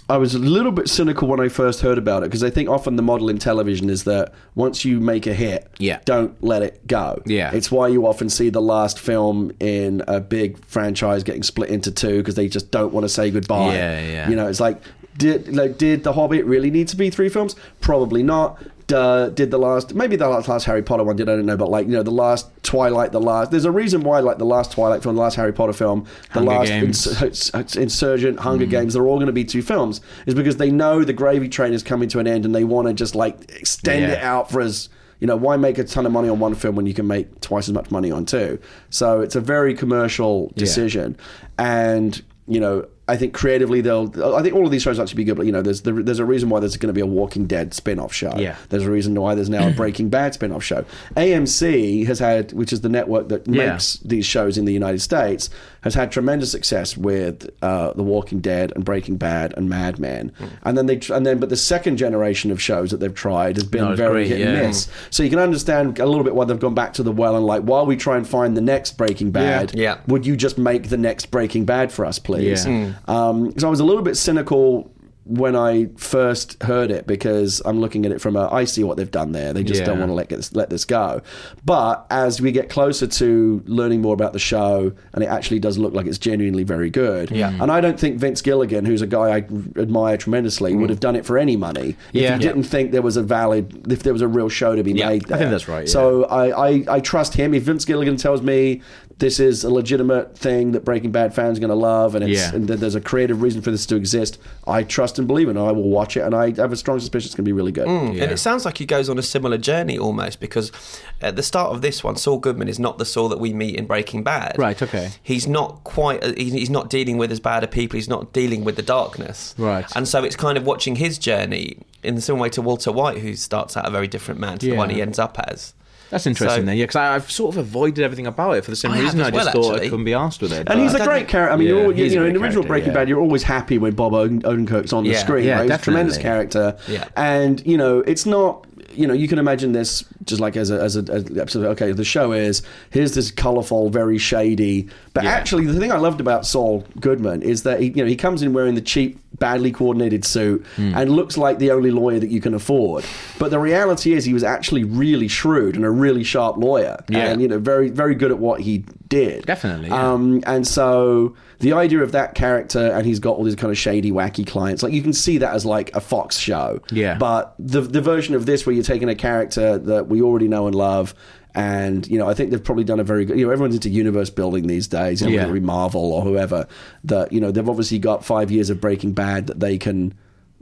I 0.09 0.19
was 0.19 0.35
a 0.35 0.39
little 0.39 0.71
bit 0.73 0.89
cynical 0.89 1.29
when 1.29 1.41
I 1.41 1.49
first 1.49 1.81
heard 1.81 1.97
about 1.97 2.23
it 2.23 2.27
because 2.27 2.45
I 2.45 2.51
think 2.51 2.69
often 2.69 2.97
the 2.97 3.03
model 3.03 3.31
in 3.31 3.39
television 3.39 3.89
is 3.89 4.05
that 4.05 4.35
once 4.55 4.85
you 4.85 5.01
make 5.01 5.27
a 5.27 5.33
hit, 5.33 5.67
Yeah. 5.79 6.01
don't 6.05 6.35
let 6.45 6.63
it 6.63 6.87
go. 6.87 7.23
Yeah. 7.25 7.51
it's 7.55 7.71
why 7.71 7.89
you 7.89 8.07
often 8.07 8.29
see 8.29 8.51
the 8.51 8.61
last 8.61 8.99
film 8.99 9.53
in 9.61 10.03
a 10.07 10.21
big 10.21 10.63
franchise 10.67 11.25
getting 11.25 11.43
split 11.43 11.71
into 11.71 11.91
two 11.91 12.19
because 12.19 12.35
they 12.35 12.49
just 12.49 12.71
don't 12.71 12.93
want 12.93 13.05
to 13.05 13.09
say 13.09 13.31
goodbye. 13.31 13.75
Yeah, 13.75 14.01
yeah. 14.07 14.29
You 14.29 14.37
know, 14.37 14.47
it's 14.47 14.61
like 14.61 14.79
did 15.17 15.55
like 15.55 15.79
did 15.79 16.03
the 16.05 16.13
Hobbit 16.13 16.45
really 16.45 16.71
need 16.71 16.89
to 16.89 16.97
be 16.97 17.09
three 17.09 17.29
films? 17.31 17.57
Probably 17.81 18.23
not. 18.23 18.59
Duh, 18.87 19.31
did 19.31 19.51
the 19.51 19.59
last 19.59 19.95
maybe 19.95 20.15
the 20.17 20.29
last, 20.29 20.47
last 20.47 20.65
Harry 20.65 20.83
Potter 20.83 21.05
one 21.05 21.17
did 21.17 21.29
I 21.29 21.37
don't 21.37 21.47
know, 21.47 21.57
but 21.57 21.71
like 21.71 21.87
you 21.87 21.93
know 21.93 22.03
the 22.03 22.11
last 22.11 22.49
Twilight, 22.63 23.13
the 23.13 23.21
last 23.21 23.51
there's 23.51 23.65
a 23.65 23.71
reason 23.71 24.03
why 24.03 24.21
like 24.21 24.37
the 24.37 24.45
last 24.45 24.73
Twilight 24.73 25.03
film, 25.03 25.15
the 25.15 25.23
last 25.23 25.37
Harry 25.37 25.55
Potter 25.55 25.73
film, 25.73 26.05
the 26.35 26.41
Hunger 26.41 26.51
last. 26.51 26.71
Ins- 26.71 27.77
Insurgent, 27.77 28.41
Hunger 28.41 28.67
hmm. 28.67 28.71
Games, 28.71 28.93
they're 28.93 29.07
all 29.07 29.17
going 29.17 29.29
to 29.29 29.33
be 29.33 29.45
two 29.45 29.63
films, 29.63 30.03
is 30.27 30.35
because 30.35 30.59
they 30.59 30.71
know 30.71 31.03
the 31.03 31.15
gravy 31.15 31.49
train 31.49 31.73
is 31.73 31.83
coming 31.83 32.11
to 32.11 32.19
an 32.19 32.27
end 32.27 32.45
and 32.45 32.55
they 32.55 32.65
want 32.65 32.87
to 32.89 32.93
just 32.93 33.15
like 33.15 33.51
extend 33.53 34.03
Yeah. 34.03 34.13
it 34.13 34.23
out 34.23 34.51
for 34.51 34.61
as 34.61 34.91
you 35.19 35.27
know 35.27 35.37
why 35.37 35.57
make 35.57 35.79
a 35.79 35.85
ton 35.85 36.05
of 36.05 36.13
money 36.13 36.29
on 36.29 36.39
one 36.39 36.55
film 36.55 36.77
when 36.77 36.85
you 36.85 36.93
can 36.93 37.07
make 37.07 37.41
twice 37.41 37.69
as 37.69 37.73
much 37.73 37.91
money 37.91 38.11
on 38.11 38.27
two. 38.27 38.59
So 38.91 39.23
it's 39.23 39.35
a 39.35 39.41
very 39.41 39.75
commercial 39.75 40.53
decision, 40.57 41.17
and 41.59 42.23
you 42.47 42.61
know. 42.61 42.87
I 43.07 43.17
think 43.19 43.35
creatively 43.35 43.83
they'll. 43.83 44.11
I 44.35 44.43
think 44.43 44.55
all 44.55 44.65
of 44.65 44.71
these 44.71 44.81
shows 44.81 44.99
actually 44.99 45.17
be 45.19 45.25
good, 45.25 45.37
but 45.37 45.45
you 45.45 45.53
know, 45.53 45.61
there's 45.61 45.83
there's 45.83 46.19
a 46.21 46.25
reason 46.25 46.49
why 46.49 46.61
there's 46.61 46.77
going 46.79 46.89
to 46.89 46.95
be 46.95 47.03
a 47.03 47.07
Walking 47.07 47.47
Dead 47.47 47.75
spin-off 47.75 48.15
show. 48.15 48.33
Yeah. 48.39 48.57
There's 48.71 48.85
a 48.85 48.91
reason 48.91 49.15
why 49.15 49.35
there's 49.35 49.51
now 49.51 49.69
a 49.69 49.73
Breaking 49.77 50.09
Bad 50.09 50.33
spin-off 50.33 50.65
show. 50.65 50.87
AMC 51.17 52.07
has 52.07 52.19
had, 52.19 52.53
which 52.53 52.73
is 52.73 52.81
the 52.83 52.89
network 52.89 53.29
that 53.29 53.47
Yeah. 53.47 53.73
makes 53.73 53.95
these 53.99 54.25
shows 54.25 54.57
in 54.57 54.65
the 54.65 54.73
United 54.73 55.01
States, 55.01 55.51
has 55.83 55.95
had 55.95 56.13
tremendous 56.13 56.51
success 56.51 56.97
with 56.97 57.51
uh, 57.63 57.93
The 57.93 58.03
Walking 58.03 58.41
Dead 58.41 58.73
and 58.75 58.85
Breaking 58.85 59.17
Bad 59.17 59.53
and 59.57 59.69
Mad 59.69 59.99
Men. 59.99 60.33
Hmm. 60.39 60.45
And 60.63 60.79
then 60.79 60.87
they 60.87 61.01
and 61.13 61.27
then 61.27 61.39
but 61.39 61.49
the 61.51 61.57
second 61.57 61.97
generation 61.99 62.51
of 62.51 62.61
shows 62.63 62.91
that 62.91 63.01
they've 63.01 63.15
tried 63.15 63.57
has 63.57 63.65
been 63.65 63.85
as 63.89 63.99
very 63.99 64.27
great, 64.27 64.39
hit 64.39 64.47
and 64.47 64.67
miss. 64.69 64.89
So 65.11 65.23
you 65.23 65.31
can 65.31 65.39
understand 65.39 65.99
a 65.99 66.07
little 66.07 66.25
bit 66.25 66.35
why 66.35 66.45
they've 66.45 66.59
gone 66.59 66.75
back 66.75 66.95
to 66.95 67.03
the 67.03 67.13
well 67.13 67.37
and 67.37 67.45
like 67.45 67.63
while 67.63 67.87
we 67.87 67.97
try 67.97 68.17
and 68.17 68.27
find 68.27 68.57
the 68.57 68.61
next 68.63 68.97
Breaking 68.97 69.31
Bad, 69.31 69.73
Yeah. 69.75 69.99
would 70.07 70.25
you 70.25 70.37
just 70.37 70.57
make 70.59 70.89
the 70.89 70.97
next 70.97 71.27
Breaking 71.31 71.65
Bad 71.65 71.93
for 71.93 72.05
us, 72.07 72.19
please? 72.19 72.67
Yeah. 73.09 73.29
Um, 73.29 73.57
so 73.59 73.67
I 73.67 73.71
was 73.71 73.81
a 73.81 73.85
little 73.85 74.03
bit 74.03 74.17
cynical 74.17 74.91
when 75.27 75.57
I 75.57 75.87
first 75.97 76.63
heard 76.65 76.91
it 76.91 77.07
because 77.07 77.63
I'm 77.65 77.81
looking 77.81 78.05
at 78.05 78.13
it 78.13 78.21
from 78.21 78.37
a 78.37 78.47
I 78.53 78.65
see 78.65 78.85
what 78.85 78.99
they've 78.99 79.11
done 79.11 79.33
there. 79.33 79.55
They 79.55 79.65
just 79.65 79.81
Yeah. 79.81 79.87
don't 79.87 79.99
want 79.99 80.11
to 80.11 80.15
let 80.15 80.29
this, 80.29 80.55
let 80.55 80.69
this 80.69 80.85
go. 80.85 81.23
But 81.65 82.05
as 82.11 82.43
we 82.43 82.53
get 82.53 82.69
closer 82.69 83.07
to 83.07 83.63
learning 83.65 84.03
more 84.03 84.13
about 84.13 84.35
the 84.35 84.39
show, 84.39 84.93
and 85.15 85.25
it 85.25 85.29
actually 85.29 85.61
does 85.61 85.79
look 85.79 85.95
like 85.95 86.05
it's 86.05 86.19
genuinely 86.19 86.63
very 86.63 86.91
good. 86.91 87.31
Yeah. 87.31 87.55
And 87.59 87.73
I 87.73 87.81
don't 87.81 87.99
think 87.99 88.19
Vince 88.19 88.43
Gilligan, 88.43 88.85
who's 88.85 89.01
a 89.01 89.07
guy 89.07 89.31
I 89.35 89.47
admire 89.81 90.19
tremendously, 90.19 90.75
would 90.75 90.91
have 90.91 91.01
done 91.01 91.17
it 91.17 91.25
for 91.25 91.39
any 91.39 91.57
money 91.57 91.97
if 92.13 92.21
Yeah. 92.23 92.37
he 92.37 92.43
didn't 92.43 92.65
think 92.65 92.93
there 92.93 93.01
was 93.01 93.17
a 93.17 93.23
valid, 93.23 93.91
if 93.91 94.03
there 94.03 94.13
was 94.13 94.21
a 94.21 94.29
real 94.29 94.51
show 94.51 94.77
to 94.77 94.83
be 94.83 94.93
Yeah, 94.93 95.09
made. 95.09 95.33
I 95.33 95.39
think 95.39 95.51
that's 95.51 95.69
right, 95.69 95.87
yeah. 95.87 95.91
So 95.91 96.25
I, 96.25 96.69
I, 96.69 96.85
I 96.87 97.01
trust 97.01 97.33
him. 97.33 97.55
If 97.55 97.63
Vince 97.63 97.87
Gilligan 97.87 98.19
tells 98.19 98.43
me 98.43 98.83
this 99.19 99.39
is 99.39 99.63
a 99.63 99.71
legitimate 99.71 100.37
thing 100.37 100.73
that 100.73 100.85
Breaking 100.85 101.13
Bad 101.13 101.35
fans 101.35 101.59
are 101.59 101.61
going 101.61 101.69
to 101.71 101.75
love, 101.77 102.15
and, 102.17 102.25
it's, 102.29 102.41
Yeah. 102.41 102.55
and 102.55 102.67
that 102.69 102.81
there's 102.81 102.97
a 102.97 103.01
creative 103.01 103.43
reason 103.43 103.63
for 103.63 103.71
this 103.71 103.87
to 103.87 103.97
exist, 103.97 104.39
I 104.67 104.83
trust 104.83 105.19
and 105.21 105.29
believe 105.29 105.47
it. 105.49 105.53
And 105.53 105.59
I 105.61 105.71
will 105.73 105.89
watch 105.89 106.17
it, 106.17 106.21
and 106.23 106.35
I 106.35 106.53
have 106.57 106.73
a 106.73 106.77
strong 106.77 106.99
suspicion 106.99 107.27
it's 107.29 107.35
going 107.35 107.45
to 107.45 107.49
be 107.49 107.53
really 107.53 107.71
good. 107.73 107.87
And 107.87 108.17
it 108.19 108.39
sounds 108.39 108.65
like 108.65 108.79
he 108.79 108.87
goes 108.87 109.09
on 109.09 109.19
a 109.19 109.23
similar 109.23 109.57
journey 109.57 109.97
almost 109.97 110.41
because 110.41 110.73
at 111.21 111.37
the 111.37 111.43
start 111.43 111.73
of 111.73 111.81
this 111.81 112.03
one, 112.03 112.17
Saul 112.17 112.39
Goodman 112.39 112.69
is 112.69 112.79
not 112.81 112.99
the 112.99 113.05
Saul 113.05 113.29
that 113.29 113.39
we 113.39 113.53
meet 113.53 113.77
in 113.77 113.87
Breaking 113.87 114.23
Bad. 114.25 114.57
Right, 114.59 114.81
okay. 114.83 115.11
He's 115.23 115.47
not 115.47 115.85
quite. 115.85 116.23
uh, 116.25 116.33
He's, 116.37 116.53
he's 116.53 116.71
not 116.71 116.91
dealing 116.91 117.17
with 117.17 117.31
as 117.31 117.39
bad 117.41 117.63
a 117.63 117.69
people. 117.69 117.97
He's 117.97 118.09
not 118.09 118.33
dealing 118.33 118.65
with 118.65 118.75
the 118.77 118.83
darkness. 118.83 119.55
Right. 119.57 119.87
And 119.95 120.09
so 120.09 120.25
it's 120.25 120.37
kind 120.37 120.59
of 120.59 120.67
watching 120.67 120.97
his 120.97 121.19
journey 121.19 121.79
in 122.03 122.17
the 122.17 122.21
same 122.21 122.39
way 122.39 122.49
to 122.51 122.61
Walter 122.63 122.91
White, 122.91 123.19
who 123.19 123.35
starts 123.37 123.77
out 123.77 123.87
a 123.87 123.91
very 123.91 124.09
different 124.09 124.41
man 124.41 124.59
to 124.59 124.67
the 124.71 124.77
one 124.77 124.91
he 124.91 125.01
ends 125.01 125.19
up 125.19 125.39
as. 125.49 125.73
That's 126.11 126.27
interesting 126.27 126.63
So- 126.63 126.67
then, 126.67 126.77
yeah, 126.77 126.85
because 126.85 126.97
I've 126.97 127.31
sort 127.31 127.55
of 127.55 127.59
avoided 127.59 128.05
everything 128.05 128.27
about 128.27 128.57
it 128.57 128.65
for 128.65 128.71
the 128.71 128.77
same 128.77 128.93
I 128.93 129.01
reason. 129.01 129.21
as 129.21 129.27
I 129.29 129.31
just 129.31 129.55
well, 129.55 129.63
thought 129.65 129.81
I 129.81 129.89
couldn't 129.89 130.05
be 130.05 130.15
asked 130.15 130.43
with 130.43 130.53
it. 130.53 130.69
And 130.69 130.81
he's 130.81 130.95
a 130.95 131.03
great 131.05 131.29
character. 131.29 131.53
I 131.53 131.57
mean, 131.57 131.69
Yeah, 131.69 131.75
you're, 131.75 131.93
you 131.93 132.17
know, 132.17 132.25
in 132.27 132.35
the 132.35 132.41
original 132.41 132.65
Breaking 132.65 132.89
yeah. 132.91 132.95
Bad, 132.95 133.09
you're 133.09 133.21
always 133.21 133.43
happy 133.43 133.79
when 133.79 133.95
Bob 133.95 134.13
Odenkirk's 134.13 134.93
on 134.93 135.05
the 135.05 135.15
screen. 135.15 135.45
Yeah, 135.47 135.57
right? 135.61 135.71
He's 135.71 135.79
a 135.81 135.83
tremendous 135.83 136.19
character. 136.19 136.77
Yeah. 136.89 137.05
And 137.17 137.65
you 137.67 137.77
know, 137.77 138.01
it's 138.01 138.27
not. 138.27 138.67
You 138.97 139.07
know, 139.07 139.15
you 139.15 139.29
can 139.29 139.39
imagine 139.39 139.73
this 139.73 140.05
just 140.25 140.41
like 140.41 140.57
as 140.57 140.71
a 140.71 140.81
as 140.81 140.97
a, 140.97 141.01
episode. 141.41 141.65
Okay, 141.73 141.93
the 141.93 142.05
show 142.05 142.33
is 142.33 142.63
here's 142.91 143.15
this 143.15 143.31
colorful, 143.31 143.91
very 143.91 144.19
shady. 144.19 144.89
But 145.13 145.25
Yeah. 145.25 145.31
actually, 145.31 145.67
the 145.67 145.79
thing 145.79 145.93
I 145.93 145.99
loved 145.99 146.21
about 146.21 146.47
Saul 146.47 146.85
Goodman 147.01 147.43
is 147.43 147.63
that 147.63 147.81
he, 147.81 147.89
you 147.89 148.03
know, 148.03 148.07
he 148.07 148.17
comes 148.17 148.43
in 148.43 148.53
wearing 148.53 148.75
the 148.75 148.81
cheap, 148.81 149.19
badly 149.39 149.71
coordinated 149.73 150.25
suit 150.25 150.65
Hmm. 150.77 150.93
and 150.95 151.11
looks 151.11 151.37
like 151.37 151.59
the 151.59 151.71
only 151.71 151.91
lawyer 151.91 152.19
that 152.19 152.31
you 152.31 152.41
can 152.41 152.55
afford. 152.55 153.05
But 153.39 153.51
the 153.51 153.59
reality 153.59 154.13
is, 154.15 154.25
he 154.25 154.33
was 154.35 154.45
actually 154.45 154.85
really 154.85 155.29
shrewd 155.29 155.77
and 155.77 155.85
a 155.85 155.91
really 155.91 156.25
sharp 156.25 156.57
lawyer, 156.57 156.97
Yeah. 157.09 157.31
and 157.31 157.41
you 157.43 157.49
know, 157.49 157.59
very 157.59 157.91
very 157.91 158.15
good 158.15 158.31
at 158.31 158.39
what 158.39 158.61
he 158.61 158.85
did. 159.09 159.47
Definitely, 159.47 159.89
yeah. 159.89 160.13
Um, 160.13 160.43
and 160.47 160.67
so 160.67 161.35
the 161.65 161.73
idea 161.73 162.01
of 162.01 162.13
that 162.13 162.35
character, 162.35 162.93
and 162.93 163.07
he's 163.07 163.19
got 163.19 163.37
all 163.37 163.45
these 163.45 163.57
kind 163.57 163.71
of 163.71 163.79
shady, 163.79 164.13
wacky 164.13 164.47
clients. 164.47 164.83
Like 164.83 164.93
you 164.93 165.03
can 165.03 165.13
see 165.15 165.39
that 165.39 165.55
as 165.55 165.65
like 165.65 165.95
a 165.97 166.01
Fox 166.01 166.39
show. 166.39 166.81
Yeah. 166.93 167.17
But 167.19 167.55
the 167.59 167.81
the 167.81 168.01
version 168.03 168.35
of 168.35 168.45
this 168.47 168.67
where 168.67 168.75
you're 168.75 168.85
taking 168.85 169.09
a 169.09 169.15
character 169.15 169.79
that 169.79 170.09
we 170.09 170.21
already 170.23 170.47
know 170.49 170.67
and 170.67 170.75
love. 170.77 171.15
And 171.57 172.07
you 172.09 172.19
know, 172.19 172.29
I 172.29 172.35
think 172.35 172.51
they've 172.51 172.63
probably 172.63 172.83
done 172.85 172.99
a 173.01 173.05
very 173.05 173.25
good. 173.25 173.39
You 173.39 173.47
know, 173.47 173.53
everyone's 173.53 173.77
into 173.77 173.89
universe 173.89 174.29
building 174.29 174.67
these 174.67 174.89
days. 174.89 175.21
You 175.21 175.29
know, 175.29 175.33
Yeah. 175.35 175.41
whether 175.43 175.57
it 175.57 175.61
be 175.61 175.67
Marvel 175.67 176.13
or 176.13 176.23
whoever. 176.23 176.67
That 177.05 177.33
you 177.33 177.41
know, 177.41 177.51
they've 177.51 177.69
obviously 177.69 177.99
got 178.01 178.25
five 178.25 178.51
years 178.51 178.71
of 178.71 178.81
Breaking 178.81 179.13
Bad 179.13 179.47
that 179.47 179.61
they 179.61 179.79
can 179.79 180.15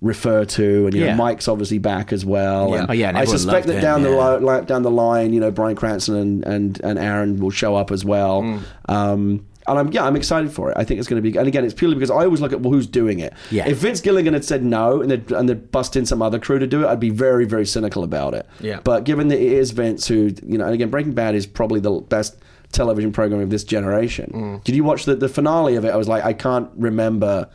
refer 0.02 0.44
to, 0.44 0.86
and 0.86 0.94
you 0.94 1.04
Yeah. 1.04 1.12
know, 1.12 1.16
Mike's 1.24 1.48
obviously 1.48 1.78
back 1.78 2.12
as 2.12 2.26
well. 2.26 2.70
Yeah. 2.70 2.80
And 2.80 2.90
Oh, 2.90 2.92
yeah, 2.92 3.12
I 3.14 3.24
suspect 3.24 3.68
that 3.68 3.76
him, 3.76 3.80
down 3.82 4.02
the 4.02 4.10
yeah. 4.10 4.16
line 4.16 4.44
li- 4.44 4.64
down 4.66 4.82
the 4.82 4.90
line, 4.90 5.32
you 5.32 5.40
know, 5.40 5.50
Bryan 5.50 5.76
Cranston 5.76 6.16
and, 6.16 6.44
and, 6.44 6.80
and 6.84 6.98
Aaron 6.98 7.38
will 7.38 7.50
show 7.50 7.74
up 7.76 7.90
as 7.92 8.04
well. 8.04 8.42
Mm. 8.42 8.60
Um, 8.88 9.46
and 9.66 9.78
I'm 9.78 9.92
yeah, 9.92 10.04
I'm 10.04 10.16
excited 10.16 10.52
for 10.52 10.70
it. 10.70 10.76
I 10.76 10.84
think 10.84 10.98
it's 10.98 11.08
going 11.08 11.22
to 11.22 11.30
be. 11.30 11.36
And 11.36 11.46
again, 11.48 11.64
it's 11.64 11.74
purely 11.74 11.94
because 11.94 12.10
I 12.10 12.24
always 12.24 12.40
look 12.40 12.52
at 12.52 12.60
well, 12.60 12.72
who's 12.72 12.86
doing 12.86 13.20
it. 13.20 13.32
Yeah. 13.50 13.68
If 13.68 13.78
Vince 13.78 14.00
Gilligan 14.00 14.34
had 14.34 14.44
said 14.44 14.64
no 14.64 15.00
and 15.00 15.10
they'd, 15.10 15.30
and 15.32 15.48
they'd 15.48 15.70
bust 15.70 15.96
in 15.96 16.06
some 16.06 16.22
other 16.22 16.38
crew 16.38 16.58
to 16.58 16.66
do 16.66 16.84
it, 16.84 16.86
I'd 16.86 17.00
be 17.00 17.10
very 17.10 17.44
very 17.44 17.66
cynical 17.66 18.04
about 18.04 18.34
it. 18.34 18.46
Yeah. 18.60 18.80
But 18.82 19.04
given 19.04 19.28
that 19.28 19.38
it 19.38 19.52
is 19.52 19.70
Vince, 19.70 20.06
who 20.08 20.32
you 20.44 20.58
know, 20.58 20.64
and 20.64 20.74
again, 20.74 20.90
Breaking 20.90 21.14
Bad 21.14 21.34
is 21.34 21.46
probably 21.46 21.80
the 21.80 21.92
best 21.92 22.36
television 22.72 23.12
program 23.12 23.40
of 23.40 23.50
this 23.50 23.64
generation. 23.64 24.30
Mm. 24.34 24.64
Did 24.64 24.74
you 24.74 24.84
watch 24.84 25.04
the 25.04 25.14
the 25.14 25.28
finale 25.28 25.76
of 25.76 25.84
it? 25.84 25.90
I 25.90 25.96
was 25.96 26.08
like, 26.08 26.24
I 26.24 26.32
can't 26.32 26.70
remember 26.76 27.48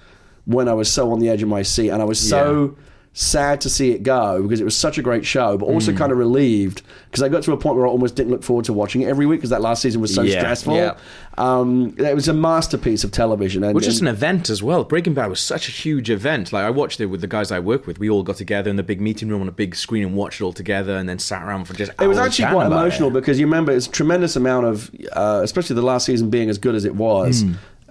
when 0.45 0.70
I 0.70 0.74
was 0.74 0.91
so 0.91 1.12
on 1.12 1.20
the 1.20 1.30
edge 1.30 1.43
of 1.43 1.49
my 1.49 1.62
seat, 1.62 1.89
and 1.89 2.01
I 2.01 2.05
was 2.05 2.20
so 2.20 2.78
sad 3.20 3.59
to 3.61 3.68
see 3.68 3.89
it 3.93 4.03
go 4.03 4.43
because 4.43 4.61
it 4.61 4.63
was 4.63 4.76
such 4.76 4.99
a 4.99 5.01
great 5.01 5.26
show, 5.26 5.57
but 5.57 5.65
also 5.65 5.91
Mm. 5.91 5.97
kind 5.97 6.11
of 6.11 6.20
relieved 6.20 6.84
because 7.09 7.24
I 7.24 7.30
got 7.30 7.41
to 7.43 7.51
a 7.51 7.57
point 7.57 7.76
where 7.76 7.88
I 7.88 7.89
almost 7.89 8.13
didn't 8.15 8.32
look 8.32 8.43
forward 8.43 8.65
to 8.65 8.74
watching 8.74 9.01
it 9.01 9.05
every 9.07 9.26
week 9.26 9.39
because 9.39 9.49
that 9.49 9.61
last 9.61 9.82
season 9.82 10.01
was 10.01 10.13
so 10.13 10.22
Yeah. 10.22 10.38
stressful. 10.39 10.76
Yeah. 10.76 10.93
Um, 11.36 11.95
it 11.97 12.13
was 12.13 12.28
a 12.28 12.34
masterpiece 12.34 13.03
of 13.03 13.09
television, 13.11 13.63
and, 13.63 13.74
Which 13.74 13.88
is 13.88 14.01
an 14.01 14.07
event 14.07 14.51
as 14.51 14.61
well. 14.61 14.84
Breaking 14.84 15.15
Bad 15.15 15.32
was 15.32 15.39
such 15.39 15.68
a 15.68 15.72
huge 15.72 16.11
event. 16.11 16.53
Like 16.53 16.63
I 16.63 16.70
watched 16.70 16.99
it 17.01 17.07
with 17.07 17.22
the 17.22 17.28
guys 17.28 17.51
I 17.51 17.57
work 17.59 17.88
with. 17.88 17.97
We 17.99 18.07
all 18.07 18.22
got 18.22 18.36
together 18.36 18.70
in 18.70 18.76
the 18.76 18.84
big 18.84 19.01
meeting 19.01 19.30
room 19.30 19.41
on 19.41 19.47
a 19.47 19.51
big 19.51 19.76
screen 19.76 20.03
and 20.03 20.15
watched 20.15 20.39
it 20.39 20.43
all 20.43 20.53
together, 20.53 20.95
and 20.95 21.09
then 21.09 21.18
sat 21.18 21.41
around 21.41 21.65
for 21.65 21.74
just. 21.74 21.91
It 21.99 22.07
was 22.07 22.20
actually 22.20 22.49
quite 22.51 22.68
emotional 22.68 23.09
it. 23.09 23.13
because 23.13 23.39
you 23.39 23.47
remember 23.47 23.72
it's 23.72 23.88
a 23.88 23.91
tremendous 23.91 24.36
amount 24.36 24.68
of, 24.68 24.91
uh, 25.13 25.41
especially 25.43 25.76
the 25.76 25.82
last 25.82 26.05
season 26.05 26.30
being 26.30 26.49
as 26.51 26.59
good 26.59 26.76
as 26.76 26.86
it 26.86 26.95
was. 26.95 27.41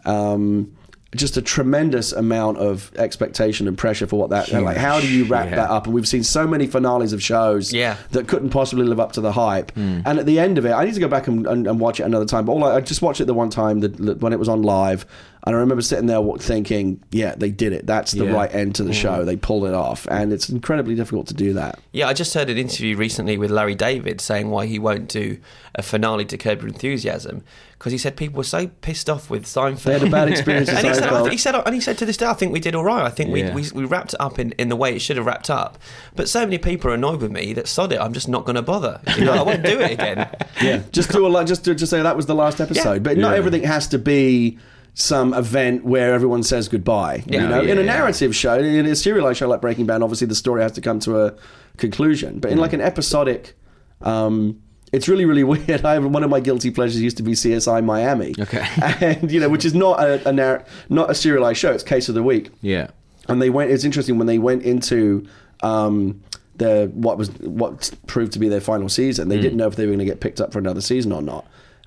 Hmm. 0.05 0.09
Um, 0.09 0.69
just 1.15 1.37
a 1.37 1.43
tremendous 1.43 2.13
amount 2.13 2.59
of 2.59 2.91
expectation 2.99 3.69
and 3.69 3.79
pressure 3.79 4.07
for 4.07 4.19
what 4.19 4.31
that. 4.31 4.49
and 4.51 4.65
like, 4.65 4.77
how 4.77 5.01
do 5.01 5.09
you 5.09 5.25
wrap 5.25 5.49
Yeah. 5.49 5.57
that 5.57 5.71
up? 5.71 5.87
And 5.87 5.95
we've 5.95 6.07
seen 6.09 6.23
so 6.25 6.47
many 6.47 6.67
finales 6.67 7.13
of 7.13 7.23
shows 7.23 7.73
Yeah. 7.73 7.97
that 8.11 8.27
couldn't 8.29 8.51
possibly 8.51 8.85
live 8.85 9.01
up 9.01 9.13
to 9.13 9.21
the 9.21 9.33
hype. 9.33 9.71
Hmm. 9.73 10.01
And 10.05 10.19
at 10.19 10.27
the 10.27 10.39
end 10.41 10.59
of 10.59 10.67
it, 10.67 10.73
I 10.73 10.85
need 10.85 10.95
to 10.95 11.01
go 11.01 11.09
back 11.09 11.27
and, 11.29 11.47
and, 11.47 11.67
and 11.67 11.79
watch 11.81 12.01
it 12.01 12.03
another 12.03 12.27
time. 12.27 12.45
But 12.45 12.53
all 12.53 12.65
I, 12.65 12.77
I 12.77 12.81
just 12.81 13.03
watched 13.03 13.21
it 13.21 13.27
the 13.27 13.35
one 13.35 13.51
time 13.51 13.81
that 13.81 14.21
when 14.21 14.33
it 14.33 14.39
was 14.39 14.49
on 14.49 14.63
live, 14.63 15.07
and 15.47 15.55
I 15.55 15.59
remember 15.61 15.81
sitting 15.83 16.07
there 16.07 16.21
thinking, 16.39 17.01
"Yeah, 17.13 17.35
they 17.37 17.51
did 17.51 17.73
it. 17.73 17.87
That's 17.87 18.13
the 18.13 18.25
Yeah. 18.27 18.33
right 18.33 18.53
end 18.55 18.75
to 18.77 18.83
the 18.83 18.91
mm. 18.91 19.01
show. 19.01 19.25
They 19.25 19.37
pulled 19.37 19.65
it 19.65 19.75
off." 19.75 20.07
And 20.11 20.33
it's 20.33 20.49
incredibly 20.49 20.95
difficult 20.95 21.29
to 21.29 21.35
do 21.35 21.53
that. 21.55 21.79
Yeah, 21.93 22.09
I 22.09 22.13
just 22.13 22.35
heard 22.35 22.51
an 22.51 22.59
interview 22.59 22.97
recently 22.97 23.39
with 23.39 23.51
Larry 23.51 23.77
David 23.77 24.21
saying 24.21 24.51
why 24.51 24.67
he 24.67 24.79
won't 24.79 25.09
do 25.09 25.39
a 25.77 25.83
finale 25.83 26.25
to 26.25 26.37
Curb 26.37 26.61
Your 26.61 26.69
Enthusiasm 26.69 27.45
because 27.79 27.93
he 27.93 27.99
said 27.99 28.17
people 28.17 28.39
were 28.39 28.45
so 28.45 28.69
pissed 28.81 29.11
off 29.11 29.29
with 29.29 29.45
Seinfeld. 29.45 29.83
They 29.83 29.93
had 29.93 30.03
a 30.03 30.11
bad 30.11 30.29
experience 30.29 30.69
with 30.71 30.79
and 30.79 30.89
he 30.89 30.95
said, 30.95 31.13
I 31.13 31.31
he 31.31 31.37
said, 31.37 31.55
and 31.55 31.75
he 31.75 31.81
said 31.81 31.99
to 31.99 32.07
this 32.07 32.17
day, 32.17 32.27
I 32.27 32.33
think 32.33 32.53
we 32.53 32.61
did 32.61 32.75
all 32.75 32.85
right. 32.85 33.05
I 33.05 33.11
think 33.11 33.37
Yeah. 33.37 33.55
we, 33.55 33.63
we 33.63 33.71
we 33.83 33.85
wrapped 33.85 34.15
it 34.15 34.21
up 34.21 34.39
in, 34.39 34.53
in 34.53 34.69
the 34.69 34.77
way 34.77 34.95
it 34.97 35.01
should 35.01 35.17
have 35.17 35.27
wrapped 35.27 35.51
up. 35.51 35.79
But 36.15 36.29
so 36.29 36.41
many 36.41 36.59
people 36.59 36.91
are 36.91 36.95
annoyed 36.95 37.21
with 37.21 37.31
me 37.31 37.53
that 37.53 37.69
sod 37.69 37.93
it. 37.93 38.01
I'm 38.01 38.15
just 38.15 38.29
not 38.29 38.45
going 38.47 38.57
to 38.57 38.63
bother. 38.63 39.01
You 39.17 39.27
know, 39.27 39.35
I 39.35 39.43
won't 39.43 39.63
do 39.63 39.79
it 39.81 39.93
again. 39.93 40.29
Yeah, 40.63 40.83
just 40.91 41.11
do 41.13 41.27
a 41.27 41.29
lot. 41.29 41.47
Just 41.47 41.67
to 41.67 41.75
just 41.75 41.91
say 41.91 42.01
that 42.01 42.17
was 42.17 42.25
the 42.25 42.35
last 42.35 42.63
episode. 42.63 42.93
Yeah. 42.95 42.99
But 43.01 43.19
not 43.19 43.33
Yeah. 43.33 43.39
everything 43.39 43.63
has 43.65 43.87
to 43.89 43.99
be 43.99 44.59
some 44.99 45.35
event 45.35 45.85
where 45.85 46.15
everyone 46.15 46.43
says 46.43 46.69
goodbye. 46.69 47.23
Yeah. 47.27 47.43
You 47.43 47.49
know, 47.49 47.61
Yeah, 47.61 47.73
in 47.73 47.79
a 47.79 47.83
yeah. 47.83 47.87
narrative 47.87 48.35
show, 48.35 48.59
in 48.59 48.87
a 48.87 48.97
serialized 48.97 49.39
show 49.39 49.47
like 49.47 49.61
Breaking 49.61 49.85
Bad, 49.85 50.03
obviously 50.03 50.27
the 50.27 50.35
story 50.35 50.63
has 50.63 50.73
to 50.73 50.81
come 50.81 51.01
to 51.01 51.21
a 51.27 51.35
conclusion. 51.77 52.39
But 52.41 52.51
in 52.53 52.59
like 52.59 52.73
an 52.73 52.81
episodic. 52.81 53.55
Um, 54.01 54.63
it's 54.93 55.07
really, 55.07 55.27
really 55.27 55.45
weird. 55.53 55.85
I 55.85 55.93
have 55.95 56.05
one 56.07 56.25
of 56.25 56.31
my 56.31 56.41
guilty 56.41 56.71
pleasures 56.71 57.03
used 57.03 57.19
to 57.19 57.23
be 57.23 57.33
CSI 57.33 57.85
Miami. 57.85 58.35
Okay. 58.41 58.67
and 59.03 59.31
you 59.31 59.39
know, 59.39 59.51
which 59.51 59.67
is 59.67 59.75
not 59.75 60.01
a, 60.01 60.27
a 60.29 60.33
narr- 60.33 60.65
not 60.89 61.11
a 61.11 61.15
serialized 61.15 61.59
show. 61.59 61.73
It's 61.73 61.83
case 61.83 62.09
of 62.09 62.15
the 62.15 62.23
week 62.23 62.51
Yeah. 62.63 62.89
and 63.29 63.43
they 63.43 63.51
went. 63.51 63.71
It's 63.73 63.85
interesting 63.85 64.17
when 64.17 64.27
they 64.27 64.39
went 64.39 64.63
into 64.63 65.27
um, 65.63 66.23
the 66.57 66.91
what 66.95 67.19
was 67.19 67.29
what 67.41 67.91
proved 68.07 68.33
to 68.33 68.39
be 68.39 68.49
their 68.49 68.61
final 68.63 68.89
season. 68.89 69.29
They 69.29 69.39
didn't 69.41 69.59
know 69.59 69.67
if 69.67 69.77
they 69.77 69.85
were 69.85 69.91
going 69.91 69.99
to 69.99 70.05
get 70.07 70.21
picked 70.21 70.41
up 70.41 70.53
for 70.55 70.59
another 70.59 70.81
season 70.81 71.13
or 71.13 71.21
not. 71.21 71.45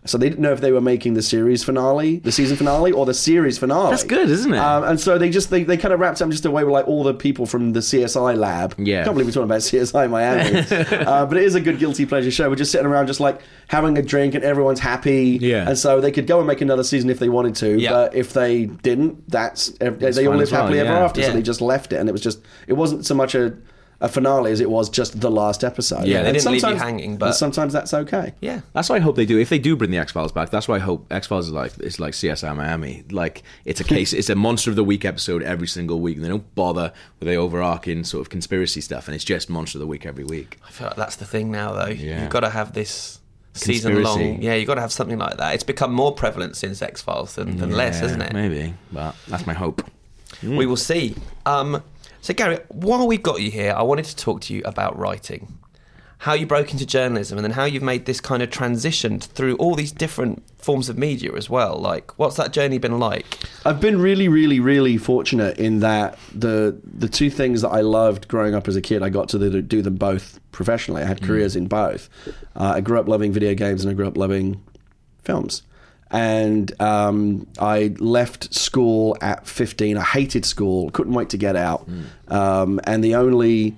So 0.10 0.18
they 0.18 0.28
didn't 0.28 0.42
know 0.42 0.52
if 0.52 0.60
they 0.60 0.72
were 0.72 0.82
making 0.82 1.14
the 1.14 1.22
series 1.22 1.64
finale, 1.64 2.18
the 2.18 2.32
season 2.32 2.58
finale, 2.58 2.92
or 2.92 3.06
the 3.06 3.14
series 3.14 3.60
finale. 3.60 3.92
That's 3.92 4.04
good, 4.04 4.28
isn't 4.28 4.52
it? 4.52 4.58
Um, 4.58 4.84
and 4.84 5.00
so 5.00 5.20
they 5.20 5.30
just 5.30 5.52
they, 5.52 5.64
they 5.64 5.78
kind 5.78 5.94
of 5.94 6.00
wrapped 6.00 6.20
up 6.20 6.30
just 6.32 6.46
away 6.46 6.64
with 6.64 6.74
like 6.74 6.88
all 6.88 7.04
the 7.04 7.14
people 7.14 7.46
from 7.46 7.74
the 7.74 7.80
CSI 7.80 8.36
lab. 8.36 8.74
Yeah. 8.80 9.04
can't 9.04 9.14
believe 9.14 9.28
we're 9.28 9.34
talking 9.34 9.44
about 9.44 9.60
CSI 9.60 10.10
Miami, 10.10 11.06
uh, 11.06 11.28
but 11.28 11.38
it 11.38 11.44
is 11.44 11.54
a 11.54 11.62
good 11.62 11.78
guilty 11.78 12.08
pleasure 12.08 12.32
show. 12.32 12.50
We're 12.50 12.56
just 12.56 12.72
sitting 12.72 12.88
around 12.88 13.06
just 13.06 13.20
like 13.20 13.42
having 13.68 14.00
a 14.00 14.02
drink 14.02 14.34
and 14.34 14.44
everyone's 14.44 14.80
happy. 14.80 15.38
Yeah. 15.40 15.68
and 15.70 15.78
so 15.78 16.02
they 16.02 16.12
could 16.12 16.26
go 16.26 16.40
and 16.40 16.48
make 16.48 16.62
another 16.62 16.84
season 16.84 17.12
if 17.12 17.20
they 17.20 17.30
wanted 17.30 17.56
to. 17.58 17.80
Yeah. 17.80 17.92
But 17.92 18.16
if 18.16 18.34
they 18.34 18.66
didn't, 18.66 19.30
that's 19.30 19.68
they 19.78 20.26
all 20.26 20.36
lived 20.36 20.52
well, 20.52 20.64
happily 20.64 20.80
ever 20.80 20.90
after. 20.90 20.98
yeah. 20.98 21.06
after. 21.06 21.24
So 21.24 21.34
they 21.34 21.44
just 21.44 21.62
left 21.62 21.94
it, 21.94 21.98
and 21.98 22.10
it 22.10 22.14
was 22.14 22.22
just 22.22 22.40
it 22.66 22.74
wasn't 22.74 23.06
so 23.06 23.14
much 23.14 23.36
a, 23.36 23.54
a 24.02 24.08
finale 24.08 24.52
as 24.52 24.62
it 24.62 24.70
was 24.70 24.90
just 24.90 25.20
the 25.20 25.30
last 25.30 25.64
episode. 25.64 26.06
Yeah, 26.06 26.22
they 26.22 26.30
And 26.30 26.38
didn't 26.38 26.46
leave 26.48 26.54
you 26.56 26.60
sometimes- 26.62 26.82
hanging, 26.82 27.18
but- 27.18 27.34
sometimes 27.34 27.74
that's 27.74 27.94
okay. 27.94 28.34
Yeah. 28.40 28.62
That's 28.74 28.90
why 28.90 28.96
I 28.96 29.00
hope 29.00 29.16
they 29.18 29.26
do. 29.26 29.38
If 29.38 29.50
they 29.50 29.60
do 29.60 29.76
bring 29.76 29.92
the 29.92 29.98
X 29.98 30.12
Files 30.14 30.32
back, 30.32 30.50
that's 30.52 30.68
why 30.70 30.76
I 30.76 30.80
hope 30.80 31.06
X 31.12 31.28
Files 31.28 31.48
is 31.48 31.54
like 31.54 31.74
it's 31.80 32.00
like 32.00 32.14
CSI 32.14 32.56
Miami. 32.56 33.04
Like 33.12 33.44
it's 33.66 33.82
a 33.82 33.84
case, 33.96 34.14
it's 34.14 34.30
a 34.30 34.36
monster 34.36 34.70
of 34.70 34.76
the 34.78 34.84
week 34.84 35.04
episode 35.04 35.44
every 35.44 35.68
single 35.68 36.00
week. 36.00 36.16
And 36.16 36.24
they 36.26 36.30
don't 36.30 36.56
bother 36.56 36.94
with 37.20 37.28
the 37.28 37.36
overarching 37.36 38.04
sort 38.06 38.22
of 38.22 38.30
conspiracy 38.30 38.82
stuff, 38.82 39.08
and 39.08 39.16
it's 39.16 39.26
just 39.26 39.50
monster 39.50 39.78
of 39.78 39.82
the 39.82 39.88
week 39.88 40.06
every 40.06 40.24
week. 40.24 40.58
I 40.68 40.72
feel 40.72 40.88
like 40.88 40.96
that's 40.96 41.18
the 41.18 41.26
thing 41.26 41.52
now, 41.52 41.74
though. 41.74 41.88
Yeah. 41.92 42.22
You've 42.22 42.30
got 42.32 42.42
to 42.42 42.50
have 42.50 42.74
this 42.74 43.20
season 43.54 43.94
Conspiracy. 43.96 44.32
long. 44.32 44.42
Yeah, 44.42 44.54
you've 44.56 44.68
got 44.68 44.76
to 44.76 44.82
have 44.82 44.94
something 44.94 45.18
like 45.18 45.36
that. 45.38 45.56
It's 45.56 45.64
become 45.66 45.92
more 45.92 46.14
prevalent 46.14 46.56
since 46.56 46.82
X 46.82 47.02
Files 47.02 47.36
than, 47.36 47.58
than 47.58 47.72
less, 47.72 48.00
Yeah, 48.00 48.06
isn't 48.06 48.22
it? 48.22 48.32
Maybe, 48.32 48.76
but 48.94 49.16
that's 49.28 49.46
my 49.46 49.54
hope. 49.54 49.84
We 50.42 50.66
will 50.66 50.78
see. 50.78 51.16
Um, 51.46 51.84
so, 52.22 52.34
Gary, 52.34 52.60
while 52.70 53.08
we've 53.08 53.24
got 53.24 53.42
you 53.42 53.52
here, 53.52 53.74
I 53.76 53.82
wanted 53.82 54.06
to 54.06 54.16
talk 54.16 54.42
to 54.42 54.54
you 54.54 54.62
about 54.66 54.98
writing. 54.98 55.58
How 56.24 56.34
you 56.34 56.46
broke 56.46 56.74
into 56.74 56.86
journalism 56.86 57.38
and 57.38 57.46
then 57.46 57.52
how 57.52 57.64
you've 57.64 57.82
made 57.82 58.06
this 58.06 58.20
kind 58.20 58.44
of 58.44 58.50
transition 58.50 59.22
through 59.22 59.56
all 59.56 59.76
these 59.76 59.94
different 59.94 60.44
forms 60.58 60.90
of 60.90 60.98
media 60.98 61.34
as 61.34 61.50
well. 61.50 61.78
Like, 61.78 62.20
what's 62.20 62.36
that 62.36 62.52
journey 62.52 62.78
been 62.78 63.00
like? 63.00 63.38
I've 63.66 63.80
been 63.80 64.02
really, 64.02 64.28
really, 64.28 64.60
really 64.60 64.98
fortunate 64.98 65.58
in 65.58 65.80
that 65.80 66.20
the 66.36 66.78
the 66.84 67.08
two 67.08 67.30
things 67.30 67.62
that 67.62 67.70
I 67.70 67.80
loved 67.80 68.28
growing 68.28 68.54
up 68.54 68.68
as 68.68 68.76
a 68.76 68.82
kid, 68.82 69.02
I 69.02 69.08
got 69.08 69.30
to 69.30 69.62
do 69.62 69.82
them 69.82 69.96
both 69.96 70.42
professionally. 70.52 71.04
I 71.04 71.06
had 71.06 71.22
careers 71.22 71.56
in 71.56 71.68
both. 71.68 72.10
Uh, 72.54 72.74
I 72.76 72.82
grew 72.82 73.00
up 73.00 73.08
loving 73.08 73.32
video 73.32 73.54
games 73.54 73.86
and 73.86 73.90
I 73.90 73.94
grew 73.94 74.08
up 74.08 74.18
loving 74.18 74.62
films. 75.24 75.64
And 76.12 76.80
um, 76.82 77.46
I 77.60 77.94
left 78.00 78.54
school 78.54 79.16
at 79.22 79.46
15. 79.48 79.98
I 79.98 80.02
hated 80.04 80.46
school, 80.46 80.90
couldn't 80.92 81.14
wait 81.14 81.30
to 81.30 81.38
get 81.38 81.56
out. 81.56 81.88
Um, 82.30 82.80
and 82.86 83.04
the 83.04 83.16
only 83.16 83.78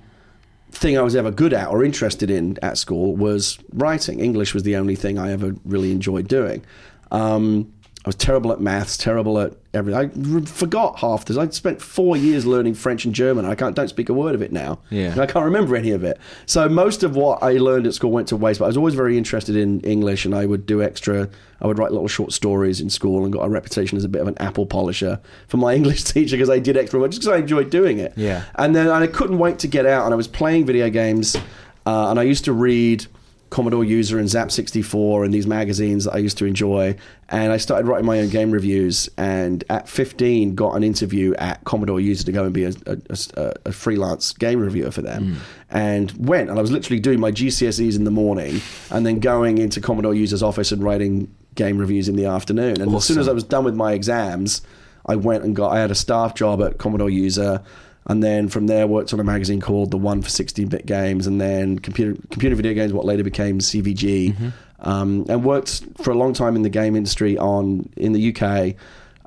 thing 0.70 0.96
I 0.96 1.02
was 1.02 1.14
ever 1.14 1.30
good 1.30 1.52
at 1.52 1.68
or 1.68 1.84
interested 1.84 2.30
in 2.30 2.58
at 2.62 2.78
school 2.78 3.14
was 3.14 3.58
writing. 3.74 4.20
English 4.20 4.54
was 4.54 4.62
the 4.62 4.76
only 4.76 4.96
thing 4.96 5.18
I 5.18 5.32
ever 5.32 5.54
really 5.64 5.92
enjoyed 5.92 6.26
doing. 6.28 6.64
Um, 7.10 7.72
I 8.04 8.08
was 8.08 8.16
terrible 8.16 8.50
at 8.50 8.60
maths, 8.60 8.96
terrible 8.96 9.38
at 9.38 9.52
everything. 9.72 10.36
I 10.36 10.44
forgot 10.44 10.98
half 10.98 11.24
this. 11.24 11.36
I 11.36 11.48
spent 11.50 11.80
four 11.80 12.16
years 12.16 12.44
learning 12.44 12.74
French 12.74 13.04
and 13.04 13.14
German. 13.14 13.44
I 13.44 13.54
can't 13.54 13.76
don't 13.76 13.86
speak 13.86 14.08
a 14.08 14.12
word 14.12 14.34
of 14.34 14.42
it 14.42 14.50
now. 14.50 14.80
Yeah. 14.90 15.12
And 15.12 15.20
I 15.20 15.26
can't 15.26 15.44
remember 15.44 15.76
any 15.76 15.92
of 15.92 16.02
it. 16.02 16.18
So 16.46 16.68
most 16.68 17.04
of 17.04 17.14
what 17.14 17.40
I 17.44 17.52
learned 17.58 17.86
at 17.86 17.94
school 17.94 18.10
went 18.10 18.26
to 18.28 18.36
waste. 18.36 18.58
But 18.58 18.64
I 18.64 18.68
was 18.68 18.76
always 18.76 18.96
very 18.96 19.16
interested 19.16 19.54
in 19.54 19.80
English, 19.82 20.24
and 20.24 20.34
I 20.34 20.46
would 20.46 20.66
do 20.66 20.82
extra. 20.82 21.30
I 21.60 21.68
would 21.68 21.78
write 21.78 21.92
little 21.92 22.08
short 22.08 22.32
stories 22.32 22.80
in 22.80 22.90
school, 22.90 23.22
and 23.22 23.32
got 23.32 23.42
a 23.42 23.48
reputation 23.48 23.96
as 23.96 24.02
a 24.02 24.08
bit 24.08 24.20
of 24.20 24.26
an 24.26 24.36
apple 24.38 24.66
polisher 24.66 25.20
for 25.46 25.58
my 25.58 25.72
English 25.76 26.02
teacher 26.02 26.36
because 26.36 26.50
I 26.50 26.58
did 26.58 26.76
extra 26.76 26.98
work 26.98 27.12
just 27.12 27.22
because 27.22 27.36
I 27.36 27.38
enjoyed 27.38 27.70
doing 27.70 27.98
it. 27.98 28.14
Yeah. 28.16 28.42
And 28.56 28.74
then 28.74 28.88
I 28.88 29.06
couldn't 29.06 29.38
wait 29.38 29.60
to 29.60 29.68
get 29.68 29.86
out, 29.86 30.06
and 30.06 30.12
I 30.12 30.16
was 30.16 30.26
playing 30.26 30.66
video 30.66 30.90
games, 30.90 31.36
uh, 31.86 32.10
and 32.10 32.18
I 32.18 32.24
used 32.24 32.46
to 32.46 32.52
read 32.52 33.06
Commodore 33.52 33.84
User 33.84 34.18
and 34.18 34.30
Zap 34.30 34.50
64 34.50 35.24
and 35.24 35.34
these 35.34 35.46
magazines 35.46 36.04
that 36.06 36.14
I 36.14 36.18
used 36.18 36.38
to 36.38 36.46
enjoy. 36.46 36.96
And 37.28 37.52
I 37.52 37.58
started 37.58 37.86
writing 37.86 38.06
my 38.06 38.18
own 38.20 38.30
game 38.30 38.50
reviews, 38.50 39.10
and 39.18 39.62
at 39.68 39.88
15, 39.90 40.54
got 40.54 40.74
an 40.74 40.82
interview 40.82 41.34
at 41.34 41.62
Commodore 41.64 42.00
User 42.00 42.24
to 42.24 42.32
go 42.32 42.44
and 42.44 42.54
be 42.54 42.64
a, 42.64 42.72
a- 42.86 42.96
a- 43.36 43.52
a 43.66 43.72
freelance 43.72 44.32
game 44.32 44.58
reviewer 44.58 44.90
for 44.90 45.02
them. 45.02 45.34
Hmm. 45.34 45.40
And 45.70 46.12
went, 46.26 46.48
and 46.48 46.58
I 46.58 46.62
was 46.62 46.72
literally 46.72 46.98
doing 46.98 47.20
my 47.20 47.30
GCSEs 47.30 47.94
in 47.94 48.04
the 48.04 48.10
morning, 48.10 48.62
and 48.90 49.04
then 49.04 49.20
going 49.20 49.58
into 49.58 49.82
Commodore 49.82 50.14
User's 50.14 50.42
office 50.42 50.72
and 50.72 50.82
writing 50.82 51.28
game 51.54 51.76
reviews 51.76 52.08
in 52.08 52.16
the 52.16 52.24
afternoon. 52.24 52.80
And 52.80 52.94
as 52.94 53.04
soon 53.04 53.18
as 53.18 53.28
I 53.28 53.32
was 53.32 53.44
done 53.44 53.64
with 53.64 53.74
my 53.74 53.92
exams, 53.92 54.62
I 55.04 55.16
went 55.16 55.44
and 55.44 55.54
got. 55.54 55.72
I 55.72 55.78
had 55.80 55.90
a 55.90 55.94
staff 55.94 56.34
job 56.34 56.62
at 56.62 56.78
Commodore 56.78 57.10
User, 57.10 57.60
and 58.06 58.22
then 58.22 58.48
from 58.48 58.66
there 58.66 58.86
worked 58.86 59.12
on 59.12 59.20
a 59.20 59.24
magazine 59.24 59.60
called 59.60 59.90
The 59.90 59.98
One 59.98 60.22
for 60.22 60.28
16-bit 60.28 60.86
games, 60.86 61.26
and 61.26 61.40
then 61.40 61.78
computer 61.78 62.20
computer 62.30 62.56
video 62.56 62.74
games, 62.74 62.92
what 62.92 63.04
later 63.04 63.22
became 63.22 63.58
CVG, 63.58 64.52
um, 64.80 65.24
and 65.28 65.44
worked 65.44 65.84
for 65.98 66.10
a 66.10 66.14
long 66.14 66.32
time 66.32 66.56
in 66.56 66.62
the 66.62 66.70
game 66.70 66.96
industry 66.96 67.38
on 67.38 67.88
in 67.96 68.12
the 68.12 68.34
UK. 68.34 68.74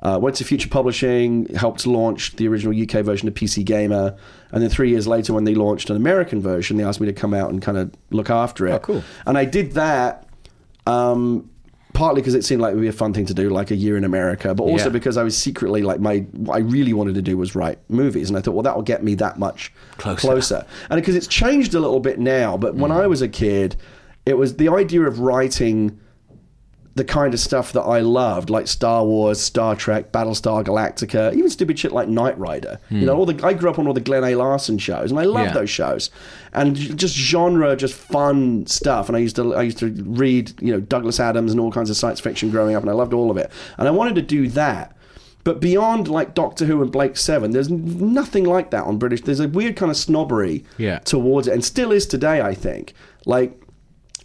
Uh, 0.00 0.18
went 0.20 0.36
to 0.36 0.44
Future 0.44 0.68
Publishing, 0.68 1.46
helped 1.54 1.86
launch 1.86 2.36
the 2.36 2.46
original 2.46 2.78
UK 2.78 3.02
version 3.02 3.28
of 3.28 3.34
PC 3.34 3.64
Gamer, 3.64 4.14
and 4.52 4.62
then 4.62 4.68
three 4.68 4.90
years 4.90 5.06
later, 5.06 5.32
when 5.32 5.44
they 5.44 5.54
launched 5.54 5.88
an 5.88 5.96
American 5.96 6.40
version, 6.40 6.76
they 6.76 6.84
asked 6.84 7.00
me 7.00 7.06
to 7.06 7.14
come 7.14 7.32
out 7.32 7.50
and 7.50 7.62
kind 7.62 7.78
of 7.78 7.90
look 8.10 8.28
after 8.28 8.66
it. 8.66 8.72
Oh, 8.72 8.78
cool. 8.78 9.04
And 9.24 9.38
I 9.38 9.46
did 9.46 9.72
that. 9.72 10.28
Um, 10.86 11.50
partly 11.96 12.20
because 12.20 12.34
it 12.34 12.44
seemed 12.44 12.60
like 12.60 12.72
it 12.72 12.74
would 12.74 12.82
be 12.82 12.88
a 12.88 12.92
fun 12.92 13.14
thing 13.14 13.24
to 13.24 13.32
do, 13.32 13.48
like 13.48 13.70
a 13.70 13.74
year 13.74 13.96
in 13.96 14.04
America, 14.04 14.54
but 14.54 14.64
also 14.64 14.84
Yeah. 14.84 14.90
because 14.90 15.16
I 15.16 15.22
was 15.22 15.34
secretly 15.34 15.80
like 15.80 15.98
my 15.98 16.18
what 16.32 16.56
I 16.56 16.58
really 16.58 16.92
wanted 16.92 17.14
to 17.14 17.22
do 17.22 17.38
was 17.38 17.54
write 17.54 17.78
movies, 17.88 18.28
and 18.28 18.36
I 18.36 18.42
thought, 18.42 18.52
well, 18.52 18.62
that 18.64 18.76
will 18.76 18.82
get 18.82 19.02
me 19.02 19.14
that 19.14 19.38
much 19.38 19.72
Closer. 19.96 20.66
and 20.90 21.00
because 21.00 21.16
it's 21.16 21.26
changed 21.26 21.74
a 21.74 21.80
little 21.80 22.00
bit 22.00 22.18
now, 22.18 22.58
but 22.58 22.74
when 22.74 22.90
mm. 22.90 23.00
I 23.00 23.06
was 23.06 23.22
a 23.22 23.28
kid, 23.28 23.76
it 24.26 24.36
was 24.36 24.56
the 24.56 24.68
idea 24.68 25.04
of 25.04 25.20
writing 25.20 25.98
the 26.96 27.04
kind 27.04 27.34
of 27.34 27.40
stuff 27.40 27.72
that 27.74 27.82
I 27.82 28.00
loved, 28.00 28.48
like 28.48 28.66
Star 28.66 29.04
Wars, 29.04 29.38
Star 29.38 29.76
Trek, 29.76 30.12
Battlestar 30.12 30.64
Galactica, 30.64 31.34
even 31.34 31.50
stupid 31.50 31.78
shit 31.78 31.92
like 31.92 32.08
Knight 32.08 32.38
Rider. 32.38 32.80
You 32.88 33.00
hmm. 33.00 33.04
know, 33.04 33.16
all 33.16 33.26
the 33.26 33.46
I 33.46 33.52
grew 33.52 33.68
up 33.68 33.78
on 33.78 33.86
all 33.86 33.92
the 33.92 34.00
Glen 34.00 34.24
A. 34.24 34.34
Larson 34.34 34.78
shows, 34.78 35.10
and 35.10 35.20
I 35.20 35.24
loved 35.24 35.48
Yeah. 35.48 35.52
those 35.60 35.68
shows, 35.68 36.10
and 36.54 36.74
just 36.74 37.14
genre, 37.14 37.76
just 37.76 37.92
fun 37.92 38.66
stuff. 38.66 39.08
And 39.08 39.16
I 39.16 39.20
used 39.20 39.36
to 39.36 39.54
I 39.54 39.62
used 39.62 39.78
to 39.78 39.88
read, 40.06 40.54
you 40.60 40.72
know, 40.72 40.80
Douglas 40.80 41.20
Adams 41.20 41.52
and 41.52 41.60
all 41.60 41.70
kinds 41.70 41.90
of 41.90 41.98
science 41.98 42.18
fiction 42.18 42.50
growing 42.50 42.74
up, 42.74 42.82
and 42.82 42.88
I 42.90 42.94
loved 42.94 43.12
all 43.12 43.30
of 43.30 43.36
it. 43.36 43.52
And 43.76 43.86
I 43.86 43.90
wanted 43.90 44.14
to 44.14 44.22
do 44.22 44.48
that. 44.48 44.96
But 45.44 45.60
beyond 45.60 46.08
like 46.08 46.34
Doctor 46.34 46.64
Who 46.64 46.80
and 46.80 46.90
Blake 46.90 47.18
Seven, 47.18 47.50
there's 47.50 47.68
nothing 47.70 48.44
like 48.44 48.70
that 48.70 48.84
on 48.84 48.96
British. 48.96 49.20
There's 49.20 49.38
a 49.38 49.46
weird 49.46 49.76
kind 49.76 49.90
of 49.90 49.98
snobbery 49.98 50.64
Yeah. 50.78 51.00
towards 51.00 51.46
it, 51.46 51.52
and 51.52 51.62
still 51.62 51.92
is 51.92 52.06
today. 52.06 52.40
I 52.40 52.54
think 52.54 52.94
like 53.26 53.60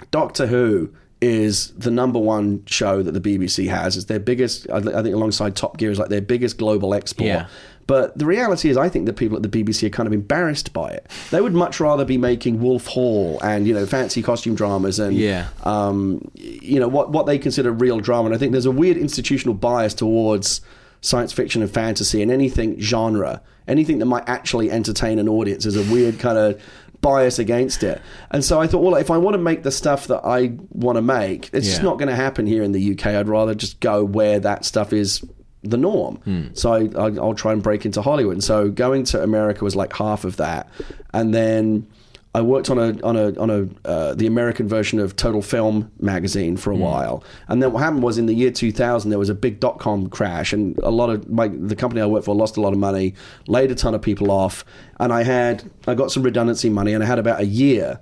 Doctor 0.10 0.48
Who 0.48 0.92
is 1.22 1.72
the 1.78 1.92
number 1.92 2.18
one 2.20 2.64
show 2.66 3.04
that 3.04 3.12
the 3.14 3.22
BBC 3.22 3.70
has. 3.70 3.96
It's 3.96 4.06
their 4.06 4.20
biggest, 4.20 4.70
I 4.72 4.82
think, 4.82 5.16
alongside 5.16 5.56
Top 5.56 5.78
Gear, 5.78 5.92
is 5.92 6.00
like 6.00 6.10
their 6.10 6.22
biggest 6.22 6.58
global 6.58 6.94
export. 6.94 7.28
Yeah. 7.28 7.48
But 7.88 8.18
the 8.18 8.26
reality 8.26 8.70
is, 8.70 8.78
I 8.78 8.90
think 8.90 9.06
the 9.06 9.14
people 9.14 9.36
at 9.38 9.44
the 9.44 9.50
BBC 9.64 9.86
are 9.88 9.90
kind 9.90 10.08
of 10.08 10.14
embarrassed 10.14 10.72
by 10.72 10.90
it. 10.92 11.08
They 11.30 11.42
would 11.42 11.54
much 11.54 11.80
rather 11.80 12.06
be 12.06 12.18
making 12.18 12.62
Wolf 12.62 12.88
Hall 12.88 13.40
and 13.44 13.68
you 13.68 13.74
know 13.74 13.86
fancy 13.86 14.22
costume 14.22 14.56
dramas 14.56 14.98
and 15.00 15.16
Yeah. 15.16 15.48
um, 15.64 16.22
you 16.36 16.80
know 16.80 16.88
what 16.88 17.12
what 17.12 17.26
they 17.26 17.38
consider 17.38 17.72
real 17.72 18.00
drama. 18.00 18.28
And 18.28 18.36
I 18.36 18.38
think 18.38 18.52
there's 18.54 18.66
a 18.66 18.72
weird 18.72 18.98
institutional 18.98 19.56
bias 19.56 19.94
towards 19.94 20.62
science 21.02 21.34
fiction 21.34 21.62
and 21.62 21.72
fantasy 21.72 22.22
and 22.22 22.32
anything 22.32 22.80
genre, 22.80 23.42
anything 23.68 23.98
that 24.00 24.06
might 24.06 24.28
actually 24.30 24.72
entertain 24.72 25.20
an 25.20 25.28
audience. 25.28 25.66
is 25.66 25.76
a 25.76 25.92
weird 25.92 26.18
kind 26.20 26.38
of 26.38 26.62
bias 27.02 27.40
against 27.40 27.84
it. 27.84 28.02
And 28.30 28.44
so 28.46 28.62
I 28.62 28.68
thought, 28.68 28.84
well, 28.84 28.96
if 28.96 29.12
I 29.12 29.18
want 29.18 29.34
to 29.34 29.40
make 29.40 29.64
the 29.64 29.72
stuff 29.72 30.08
that 30.08 30.22
I 30.24 30.54
want 30.70 30.98
to 30.98 31.02
make, 31.02 31.50
it's 31.54 31.68
just 31.68 31.84
not 31.84 31.98
going 31.98 32.10
to 32.10 32.16
happen 32.16 32.46
here 32.46 32.64
in 32.64 32.72
the 32.72 32.92
UK. 32.94 33.08
I'd 33.08 33.28
rather 33.28 33.56
just 33.56 33.80
go 33.80 34.04
where 34.04 34.40
that 34.40 34.66
stuff 34.66 34.94
is 34.94 35.24
the 35.64 35.78
norm. 35.78 36.18
Hmm. 36.18 36.48
So 36.54 36.74
I, 36.74 36.80
I, 36.96 37.06
I'll 37.18 37.34
try 37.34 37.54
and 37.54 37.62
break 37.62 37.86
into 37.86 38.02
Hollywood. 38.02 38.34
And 38.34 38.44
so 38.44 38.70
going 38.70 39.04
to 39.06 39.22
America 39.22 39.64
was 39.64 39.76
like 39.76 39.94
half 39.94 40.24
of 40.24 40.38
that. 40.38 40.70
And 41.14 41.34
then 41.34 41.88
I 42.34 42.42
worked 42.42 42.70
on 42.70 42.80
a 42.80 43.00
on 43.02 43.18
a 43.18 43.38
on 43.38 43.50
a 43.50 43.88
uh, 43.88 44.14
the 44.16 44.26
American 44.26 44.68
version 44.68 45.00
of 45.00 45.16
Total 45.18 45.42
Film 45.42 45.92
magazine 46.00 46.56
for 46.56 46.72
a 46.72 46.76
while, 46.78 47.24
and 47.50 47.62
then 47.62 47.74
what 47.74 47.80
happened 47.84 48.04
was 48.04 48.18
in 48.18 48.26
the 48.26 48.34
year 48.34 48.52
2000 48.52 49.10
there 49.10 49.20
was 49.20 49.28
a 49.30 49.36
big 49.36 49.60
dot 49.60 49.80
com 49.80 50.08
crash, 50.10 50.54
and 50.54 50.78
a 50.82 50.90
lot 50.92 51.10
of 51.10 51.30
my 51.30 51.50
the 51.50 51.76
company 51.76 52.00
I 52.02 52.06
worked 52.06 52.26
for 52.26 52.34
lost 52.34 52.56
a 52.56 52.62
lot 52.62 52.72
of 52.72 52.80
money, 52.80 53.16
laid 53.48 53.70
a 53.72 53.76
ton 53.76 53.94
of 53.94 54.02
people 54.02 54.32
off, 54.32 54.64
and 55.00 55.12
I 55.12 55.24
had 55.24 55.70
I 55.88 55.94
got 55.94 56.10
some 56.12 56.24
redundancy 56.24 56.70
money, 56.70 56.94
and 56.94 57.04
I 57.04 57.08
had 57.08 57.20
about 57.20 57.42
a 57.42 57.46
year. 57.46 58.00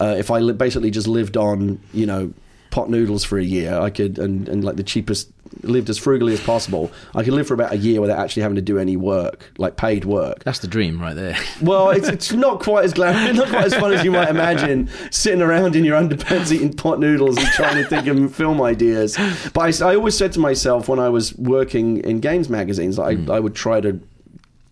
Uh, 0.00 0.16
if 0.18 0.30
I 0.30 0.38
li- 0.40 0.52
basically 0.52 0.90
just 0.90 1.08
lived 1.08 1.36
on 1.38 1.80
you 1.94 2.04
know 2.04 2.32
pot 2.72 2.90
noodles 2.90 3.22
for 3.22 3.38
a 3.38 3.44
year, 3.44 3.78
I 3.78 3.90
could 3.90 4.18
and 4.18 4.48
and 4.48 4.64
like 4.64 4.74
the 4.74 4.82
cheapest 4.82 5.30
lived 5.62 5.90
as 5.90 5.98
frugally 5.98 6.32
as 6.32 6.40
possible. 6.40 6.90
I 7.14 7.22
could 7.22 7.34
live 7.34 7.46
for 7.46 7.54
about 7.54 7.72
a 7.72 7.76
year 7.76 8.00
without 8.00 8.18
actually 8.18 8.42
having 8.42 8.56
to 8.56 8.62
do 8.62 8.78
any 8.78 8.96
work, 8.96 9.52
like 9.58 9.76
paid 9.76 10.04
work. 10.04 10.42
That's 10.44 10.60
the 10.60 10.66
dream 10.66 11.00
right 11.00 11.14
there. 11.14 11.36
Well, 11.60 11.90
it's, 11.90 12.08
it's 12.08 12.32
not 12.32 12.60
quite 12.60 12.84
as 12.84 12.92
glam, 12.92 13.36
not 13.36 13.48
quite 13.48 13.66
as 13.66 13.74
fun 13.74 13.92
as 13.92 14.02
you 14.02 14.10
might 14.10 14.28
imagine. 14.28 14.88
Sitting 15.10 15.42
around 15.42 15.76
in 15.76 15.84
your 15.84 16.00
underpants 16.00 16.50
eating 16.50 16.72
pot 16.72 16.98
noodles 16.98 17.36
and 17.36 17.46
trying 17.48 17.76
to 17.76 17.84
think 17.84 18.06
of 18.08 18.34
film 18.34 18.60
ideas. 18.60 19.16
But 19.52 19.82
I, 19.82 19.90
I 19.90 19.94
always 19.94 20.16
said 20.16 20.32
to 20.32 20.40
myself 20.40 20.88
when 20.88 20.98
I 20.98 21.08
was 21.08 21.36
working 21.36 21.98
in 21.98 22.20
games 22.20 22.48
magazines, 22.48 22.98
I, 22.98 23.14
hmm. 23.14 23.30
I 23.30 23.38
would 23.38 23.54
try 23.54 23.80
to 23.80 24.00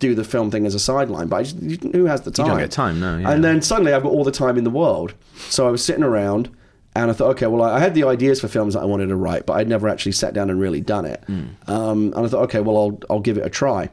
do 0.01 0.14
the 0.14 0.24
film 0.24 0.51
thing 0.51 0.66
as 0.66 0.74
a 0.74 0.80
sideline. 0.80 1.28
But 1.28 1.36
I 1.36 1.42
just, 1.44 1.82
who 1.82 2.07
has 2.07 2.22
the 2.22 2.32
time? 2.32 2.48
don't 2.48 2.59
get 2.59 2.72
time, 2.72 2.98
no, 2.98 3.18
yeah. 3.18 3.30
And 3.30 3.44
then 3.44 3.62
suddenly 3.62 3.92
I've 3.92 4.03
got 4.03 4.11
all 4.11 4.24
the 4.24 4.32
time 4.32 4.59
in 4.59 4.64
the 4.64 4.70
world. 4.70 5.14
So 5.48 5.68
I 5.68 5.70
was 5.70 5.84
sitting 5.84 6.03
around. 6.03 6.48
And 6.97 7.11
I 7.11 7.14
thought, 7.14 7.30
okay, 7.30 7.47
well, 7.47 7.62
I 7.62 7.78
had 7.78 7.95
the 7.95 8.05
ideas 8.05 8.41
for 8.41 8.49
films 8.49 8.74
that 8.74 8.80
I 8.80 8.84
wanted 8.84 9.07
to 9.11 9.16
write, 9.16 9.47
but 9.47 9.53
I'd 9.55 9.68
never 9.68 9.88
actually 9.88 10.12
sat 10.12 10.34
down 10.34 10.51
and 10.51 10.59
really 10.61 10.80
done 10.80 11.05
it. 11.05 11.22
Um, 11.68 12.12
and 12.14 12.16
I 12.16 12.26
thought, 12.28 12.43
okay, 12.45 12.61
well, 12.61 12.76
I'll 12.76 12.99
I'll 13.09 13.20
give 13.20 13.38
it 13.38 13.47
a 13.47 13.51
try 13.51 13.91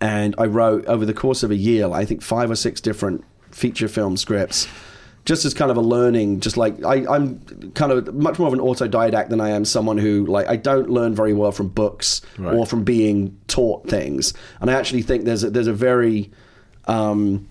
and 0.00 0.34
I 0.38 0.44
wrote 0.46 0.84
over 0.86 1.06
the 1.06 1.14
course 1.14 1.42
of 1.42 1.50
a 1.50 1.56
year, 1.56 1.88
I 1.90 2.04
think 2.04 2.20
five 2.20 2.50
or 2.50 2.56
six 2.56 2.80
different 2.80 3.24
feature 3.50 3.88
film 3.88 4.16
scripts, 4.16 4.66
just 5.24 5.44
as 5.46 5.54
kind 5.54 5.70
of 5.70 5.76
a 5.78 5.80
learning. 5.80 6.40
Just 6.40 6.56
like 6.58 6.84
I, 6.84 7.06
I'm 7.08 7.38
kind 7.74 7.90
of 7.92 8.12
much 8.14 8.38
more 8.38 8.48
of 8.48 8.54
an 8.54 8.60
autodidact 8.60 9.28
than 9.30 9.40
I 9.40 9.50
am 9.50 9.64
someone 9.64 9.96
who 9.96 10.26
like 10.26 10.46
I 10.48 10.56
don't 10.56 10.90
learn 10.90 11.14
very 11.14 11.32
well 11.32 11.52
from 11.52 11.68
books 11.68 12.20
Right. 12.38 12.54
or 12.54 12.66
from 12.66 12.84
being 12.84 13.38
taught 13.46 13.88
things. 13.88 14.34
And 14.60 14.68
I 14.70 14.74
actually 14.74 15.02
think 15.02 15.24
there's 15.24 15.44
a, 15.44 15.48
there's 15.50 15.68
a 15.68 15.72
very 15.72 16.30
um, 16.86 17.48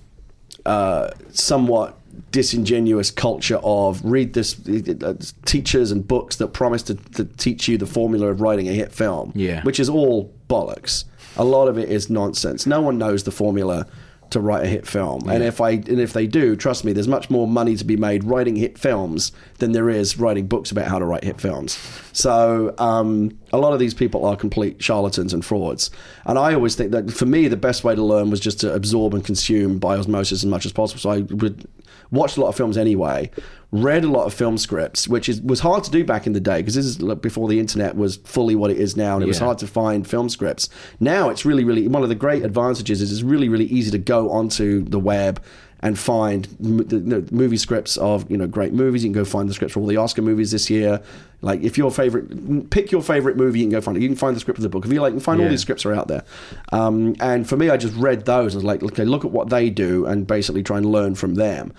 uh, 0.66 1.10
somewhat 1.32 1.98
disingenuous 2.34 3.12
culture 3.12 3.60
of 3.64 4.02
read 4.04 4.34
this 4.34 4.60
uh, 4.68 5.14
teachers 5.46 5.92
and 5.92 6.06
books 6.06 6.36
that 6.38 6.48
promise 6.50 6.84
to, 6.84 6.96
to 6.96 7.24
teach 7.24 7.68
you 7.70 7.78
the 7.78 7.86
formula 7.86 8.28
of 8.28 8.42
writing 8.42 8.68
a 8.68 8.74
hit 8.74 8.92
film 8.92 9.32
Yeah. 9.36 9.64
which 9.64 9.80
is 9.80 9.88
all 9.88 10.34
bollocks. 10.50 11.06
A 11.38 11.44
lot 11.46 11.68
of 11.70 11.78
it 11.78 11.90
is 11.90 12.10
nonsense. 12.10 12.66
No 12.68 12.82
one 12.82 12.98
knows 12.98 13.24
the 13.24 13.32
formula 13.32 13.86
to 14.32 14.40
write 14.40 14.64
a 14.66 14.68
hit 14.68 14.88
film. 14.88 15.30
And 15.30 15.44
if 15.44 15.62
i 15.62 15.72
and 15.72 16.00
if 16.00 16.14
they 16.14 16.26
do 16.26 16.56
trust 16.56 16.84
me 16.84 16.92
there's 16.92 17.08
much 17.08 17.30
more 17.30 17.48
money 17.48 17.76
to 17.76 17.86
be 17.86 17.96
made 17.98 18.24
writing 18.24 18.56
hit 18.56 18.80
films 18.80 19.32
than 19.60 19.74
there 19.74 19.92
is 19.92 20.18
writing 20.18 20.48
books 20.48 20.72
about 20.72 20.88
how 20.88 20.98
to 20.98 21.06
write 21.06 21.24
hit 21.24 21.40
films. 21.40 21.78
So 22.14 22.74
um, 22.80 23.38
a 23.52 23.60
lot 23.60 23.74
of 23.74 23.80
these 23.80 23.94
people 23.94 24.26
are 24.26 24.36
complete 24.36 24.82
charlatans 24.82 25.34
and 25.36 25.46
frauds. 25.46 25.92
And 26.26 26.40
i 26.40 26.54
always 26.56 26.74
think 26.76 26.90
that 26.92 27.12
for 27.14 27.28
me 27.28 27.48
the 27.48 27.58
best 27.58 27.84
way 27.84 27.94
to 27.94 28.04
learn 28.04 28.32
was 28.32 28.40
just 28.40 28.60
to 28.62 28.74
absorb 28.74 29.14
and 29.14 29.24
consume 29.24 29.78
by 29.78 29.98
osmosis 29.98 30.40
as 30.44 30.48
much 30.48 30.66
as 30.66 30.72
possible. 30.74 31.00
So 31.00 31.12
i 31.12 31.20
would 31.20 31.68
watched 32.14 32.38
a 32.38 32.42
lot 32.42 32.50
of 32.50 32.56
films 32.56 32.78
anyway, 32.78 33.30
read 33.72 34.04
a 34.04 34.08
lot 34.08 34.26
of 34.26 34.34
film 34.34 34.58
scripts, 34.58 35.08
which 35.08 35.28
is 35.28 35.42
was 35.42 35.60
hard 35.60 35.84
to 35.84 35.92
do 35.92 36.06
back 36.06 36.28
in 36.28 36.34
the 36.34 36.40
day 36.40 36.62
because 36.62 36.76
this 36.76 36.86
is 36.86 37.02
like, 37.02 37.22
before 37.22 37.50
the 37.50 37.60
internet 37.60 37.98
was 37.98 38.18
fully 38.18 38.56
what 38.56 38.72
it 38.72 38.78
is 38.78 38.96
now, 38.96 39.16
and 39.16 39.24
it 39.24 39.28
was 39.28 39.40
hard 39.40 39.58
to 39.58 39.68
find 39.68 40.08
film 40.08 40.30
scripts. 40.30 40.70
Now 41.00 41.30
it's 41.30 41.44
really, 41.44 41.64
really 41.64 41.88
one 41.88 42.04
of 42.04 42.10
the 42.10 42.16
great 42.16 42.44
advantages 42.44 43.02
is 43.02 43.12
it's 43.12 43.24
really, 43.24 43.50
really 43.50 43.66
easy 43.66 43.92
to 43.92 43.98
go 43.98 44.30
onto 44.30 44.84
the 44.86 45.00
web 45.00 45.44
and 45.84 46.00
find 46.00 46.48
movie 47.32 47.58
scripts 47.58 47.98
of 47.98 48.30
you 48.32 48.38
know 48.38 48.48
great 48.48 48.74
movies. 48.74 49.04
You 49.04 49.10
can 49.10 49.22
go 49.22 49.26
find 49.26 49.50
the 49.50 49.54
scripts 49.54 49.74
for 49.74 49.82
all 49.82 49.88
the 49.88 49.98
Oscar 49.98 50.22
movies 50.22 50.52
this 50.52 50.70
year. 50.70 51.02
Like 51.42 51.62
if 51.62 51.78
your 51.78 51.92
favorite, 51.92 52.70
pick 52.70 52.90
your 52.90 53.02
favorite 53.02 53.36
movie, 53.36 53.60
you 53.60 53.66
can 53.66 53.72
go 53.72 53.82
find 53.82 53.98
it. 53.98 54.02
You 54.02 54.08
can 54.08 54.16
find 54.16 54.34
the 54.34 54.40
script 54.40 54.60
of 54.60 54.64
the 54.64 54.70
book. 54.70 54.86
If 54.86 54.94
you 54.94 55.02
like, 55.02 55.12
you 55.12 55.18
can 55.18 55.24
find 55.24 55.42
all 55.42 55.50
these 55.50 55.62
scripts 55.62 55.86
are 55.86 55.94
out 55.94 56.08
there. 56.08 56.24
Um, 56.72 57.16
and 57.20 57.50
for 57.50 57.58
me, 57.58 57.70
I 57.70 57.76
just 57.76 57.96
read 57.96 58.24
those. 58.24 58.56
I 58.56 58.58
was 58.58 58.64
like, 58.64 58.82
okay, 58.82 59.04
look 59.04 59.26
at 59.26 59.32
what 59.32 59.50
they 59.50 59.70
do, 59.70 60.06
and 60.06 60.26
basically 60.26 60.64
try 60.64 60.78
and 60.78 60.86
learn 60.86 61.16
from 61.16 61.36
them. 61.36 61.74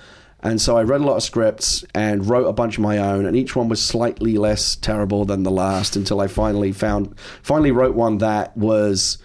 And 0.44 0.60
so 0.60 0.76
I 0.76 0.82
read 0.82 1.00
a 1.00 1.04
lot 1.04 1.16
of 1.16 1.22
scripts 1.22 1.84
and 1.94 2.28
wrote 2.28 2.46
a 2.46 2.52
bunch 2.52 2.76
of 2.76 2.82
my 2.82 2.98
own, 2.98 3.24
and 3.24 3.34
each 3.34 3.56
one 3.56 3.70
was 3.70 3.82
slightly 3.82 4.36
less 4.36 4.76
terrible 4.76 5.24
than 5.24 5.42
the 5.42 5.50
last 5.50 5.96
until 5.96 6.20
I 6.20 6.26
finally 6.26 6.70
found, 6.70 7.18
finally 7.42 7.70
wrote 7.70 7.94
one 7.94 8.18
that 8.18 8.54
was, 8.54 9.16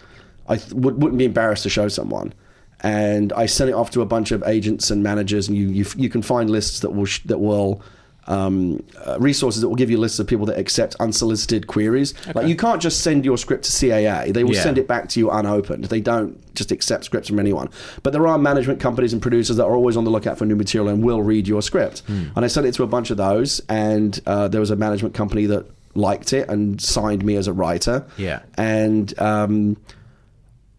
I 0.47 0.61
wouldn't 0.71 1.17
be 1.17 1.25
embarrassed 1.25 1.63
to 1.63 1.69
show 1.69 1.89
someone. 1.89 2.33
And 2.81 3.33
I 3.33 3.47
sent 3.47 3.69
it 3.69 3.73
off 3.73 3.91
to 3.91 4.01
a 4.01 4.05
bunch 4.05 4.31
of 4.31 4.41
agents 4.47 4.89
and 4.89 5.03
managers, 5.03 5.49
and 5.49 5.57
you 5.57 5.67
you, 5.67 5.85
you 5.97 6.09
can 6.09 6.21
find 6.21 6.49
lists 6.49 6.79
that 6.79 6.91
will 6.91 7.05
sh- 7.05 7.23
that 7.25 7.39
will 7.39 7.81
um, 8.29 8.81
uh, 9.05 9.17
resources 9.19 9.61
that 9.61 9.67
will 9.67 9.75
give 9.75 9.89
you 9.89 9.97
lists 9.97 10.19
of 10.19 10.27
people 10.27 10.45
that 10.45 10.57
accept 10.57 10.95
unsolicited 10.99 11.67
queries. 11.67 12.13
Like 12.33 12.47
you 12.47 12.55
can't 12.55 12.81
just 12.81 13.01
send 13.01 13.25
your 13.25 13.37
script 13.37 13.63
to 13.65 13.71
CAA; 13.71 14.31
they 14.33 14.43
will 14.43 14.53
Yeah. 14.55 14.63
send 14.63 14.77
it 14.77 14.87
back 14.87 15.09
to 15.09 15.19
you 15.19 15.29
unopened. 15.31 15.85
They 15.85 15.99
don't 15.99 16.37
just 16.55 16.71
accept 16.71 17.03
scripts 17.05 17.27
from 17.27 17.39
anyone. 17.39 17.69
But 18.03 18.13
there 18.13 18.25
are 18.27 18.37
management 18.37 18.79
companies 18.79 19.13
and 19.13 19.21
producers 19.21 19.57
that 19.57 19.65
are 19.65 19.75
always 19.75 19.97
on 19.97 20.03
the 20.03 20.11
lookout 20.11 20.37
for 20.37 20.45
new 20.45 20.55
material 20.55 20.87
and 20.89 21.03
will 21.03 21.21
read 21.21 21.47
your 21.47 21.61
script. 21.61 21.99
Hmm. 22.07 22.27
And 22.35 22.45
I 22.45 22.47
sent 22.47 22.67
it 22.67 22.73
to 22.75 22.83
a 22.83 22.87
bunch 22.87 23.09
of 23.09 23.17
those, 23.17 23.61
and 23.67 24.19
uh, 24.25 24.47
there 24.47 24.61
was 24.61 24.71
a 24.71 24.75
management 24.75 25.13
company 25.15 25.45
that 25.47 25.65
liked 25.95 26.31
it 26.33 26.47
and 26.49 26.79
signed 26.79 27.25
me 27.25 27.35
as 27.35 27.47
a 27.47 27.53
writer. 27.53 28.05
Yeah. 28.17 28.39
and. 28.57 29.13
Um, 29.19 29.77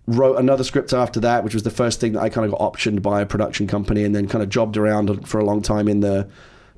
wrote 0.06 0.38
another 0.38 0.64
script 0.64 0.92
after 0.92 1.20
that, 1.20 1.44
which 1.44 1.54
was 1.54 1.62
the 1.62 1.70
first 1.70 2.00
thing 2.00 2.14
that 2.14 2.20
I 2.20 2.28
kind 2.30 2.44
of 2.44 2.50
got 2.58 2.60
optioned 2.72 3.00
by 3.00 3.20
a 3.20 3.26
production 3.26 3.68
company, 3.68 4.02
and 4.02 4.12
then 4.14 4.26
kind 4.26 4.42
of 4.42 4.48
jobbed 4.48 4.76
around 4.76 5.28
for 5.28 5.38
a 5.38 5.44
long 5.44 5.62
time 5.62 5.86
in 5.86 6.00
the 6.00 6.26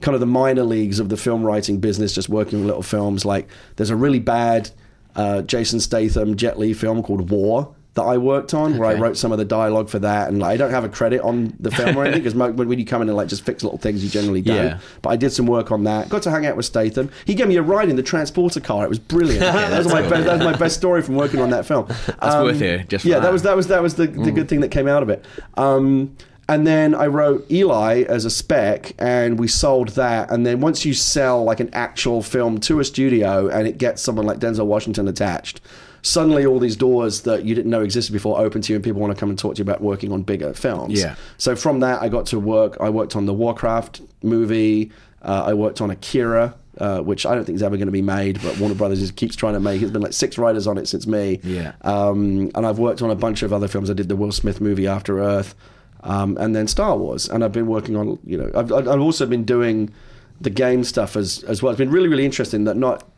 kind 0.01 0.14
of 0.14 0.20
the 0.20 0.26
minor 0.26 0.64
leagues 0.64 0.99
of 0.99 1.09
the 1.09 1.16
film 1.16 1.43
writing 1.45 1.78
business, 1.78 2.14
just 2.14 2.28
working 2.28 2.61
with 2.61 2.66
little 2.66 2.82
films. 2.82 3.24
Like 3.24 3.49
there's 3.76 3.90
a 3.90 3.97
really 3.97 4.20
bad 4.20 4.70
uh, 5.14 5.43
Jason 5.43 5.80
Statham 5.80 6.36
Jet 6.36 6.59
Li 6.59 6.72
film 6.72 7.03
called 7.03 7.30
War 7.30 7.74
that 7.95 8.03
I 8.03 8.16
worked 8.16 8.55
on, 8.55 8.78
where 8.78 8.88
I 8.88 8.95
wrote 8.95 9.18
some 9.18 9.32
of 9.32 9.38
the 9.38 9.45
dialogue 9.45 9.90
for 9.90 9.99
that, 9.99 10.28
and 10.28 10.38
like, 10.38 10.53
I 10.53 10.57
don't 10.57 10.70
have 10.70 10.84
a 10.84 10.88
credit 10.88 11.20
on 11.20 11.55
the 11.61 11.70
film 11.70 11.97
or 11.97 12.05
anything 12.05 12.22
because 12.22 12.34
when, 12.34 12.78
you 12.78 12.86
come 12.86 13.03
in 13.03 13.09
and 13.09 13.16
like 13.16 13.28
just 13.28 13.45
fix 13.45 13.62
little 13.62 13.78
things, 13.78 14.03
you 14.03 14.09
generally 14.09 14.40
don't. 14.40 14.57
Yeah. 14.57 14.80
But 15.03 15.11
I 15.11 15.16
did 15.16 15.30
some 15.30 15.47
work 15.47 15.70
on 15.70 15.84
that. 15.84 16.09
Got 16.09 16.22
to 16.22 16.30
hang 16.30 16.47
out 16.47 16.57
with 16.57 16.64
Statham. 16.64 17.11
He 17.26 17.34
gave 17.34 17.49
me 17.49 17.57
a 17.57 17.62
ride 17.62 17.90
in 17.90 17.97
the 17.97 18.03
transporter 18.03 18.61
car. 18.61 18.84
It 18.84 18.88
was 18.88 18.99
brilliant. 18.99 19.40
that 19.40 19.76
was 19.76 19.93
my 19.93 20.01
best, 20.09 20.24
that 20.24 20.38
was 20.38 20.45
my 20.45 20.57
best 20.57 20.76
story 20.76 21.03
from 21.03 21.16
working 21.16 21.40
on 21.40 21.51
that 21.51 21.66
film. 21.66 21.86
That's 22.07 22.36
worth 22.36 22.62
it, 22.62 22.88
just 22.88 23.03
for 23.03 23.09
yeah, 23.09 23.16
that. 23.16 23.24
that. 23.24 23.32
was 23.32 23.43
that 23.43 23.57
was 23.57 23.66
that 23.66 23.82
was 23.82 23.95
the, 23.97 24.07
the 24.07 24.32
good 24.32 24.49
thing 24.49 24.61
that 24.61 24.70
came 24.70 24.88
out 24.88 25.03
of 25.03 25.11
it. 25.11 25.24
Um, 25.59 26.16
and 26.49 26.66
then 26.66 26.95
I 26.95 27.07
wrote 27.07 27.51
Eli 27.51 28.03
as 28.03 28.24
a 28.24 28.30
spec, 28.30 28.93
and 28.99 29.38
we 29.38 29.49
sold 29.49 29.90
that. 29.90 30.30
And 30.30 30.45
then 30.45 30.61
once 30.61 30.84
you 30.84 30.95
sell 30.95 31.45
like 31.45 31.61
an 31.61 31.70
actual 31.72 32.22
film 32.22 32.59
to 32.61 32.80
a 32.80 32.84
studio, 32.84 33.49
and 33.49 33.66
it 33.66 33.78
gets 33.78 34.03
someone 34.03 34.26
like 34.26 34.38
Denzel 34.38 34.66
Washington 34.66 35.09
attached, 35.09 35.61
suddenly 36.03 36.45
all 36.45 36.59
these 36.59 36.76
doors 36.76 37.22
that 37.22 37.45
you 37.45 37.55
didn't 37.55 37.70
know 37.70 37.82
existed 37.82 38.12
before 38.12 38.38
open 38.38 38.61
to 38.62 38.72
you, 38.72 38.76
and 38.76 38.84
people 38.84 39.01
want 39.01 39.14
to 39.14 39.18
come 39.18 39.30
and 39.30 39.38
talk 39.38 39.55
to 39.55 39.59
you 39.59 39.62
about 39.62 39.80
working 39.80 40.12
on 40.12 40.22
bigger 40.22 40.53
films. 40.53 41.01
Yeah. 41.01 41.14
So 41.38 41.55
from 41.55 41.80
that, 41.80 42.03
I 42.03 42.09
got 42.09 42.26
to 42.26 42.40
work. 42.40 42.76
I 42.80 42.90
worked 42.90 43.16
on 43.16 43.26
the 43.26 43.34
Warcraft 43.34 44.01
movie. 44.22 44.90
Uh, 45.22 45.45
I 45.47 45.55
worked 45.55 45.80
on 45.80 45.90
Akira. 45.90 46.55
Uh, 46.78 47.01
which 47.01 47.26
I 47.26 47.34
don't 47.34 47.45
think 47.45 47.57
is 47.57 47.62
ever 47.62 47.76
going 47.76 47.86
to 47.86 47.93
be 47.93 48.01
made, 48.01 48.40
but 48.43 48.59
Warner 48.59 48.74
Brothers 48.74 48.99
just 48.99 49.14
keeps 49.14 49.36
trying 49.36 49.53
to 49.53 49.61
make. 49.61 49.80
There's 49.80 49.93
been 49.93 50.01
like 50.01 50.14
six 50.14 50.38
writers 50.38 50.66
on 50.66 50.78
it 50.78 50.88
since 50.88 51.07
me. 51.07 51.38
Yeah. 51.45 51.72
Um, 51.82 52.51
and 52.55 52.64
I've 52.64 52.78
worked 52.78 53.03
on 53.03 53.11
a 53.11 53.14
bunch 53.14 53.43
of 53.43 53.53
other 53.53 53.68
films. 53.68 53.90
I 53.90 53.93
did 53.93 54.09
the 54.09 54.16
Will 54.16 54.32
Smith 54.32 54.59
movie 54.59 54.86
After 54.86 55.20
Earth, 55.20 55.55
um, 56.03 56.36
and 56.38 56.55
then 56.55 56.66
Star 56.66 56.96
Wars. 56.96 57.28
And 57.28 57.44
I've 57.44 57.53
been 57.53 57.66
working 57.66 57.96
on, 57.96 58.18
you 58.24 58.36
know, 58.36 58.50
I've, 58.55 58.72
I've 58.72 59.00
also 59.00 59.26
been 59.26 59.44
doing 59.44 59.92
the 60.40 60.50
game 60.50 60.84
stuff 60.84 61.16
as 61.16 61.42
as 61.44 61.62
well. 61.62 61.72
It's 61.72 61.78
been 61.78 61.90
really 61.90 62.09
really 62.09 62.24
interesting 62.24 62.64
that 62.64 62.76
not 62.76 63.09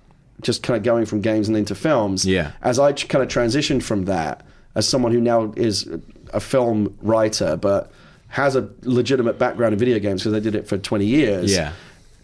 just 0.42 0.62
kind 0.62 0.76
of 0.76 0.82
going 0.82 1.06
from 1.06 1.20
games 1.20 1.48
and 1.48 1.56
into 1.56 1.74
films. 1.74 2.26
Yeah. 2.26 2.52
As 2.62 2.78
I 2.78 2.92
kind 2.92 3.22
of 3.22 3.28
transitioned 3.28 3.82
from 3.82 4.04
that, 4.04 4.44
as 4.74 4.88
someone 4.88 5.12
who 5.12 5.20
now 5.20 5.52
is 5.56 5.88
a 6.32 6.40
film 6.40 6.96
writer, 7.02 7.56
but 7.56 7.90
has 8.28 8.56
a 8.56 8.68
legitimate 8.82 9.38
background 9.38 9.72
in 9.72 9.78
video 9.78 9.98
games 10.00 10.22
because 10.22 10.34
I 10.34 10.40
did 10.40 10.54
it 10.54 10.66
for 10.66 10.76
20 10.76 11.06
years. 11.06 11.54
Yeah. 11.54 11.72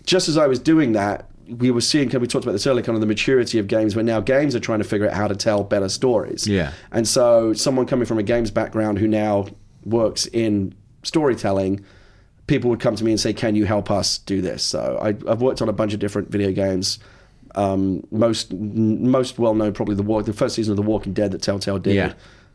Just 0.04 0.28
as 0.28 0.36
I 0.36 0.48
was 0.48 0.58
doing 0.58 0.92
that, 0.92 1.30
we 1.48 1.70
were 1.70 1.80
seeing, 1.80 2.08
we 2.08 2.26
talked 2.26 2.44
about 2.44 2.52
this 2.52 2.66
earlier, 2.66 2.84
kind 2.84 2.96
of 2.96 3.00
the 3.00 3.06
maturity 3.06 3.58
of 3.58 3.68
games, 3.68 3.94
where 3.94 4.04
now 4.04 4.20
games 4.20 4.54
are 4.54 4.60
trying 4.60 4.78
to 4.78 4.84
figure 4.84 5.08
out 5.08 5.14
how 5.14 5.28
to 5.28 5.36
tell 5.36 5.62
better 5.62 5.88
stories. 5.88 6.46
Yeah. 6.46 6.72
And 6.90 7.06
so, 7.06 7.52
someone 7.52 7.86
coming 7.86 8.06
from 8.06 8.18
a 8.18 8.22
games 8.22 8.50
background 8.50 8.98
who 8.98 9.08
now 9.08 9.46
works 9.84 10.26
in 10.26 10.74
storytelling, 11.02 11.84
people 12.46 12.70
would 12.70 12.80
come 12.80 12.96
to 12.96 13.04
me 13.04 13.10
and 13.10 13.20
say, 13.20 13.32
"Can 13.32 13.54
you 13.54 13.64
help 13.64 13.90
us 13.90 14.18
do 14.18 14.40
this?" 14.40 14.62
So, 14.62 14.98
I, 15.00 15.08
I've 15.30 15.40
worked 15.40 15.62
on 15.62 15.68
a 15.68 15.72
bunch 15.72 15.94
of 15.94 16.00
different 16.00 16.30
video 16.30 16.52
games. 16.52 16.98
Um, 17.54 18.06
most 18.10 18.52
most 18.52 19.38
well 19.38 19.54
known, 19.54 19.72
probably 19.72 19.94
the 19.94 20.22
the 20.22 20.32
first 20.32 20.54
season 20.54 20.72
of 20.72 20.76
The 20.76 20.82
Walking 20.82 21.12
Dead 21.12 21.32
that 21.32 21.42
Telltale 21.42 21.78
did. 21.78 21.94
Yeah. 21.94 22.12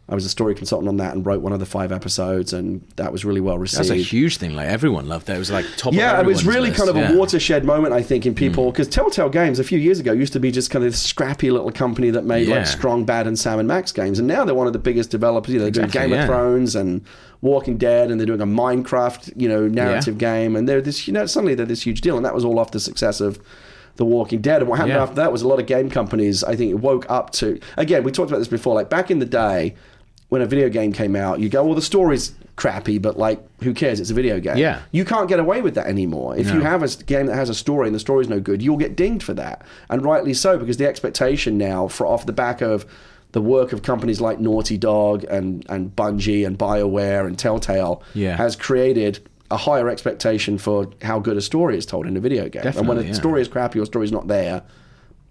I 0.07 0.13
was 0.13 0.23
a 0.23 0.29
story 0.29 0.53
consultant 0.53 0.87
on 0.87 0.97
that 0.97 1.15
and 1.15 1.25
wrote 1.25 1.41
one 1.41 1.51
of 1.51 1.59
the 1.59 1.65
five 1.65 1.91
episodes, 1.91 2.53
and 2.53 2.81
that 2.95 3.11
was 3.11 3.25
really 3.25 3.41
well 3.41 3.57
received. 3.57 3.79
That's 3.79 3.89
a 3.89 3.95
huge 3.95 4.37
thing. 4.37 4.55
Like 4.55 4.67
everyone 4.67 5.07
loved 5.07 5.25
that. 5.25 5.35
It 5.35 5.39
was 5.39 5.49
like 5.49 5.65
top. 5.77 5.93
Yeah, 5.93 6.19
it 6.19 6.27
was 6.27 6.45
really 6.45 6.69
list. 6.69 6.77
kind 6.77 6.89
of 6.91 6.95
Yeah. 6.95 7.11
a 7.13 7.17
watershed 7.17 7.65
moment, 7.65 7.91
I 7.91 8.03
think, 8.03 8.27
in 8.27 8.33
mm. 8.35 8.37
people 8.37 8.69
because 8.71 8.87
Telltale 8.87 9.29
Games 9.29 9.57
a 9.57 9.63
few 9.63 9.79
years 9.79 9.99
ago 9.99 10.11
used 10.11 10.33
to 10.33 10.39
be 10.39 10.51
just 10.51 10.69
kind 10.69 10.85
of 10.85 10.91
this 10.91 11.01
scrappy 11.01 11.49
little 11.49 11.71
company 11.71 12.11
that 12.11 12.23
made 12.23 12.47
Yeah. 12.47 12.57
like 12.57 12.67
Strong 12.67 13.05
Bad 13.05 13.25
and 13.25 13.37
Sam 13.37 13.57
and 13.57 13.67
Max 13.67 13.91
games, 13.91 14.19
and 14.19 14.27
now 14.27 14.45
they're 14.45 14.53
one 14.53 14.67
of 14.67 14.73
the 14.73 14.79
biggest 14.79 15.09
developers. 15.09 15.51
You 15.53 15.59
know, 15.59 15.65
they're 15.71 15.85
Exactly, 15.85 15.99
doing 16.01 16.09
Game 16.11 16.15
yeah. 16.17 16.23
of 16.23 16.27
Thrones 16.29 16.75
and 16.75 17.01
Walking 17.41 17.77
Dead, 17.77 18.11
and 18.11 18.19
they're 18.19 18.27
doing 18.27 18.41
a 18.41 18.45
Minecraft, 18.45 19.33
you 19.35 19.49
know, 19.49 19.67
narrative 19.67 20.19
game, 20.19 20.55
and 20.55 20.69
they're 20.69 20.81
this, 20.81 21.07
you 21.07 21.13
know, 21.13 21.25
suddenly 21.25 21.55
they're 21.55 21.65
this 21.65 21.81
huge 21.83 22.01
deal, 22.01 22.15
and 22.15 22.23
that 22.25 22.35
was 22.35 22.45
all 22.45 22.59
off 22.59 22.69
the 22.69 22.79
success 22.79 23.21
of. 23.21 23.39
The 23.97 24.03
Walking 24.03 24.41
Dead, 24.41 24.59
and 24.61 24.69
what 24.69 24.75
happened 24.75 24.95
Yeah. 24.95 25.03
after 25.03 25.15
that 25.15 25.31
was 25.31 25.41
a 25.41 25.47
lot 25.47 25.57
of 25.61 25.67
game 25.67 25.89
companies. 25.89 26.43
I 26.43 26.57
think 26.57 26.83
woke 26.83 27.05
up 27.09 27.31
to 27.35 27.57
again. 27.77 28.03
We 28.03 28.11
talked 28.11 28.29
about 28.29 28.39
this 28.39 28.49
before. 28.49 28.75
Like 28.75 28.89
back 28.89 29.09
in 29.09 29.19
the 29.19 29.25
day, 29.25 29.73
when 30.29 30.41
a 30.41 30.45
video 30.45 30.69
game 30.69 30.91
came 30.91 31.15
out, 31.15 31.39
you 31.39 31.49
go, 31.49 31.63
"Well, 31.63 31.75
the 31.75 31.81
story's 31.81 32.33
crappy, 32.55 32.97
but 32.97 33.17
like, 33.17 33.39
who 33.63 33.73
cares? 33.73 33.99
It's 33.99 34.09
a 34.09 34.13
video 34.13 34.39
game." 34.39 34.57
Yeah. 34.57 34.81
You 34.91 35.05
can't 35.05 35.27
get 35.29 35.39
away 35.39 35.61
with 35.61 35.75
that 35.75 35.87
anymore. 35.87 36.35
If 36.37 36.51
you 36.51 36.61
have 36.61 36.81
a 36.83 36.87
game 37.03 37.27
that 37.27 37.35
has 37.35 37.49
a 37.49 37.53
story 37.53 37.87
and 37.87 37.95
the 37.95 37.99
story's 37.99 38.27
no 38.29 38.39
good, 38.39 38.61
you'll 38.61 38.77
get 38.77 38.95
dinged 38.95 39.23
for 39.23 39.33
that. 39.35 39.63
And 39.89 40.03
rightly 40.03 40.33
so, 40.33 40.57
because 40.57 40.77
the 40.77 40.87
expectation 40.87 41.57
now, 41.57 41.87
for 41.87 42.07
off 42.07 42.25
the 42.25 42.33
back 42.33 42.61
of 42.61 42.85
the 43.33 43.41
work 43.41 43.73
of 43.73 43.81
companies 43.83 44.21
like 44.21 44.39
Naughty 44.39 44.77
Dog 44.77 45.25
and, 45.25 45.65
and 45.67 45.93
Bungie 45.95 46.45
and 46.47 46.57
BioWare 46.57 47.27
and 47.27 47.37
Telltale, 47.37 48.01
Yeah. 48.13 48.37
has 48.37 48.55
created 48.55 49.19
a 49.51 49.57
higher 49.57 49.89
expectation 49.89 50.57
for 50.57 50.87
how 51.01 51.19
good 51.19 51.35
a 51.37 51.41
story 51.41 51.77
is 51.77 51.85
told 51.85 52.07
in 52.07 52.15
a 52.15 52.19
video 52.21 52.47
game. 52.49 52.63
and 52.65 52.87
when 52.87 52.97
a 52.97 53.01
yeah. 53.03 53.11
story 53.13 53.41
is 53.41 53.47
crappy 53.49 53.77
or 53.79 53.85
story's 53.85 54.11
not 54.11 54.27
there, 54.27 54.61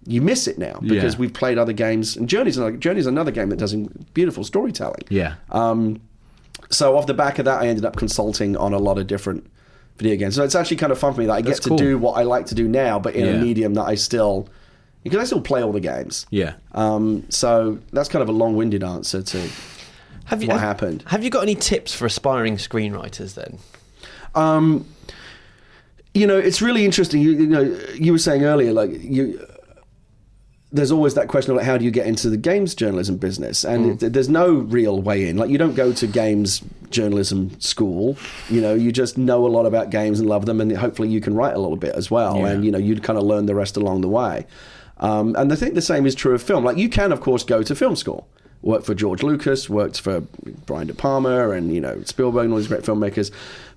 you 0.05 0.21
miss 0.21 0.47
it 0.47 0.57
now 0.57 0.79
because 0.81 1.13
Yeah. 1.15 1.19
we've 1.19 1.33
played 1.33 1.57
other 1.57 1.73
games. 1.73 2.15
And 2.15 2.29
Journey's 2.29 2.57
another, 2.57 2.77
Journey's 2.77 3.07
another 3.07 3.31
game 3.31 3.49
that 3.49 3.57
does 3.57 3.73
beautiful 4.13 4.43
storytelling. 4.43 5.01
Yeah. 5.09 5.35
Um, 5.51 5.99
so 6.69 6.97
off 6.97 7.07
the 7.07 7.13
back 7.13 7.39
of 7.39 7.45
that, 7.45 7.61
I 7.61 7.67
ended 7.67 7.85
up 7.85 7.95
consulting 7.95 8.55
on 8.57 8.73
a 8.73 8.77
lot 8.77 8.97
of 8.97 9.07
different 9.07 9.49
video 9.97 10.15
games. 10.15 10.35
So 10.35 10.43
it's 10.43 10.55
actually 10.55 10.77
kind 10.77 10.91
of 10.91 10.99
fun 10.99 11.13
for 11.13 11.19
me 11.21 11.25
that 11.27 11.33
I 11.33 11.41
That's 11.41 11.59
get 11.59 11.63
to 11.63 11.69
cool. 11.69 11.77
do 11.77 11.97
what 11.97 12.13
I 12.17 12.23
like 12.23 12.45
to 12.47 12.55
do 12.55 12.67
now, 12.67 12.99
but 12.99 13.15
in 13.15 13.27
a 13.27 13.39
medium 13.39 13.73
that 13.75 13.83
I 13.83 13.95
still 13.95 14.47
because 15.03 15.19
I 15.19 15.23
still 15.23 15.41
play 15.41 15.61
all 15.61 15.71
the 15.71 15.79
games. 15.79 16.25
Yeah. 16.31 16.53
Um, 16.71 17.25
so 17.29 17.77
that's 17.93 18.09
kind 18.09 18.23
of 18.23 18.29
a 18.29 18.31
long-winded 18.31 18.83
answer 18.83 19.21
to 19.21 19.37
Have 20.25 20.41
you 20.41 20.47
what 20.47 20.59
have, 20.59 20.61
happened. 20.79 21.03
Have 21.07 21.23
you 21.23 21.29
got 21.29 21.43
any 21.43 21.53
tips 21.53 21.93
for 21.93 22.07
aspiring 22.07 22.57
screenwriters 22.57 23.35
then? 23.35 23.59
Um, 24.33 24.85
you 26.15 26.25
know, 26.25 26.37
it's 26.37 26.59
really 26.61 26.85
interesting. 26.85 27.21
You, 27.21 27.31
you 27.33 27.45
know, 27.47 27.61
you 27.93 28.11
were 28.13 28.17
saying 28.17 28.43
earlier, 28.45 28.73
like 28.73 28.91
you. 29.03 29.45
There's 30.71 30.91
always 30.91 31.13
that 31.13 31.27
question 31.27 31.51
of 31.51 31.57
like, 31.57 31.65
how 31.65 31.77
do 31.77 31.85
you 31.85 31.91
get 31.91 32.05
into 32.07 32.29
the 32.29 32.37
games 32.37 32.75
journalism 32.75 33.17
business, 33.17 33.63
and 33.63 34.01
it, 34.01 34.13
there's 34.13 34.29
no 34.29 34.53
real 34.53 35.01
way 35.01 35.27
in. 35.27 35.37
Like, 35.37 35.49
you 35.49 35.57
don't 35.57 35.75
go 35.75 35.93
to 35.93 36.07
games 36.07 36.61
journalism 36.89 37.57
school. 37.61 38.17
You 38.49 38.61
know, 38.61 38.73
you 38.73 38.91
just 38.91 39.17
know 39.17 39.45
a 39.45 39.47
lot 39.47 39.65
about 39.65 39.89
games 39.89 40.19
and 40.19 40.27
love 40.27 40.45
them, 40.45 40.59
and 40.59 40.75
hopefully 40.75 41.07
you 41.09 41.21
can 41.21 41.35
write 41.35 41.53
a 41.53 41.59
little 41.59 41.77
bit 41.77 41.95
as 41.95 42.11
well. 42.11 42.39
Yeah. 42.39 42.47
And 42.47 42.65
you 42.65 42.71
know, 42.71 42.77
you'd 42.77 43.03
kind 43.03 43.17
of 43.17 43.25
learn 43.25 43.45
the 43.45 43.55
rest 43.55 43.77
along 43.77 44.01
the 44.01 44.09
way. 44.09 44.45
Um, 44.97 45.35
and 45.37 45.51
I 45.51 45.55
think 45.55 45.75
the 45.75 45.81
same 45.81 46.05
is 46.05 46.15
true 46.15 46.33
of 46.33 46.41
film. 46.41 46.63
Like, 46.63 46.77
you 46.77 46.89
can, 46.89 47.11
of 47.11 47.21
course, 47.21 47.43
go 47.43 47.63
to 47.63 47.75
film 47.75 47.95
school 47.95 48.27
worked 48.65 48.85
for 48.85 48.93
George 48.95 49.23
Lucas, 49.23 49.69
worked 49.69 50.01
for 50.01 50.21
Brian 50.65 50.87
De 50.87 50.93
Palma, 50.93 51.51
and 51.51 51.73
you 51.73 51.79
know 51.79 52.01
Spielberg 52.03 52.43
and 52.45 52.51
all 52.53 52.57
these 52.59 52.67
great 52.67 52.81
filmmakers. 52.81 53.31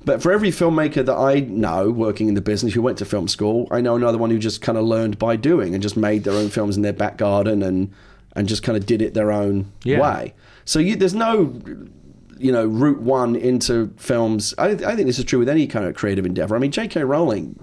But 0.05 0.23
for 0.23 0.33
every 0.33 0.51
filmmaker 0.51 1.05
that 1.05 1.15
I 1.17 1.41
know 1.41 1.91
working 1.91 2.27
in 2.29 2.35
the 2.35 2.41
business 2.41 2.75
who 2.75 2.83
went 2.83 2.99
to 2.99 3.05
film 3.05 3.29
school, 3.29 3.69
I 3.71 3.81
know 3.81 3.95
another 3.95 4.19
one 4.19 4.31
who 4.31 4.39
just 4.39 4.63
kind 4.63 4.79
of 4.79 4.85
learned 4.85 5.19
by 5.19 5.37
doing 5.37 5.75
and 5.75 5.83
just 5.83 5.97
made 5.97 6.25
their 6.25 6.35
own 6.35 6.49
films 6.49 6.77
in 6.77 6.83
their 6.83 6.93
back 6.93 7.17
garden 7.19 7.63
and 7.63 7.93
and 8.35 8.49
just 8.49 8.63
kind 8.63 8.77
of 8.77 8.87
did 8.87 9.03
it 9.03 9.15
their 9.15 9.31
own 9.31 9.71
Yeah. 9.85 10.01
way. 10.01 10.35
So 10.65 10.79
you, 10.79 10.97
there's 10.97 11.15
no 11.15 11.61
you 12.39 12.53
know 12.53 12.67
route 12.67 13.01
one 13.01 13.37
into 13.37 13.93
films. 13.97 14.55
I, 14.59 14.69
I 14.71 14.95
think 14.97 15.07
this 15.07 15.19
is 15.19 15.25
true 15.25 15.39
with 15.41 15.49
any 15.49 15.67
kind 15.67 15.85
of 15.87 15.95
creative 15.95 16.25
endeavor. 16.25 16.57
I 16.57 16.59
mean, 16.59 16.71
J.K. 16.73 17.03
Rowling 17.05 17.59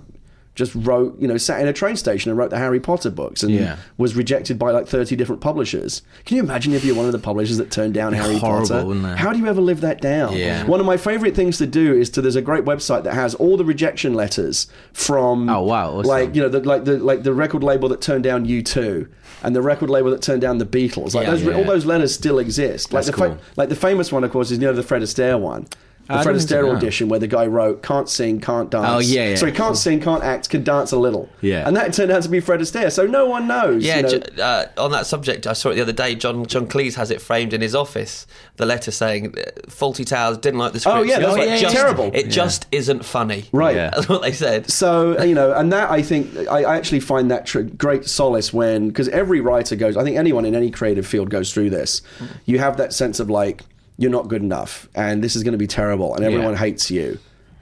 just 0.56 0.74
wrote, 0.74 1.20
you 1.20 1.28
know, 1.28 1.36
sat 1.38 1.60
in 1.62 1.68
a 1.68 1.74
train 1.74 1.95
station 1.97 2.32
and 2.32 2.38
wrote 2.38 2.49
the 2.49 2.58
Harry 2.58 2.80
Potter 2.80 3.10
books 3.10 3.43
and 3.43 3.53
Yeah. 3.53 3.76
was 3.97 4.16
rejected 4.16 4.58
by 4.58 4.72
like 4.72 4.88
30 4.88 5.16
different 5.18 5.41
publishers. 5.41 6.01
Can 6.26 6.38
you 6.38 6.43
imagine 6.43 6.74
if 6.74 6.86
you're 6.86 6.95
one 6.95 7.06
of 7.06 7.12
the 7.12 7.20
publishers 7.20 7.58
that 7.58 7.70
turned 7.72 7.93
down 7.93 8.14
Harry 8.14 8.38
horrible, 8.38 8.68
Potter? 8.95 9.16
How 9.18 9.34
do 9.34 9.39
you 9.39 9.47
ever 9.47 9.60
live 9.62 9.82
that 9.82 9.99
down? 10.01 10.34
Yeah. 10.36 10.66
One 10.66 10.80
of 10.80 10.86
my 10.86 10.95
favorite 10.97 11.36
things 11.36 11.58
to 11.58 11.68
do 11.68 11.93
is 11.93 12.10
to 12.12 12.22
there's 12.22 12.38
a 12.38 12.41
great 12.41 12.64
website 12.64 13.03
that 13.03 13.14
has 13.14 13.36
all 13.36 13.58
the 13.58 13.66
rejection 13.66 14.14
letters 14.14 14.68
from 14.93 15.49
Oh, 15.49 15.62
wow, 15.62 15.91
awesome. 15.91 16.08
like 16.10 16.34
you 16.36 16.41
know 16.41 16.49
the, 16.49 16.62
like 16.62 16.86
the 16.86 16.97
like 16.99 17.24
the 17.24 17.34
record 17.34 17.62
label 17.64 17.89
that 17.89 17.99
turned 18.01 18.24
down 18.24 18.45
U2 18.45 19.08
and 19.43 19.56
the 19.56 19.62
record 19.62 19.89
label 19.89 20.10
that 20.12 20.22
turned 20.22 20.41
down 20.41 20.58
the 20.58 20.66
Beatles. 20.66 21.14
Like 21.14 21.28
Yeah. 21.28 21.36
those, 21.36 21.47
all 21.56 21.64
those 21.66 21.86
letters 21.86 22.14
still 22.14 22.39
exist. 22.39 22.93
Like 22.93 23.03
That's 23.06 23.18
the 23.18 23.28
cool. 23.28 23.38
like 23.58 23.70
the 23.70 23.76
famous 23.76 24.12
one 24.12 24.24
of 24.24 24.32
course 24.32 24.51
is 24.51 24.58
you 24.60 24.66
know 24.68 24.74
the 24.74 24.84
Fred 24.84 25.01
Astaire 25.01 25.39
one. 25.39 25.68
The 26.08 26.22
Fred 26.22 26.36
Astaire 26.36 26.76
audition 26.76 27.10
where 27.10 27.20
the 27.20 27.28
guy 27.28 27.47
wrote 27.47 27.82
can't 27.82 28.08
sing, 28.08 28.39
can't 28.39 28.70
dance. 28.70 28.86
Oh, 28.88 28.99
yeah, 28.99 29.30
yeah. 29.30 29.36
Sorry, 29.36 29.51
can't 29.51 29.76
sing, 29.76 29.99
can't 29.99 30.24
act, 30.24 30.49
can 30.49 30.64
dance 30.64 30.91
a 30.91 30.97
little. 30.99 31.30
Yeah. 31.41 31.68
And 31.68 31.76
that 31.78 31.93
turned 31.93 32.12
out 32.12 32.22
to 32.24 32.30
be 32.30 32.39
Fred 32.39 32.60
Astaire. 32.60 32.91
So 32.91 33.08
no 33.08 33.26
one 33.26 33.47
knows. 33.47 33.84
Yeah, 33.84 33.97
you 33.97 34.01
know. 34.03 34.10
ju- 34.10 34.41
uh, 34.41 34.66
on 34.78 34.91
that 34.91 35.08
subject, 35.08 35.47
I 35.47 35.53
saw 35.53 35.70
it 35.72 35.76
the 35.76 35.82
other 35.82 35.91
day. 35.93 36.14
John 36.16 36.45
John 36.45 36.68
Cleese 36.68 36.93
has 36.95 37.10
it 37.10 37.22
framed 37.22 37.53
in 37.53 37.62
his 37.62 37.74
office. 37.74 38.28
The 38.58 38.66
letter 38.66 38.91
saying, 38.91 39.36
uh, 39.38 39.49
"Fawlty 39.68 40.06
Towers 40.06 40.38
didn't 40.38 40.60
like 40.60 40.74
the 40.74 40.80
script." 40.80 40.97
Oh, 40.97 41.01
yeah, 41.01 41.20
that's 41.20 41.32
like, 41.38 41.47
right. 41.47 41.60
just- 41.60 41.76
Terrible. 41.76 42.12
It 42.14 42.26
Yeah. 42.26 42.32
just 42.32 42.68
isn't 42.72 43.03
funny. 43.03 43.45
Right. 43.51 43.76
Yeah. 43.76 43.89
That's 43.95 44.08
what 44.08 44.22
they 44.22 44.32
said. 44.32 44.70
So 44.70 45.22
you 45.24 45.34
know, 45.34 45.53
and 45.53 45.74
that 45.74 45.89
I 45.89 46.01
think 46.01 46.36
I, 46.49 46.64
I 46.64 46.76
actually 46.78 46.99
find 46.99 47.32
that 47.32 47.45
tr- 47.45 47.62
great 47.62 48.08
solace 48.08 48.53
when 48.53 48.89
because 48.89 49.10
every 49.10 49.41
writer 49.41 49.76
goes. 49.76 49.97
I 49.97 50.03
think 50.03 50.18
anyone 50.18 50.45
in 50.45 50.53
any 50.56 50.70
creative 50.72 51.08
field 51.08 51.30
goes 51.30 51.51
through 51.53 51.72
this. 51.72 52.01
You 52.45 52.60
have 52.60 52.78
that 52.78 52.93
sense 52.93 53.20
of 53.20 53.30
like 53.30 53.64
you're 53.98 54.12
not 54.12 54.28
good 54.28 54.41
enough, 54.41 54.88
and 54.96 55.24
this 55.24 55.36
is 55.36 55.43
going 55.43 55.54
to 55.54 55.58
be 55.58 55.68
terrible, 55.68 56.16
and 56.16 56.24
everyone 56.26 56.52
Yeah. 56.54 56.60
hates 56.60 56.91
you. 56.91 57.18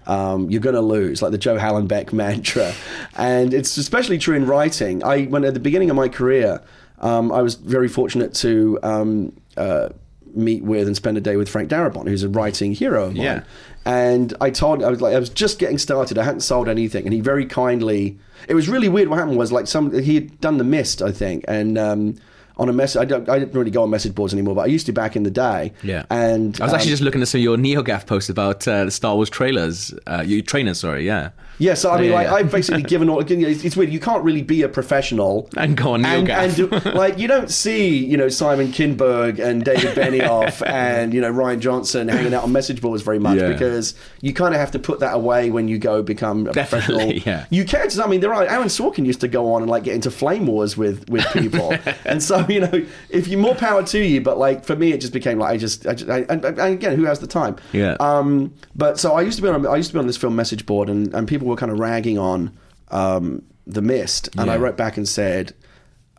Um, 0.06 0.50
you're 0.50 0.60
going 0.62 0.76
to 0.76 0.82
lose, 0.82 1.22
like 1.22 1.32
the 1.32 1.38
Joe 1.38 1.58
Hallenbeck 1.58 2.12
mantra, 2.22 2.74
and 3.18 3.54
it's 3.54 3.78
especially 3.78 4.18
true 4.18 4.36
in 4.36 4.46
writing. 4.46 5.04
I 5.04 5.26
when 5.26 5.46
at 5.46 5.54
the 5.54 5.60
beginning 5.62 5.90
of 5.90 5.96
my 5.96 6.10
career, 6.10 6.62
um, 7.00 7.32
I 7.32 7.42
was 7.42 7.56
very 7.56 7.88
fortunate 7.88 8.34
to 8.36 8.80
um, 8.84 9.34
uh, 9.56 9.90
meet 10.36 10.64
with 10.64 10.88
and 10.88 10.96
spend 10.96 11.18
a 11.18 11.22
day 11.22 11.38
with 11.38 11.48
Frank 11.48 11.70
Darabont, 11.70 12.08
who's 12.10 12.24
a 12.24 12.30
writing 12.30 12.74
hero 12.74 13.06
of 13.06 13.14
mine. 13.14 13.24
Yeah. 13.24 13.44
And 13.86 14.34
I 14.42 14.50
told 14.50 14.84
I 14.84 14.90
was 14.90 15.00
like 15.02 15.14
I 15.16 15.20
was 15.20 15.30
just 15.30 15.60
getting 15.60 15.78
started. 15.78 16.18
I 16.18 16.24
hadn't 16.24 16.42
sold 16.42 16.68
anything, 16.68 17.06
and 17.06 17.14
he 17.14 17.22
very 17.22 17.46
kindly. 17.46 18.18
It 18.50 18.56
was 18.56 18.68
really 18.68 18.90
weird. 18.90 19.08
What 19.08 19.20
happened 19.20 19.38
was 19.38 19.52
like 19.54 19.68
some 19.68 19.92
he 20.02 20.16
had 20.16 20.42
done 20.42 20.58
the 20.58 20.64
mist, 20.66 21.02
I 21.02 21.12
think, 21.12 21.46
and 21.48 21.78
um, 21.78 22.16
on 22.58 22.70
a 22.70 22.74
message. 22.74 23.02
I 23.02 23.06
don't. 23.06 23.28
I 23.30 23.40
didn't 23.40 23.54
really 23.54 23.72
go 23.72 23.84
on 23.84 23.90
message 23.90 24.14
boards 24.16 24.34
anymore, 24.34 24.56
but 24.56 24.62
I 24.62 24.66
used 24.68 24.86
to 24.88 24.94
back 24.94 25.16
in 25.16 25.24
the 25.24 25.32
day. 25.32 25.74
Yeah. 25.84 26.06
And 26.10 26.60
I 26.62 26.66
was 26.66 26.74
actually 26.74 26.90
um, 26.90 26.94
just 26.94 27.02
looking 27.04 27.22
at 27.22 27.28
some 27.28 27.40
of 27.40 27.44
your 27.44 27.58
NeoGaf 27.58 28.06
posts 28.06 28.30
about 28.30 28.68
uh, 28.68 28.86
the 28.86 28.92
Star 28.92 29.16
Wars 29.16 29.30
trailers. 29.30 29.94
Uh, 30.08 30.24
you 30.26 30.42
trainers, 30.42 30.80
sorry, 30.80 31.06
yeah. 31.06 31.32
Yeah, 31.60 31.76
so 31.76 31.92
I 31.92 32.02
mean, 32.02 32.10
Yeah, 32.10 32.16
like 32.16 32.28
yeah. 32.28 32.34
I've 32.34 32.52
basically 32.52 32.82
given 32.82 33.10
all. 33.10 33.20
It's 33.20 33.64
it's 33.64 33.78
weird. 33.78 33.92
You 33.94 34.00
can't 34.00 34.24
really 34.24 34.42
be 34.42 34.64
a 34.64 34.70
professional 34.70 35.50
And 35.58 35.78
go 35.78 35.94
on 35.94 36.04
and, 36.04 36.28
NeoGaf. 36.28 36.38
and 36.72 36.84
do, 36.84 36.90
like 36.98 37.20
you 37.20 37.28
don't 37.28 37.50
see 37.52 37.96
you 38.04 38.18
know 38.18 38.28
Simon 38.28 38.70
Kinberg 38.72 39.38
and 39.40 39.64
David 39.64 39.96
Benioff 39.96 40.66
and 40.68 41.14
you 41.14 41.22
know 41.22 41.32
Rian 41.32 41.60
Johnson 41.60 42.08
hanging 42.08 42.34
out 42.34 42.44
on 42.44 42.52
message 42.52 42.82
boards 42.82 43.04
very 43.04 43.20
much 43.20 43.38
Yeah. 43.40 43.50
because 43.50 43.94
you 44.22 44.34
kind 44.34 44.54
of 44.56 44.60
have 44.60 44.72
to 44.72 44.80
put 44.80 45.00
that 45.02 45.14
away 45.14 45.52
when 45.52 45.68
you 45.68 45.78
go 45.78 46.02
become 46.02 46.48
a 46.48 46.54
Definitely, 46.54 47.20
professional. 47.20 47.34
yeah. 47.34 47.46
You 47.52 47.66
can. 47.66 47.84
I 48.04 48.08
mean, 48.08 48.22
there 48.22 48.34
are 48.34 48.44
Aaron 48.46 48.68
Sorkin 48.70 49.06
used 49.06 49.22
to 49.22 49.28
go 49.28 49.54
on 49.54 49.62
and 49.62 49.70
like 49.70 49.84
get 49.84 49.94
into 49.94 50.10
flame 50.10 50.48
wars 50.48 50.76
with 50.76 51.08
with 51.10 51.26
people, 51.34 51.74
and 52.06 52.22
so 52.24 52.43
you 52.50 52.62
know 52.62 52.86
if 53.10 53.28
you 53.28 53.38
more 53.38 53.56
power 53.56 53.84
to 53.84 54.00
you. 54.00 54.22
But 54.22 54.38
like 54.38 54.66
for 54.66 54.76
me, 54.76 54.92
it 54.92 55.02
just 55.02 55.14
became 55.14 55.40
like 55.40 55.54
I 55.54 55.58
just, 55.58 55.88
I 55.88 55.94
just 55.94 56.10
I, 56.10 56.20
and, 56.30 56.44
and 56.44 56.60
again, 56.60 56.96
who 56.96 57.06
has 57.06 57.20
the 57.20 57.28
time? 57.28 57.56
Yeah. 57.72 57.96
Um, 58.00 58.54
but 58.76 59.00
so 59.00 59.14
I 59.14 59.22
used 59.22 59.38
to 59.38 59.42
be 59.42 59.50
on 59.50 59.66
I 59.66 59.76
used 59.76 59.90
to 59.90 59.94
be 59.94 60.00
on 60.00 60.08
this 60.08 60.18
film 60.18 60.36
message 60.36 60.66
board, 60.66 60.90
and, 60.90 61.14
and 61.14 61.28
people 61.28 61.48
were 61.48 61.56
kind 61.56 61.72
of 61.72 61.80
ragging 61.80 62.18
on 62.18 62.58
um, 62.90 63.44
the 63.66 63.82
mist, 63.82 64.30
and 64.38 64.50
I 64.50 64.58
wrote 64.58 64.78
back 64.78 64.98
and 64.98 65.08
said, 65.08 65.54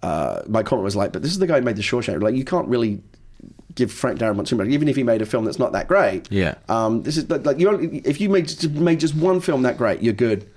uh, 0.02 0.42
my 0.46 0.62
comment 0.62 0.84
was 0.84 0.96
like, 0.96 1.12
"But 1.12 1.22
this 1.22 1.32
is 1.32 1.38
the 1.38 1.46
guy 1.46 1.58
who 1.58 1.64
made 1.64 1.76
the 1.76 1.82
Shawshank. 1.82 2.22
Like, 2.22 2.34
you 2.34 2.44
can't 2.44 2.68
really." 2.68 3.02
Give 3.74 3.90
Frank 3.90 4.20
Darabont 4.20 4.46
too 4.46 4.54
much, 4.54 4.68
even 4.68 4.86
if 4.86 4.94
he 4.94 5.02
made 5.02 5.20
a 5.20 5.26
film 5.26 5.44
that's 5.46 5.58
not 5.58 5.72
that 5.72 5.88
great. 5.88 6.30
Yeah. 6.30 6.54
Um, 6.68 7.02
this 7.02 7.16
is 7.16 7.28
like 7.28 7.58
you. 7.58 7.68
Only, 7.68 7.98
if 8.04 8.20
you 8.20 8.28
made 8.28 8.46
just, 8.46 8.70
made 8.70 9.00
just 9.00 9.16
one 9.16 9.40
film 9.40 9.62
that 9.62 9.76
great, 9.76 10.00
you're 10.00 10.12
good 10.12 10.48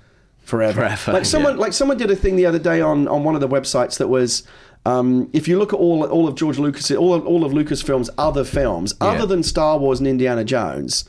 forever. 0.48 0.82
Forever, 0.82 1.12
like 1.12 1.24
someone, 1.24 1.54
yeah. 1.54 1.60
like 1.60 1.72
someone 1.72 1.96
did 1.96 2.12
a 2.12 2.16
thing 2.16 2.36
the 2.36 2.46
other 2.46 2.58
day 2.58 2.80
on 2.80 3.06
on 3.08 3.24
one 3.24 3.34
of 3.34 3.40
the 3.40 3.48
websites 3.48 3.98
that 3.98 4.08
was. 4.08 4.44
Um, 4.88 5.28
if 5.34 5.46
you 5.46 5.58
look 5.58 5.74
at 5.74 5.78
all 5.78 6.04
all 6.06 6.26
of 6.26 6.34
George 6.34 6.58
Lucas, 6.58 6.90
all 6.90 7.12
of, 7.12 7.26
all 7.26 7.44
of 7.44 7.52
Lucasfilm's 7.52 8.08
other 8.16 8.42
films, 8.42 8.94
other 9.02 9.26
than 9.26 9.42
Star 9.42 9.78
Wars 9.78 9.98
and 9.98 10.08
Indiana 10.08 10.44
Jones, 10.44 11.04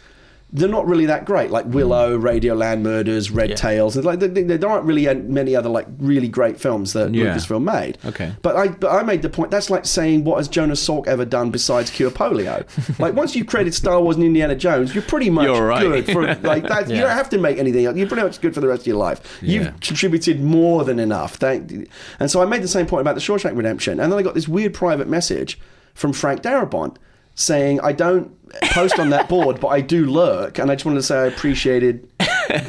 they're 0.51 0.67
not 0.67 0.87
really 0.87 1.05
that 1.05 1.25
great. 1.25 1.51
Like 1.51 1.65
Willow, 1.67 2.17
mm. 2.17 2.23
Radio 2.23 2.55
Land 2.55 2.81
Murders, 2.81 3.29
Red 3.29 3.51
Yeah. 3.51 3.55
Tails. 3.55 3.95
It's 3.95 4.05
Like 4.05 4.19
there, 4.19 4.69
aren't 4.69 4.85
really 4.85 5.13
many 5.13 5.55
other 5.55 5.69
like 5.69 5.85
really 5.99 6.27
great 6.27 6.59
films 6.59 6.93
that 6.93 7.13
Yeah. 7.13 7.35
Lucasfilm 7.35 7.63
made. 7.63 7.97
Okay. 8.05 8.33
But 8.41 8.55
I 8.55 8.69
but 8.69 8.89
I 8.91 9.03
made 9.03 9.21
the 9.21 9.29
point 9.29 9.51
that's 9.51 9.69
like 9.69 9.85
saying 9.85 10.23
what 10.23 10.37
has 10.37 10.47
Jonas 10.47 10.85
Salk 10.85 11.07
ever 11.07 11.23
done 11.25 11.51
besides 11.51 11.91
cure 11.91 12.09
polio? 12.09 12.65
like 12.99 13.13
once 13.13 13.35
you've 13.35 13.47
created 13.47 13.73
Star 13.75 14.01
Wars 14.01 14.15
and 14.15 14.25
Indiana 14.25 14.55
Jones, 14.55 14.95
you're 14.95 15.03
pretty 15.03 15.29
much 15.29 15.45
You're 15.45 15.67
right. 15.67 15.81
good 15.81 16.05
for 16.05 16.21
like 16.41 16.63
that. 16.63 16.89
You 16.89 16.97
don't 17.01 17.09
have 17.11 17.29
to 17.29 17.37
make 17.37 17.57
anything 17.59 17.85
else. 17.85 17.95
You're 17.95 18.07
pretty 18.07 18.23
much 18.23 18.41
good 18.41 18.55
for 18.55 18.61
the 18.61 18.67
rest 18.67 18.81
of 18.81 18.87
your 18.87 18.97
life. 18.97 19.39
You've 19.41 19.79
contributed 19.81 20.41
more 20.41 20.83
than 20.83 20.99
enough. 20.99 21.35
Thank 21.35 21.89
and 22.19 22.31
so 22.31 22.41
I 22.41 22.45
made 22.45 22.63
the 22.63 22.67
same 22.67 22.85
point 22.87 23.01
about 23.01 23.15
the 23.15 23.21
Shawshank 23.21 23.55
Redemption, 23.55 23.99
and 23.99 24.11
then 24.11 24.17
I 24.17 24.23
got 24.23 24.33
this 24.33 24.47
weird 24.47 24.73
private 24.73 25.07
message 25.07 25.59
from 25.93 26.13
Frank 26.13 26.41
Darabont 26.41 26.95
saying 27.35 27.79
I 27.81 27.91
don't 27.93 28.35
post 28.71 28.99
on 28.99 29.09
that 29.11 29.29
board, 29.29 29.59
but 29.59 29.67
I 29.67 29.81
do 29.81 30.05
lurk, 30.09 30.57
and 30.59 30.71
I 30.71 30.75
just 30.75 30.85
wanted 30.85 30.97
to 30.99 31.03
say 31.03 31.17
I 31.19 31.25
appreciated 31.25 32.09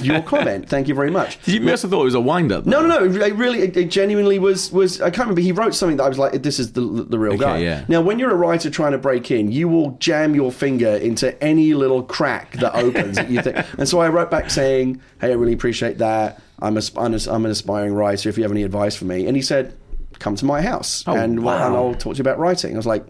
your 0.02 0.20
comment. 0.20 0.68
Thank 0.68 0.88
you 0.88 0.94
very 0.94 1.10
much. 1.10 1.42
Did 1.42 1.54
you 1.54 1.60
must 1.62 1.82
have 1.82 1.90
thought 1.90 2.02
it 2.02 2.04
was 2.04 2.14
a 2.14 2.20
wind 2.20 2.52
up? 2.52 2.66
No, 2.66 2.82
no, 2.86 2.98
no. 2.98 3.04
It 3.22 3.34
really, 3.34 3.60
it, 3.62 3.76
it 3.76 3.90
genuinely 3.90 4.38
was. 4.38 4.70
Was 4.72 5.00
I 5.00 5.06
can't 5.08 5.20
remember. 5.28 5.40
He 5.40 5.52
wrote 5.52 5.74
something 5.74 5.96
that 5.96 6.04
I 6.04 6.08
was 6.08 6.18
like, 6.18 6.42
"This 6.42 6.58
is 6.58 6.72
the 6.74 6.82
the 6.82 7.18
real 7.18 7.32
Okay, 7.32 7.42
guy." 7.42 7.58
yeah. 7.58 7.84
Now, 7.88 8.02
when 8.02 8.18
you're 8.18 8.30
a 8.30 8.36
writer 8.36 8.68
trying 8.68 8.92
to 8.92 8.98
break 8.98 9.30
in, 9.30 9.50
you 9.50 9.68
will 9.68 9.92
jam 9.92 10.34
your 10.34 10.52
finger 10.52 10.90
into 10.96 11.42
any 11.42 11.72
little 11.74 12.02
crack 12.02 12.52
that 12.58 12.74
opens. 12.74 13.16
that 13.16 13.30
you 13.30 13.40
think. 13.42 13.56
And 13.78 13.88
so 13.88 14.00
I 14.00 14.08
wrote 14.10 14.30
back 14.30 14.50
saying, 14.50 15.00
"Hey, 15.20 15.30
I 15.30 15.34
really 15.34 15.54
appreciate 15.54 15.96
that. 15.98 16.42
I'm 16.60 16.76
a, 16.76 16.82
I'm, 16.98 17.14
a, 17.14 17.18
I'm 17.30 17.44
an 17.46 17.50
aspiring 17.50 17.94
writer. 17.94 18.28
If 18.28 18.36
you 18.36 18.42
have 18.44 18.52
any 18.52 18.62
advice 18.64 18.94
for 18.94 19.06
me," 19.06 19.26
and 19.26 19.34
he 19.34 19.40
said, 19.42 19.74
"Come 20.18 20.36
to 20.36 20.44
my 20.44 20.60
house, 20.60 21.04
Oh, 21.06 21.16
and, 21.16 21.42
well, 21.42 21.66
and. 21.66 21.74
I'll 21.74 21.94
talk 21.94 22.14
to 22.14 22.18
you 22.18 22.22
about 22.22 22.38
writing." 22.38 22.74
I 22.74 22.76
was 22.76 22.86
like, 22.86 23.06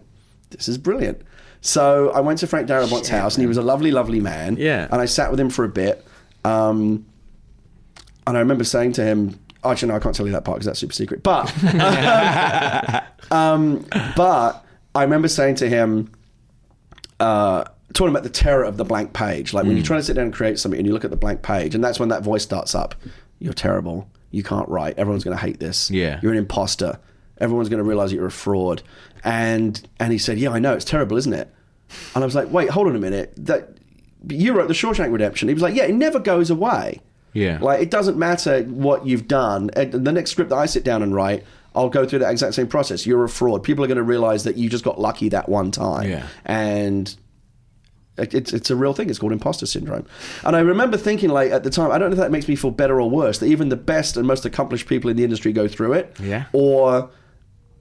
"This 0.51 0.69
is 0.69 0.77
brilliant." 0.77 1.21
So 1.61 2.09
I 2.11 2.19
went 2.21 2.39
to 2.39 2.47
Frank 2.47 2.67
Darabont's 2.67 3.07
house, 3.09 3.35
and 3.35 3.41
he 3.43 3.47
was 3.47 3.57
a 3.57 3.61
lovely, 3.61 3.91
lovely 3.91 4.19
man. 4.19 4.55
Yeah. 4.57 4.87
And 4.91 4.99
I 5.01 5.05
sat 5.05 5.29
with 5.31 5.39
him 5.39 5.49
for 5.49 5.63
a 5.63 5.69
bit. 5.69 6.05
Um, 6.43 7.05
and 8.27 8.35
I 8.35 8.39
remember 8.39 8.63
saying 8.63 8.93
to 8.93 9.03
him, 9.03 9.39
actually, 9.63 9.89
no, 9.89 9.95
I 9.95 9.99
can't 9.99 10.15
tell 10.15 10.25
you 10.25 10.31
that 10.33 10.43
part 10.43 10.57
because 10.57 10.65
that's 10.65 10.79
super 10.79 10.93
secret. 10.93 11.21
But, 11.23 11.51
um, 13.31 13.85
but 14.15 14.65
I 14.95 15.03
remember 15.03 15.27
saying 15.27 15.55
to 15.55 15.69
him, 15.69 16.11
uh, 17.19 17.65
talking 17.93 18.09
about 18.09 18.23
the 18.23 18.29
terror 18.29 18.63
of 18.63 18.77
the 18.77 18.85
blank 18.85 19.13
page. 19.13 19.53
Like 19.53 19.65
when 19.65 19.73
Mm. 19.75 19.79
you 19.79 19.83
try 19.83 19.97
to 19.97 20.03
sit 20.03 20.13
down 20.15 20.25
and 20.25 20.33
create 20.33 20.57
something 20.59 20.79
and 20.79 20.87
you 20.87 20.93
look 20.93 21.03
at 21.05 21.11
the 21.11 21.17
blank 21.17 21.41
page, 21.41 21.75
and 21.75 21.83
that's 21.83 21.99
when 21.99 22.09
that 22.09 22.23
voice 22.23 22.43
starts 22.43 22.73
up. 22.73 22.95
You're 23.39 23.53
terrible. 23.53 24.07
You 24.31 24.43
can't 24.43 24.67
write. 24.69 24.97
Everyone's 24.97 25.23
going 25.23 25.35
to 25.37 25.41
hate 25.41 25.59
this. 25.59 25.91
Yeah. 25.91 26.19
You're 26.23 26.31
an 26.31 26.37
imposter. 26.37 26.99
Everyone's 27.39 27.69
going 27.69 27.79
to 27.79 27.83
realize 27.83 28.11
that 28.11 28.15
you're 28.17 28.27
a 28.27 28.31
fraud. 28.31 28.81
And 29.23 29.81
and 29.99 30.11
he 30.11 30.17
said, 30.17 30.37
"Yeah, 30.37 30.51
I 30.51 30.59
know. 30.59 30.73
It's 30.73 30.85
terrible, 30.85 31.17
isn't 31.17 31.33
it?" 31.33 31.53
And 32.15 32.23
I 32.23 32.25
was 32.25 32.35
like, 32.35 32.51
"Wait, 32.51 32.69
hold 32.69 32.87
on 32.87 32.95
a 32.95 32.99
minute. 32.99 33.33
That 33.37 33.77
you 34.27 34.53
wrote 34.53 34.67
the 34.67 34.73
Shawshank 34.73 35.11
Redemption." 35.11 35.47
He 35.47 35.53
was 35.53 35.63
like, 35.63 35.75
"Yeah, 35.75 35.83
it 35.83 35.95
never 35.95 36.19
goes 36.19 36.49
away." 36.49 37.01
Yeah. 37.33 37.59
Like 37.61 37.81
it 37.81 37.91
doesn't 37.91 38.17
matter 38.17 38.63
what 38.63 39.05
you've 39.05 39.27
done. 39.27 39.67
The 39.67 40.11
next 40.11 40.31
script 40.31 40.49
that 40.49 40.57
I 40.57 40.65
sit 40.65 40.83
down 40.83 41.01
and 41.01 41.15
write, 41.15 41.45
I'll 41.75 41.89
go 41.89 42.05
through 42.05 42.19
that 42.19 42.31
exact 42.31 42.55
same 42.55 42.67
process. 42.67 43.05
You're 43.05 43.23
a 43.23 43.29
fraud. 43.29 43.63
People 43.63 43.83
are 43.83 43.87
going 43.87 43.97
to 43.97 44.03
realize 44.03 44.43
that 44.43 44.57
you 44.57 44.69
just 44.69 44.83
got 44.83 44.99
lucky 44.99 45.29
that 45.29 45.47
one 45.47 45.71
time. 45.71 46.09
Yeah. 46.09 46.27
And 46.45 47.15
it's 48.17 48.51
it's 48.53 48.69
a 48.69 48.75
real 48.75 48.93
thing. 48.93 49.09
It's 49.09 49.19
called 49.19 49.31
imposter 49.31 49.65
syndrome. 49.65 50.05
And 50.43 50.55
I 50.55 50.59
remember 50.59 50.97
thinking, 50.97 51.29
like 51.29 51.51
at 51.51 51.63
the 51.63 51.69
time, 51.69 51.91
I 51.91 51.97
don't 51.97 52.09
know 52.09 52.15
if 52.15 52.19
that 52.19 52.31
makes 52.31 52.47
me 52.47 52.55
feel 52.55 52.71
better 52.71 52.99
or 52.99 53.09
worse. 53.09 53.39
That 53.39 53.45
even 53.45 53.69
the 53.69 53.77
best 53.77 54.17
and 54.17 54.27
most 54.27 54.45
accomplished 54.45 54.87
people 54.87 55.09
in 55.09 55.15
the 55.15 55.23
industry 55.23 55.53
go 55.53 55.67
through 55.67 55.93
it. 55.93 56.15
Yeah. 56.19 56.45
Or 56.51 57.09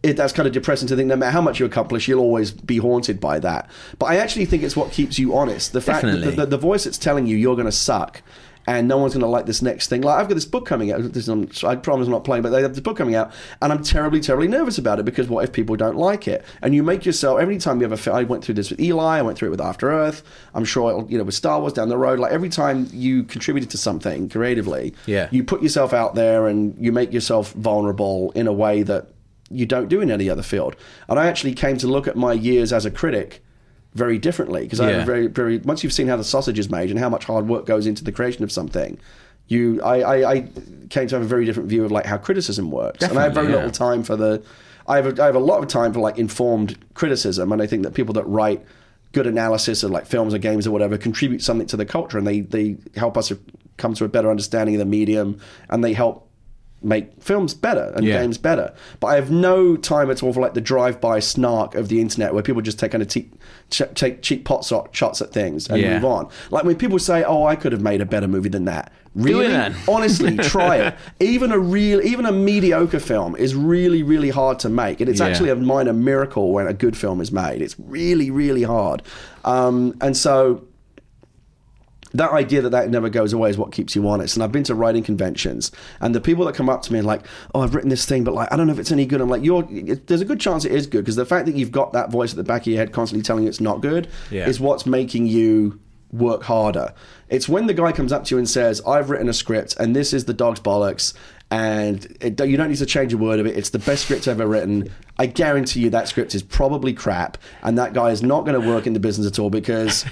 it, 0.02 0.16
that's 0.16 0.32
kind 0.32 0.46
of 0.46 0.52
depressing 0.54 0.88
to 0.88 0.96
think 0.96 1.08
no 1.08 1.16
matter 1.16 1.30
how 1.32 1.42
much 1.42 1.60
you 1.60 1.66
accomplish, 1.66 2.08
you'll 2.08 2.20
always 2.20 2.50
be 2.50 2.78
haunted 2.78 3.20
by 3.20 3.38
that. 3.40 3.70
But 3.98 4.06
I 4.06 4.16
actually 4.16 4.46
think 4.46 4.62
it's 4.62 4.76
what 4.76 4.92
keeps 4.92 5.18
you 5.18 5.34
honest. 5.36 5.72
The 5.72 5.80
fact 5.80 6.02
that 6.02 6.16
the, 6.16 6.30
the, 6.30 6.46
the 6.46 6.58
voice 6.58 6.84
that's 6.84 6.98
telling 6.98 7.26
you 7.26 7.36
you're 7.36 7.56
going 7.56 7.66
to 7.66 7.72
suck 7.72 8.22
and 8.66 8.86
no 8.86 8.98
one's 8.98 9.14
going 9.14 9.22
to 9.22 9.26
like 9.26 9.46
this 9.46 9.62
next 9.62 9.88
thing. 9.88 10.02
Like 10.02 10.20
I've 10.20 10.28
got 10.28 10.34
this 10.34 10.44
book 10.44 10.64
coming 10.66 10.92
out. 10.92 11.00
This 11.12 11.28
is, 11.28 11.64
I 11.64 11.76
promise 11.76 12.06
I'm 12.06 12.12
not 12.12 12.24
playing, 12.24 12.42
but 12.42 12.50
they 12.50 12.60
have 12.62 12.72
this 12.72 12.80
book 12.82 12.96
coming 12.96 13.14
out, 13.14 13.32
and 13.62 13.72
I'm 13.72 13.82
terribly, 13.82 14.20
terribly 14.20 14.48
nervous 14.48 14.76
about 14.78 14.98
it 14.98 15.04
because 15.04 15.28
what 15.28 15.44
if 15.44 15.52
people 15.52 15.76
don't 15.76 15.96
like 15.96 16.28
it? 16.28 16.44
And 16.62 16.74
you 16.74 16.82
make 16.82 17.04
yourself 17.06 17.40
every 17.40 17.56
time 17.58 17.78
you 17.78 17.84
have 17.84 17.92
a. 17.92 17.96
fi- 17.96 18.12
I 18.20 18.22
went 18.24 18.44
through 18.44 18.54
this 18.56 18.70
with 18.70 18.78
Eli. 18.78 19.18
I 19.18 19.22
went 19.22 19.38
through 19.38 19.48
it 19.48 19.52
with 19.52 19.62
After 19.62 19.90
Earth. 19.90 20.22
I'm 20.54 20.64
sure 20.66 20.90
it'll, 20.90 21.10
you 21.10 21.16
know 21.18 21.24
with 21.24 21.34
Star 21.34 21.58
Wars 21.58 21.72
down 21.72 21.88
the 21.88 21.96
road. 21.98 22.18
Like 22.18 22.32
every 22.32 22.50
time 22.50 22.86
you 22.92 23.24
contributed 23.24 23.70
to 23.70 23.78
something 23.78 24.28
creatively, 24.28 24.94
Yeah. 25.06 25.28
you 25.30 25.42
put 25.42 25.62
yourself 25.62 25.92
out 25.94 26.14
there 26.14 26.46
and 26.46 26.74
you 26.78 26.92
make 26.92 27.12
yourself 27.12 27.52
vulnerable 27.52 28.30
in 28.32 28.46
a 28.46 28.52
way 28.52 28.82
that 28.82 29.08
you 29.50 29.66
don't 29.66 29.88
do 29.88 30.00
in 30.00 30.10
any 30.10 30.30
other 30.30 30.42
field. 30.42 30.76
And 31.08 31.18
I 31.18 31.26
actually 31.26 31.54
came 31.54 31.76
to 31.78 31.86
look 31.86 32.06
at 32.06 32.16
my 32.16 32.32
years 32.32 32.72
as 32.72 32.86
a 32.86 32.90
critic 32.90 33.42
very 33.94 34.18
differently 34.18 34.62
because 34.62 34.80
I 34.80 34.90
Yeah. 34.90 35.02
a 35.02 35.04
very, 35.04 35.26
very. 35.26 35.58
Once 35.58 35.82
you've 35.82 35.92
seen 35.92 36.06
how 36.08 36.16
the 36.16 36.24
sausage 36.24 36.58
is 36.58 36.70
made 36.70 36.90
and 36.90 36.98
how 36.98 37.08
much 37.08 37.24
hard 37.24 37.48
work 37.48 37.66
goes 37.66 37.86
into 37.86 38.04
the 38.04 38.12
creation 38.12 38.44
of 38.44 38.52
something, 38.52 38.98
you, 39.48 39.82
I, 39.82 40.00
I, 40.00 40.32
I 40.32 40.48
came 40.90 41.08
to 41.08 41.16
have 41.16 41.22
a 41.24 41.28
very 41.28 41.44
different 41.44 41.68
view 41.68 41.84
of 41.84 41.90
like 41.90 42.06
how 42.06 42.16
criticism 42.16 42.70
works. 42.70 43.02
and 43.02 43.18
I 43.18 43.24
have 43.24 43.34
very 43.34 43.48
yeah. 43.48 43.56
little 43.56 43.72
time 43.72 44.04
for 44.04 44.16
the. 44.16 44.42
I 44.86 44.96
have, 44.96 45.18
a, 45.18 45.22
I 45.22 45.26
have 45.26 45.34
a 45.36 45.40
lot 45.40 45.60
of 45.62 45.68
time 45.68 45.92
for 45.92 46.00
like 46.00 46.18
informed 46.18 46.78
criticism, 46.94 47.52
and 47.52 47.60
I 47.60 47.66
think 47.66 47.82
that 47.82 47.94
people 47.94 48.14
that 48.14 48.24
write 48.24 48.64
good 49.12 49.26
analysis 49.26 49.82
of 49.82 49.90
like 49.90 50.06
films 50.06 50.32
or 50.32 50.38
games 50.38 50.66
or 50.68 50.70
whatever 50.70 50.96
contribute 50.96 51.42
something 51.42 51.66
to 51.66 51.76
the 51.76 51.84
culture, 51.84 52.16
and 52.16 52.26
they 52.26 52.40
they 52.42 52.76
help 52.94 53.18
us 53.18 53.32
come 53.76 53.94
to 53.94 54.04
a 54.04 54.08
better 54.08 54.30
understanding 54.30 54.76
of 54.76 54.78
the 54.78 54.84
medium, 54.84 55.40
and 55.68 55.82
they 55.82 55.92
help 55.92 56.28
make 56.82 57.10
films 57.22 57.52
better 57.54 57.92
and 57.94 58.04
Yeah. 58.06 58.20
games 58.20 58.38
better. 58.38 58.72
But 59.00 59.08
I 59.08 59.14
have 59.16 59.30
no 59.30 59.76
time 59.76 60.10
at 60.10 60.22
all 60.22 60.32
for 60.32 60.40
like 60.40 60.54
the 60.54 60.60
drive-by 60.60 61.20
snark 61.20 61.74
of 61.74 61.88
the 61.88 62.00
internet 62.00 62.32
where 62.32 62.42
people 62.42 62.62
just 62.62 62.78
take 62.78 62.92
kind 62.92 63.02
of 63.02 63.08
te- 63.08 63.28
ch- 63.70 63.82
take 63.94 64.22
cheap 64.22 64.44
pot 64.44 64.64
shot- 64.64 64.88
shots 64.92 65.20
at 65.20 65.32
things 65.32 65.68
and 65.68 65.80
Yeah. 65.82 65.94
move 65.94 66.04
on. 66.06 66.28
Like 66.50 66.64
when 66.64 66.76
people 66.76 66.98
say, 66.98 67.22
"Oh, 67.22 67.44
I 67.44 67.54
could 67.56 67.72
have 67.72 67.82
made 67.82 68.00
a 68.00 68.06
better 68.06 68.26
movie 68.28 68.48
than 68.48 68.64
that." 68.64 68.92
Really? 69.14 69.52
Honestly, 69.88 70.36
try 70.56 70.76
it. 70.76 70.94
Even 71.18 71.50
a 71.52 71.58
real, 71.58 72.00
even 72.00 72.24
a 72.26 72.32
mediocre 72.32 73.00
film 73.00 73.34
is 73.36 73.54
really, 73.56 74.02
really 74.04 74.30
hard 74.30 74.58
to 74.60 74.68
make, 74.68 75.00
and 75.00 75.10
it's 75.10 75.18
Yeah. 75.20 75.26
actually 75.26 75.50
a 75.50 75.56
minor 75.56 75.92
miracle 75.92 76.52
when 76.52 76.66
a 76.68 76.72
good 76.72 76.96
film 76.96 77.20
is 77.20 77.32
made. 77.32 77.60
It's 77.60 77.74
really, 77.78 78.30
really 78.30 78.62
hard. 78.62 79.02
Um, 79.44 79.94
and 80.00 80.16
so 80.16 80.62
that 82.12 82.32
idea 82.32 82.60
that 82.62 82.70
that 82.70 82.90
never 82.90 83.08
goes 83.08 83.32
away 83.32 83.50
is 83.50 83.58
what 83.58 83.72
keeps 83.72 83.94
you 83.94 84.08
honest. 84.08 84.36
And 84.36 84.42
I've 84.42 84.52
been 84.52 84.64
to 84.64 84.74
writing 84.74 85.02
conventions, 85.02 85.70
and 86.00 86.14
the 86.14 86.20
people 86.20 86.44
that 86.46 86.54
come 86.54 86.68
up 86.68 86.82
to 86.82 86.92
me 86.92 86.98
and 86.98 87.06
like, 87.06 87.22
"Oh, 87.54 87.60
I've 87.60 87.74
written 87.74 87.90
this 87.90 88.04
thing, 88.06 88.24
but 88.24 88.34
like, 88.34 88.52
I 88.52 88.56
don't 88.56 88.66
know 88.66 88.72
if 88.72 88.78
it's 88.78 88.92
any 88.92 89.06
good." 89.06 89.20
I'm 89.20 89.28
like, 89.28 89.44
"You're." 89.44 89.66
It, 89.70 90.06
there's 90.06 90.20
a 90.20 90.24
good 90.24 90.40
chance 90.40 90.64
it 90.64 90.72
is 90.72 90.86
good 90.86 91.02
because 91.02 91.16
the 91.16 91.26
fact 91.26 91.46
that 91.46 91.54
you've 91.54 91.72
got 91.72 91.92
that 91.92 92.10
voice 92.10 92.30
at 92.32 92.36
the 92.36 92.44
back 92.44 92.62
of 92.62 92.66
your 92.68 92.78
head 92.78 92.92
constantly 92.92 93.22
telling 93.22 93.44
you 93.44 93.48
it's 93.48 93.60
not 93.60 93.80
good 93.80 94.08
Yeah. 94.30 94.48
is 94.48 94.58
what's 94.60 94.86
making 94.86 95.26
you 95.26 95.78
work 96.12 96.42
harder. 96.42 96.92
It's 97.28 97.48
when 97.48 97.66
the 97.68 97.74
guy 97.74 97.92
comes 97.92 98.12
up 98.12 98.24
to 98.24 98.34
you 98.34 98.38
and 98.38 98.48
says, 98.48 98.82
"I've 98.86 99.10
written 99.10 99.28
a 99.28 99.32
script, 99.32 99.76
and 99.78 99.94
this 99.94 100.12
is 100.12 100.24
the 100.24 100.34
dog's 100.34 100.60
bollocks." 100.60 101.14
And 101.52 102.04
it, 102.20 102.40
you 102.46 102.56
don't 102.56 102.68
need 102.68 102.76
to 102.78 102.86
change 102.86 103.12
a 103.12 103.18
word 103.18 103.40
of 103.40 103.46
it. 103.46 103.56
It's 103.56 103.70
the 103.70 103.80
best 103.80 104.04
script 104.04 104.28
ever 104.28 104.46
written. 104.46 104.88
I 105.18 105.26
guarantee 105.26 105.80
you 105.80 105.90
that 105.90 106.06
script 106.06 106.32
is 106.34 106.42
probably 106.44 106.92
crap, 106.92 107.38
and 107.62 107.76
that 107.78 107.92
guy 107.92 108.10
is 108.10 108.22
not 108.22 108.44
going 108.46 108.60
to 108.60 108.68
work 108.68 108.86
in 108.86 108.92
the 108.92 109.00
business 109.00 109.26
at 109.26 109.38
all 109.40 109.50
because 109.50 110.04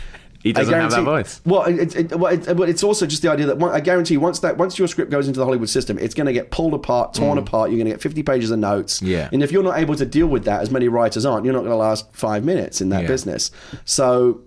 He 0.42 0.52
doesn't 0.52 0.72
have 0.72 0.90
that 0.92 1.02
voice. 1.02 1.40
Well, 1.44 1.62
it, 1.64 1.96
it, 1.96 2.16
well, 2.18 2.32
it, 2.32 2.46
it's 2.68 2.84
also 2.84 3.06
just 3.06 3.22
the 3.22 3.30
idea 3.30 3.46
that 3.46 3.58
one, 3.58 3.72
I 3.72 3.80
guarantee 3.80 4.16
once 4.16 4.38
that 4.40 4.56
once 4.56 4.78
your 4.78 4.86
script 4.86 5.10
goes 5.10 5.26
into 5.26 5.40
the 5.40 5.44
Hollywood 5.44 5.68
system, 5.68 5.98
it's 5.98 6.14
going 6.14 6.26
to 6.28 6.32
get 6.32 6.50
pulled 6.50 6.74
apart, 6.74 7.12
torn 7.14 7.38
apart. 7.38 7.70
You're 7.70 7.78
going 7.78 7.86
to 7.86 7.92
get 7.92 8.00
50 8.00 8.22
pages 8.22 8.50
of 8.52 8.58
notes. 8.60 9.00
Mm. 9.00 9.06
Yeah. 9.08 9.28
And 9.32 9.42
if 9.42 9.50
you're 9.50 9.64
not 9.64 9.78
able 9.78 9.96
to 9.96 10.06
deal 10.06 10.28
with 10.28 10.44
that, 10.44 10.60
as 10.62 10.70
many 10.70 10.86
writers 10.88 11.26
aren't, 11.26 11.44
you're 11.44 11.54
not 11.54 11.60
going 11.60 11.70
to 11.70 11.76
last 11.76 12.06
five 12.12 12.44
minutes 12.44 12.80
in 12.80 12.90
that 12.90 13.02
Yeah. 13.02 13.08
business. 13.08 13.50
So 13.84 14.40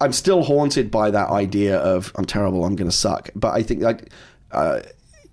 I'm 0.00 0.12
still 0.12 0.42
haunted 0.42 0.90
by 0.90 1.10
that 1.10 1.30
idea 1.30 1.78
of 1.78 2.12
I'm 2.16 2.26
terrible, 2.26 2.64
I'm 2.64 2.76
going 2.76 2.90
to 2.90 2.96
suck. 2.96 3.30
But 3.34 3.54
I 3.54 3.62
think 3.62 3.82
like. 3.82 4.10
Uh, 4.52 4.80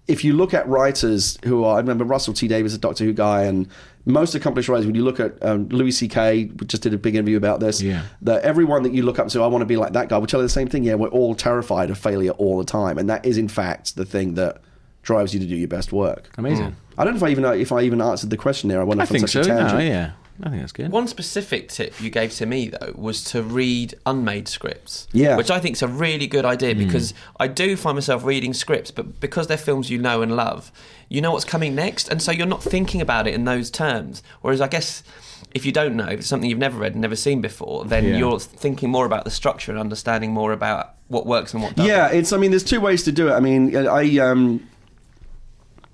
if 0.08 0.24
you 0.24 0.34
look 0.34 0.54
at 0.54 0.68
writers 0.68 1.36
who 1.46 1.64
are, 1.64 1.78
I 1.78 1.80
remember 1.80 2.04
Russell 2.06 2.32
T 2.36 2.48
Davies, 2.48 2.76
a 2.76 2.78
Doctor 2.78 3.04
Who 3.06 3.12
guy, 3.12 3.46
and 3.46 3.68
most 4.06 4.36
accomplished 4.36 4.70
writers. 4.70 4.86
When 4.86 4.96
you 4.96 5.04
look 5.04 5.20
at 5.20 5.44
um, 5.44 5.68
Louis 5.70 5.92
C.K., 5.92 6.46
we 6.46 6.68
just 6.68 6.84
did 6.84 6.94
a 6.94 6.98
big 6.98 7.16
interview 7.16 7.38
about 7.38 7.60
this. 7.60 7.82
Yeah. 7.82 8.04
That 8.22 8.44
everyone 8.44 8.84
that 8.84 8.94
you 8.94 9.04
look 9.04 9.20
up 9.20 9.28
to, 9.30 9.42
I 9.42 9.48
want 9.48 9.62
to 9.64 9.66
be 9.66 9.78
like 9.78 9.94
that 9.94 10.10
guy. 10.10 10.18
Will 10.18 10.28
tell 10.28 10.40
you 10.42 10.46
the 10.46 10.50
same 10.50 10.68
thing. 10.68 10.84
Yeah, 10.84 10.96
we're 10.96 11.10
all 11.10 11.36
terrified 11.36 11.90
of 11.90 11.98
failure 11.98 12.32
all 12.32 12.58
the 12.58 12.66
time, 12.66 12.98
and 12.98 13.10
that 13.10 13.26
is 13.26 13.38
in 13.38 13.48
fact 13.48 13.96
the 13.96 14.06
thing 14.06 14.36
that 14.36 14.62
drives 15.02 15.34
you 15.34 15.40
to 15.40 15.46
do 15.46 15.56
your 15.56 15.68
best 15.68 15.92
work. 15.92 16.30
Amazing. 16.38 16.76
I 16.98 17.04
don't 17.04 17.14
know 17.14 17.18
if 17.18 17.24
I 17.24 17.30
even 17.30 17.46
if 17.46 17.72
I 17.72 17.82
even 17.82 18.02
answered 18.02 18.30
the 18.30 18.38
question 18.38 18.70
there. 18.70 18.82
I 18.82 18.84
went 18.84 19.00
I 19.00 19.04
off 19.04 19.12
on 19.12 19.18
think 19.18 19.28
such 19.30 19.46
so. 19.46 19.52
a 19.52 19.74
No, 19.74 19.80
yeah, 19.80 20.12
I 20.44 20.50
think 20.50 20.62
that's 20.62 20.72
good. 20.74 20.92
One 20.92 21.08
specific 21.08 21.70
tip 21.70 22.00
you 22.02 22.10
gave 22.10 22.32
to 22.34 22.46
me 22.46 22.68
though 22.70 22.94
was 22.96 23.24
to 23.26 23.42
read 23.42 23.96
unmade 24.06 24.48
scripts. 24.48 25.08
Yeah. 25.14 25.38
Which 25.38 25.50
I 25.50 25.60
think 25.60 25.76
is 25.76 25.82
a 25.82 25.88
really 25.88 26.28
good 26.28 26.44
idea 26.46 26.76
because 26.76 27.14
I 27.40 27.48
do 27.48 27.76
find 27.78 27.96
myself 27.96 28.24
reading 28.26 28.54
scripts, 28.54 28.92
but 28.92 29.20
because 29.22 29.48
they're 29.48 29.58
films 29.58 29.90
you 29.90 29.98
know 29.98 30.22
and 30.22 30.36
love, 30.36 30.72
you 31.10 31.22
know 31.22 31.32
what's 31.32 31.46
coming 31.46 31.74
next, 31.76 32.10
and 32.10 32.22
so 32.22 32.32
you're 32.32 32.48
not 32.48 32.62
thinking 32.64 33.00
about 33.02 33.28
it 33.28 33.34
in 33.34 33.46
those 33.46 33.70
terms. 33.72 34.24
Whereas 34.42 34.60
I 34.60 34.68
guess 34.68 35.04
if 35.52 35.66
you 35.66 35.72
don't 35.72 35.96
know, 35.96 36.08
if 36.08 36.20
it's 36.20 36.28
something 36.28 36.50
you've 36.50 36.60
never 36.60 36.78
read 36.78 36.94
and 36.94 37.02
never 37.02 37.16
seen 37.16 37.40
before, 37.40 37.86
then 37.86 38.04
Yeah. 38.04 38.18
you're 38.18 38.40
thinking 38.40 38.90
more 38.90 39.06
about 39.06 39.24
the 39.24 39.32
structure 39.32 39.72
and 39.72 39.80
understanding 39.80 40.32
more 40.34 40.52
about 40.52 40.96
what 41.08 41.26
works 41.26 41.54
and 41.54 41.64
what 41.64 41.76
doesn't. 41.76 41.90
Yeah, 41.90 42.10
it's. 42.10 42.34
I 42.34 42.38
mean, 42.38 42.50
there's 42.52 42.64
two 42.64 42.82
ways 42.82 43.04
to 43.04 43.12
do 43.14 43.30
it. 43.30 43.34
I 43.34 43.40
mean, 43.40 43.76
I 43.76 44.18
um, 44.18 44.68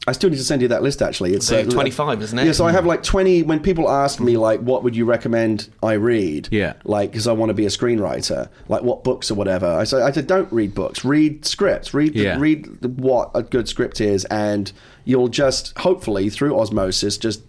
I 0.07 0.13
still 0.13 0.31
need 0.31 0.37
to 0.37 0.43
send 0.43 0.63
you 0.63 0.67
that 0.69 0.81
list. 0.81 1.01
Actually, 1.01 1.33
it's 1.33 1.45
So 1.45 1.59
uh, 1.59 1.63
25, 1.65 2.21
isn't 2.23 2.39
it? 2.39 2.45
Yeah. 2.47 2.51
So 2.53 2.65
I 2.65 2.71
have 2.71 2.85
mm. 2.85 2.87
like 2.87 3.03
twenty. 3.03 3.43
When 3.43 3.59
people 3.59 3.89
ask 3.89 4.19
me 4.19 4.35
like, 4.35 4.59
what 4.61 4.83
would 4.83 4.95
you 4.95 5.05
recommend 5.05 5.69
I 5.83 5.93
read? 5.93 6.47
Yeah. 6.51 6.73
Like, 6.83 7.11
because 7.11 7.27
I 7.27 7.33
want 7.33 7.51
to 7.51 7.53
be 7.53 7.65
a 7.65 7.69
screenwriter. 7.69 8.49
Like, 8.67 8.81
what 8.81 9.03
books 9.03 9.29
or 9.29 9.35
whatever. 9.35 9.67
I 9.67 9.83
say, 9.83 10.01
I 10.01 10.11
said, 10.11 10.25
don't 10.25 10.51
read 10.51 10.73
books. 10.73 11.05
Read 11.05 11.45
scripts. 11.45 11.93
Read 11.93 12.13
the, 12.13 12.23
Yeah. 12.23 12.39
read 12.39 12.83
what 12.99 13.29
a 13.35 13.43
good 13.43 13.69
script 13.69 14.01
is, 14.01 14.25
and 14.25 14.71
you'll 15.05 15.27
just 15.27 15.77
hopefully 15.77 16.29
through 16.29 16.59
osmosis 16.59 17.17
just 17.17 17.41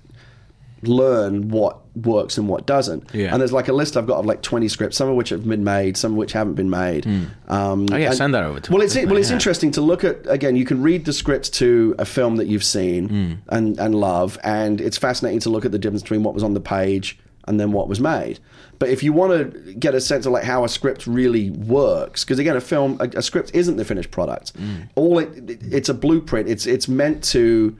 learn 0.82 1.48
what 1.48 1.78
works 1.96 2.38
and 2.38 2.48
what 2.48 2.66
doesn't. 2.66 3.08
Yeah. 3.12 3.32
And 3.32 3.40
there's 3.40 3.52
like 3.52 3.68
a 3.68 3.72
list 3.72 3.96
I've 3.96 4.06
got 4.06 4.18
of 4.18 4.26
like 4.26 4.42
20 4.42 4.66
scripts, 4.68 4.96
some 4.96 5.08
of 5.08 5.14
which 5.16 5.28
have 5.28 5.46
been 5.48 5.62
made, 5.64 5.96
some 5.96 6.12
of 6.12 6.16
which 6.18 6.32
haven't 6.32 6.54
been 6.54 6.70
made. 6.70 7.06
Um, 7.48 7.86
Oh, 7.92 7.96
yeah, 7.96 8.08
and- 8.08 8.14
send 8.16 8.34
that 8.34 8.42
over 8.44 8.60
to 8.60 8.72
Well, 8.72 8.82
it's 8.82 8.94
well, 8.96 9.16
it's 9.16 9.28
yeah. 9.30 9.34
interesting 9.34 9.70
to 9.72 9.80
look 9.80 10.02
at. 10.04 10.18
Again, 10.28 10.56
you 10.56 10.64
can 10.64 10.82
read 10.82 11.04
the 11.04 11.12
script 11.12 11.52
to 11.54 11.94
a 11.98 12.04
film 12.04 12.36
that 12.36 12.46
you've 12.46 12.64
seen 12.64 13.08
Hmm. 13.08 13.32
and 13.48 13.78
and 13.78 13.94
love, 13.94 14.38
and 14.42 14.80
it's 14.80 14.96
fascinating 14.98 15.40
to 15.40 15.50
look 15.50 15.64
at 15.64 15.72
the 15.72 15.78
difference 15.78 16.02
between 16.02 16.22
what 16.22 16.34
was 16.34 16.42
on 16.42 16.54
the 16.54 16.60
page 16.60 17.18
and 17.48 17.58
then 17.58 17.72
what 17.72 17.88
was 17.88 17.98
made. 18.00 18.38
But 18.78 18.88
if 18.88 19.02
you 19.02 19.12
want 19.12 19.32
to 19.52 19.74
get 19.74 19.94
a 19.94 20.00
sense 20.00 20.26
of 20.26 20.32
like 20.32 20.44
how 20.44 20.64
a 20.64 20.68
script 20.68 21.06
really 21.06 21.50
works, 21.50 22.24
because 22.24 22.38
again, 22.38 22.56
a 22.56 22.60
film, 22.60 22.96
a, 23.00 23.08
a 23.18 23.22
script 23.22 23.50
isn't 23.54 23.76
the 23.76 23.84
finished 23.84 24.10
product. 24.10 24.50
Hmm. 24.56 24.74
All 24.94 25.18
it, 25.18 25.60
it's 25.70 25.88
a 25.88 25.94
blueprint. 25.94 26.48
It's 26.48 26.66
it's 26.66 26.88
meant 26.88 27.22
to 27.24 27.76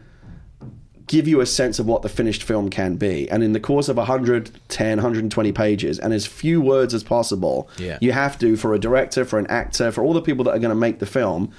give 1.07 1.27
you 1.27 1.41
a 1.41 1.47
sense 1.47 1.79
of 1.79 1.87
what 1.87 2.03
the 2.03 2.09
finished 2.09 2.43
film 2.43 2.69
can 2.71 2.97
be. 2.97 3.29
And 3.31 3.43
in 3.43 3.53
the 3.53 3.61
course 3.61 3.89
of 3.89 3.97
110, 3.97 4.97
120 4.99 5.53
pages, 5.53 5.99
and 5.99 6.13
as 6.13 6.27
few 6.27 6.61
words 6.61 6.95
as 6.95 7.03
possible, 7.03 7.69
Yeah. 7.79 7.99
you 8.01 8.13
have 8.13 8.39
to, 8.41 8.57
for 8.57 8.75
a 8.75 8.79
director, 8.79 9.25
for 9.25 9.39
an 9.39 9.47
actor, 9.49 9.91
for 9.91 10.05
all 10.05 10.13
the 10.13 10.23
people 10.23 10.45
that 10.45 10.51
are 10.53 10.59
going 10.59 10.71
to 10.71 10.75
make 10.75 10.99
the 10.99 11.07
film, 11.07 11.51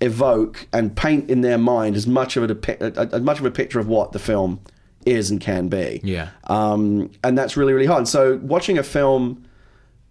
evoke 0.00 0.66
and 0.72 0.94
paint 0.96 1.30
in 1.30 1.40
their 1.40 1.58
mind 1.58 1.96
as 1.96 2.06
much 2.06 2.36
of 2.36 2.42
a, 2.48 2.54
depi- 2.54 3.12
as 3.12 3.22
much 3.22 3.38
of 3.38 3.46
a 3.46 3.50
picture 3.50 3.78
of 3.80 3.88
what 3.88 4.12
the 4.12 4.18
film 4.18 4.60
is 5.06 5.30
and 5.30 5.40
can 5.40 5.68
be. 5.68 6.00
Yeah. 6.04 6.30
Um, 6.44 7.10
and 7.24 7.36
that's 7.38 7.56
really, 7.56 7.72
really 7.72 7.86
hard. 7.86 8.06
So 8.08 8.36
watching 8.42 8.76
a 8.76 8.82
film 8.82 9.45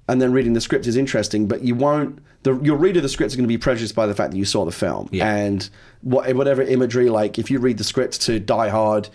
and 0.08 0.22
then 0.22 0.32
reading 0.32 0.54
the 0.54 0.62
script 0.62 0.88
is 0.88 0.96
interesting, 0.98 1.48
but 1.48 1.62
you 1.64 1.76
won't. 1.76 2.20
The, 2.44 2.60
your 2.62 2.76
reader 2.78 3.00
of 3.00 3.04
the 3.04 3.10
script 3.10 3.32
is 3.32 3.36
going 3.36 3.44
to 3.46 3.48
be 3.48 3.58
prejudiced 3.58 3.96
by 3.96 4.06
the 4.06 4.14
fact 4.14 4.32
that 4.32 4.38
you 4.38 4.46
saw 4.46 4.66
the 4.66 4.72
film 4.72 5.10
Yeah. 5.12 5.34
and 5.34 5.68
what, 6.02 6.32
whatever 6.36 6.62
imagery. 6.62 7.10
Like 7.10 7.40
if 7.40 7.50
you 7.50 7.58
read 7.60 7.80
the 7.80 7.84
script 7.84 8.22
to 8.22 8.40
Die 8.40 8.70
Hard, 8.70 9.10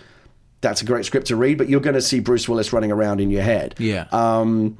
that's 0.62 0.82
a 0.82 0.84
great 0.84 1.04
script 1.04 1.28
to 1.28 1.36
read, 1.36 1.56
but 1.58 1.68
you're 1.68 1.80
going 1.80 1.94
to 1.94 2.02
see 2.02 2.18
Bruce 2.18 2.48
Willis 2.48 2.72
running 2.72 2.90
around 2.90 3.20
in 3.20 3.30
your 3.30 3.42
head. 3.42 3.76
Yeah. 3.78 4.06
Um, 4.10 4.76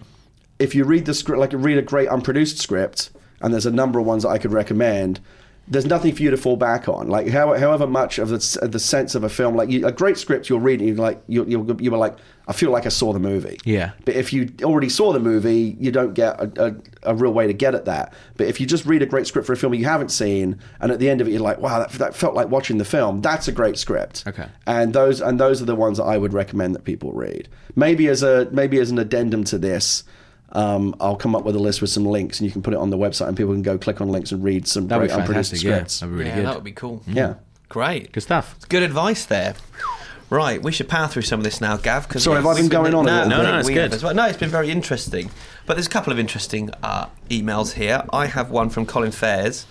if 0.58 0.74
you 0.74 0.84
read 0.84 1.06
the 1.06 1.14
script, 1.14 1.38
like 1.38 1.52
read 1.54 1.78
a 1.78 1.82
great 1.82 2.08
unproduced 2.08 2.58
script, 2.58 3.10
and 3.40 3.52
there's 3.54 3.66
a 3.66 3.70
number 3.70 3.98
of 4.00 4.04
ones 4.04 4.24
that 4.24 4.30
I 4.30 4.38
could 4.38 4.52
recommend. 4.52 5.20
There's 5.68 5.86
nothing 5.86 6.14
for 6.14 6.22
you 6.22 6.30
to 6.30 6.36
fall 6.36 6.56
back 6.56 6.88
on. 6.88 7.08
Like 7.08 7.28
how, 7.28 7.56
however 7.56 7.86
much 7.86 8.18
of 8.18 8.28
the, 8.28 8.68
the 8.68 8.80
sense 8.80 9.14
of 9.14 9.22
a 9.22 9.28
film, 9.28 9.54
like 9.54 9.70
you, 9.70 9.86
a 9.86 9.92
great 9.92 10.18
script, 10.18 10.48
you'll 10.48 10.58
read 10.58 10.82
it, 10.82 10.86
you're 10.86 10.96
like 10.96 11.22
you 11.28 11.44
you 11.44 11.76
you 11.78 11.92
were 11.92 11.96
like, 11.96 12.16
I 12.48 12.52
feel 12.52 12.72
like 12.72 12.86
I 12.86 12.88
saw 12.88 13.12
the 13.12 13.20
movie. 13.20 13.56
Yeah. 13.64 13.92
But 14.04 14.16
if 14.16 14.32
you 14.32 14.50
already 14.64 14.88
saw 14.88 15.12
the 15.12 15.20
movie, 15.20 15.76
you 15.78 15.92
don't 15.92 16.14
get 16.14 16.40
a, 16.40 16.66
a, 17.04 17.12
a 17.12 17.14
real 17.14 17.32
way 17.32 17.46
to 17.46 17.52
get 17.52 17.76
at 17.76 17.84
that. 17.84 18.12
But 18.36 18.48
if 18.48 18.60
you 18.60 18.66
just 18.66 18.84
read 18.84 19.02
a 19.02 19.06
great 19.06 19.28
script 19.28 19.46
for 19.46 19.52
a 19.52 19.56
film 19.56 19.72
you 19.74 19.84
haven't 19.84 20.10
seen, 20.10 20.58
and 20.80 20.90
at 20.90 20.98
the 20.98 21.08
end 21.08 21.20
of 21.20 21.28
it 21.28 21.30
you're 21.30 21.40
like, 21.40 21.58
wow, 21.58 21.78
that, 21.78 21.92
that 21.92 22.16
felt 22.16 22.34
like 22.34 22.48
watching 22.48 22.78
the 22.78 22.84
film. 22.84 23.20
That's 23.20 23.46
a 23.46 23.52
great 23.52 23.78
script. 23.78 24.24
Okay. 24.26 24.48
And 24.66 24.92
those 24.92 25.20
and 25.20 25.38
those 25.38 25.62
are 25.62 25.66
the 25.66 25.76
ones 25.76 25.98
that 25.98 26.04
I 26.04 26.18
would 26.18 26.32
recommend 26.32 26.74
that 26.74 26.82
people 26.82 27.12
read. 27.12 27.48
Maybe 27.76 28.08
as 28.08 28.24
a 28.24 28.48
maybe 28.50 28.80
as 28.80 28.90
an 28.90 28.98
addendum 28.98 29.44
to 29.44 29.58
this. 29.58 30.02
Um, 30.52 30.94
I'll 31.00 31.16
come 31.16 31.34
up 31.36 31.44
with 31.44 31.54
a 31.56 31.60
list 31.60 31.80
with 31.80 31.90
some 31.90 32.04
links, 32.04 32.40
and 32.40 32.46
you 32.46 32.52
can 32.52 32.62
put 32.62 32.74
it 32.74 32.78
on 32.78 32.90
the 32.90 32.98
website, 32.98 33.28
and 33.28 33.36
people 33.36 33.52
can 33.52 33.62
go 33.62 33.78
click 33.78 34.00
on 34.00 34.08
links 34.10 34.32
and 34.32 34.42
read 34.42 34.66
some 34.66 34.88
That'd 34.88 35.08
great 35.08 35.18
unproduced 35.18 35.50
fantastic. 35.52 35.62
Yeah, 35.62 35.74
scripts. 35.76 36.00
that'd 36.00 36.12
be 36.12 36.18
really 36.18 36.30
yeah, 36.30 36.36
good. 36.36 36.46
that 36.46 36.54
would 36.56 36.64
be 36.64 36.72
cool. 36.72 37.02
Yeah. 37.06 37.34
Great. 37.68 38.10
Good 38.12 38.22
stuff. 38.22 38.56
Good 38.68 38.82
advice 38.82 39.24
there. 39.26 39.54
Right, 40.28 40.62
we 40.62 40.70
should 40.70 40.88
power 40.88 41.08
through 41.08 41.22
some 41.22 41.40
of 41.40 41.44
this 41.44 41.60
now, 41.60 41.76
Gav. 41.76 42.08
Cause 42.08 42.22
Sorry, 42.22 42.36
have 42.36 42.46
I 42.46 42.54
been 42.54 42.68
going 42.68 42.94
on 42.94 43.04
a 43.04 43.10
no, 43.10 43.14
little 43.24 43.28
no, 43.30 43.36
bit? 43.38 43.42
no, 43.42 43.52
No, 43.52 43.58
it's 43.58 43.68
we 43.68 43.74
good. 43.74 43.92
as 43.92 44.02
well. 44.04 44.14
No, 44.14 44.26
it's 44.26 44.38
been 44.38 44.48
very 44.48 44.70
interesting. 44.70 45.28
But 45.66 45.74
there's 45.74 45.88
a 45.88 45.90
couple 45.90 46.12
of 46.12 46.20
interesting 46.20 46.70
uh, 46.84 47.06
emails 47.30 47.72
here. 47.72 48.04
I 48.12 48.26
have 48.26 48.50
one 48.50 48.70
from 48.70 48.86
Colin 48.86 49.10
Fairs, 49.10 49.66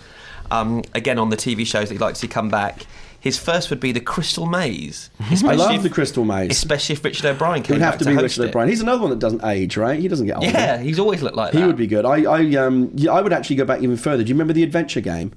um, 0.50 0.82
again 0.94 1.18
on 1.18 1.30
the 1.30 1.36
TV 1.36 1.66
shows 1.66 1.88
that 1.88 1.94
he'd 1.94 2.00
like 2.00 2.14
to 2.14 2.20
see 2.20 2.28
come 2.28 2.50
back. 2.50 2.84
His 3.20 3.38
first 3.38 3.68
would 3.68 3.80
be 3.80 3.92
the 3.92 4.00
Crystal 4.00 4.46
Maze. 4.46 5.10
I 5.20 5.54
love 5.54 5.74
if- 5.74 5.82
the 5.82 5.90
Crystal 5.90 6.24
Maze. 6.24 6.50
Especially 6.50 6.94
if 6.94 7.04
Richard 7.04 7.26
O'Brien 7.26 7.62
It 7.62 7.68
would 7.68 7.80
have 7.80 7.92
back 7.94 7.98
to 8.00 8.04
be 8.06 8.16
Richard. 8.16 8.48
O'Brien. 8.48 8.68
He's 8.68 8.80
another 8.80 9.02
one 9.02 9.10
that 9.10 9.18
doesn't 9.18 9.44
age, 9.44 9.76
right? 9.76 10.00
He 10.00 10.08
doesn't 10.08 10.26
get 10.26 10.36
older. 10.36 10.48
Yeah, 10.48 10.78
he's 10.78 10.98
always 10.98 11.22
looked 11.22 11.36
like 11.36 11.52
that. 11.52 11.58
He 11.58 11.64
would 11.66 11.76
be 11.76 11.86
good. 11.86 12.06
I, 12.06 12.22
I, 12.22 12.54
um, 12.56 12.90
yeah, 12.94 13.12
I 13.12 13.20
would 13.20 13.32
actually 13.34 13.56
go 13.56 13.66
back 13.66 13.82
even 13.82 13.96
further. 13.98 14.22
Do 14.22 14.28
you 14.28 14.34
remember 14.34 14.54
the 14.54 14.62
adventure 14.62 15.00
game? 15.02 15.32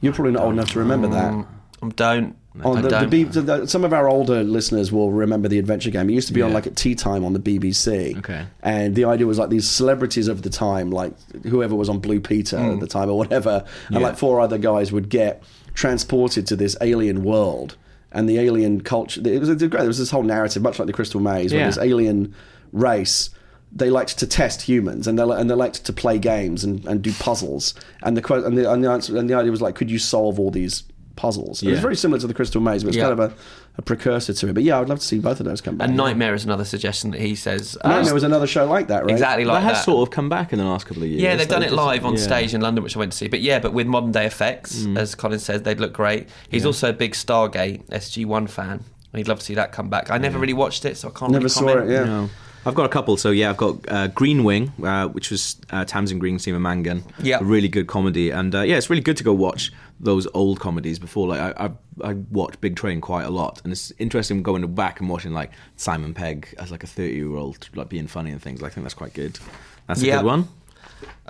You're 0.00 0.12
probably 0.12 0.32
not 0.32 0.42
old 0.42 0.54
enough 0.54 0.70
to 0.72 0.80
remember 0.80 1.08
that. 1.08 1.46
I 1.82 1.88
don't. 1.96 2.36
On 2.62 2.82
the, 2.82 2.88
the. 2.88 3.06
B- 3.08 3.24
the, 3.24 3.66
some 3.66 3.84
of 3.84 3.92
our 3.92 4.08
older 4.08 4.44
listeners 4.44 4.92
will 4.92 5.10
remember 5.10 5.48
the 5.48 5.58
adventure 5.58 5.90
game. 5.90 6.08
It 6.08 6.12
used 6.12 6.28
to 6.28 6.34
be 6.34 6.40
on 6.40 6.52
like 6.52 6.68
at 6.68 6.76
tea 6.76 6.94
time 6.94 7.24
on 7.24 7.32
the 7.32 7.40
BBC. 7.40 8.16
Okay. 8.18 8.46
And 8.62 8.94
the 8.94 9.06
idea 9.06 9.26
was 9.26 9.38
like 9.38 9.50
these 9.50 9.68
celebrities 9.68 10.28
of 10.28 10.42
the 10.42 10.50
time, 10.50 10.90
like 10.90 11.12
whoever 11.44 11.74
was 11.74 11.88
on 11.88 11.98
Blue 11.98 12.20
Peter 12.20 12.56
at 12.56 12.78
the 12.80 12.86
time 12.86 13.10
or 13.10 13.18
whatever, 13.18 13.64
and 13.88 14.00
like 14.00 14.16
four 14.16 14.40
other 14.40 14.58
guys 14.58 14.92
would 14.92 15.08
get 15.08 15.42
transported 15.74 16.46
to 16.46 16.56
this 16.56 16.76
alien 16.80 17.22
world 17.24 17.76
and 18.12 18.28
the 18.28 18.38
alien 18.38 18.80
culture. 18.80 19.20
It 19.24 19.40
was, 19.40 19.48
it 19.48 19.54
was 19.54 19.62
great. 19.62 19.78
There 19.80 19.86
was 19.88 19.98
this 19.98 20.10
whole 20.10 20.22
narrative, 20.22 20.62
much 20.62 20.78
like 20.78 20.86
the 20.86 20.92
Crystal 20.92 21.20
Maze, 21.20 21.52
where 21.52 21.60
Yeah. 21.62 21.66
this 21.66 21.78
alien 21.78 22.34
race. 22.72 23.30
They 23.76 23.90
liked 23.90 24.18
to 24.20 24.26
test 24.28 24.62
humans, 24.62 25.08
and 25.08 25.18
they 25.18 25.24
and 25.24 25.50
they 25.50 25.54
liked 25.56 25.84
to 25.84 25.92
play 25.92 26.16
games 26.16 26.62
and, 26.62 26.84
and 26.86 27.02
do 27.02 27.12
puzzles. 27.12 27.74
And 28.04 28.16
the 28.16 28.34
and 28.34 28.56
the 28.56 28.70
and 28.72 28.84
the, 28.84 28.88
answer, 28.90 29.18
and 29.18 29.28
the 29.28 29.34
idea 29.34 29.50
was 29.50 29.60
like, 29.60 29.74
could 29.74 29.90
you 29.90 29.98
solve 29.98 30.38
all 30.38 30.52
these 30.52 30.84
puzzles? 31.16 31.62
It 31.62 31.70
was 31.70 31.80
very 31.80 31.96
similar 31.96 32.20
to 32.20 32.26
the 32.26 32.34
Crystal 32.34 32.60
Maze, 32.60 32.82
but 32.84 32.88
it's 32.88 32.96
Yeah. 32.96 33.04
kind 33.08 33.20
of 33.20 33.32
a, 33.32 33.34
a 33.78 33.82
precursor 33.82 34.32
to 34.32 34.48
it. 34.48 34.52
But 34.54 34.62
yeah, 34.62 34.80
I'd 34.80 34.88
love 34.88 34.98
to 35.00 35.04
see 35.06 35.18
both 35.18 35.40
of 35.40 35.46
those 35.46 35.60
come 35.60 35.76
back. 35.76 35.88
and 35.88 35.96
Nightmare 35.96 36.34
is 36.34 36.44
another 36.44 36.64
suggestion 36.64 37.10
that 37.12 37.20
he 37.20 37.34
says. 37.34 37.76
uh, 37.82 37.88
Nightmare 37.88 38.14
was 38.14 38.22
another 38.22 38.46
show 38.46 38.66
like 38.66 38.88
that, 38.88 39.04
right? 39.04 39.10
exactly 39.12 39.44
like 39.44 39.62
that 39.62 39.68
has 39.68 39.78
that. 39.78 39.84
sort 39.84 40.08
of 40.08 40.12
come 40.14 40.28
back 40.28 40.52
in 40.52 40.58
the 40.58 40.64
last 40.64 40.86
couple 40.86 41.02
of 41.02 41.08
years. 41.08 41.22
Yeah, 41.22 41.36
they've 41.36 41.48
done 41.48 41.62
it 41.62 41.66
just- 41.66 41.76
live 41.76 42.04
on 42.04 42.14
yeah. 42.14 42.20
stage 42.20 42.54
in 42.54 42.60
London, 42.60 42.82
which 42.84 42.96
I 42.96 42.98
went 42.98 43.12
to 43.12 43.18
see. 43.18 43.28
But 43.28 43.40
yeah, 43.42 43.58
but 43.58 43.72
with 43.72 43.86
modern 43.86 44.12
day 44.12 44.26
effects, 44.26 44.82
Mm. 44.82 44.98
as 44.98 45.14
Colin 45.14 45.38
says, 45.38 45.62
they'd 45.62 45.80
look 45.80 45.92
great. 45.92 46.28
He's 46.48 46.66
also 46.66 46.90
a 46.90 46.92
big 46.92 47.12
Stargate 47.12 47.82
SG1 47.90 48.48
fan. 48.48 48.84
He'd 49.14 49.28
love 49.28 49.38
to 49.38 49.44
see 49.44 49.54
that 49.54 49.70
come 49.72 49.88
back. 49.88 50.10
I 50.10 50.18
never 50.18 50.38
really 50.38 50.52
watched 50.54 50.84
it, 50.84 50.96
so 50.96 51.08
I 51.08 51.12
can't 51.18 51.30
Never 51.30 51.42
really 51.44 51.48
saw 51.50 51.68
it. 51.78 51.88
Yeah. 51.90 52.04
No. 52.04 52.30
I've 52.66 52.74
got 52.74 52.86
a 52.86 52.88
couple. 52.88 53.16
So 53.18 53.30
yeah, 53.30 53.50
I've 53.50 53.58
got 53.58 53.76
uh, 53.88 54.08
Green 54.08 54.42
Wing, 54.42 54.72
uh, 54.82 55.06
which 55.08 55.30
was 55.30 55.56
uh, 55.70 55.84
Tamsin 55.84 56.18
Greig, 56.18 56.36
Seema 56.38 56.58
Mangan. 56.60 57.04
Yeah. 57.22 57.38
really 57.42 57.68
good 57.68 57.86
comedy, 57.86 58.30
and 58.30 58.54
uh, 58.54 58.62
yeah, 58.62 58.76
it's 58.76 58.88
really 58.88 59.02
good 59.02 59.18
to 59.18 59.22
go 59.24 59.34
watch 59.34 59.70
those 60.00 60.26
old 60.34 60.60
comedies 60.60 60.98
before. 60.98 61.28
Like 61.28 61.40
I, 61.40 61.66
I, 61.66 61.70
I 62.10 62.12
watch 62.30 62.60
Big 62.60 62.76
Train 62.76 63.00
quite 63.00 63.24
a 63.24 63.30
lot, 63.30 63.60
and 63.64 63.72
it's 63.72 63.92
interesting 63.98 64.42
going 64.42 64.74
back 64.74 65.00
and 65.00 65.08
watching 65.08 65.32
like 65.32 65.50
Simon 65.76 66.14
Pegg 66.14 66.54
as 66.58 66.70
like 66.70 66.82
a 66.84 66.86
thirty-year-old, 66.86 67.68
like 67.74 67.88
being 67.88 68.06
funny 68.06 68.30
and 68.30 68.42
things. 68.42 68.62
I 68.62 68.68
think 68.68 68.84
that's 68.84 68.94
quite 68.94 69.14
good. 69.14 69.38
That's 69.86 70.02
a 70.02 70.06
Yeah. 70.06 70.16
good 70.18 70.26
one. 70.26 70.48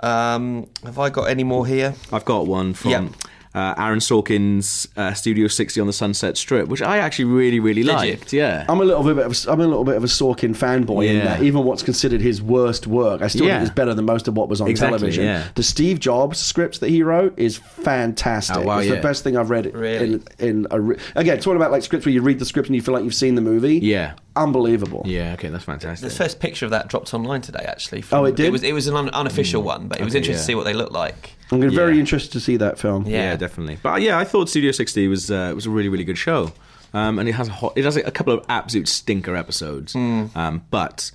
Um, 0.01 0.67
have 0.83 0.99
I 0.99 1.09
got 1.09 1.23
any 1.29 1.43
more 1.43 1.65
here? 1.65 1.95
I've 2.11 2.25
got 2.25 2.47
one 2.47 2.73
from 2.73 2.91
Yeah. 2.91 3.07
Uh, 3.55 3.73
Aaron 3.77 3.99
Sorkin's 3.99 4.87
uh, 4.97 5.13
Studio 5.13 5.47
60 5.47 5.79
on 5.81 5.87
the 5.87 5.93
Sunset 5.93 6.35
Strip, 6.37 6.67
which 6.67 6.81
I 6.81 6.97
actually 6.97 7.25
really, 7.25 7.59
really 7.59 7.81
Did 7.83 7.87
you? 7.89 7.95
liked. 7.95 8.33
Yeah. 8.33 8.65
I'm 8.69 8.81
a 8.81 8.83
little 8.83 9.01
bit 9.03 9.17
of 9.17 9.31
a, 9.31 9.51
I'm 9.51 9.61
a 9.61 9.65
little 9.67 9.85
bit 9.85 9.95
of 9.95 10.03
a 10.03 10.07
Sorkin 10.07 10.55
fanboy 10.55 11.07
in 11.07 11.15
Yeah. 11.17 11.23
that 11.25 11.41
even 11.43 11.63
what's 11.63 11.81
considered 11.81 12.19
his 12.21 12.41
worst 12.41 12.85
work, 12.85 13.21
I 13.21 13.27
still 13.27 13.45
Yeah. 13.47 13.59
think 13.59 13.69
is 13.69 13.73
better 13.73 13.93
than 13.93 14.03
most 14.05 14.27
of 14.27 14.35
what 14.35 14.49
was 14.49 14.59
on 14.61 14.67
Exactly, 14.67 14.97
television. 14.99 15.23
yeah. 15.23 15.43
The 15.55 15.63
Steve 15.63 15.99
Jobs 15.99 16.37
script 16.37 16.81
that 16.81 16.89
he 16.89 17.01
wrote 17.01 17.33
is 17.39 17.57
fantastic. 17.57 18.57
Oh, 18.57 18.61
wow, 18.63 18.79
it's 18.79 18.89
yeah. 18.89 18.95
the 18.95 19.01
best 19.01 19.23
thing 19.23 19.37
I've 19.37 19.49
read 19.49 19.73
Really? 19.73 20.13
in, 20.15 20.23
in 20.39 20.67
a 20.71 20.79
re- 20.81 20.97
again 21.15 21.39
talking 21.39 21.55
about 21.55 21.71
like 21.71 21.83
scripts 21.83 22.05
where 22.05 22.13
you 22.13 22.21
read 22.21 22.39
the 22.39 22.45
script 22.45 22.67
and 22.67 22.75
you 22.75 22.81
feel 22.81 22.93
like 22.93 23.03
you've 23.05 23.15
seen 23.15 23.35
the 23.35 23.41
movie. 23.41 23.77
Yeah. 23.79 24.13
Unbelievable. 24.35 25.03
Yeah, 25.05 25.33
okay, 25.33 25.49
that's 25.49 25.63
fantastic. 25.63 26.09
The 26.09 26.15
first 26.15 26.39
picture 26.39 26.65
of 26.65 26.71
that 26.71 26.87
dropped 26.87 27.13
online 27.13 27.41
today, 27.41 27.65
actually. 27.67 28.01
from- 28.01 28.19
Oh, 28.19 28.25
it 28.25 28.35
did? 28.35 28.47
It 28.47 28.51
was, 28.51 28.63
it 28.63 28.73
was 28.73 28.87
an 28.87 28.95
un- 28.95 29.09
unofficial 29.09 29.61
one, 29.63 29.87
but 29.87 29.99
it 29.99 30.03
was 30.03 30.13
Okay, 30.13 30.19
interesting 30.19 30.39
to 30.41 30.45
see 30.45 30.55
what 30.55 30.63
they 30.65 30.73
look 30.73 30.91
like. 30.91 31.31
I'm 31.51 31.59
gonna 31.59 31.71
Yeah. 31.71 31.75
very 31.77 31.99
interested 31.99 32.31
to 32.33 32.39
see 32.39 32.57
that 32.57 32.77
film. 32.79 33.05
Yeah. 33.05 33.31
Yeah. 33.31 33.35
definitely. 33.35 33.77
But 33.81 34.01
yeah, 34.01 34.17
I 34.17 34.23
thought 34.25 34.49
Studio 34.49 34.71
60 34.71 35.07
was 35.07 35.29
uh, 35.31 35.51
was 35.55 35.65
a 35.65 35.69
really 35.69 35.89
really 35.89 36.03
good 36.03 36.17
show, 36.17 36.51
um, 36.93 37.19
and 37.19 37.29
it 37.29 37.33
has 37.33 37.47
a 37.47 37.51
hot, 37.51 37.73
it 37.75 37.83
has 37.85 37.95
a 37.97 38.11
couple 38.11 38.33
of 38.33 38.43
absolute 38.49 38.87
stinker 38.87 39.35
episodes, 39.35 39.93
Hmm. 39.93 40.25
um, 40.35 40.63
but 40.71 41.11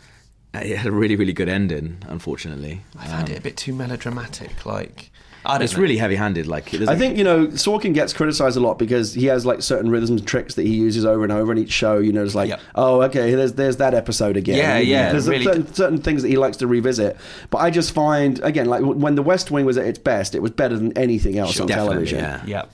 it 0.54 0.76
had 0.76 0.86
a 0.86 0.92
really 0.92 1.16
really 1.16 1.32
good 1.32 1.48
ending. 1.48 1.98
Unfortunately, 2.08 2.82
I 2.98 3.06
found 3.08 3.28
it 3.28 3.38
a 3.38 3.42
bit 3.42 3.56
too 3.56 3.72
melodramatic. 3.74 4.64
Like, 4.64 4.80
I 4.88 4.96
don't 4.96 5.09
it's 5.46 5.74
know. 5.74 5.80
really 5.82 5.96
heavy 5.96 6.16
handed. 6.16 6.46
Like 6.46 6.72
I 6.74 6.96
think 6.96 7.16
you 7.16 7.24
know 7.24 7.46
Sorkin 7.48 7.94
gets 7.94 8.12
criticized 8.12 8.56
a 8.56 8.60
lot 8.60 8.78
because 8.78 9.14
he 9.14 9.26
has 9.26 9.46
like 9.46 9.62
certain 9.62 9.90
rhythms 9.90 10.10
and 10.10 10.26
tricks 10.26 10.54
that 10.54 10.66
he 10.66 10.74
uses 10.74 11.04
over 11.04 11.22
and 11.22 11.32
over 11.32 11.50
in 11.52 11.58
each 11.58 11.72
show. 11.72 11.98
You 11.98 12.12
know, 12.12 12.22
it's 12.24 12.34
like, 12.34 12.50
Yep. 12.50 12.60
oh, 12.74 13.02
okay, 13.02 13.34
there's 13.34 13.54
there's 13.54 13.76
that 13.78 13.94
episode 13.94 14.36
again. 14.36 14.56
Yeah, 14.58 14.76
And 14.76 14.86
yeah, 14.88 15.12
There's 15.12 15.28
really 15.28 15.44
certain, 15.44 15.74
certain 15.74 15.98
things 15.98 16.22
that 16.22 16.28
he 16.28 16.36
likes 16.36 16.56
to 16.58 16.66
revisit. 16.66 17.16
But 17.50 17.58
I 17.58 17.70
just 17.70 17.92
find 17.92 18.38
again, 18.40 18.66
like 18.66 18.82
when 18.82 19.14
The 19.14 19.22
West 19.22 19.50
Wing 19.50 19.64
was 19.64 19.78
at 19.78 19.86
its 19.86 19.98
best, 19.98 20.34
it 20.34 20.42
was 20.42 20.50
better 20.50 20.76
than 20.76 20.96
anything 20.96 21.38
else 21.38 21.52
Sure. 21.52 21.62
on 21.62 21.68
television. 21.68 22.18
yeah. 22.18 22.42
Yeah. 22.46 22.64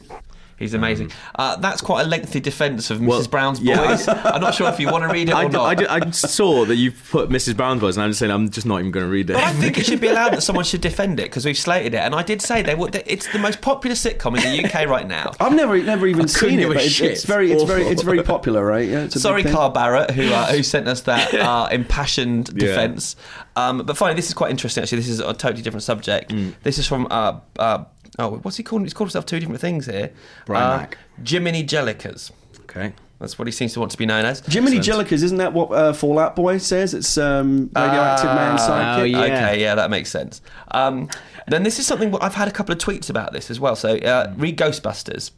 He's 0.59 0.73
amazing. 0.73 1.13
Uh, 1.35 1.57
that's 1.57 1.83
quite 1.83 2.07
a 2.07 2.09
lengthy 2.09 2.41
defence 2.41 2.91
of 2.91 2.99
Mrs. 2.99 3.07
Well, 3.07 3.27
Brown's 3.27 3.61
yeah. 3.61 3.77
boys. 3.77 4.09
I'm 4.09 4.41
not 4.41 4.55
sure 4.55 4.69
if 4.71 4.81
you 4.81 4.91
want 4.91 5.05
to 5.05 5.09
read 5.09 5.29
it 5.29 5.33
or 5.35 5.37
I, 5.37 5.49
not. 5.49 5.91
I, 5.91 6.11
saw 6.11 6.65
that 6.65 6.77
you 6.77 6.93
put 6.93 7.29
Mrs. 7.29 7.57
Brown's 7.57 7.81
Boys, 7.83 7.99
and 7.99 8.05
I'm 8.05 8.11
just 8.11 8.21
saying 8.21 8.33
I'm 8.33 8.49
just 8.49 8.67
not 8.67 8.79
even 8.81 8.91
going 8.91 9.05
to 9.05 9.11
read 9.11 9.29
it. 9.29 9.35
But 9.35 9.43
I 9.43 9.53
think 9.53 9.77
it 9.77 9.85
should 9.85 10.01
be 10.01 10.09
allowed 10.09 10.33
that 10.33 10.43
someone 10.43 10.65
should 10.65 10.81
defend 10.81 11.21
it 11.21 11.25
because 11.25 11.45
we've 11.45 11.59
slated 11.59 11.93
it, 11.93 11.99
and 11.99 12.15
I 12.15 12.23
did 12.23 12.41
say 12.41 12.63
they 12.63 12.75
would. 12.75 12.95
It's 13.07 13.31
the 13.33 13.39
most 13.39 13.61
popular 13.61 13.95
sitcom 13.95 14.37
in 14.43 14.51
the 14.51 14.65
UK 14.65 14.89
right 14.89 15.07
now. 15.07 15.33
I've 15.41 15.55
never 15.55 15.77
never 15.83 16.07
even 16.07 16.27
seen 16.27 16.59
it, 16.59 16.69
but 16.69 16.79
it's, 16.79 17.01
it's 17.01 17.25
very 17.25 17.53
it's 17.53 17.65
very 17.65 17.83
it's 17.85 18.03
very 18.03 18.23
popular, 18.23 18.65
right? 18.65 18.89
Yeah, 18.89 19.09
Sorry. 19.09 19.45
Carl 19.45 19.71
Barrett, 19.71 20.11
who 20.11 20.33
uh, 20.33 20.47
who 20.47 20.63
sent 20.63 20.89
us 20.89 21.03
that 21.03 21.35
uh, 21.35 21.69
impassioned 21.71 22.49
Yeah. 22.55 22.69
defence. 22.69 23.17
Um, 23.57 23.79
but 23.87 23.97
finally, 23.97 24.17
this 24.17 24.29
is 24.29 24.35
quite 24.35 24.51
interesting. 24.51 24.83
Actually, 24.83 24.99
this 24.99 25.09
is 25.09 25.21
a 25.21 25.33
totally 25.33 25.63
different 25.63 25.83
subject. 25.83 26.31
Mm. 26.31 26.55
This 26.63 26.79
is 26.79 26.87
from 26.87 27.07
uh, 27.11 27.41
uh, 27.59 27.85
oh, 28.19 28.39
what's 28.43 28.57
he 28.57 28.63
called? 28.63 28.83
He's 28.83 28.95
called 28.95 29.09
himself 29.09 29.27
two 29.27 29.39
different 29.41 29.61
things 29.61 29.87
here. 29.87 30.13
Brian 30.45 30.65
uh, 30.73 30.77
Mack. 30.79 30.99
Jiminy 31.27 31.65
Jillickers. 31.65 32.31
okay. 32.63 32.93
That's 33.19 33.39
what 33.39 33.49
he 33.49 33.53
seems 33.53 33.73
to 33.73 33.81
want 33.81 33.93
to 33.93 33.97
be 33.99 34.05
known 34.05 34.27
as. 34.27 34.41
Jiminy 34.47 34.77
Jillickers, 34.79 35.23
isn't 35.23 35.39
that 35.39 35.55
what 35.55 35.73
uh, 35.73 35.95
Fallout 35.95 36.37
Boy 36.37 36.59
says? 36.59 36.93
It's 36.93 37.17
um, 37.17 37.71
radioactive 37.75 38.27
man 38.27 38.57
Ah, 38.59 38.69
sidekick. 38.99 39.01
oh, 39.01 39.05
yeah. 39.05 39.23
Okay, 39.23 39.61
yeah, 39.63 39.75
that 39.75 39.89
makes 39.89 40.11
sense. 40.11 40.43
Um, 40.73 41.09
then 41.47 41.63
this 41.63 41.79
is 41.79 41.87
something 41.87 42.15
I've 42.21 42.35
had 42.35 42.47
a 42.47 42.51
couple 42.51 42.75
of 42.75 42.79
tweets 42.79 43.09
about 43.09 43.33
this 43.33 43.51
as 43.51 43.59
well. 43.59 43.75
So 43.75 43.97
uh, 43.97 44.35
read 44.37 44.59
Ghostbusters. 44.59 45.31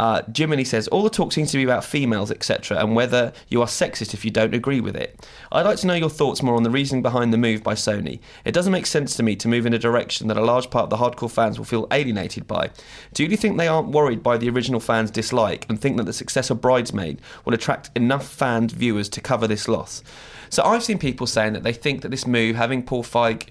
Uh, 0.00 0.22
Jiminy 0.34 0.64
says 0.64 0.88
all 0.88 1.02
the 1.02 1.10
talk 1.10 1.30
seems 1.30 1.50
to 1.50 1.58
be 1.58 1.62
about 1.62 1.84
females, 1.84 2.30
etc., 2.30 2.78
and 2.78 2.96
whether 2.96 3.34
you 3.48 3.60
are 3.60 3.66
sexist 3.66 4.14
if 4.14 4.24
you 4.24 4.30
don't 4.30 4.54
agree 4.54 4.80
with 4.80 4.96
it. 4.96 5.28
I'd 5.52 5.66
like 5.66 5.76
to 5.80 5.86
know 5.86 5.92
your 5.92 6.08
thoughts 6.08 6.42
more 6.42 6.56
on 6.56 6.62
the 6.62 6.70
reasoning 6.70 7.02
behind 7.02 7.34
the 7.34 7.36
move 7.36 7.62
by 7.62 7.74
Sony. 7.74 8.18
It 8.46 8.52
doesn't 8.52 8.72
make 8.72 8.86
sense 8.86 9.14
to 9.16 9.22
me 9.22 9.36
to 9.36 9.46
move 9.46 9.66
in 9.66 9.74
a 9.74 9.78
direction 9.78 10.28
that 10.28 10.38
a 10.38 10.42
large 10.42 10.70
part 10.70 10.84
of 10.84 10.88
the 10.88 10.96
hardcore 10.96 11.30
fans 11.30 11.58
will 11.58 11.66
feel 11.66 11.86
alienated 11.90 12.46
by. 12.46 12.70
Do 13.12 13.26
you 13.26 13.36
think 13.36 13.58
they 13.58 13.68
aren't 13.68 13.90
worried 13.90 14.22
by 14.22 14.38
the 14.38 14.48
original 14.48 14.80
fans' 14.80 15.10
dislike 15.10 15.66
and 15.68 15.78
think 15.78 15.98
that 15.98 16.04
the 16.04 16.14
success 16.14 16.48
of 16.48 16.62
Bridesmaid 16.62 17.20
will 17.44 17.52
attract 17.52 17.90
enough 17.94 18.26
fan 18.26 18.68
viewers 18.68 19.10
to 19.10 19.20
cover 19.20 19.46
this 19.46 19.68
loss? 19.68 20.02
So 20.48 20.62
I've 20.62 20.82
seen 20.82 20.98
people 20.98 21.26
saying 21.26 21.52
that 21.52 21.62
they 21.62 21.74
think 21.74 22.00
that 22.00 22.10
this 22.10 22.26
move, 22.26 22.56
having 22.56 22.82
Paul 22.82 23.04
Feig 23.04 23.48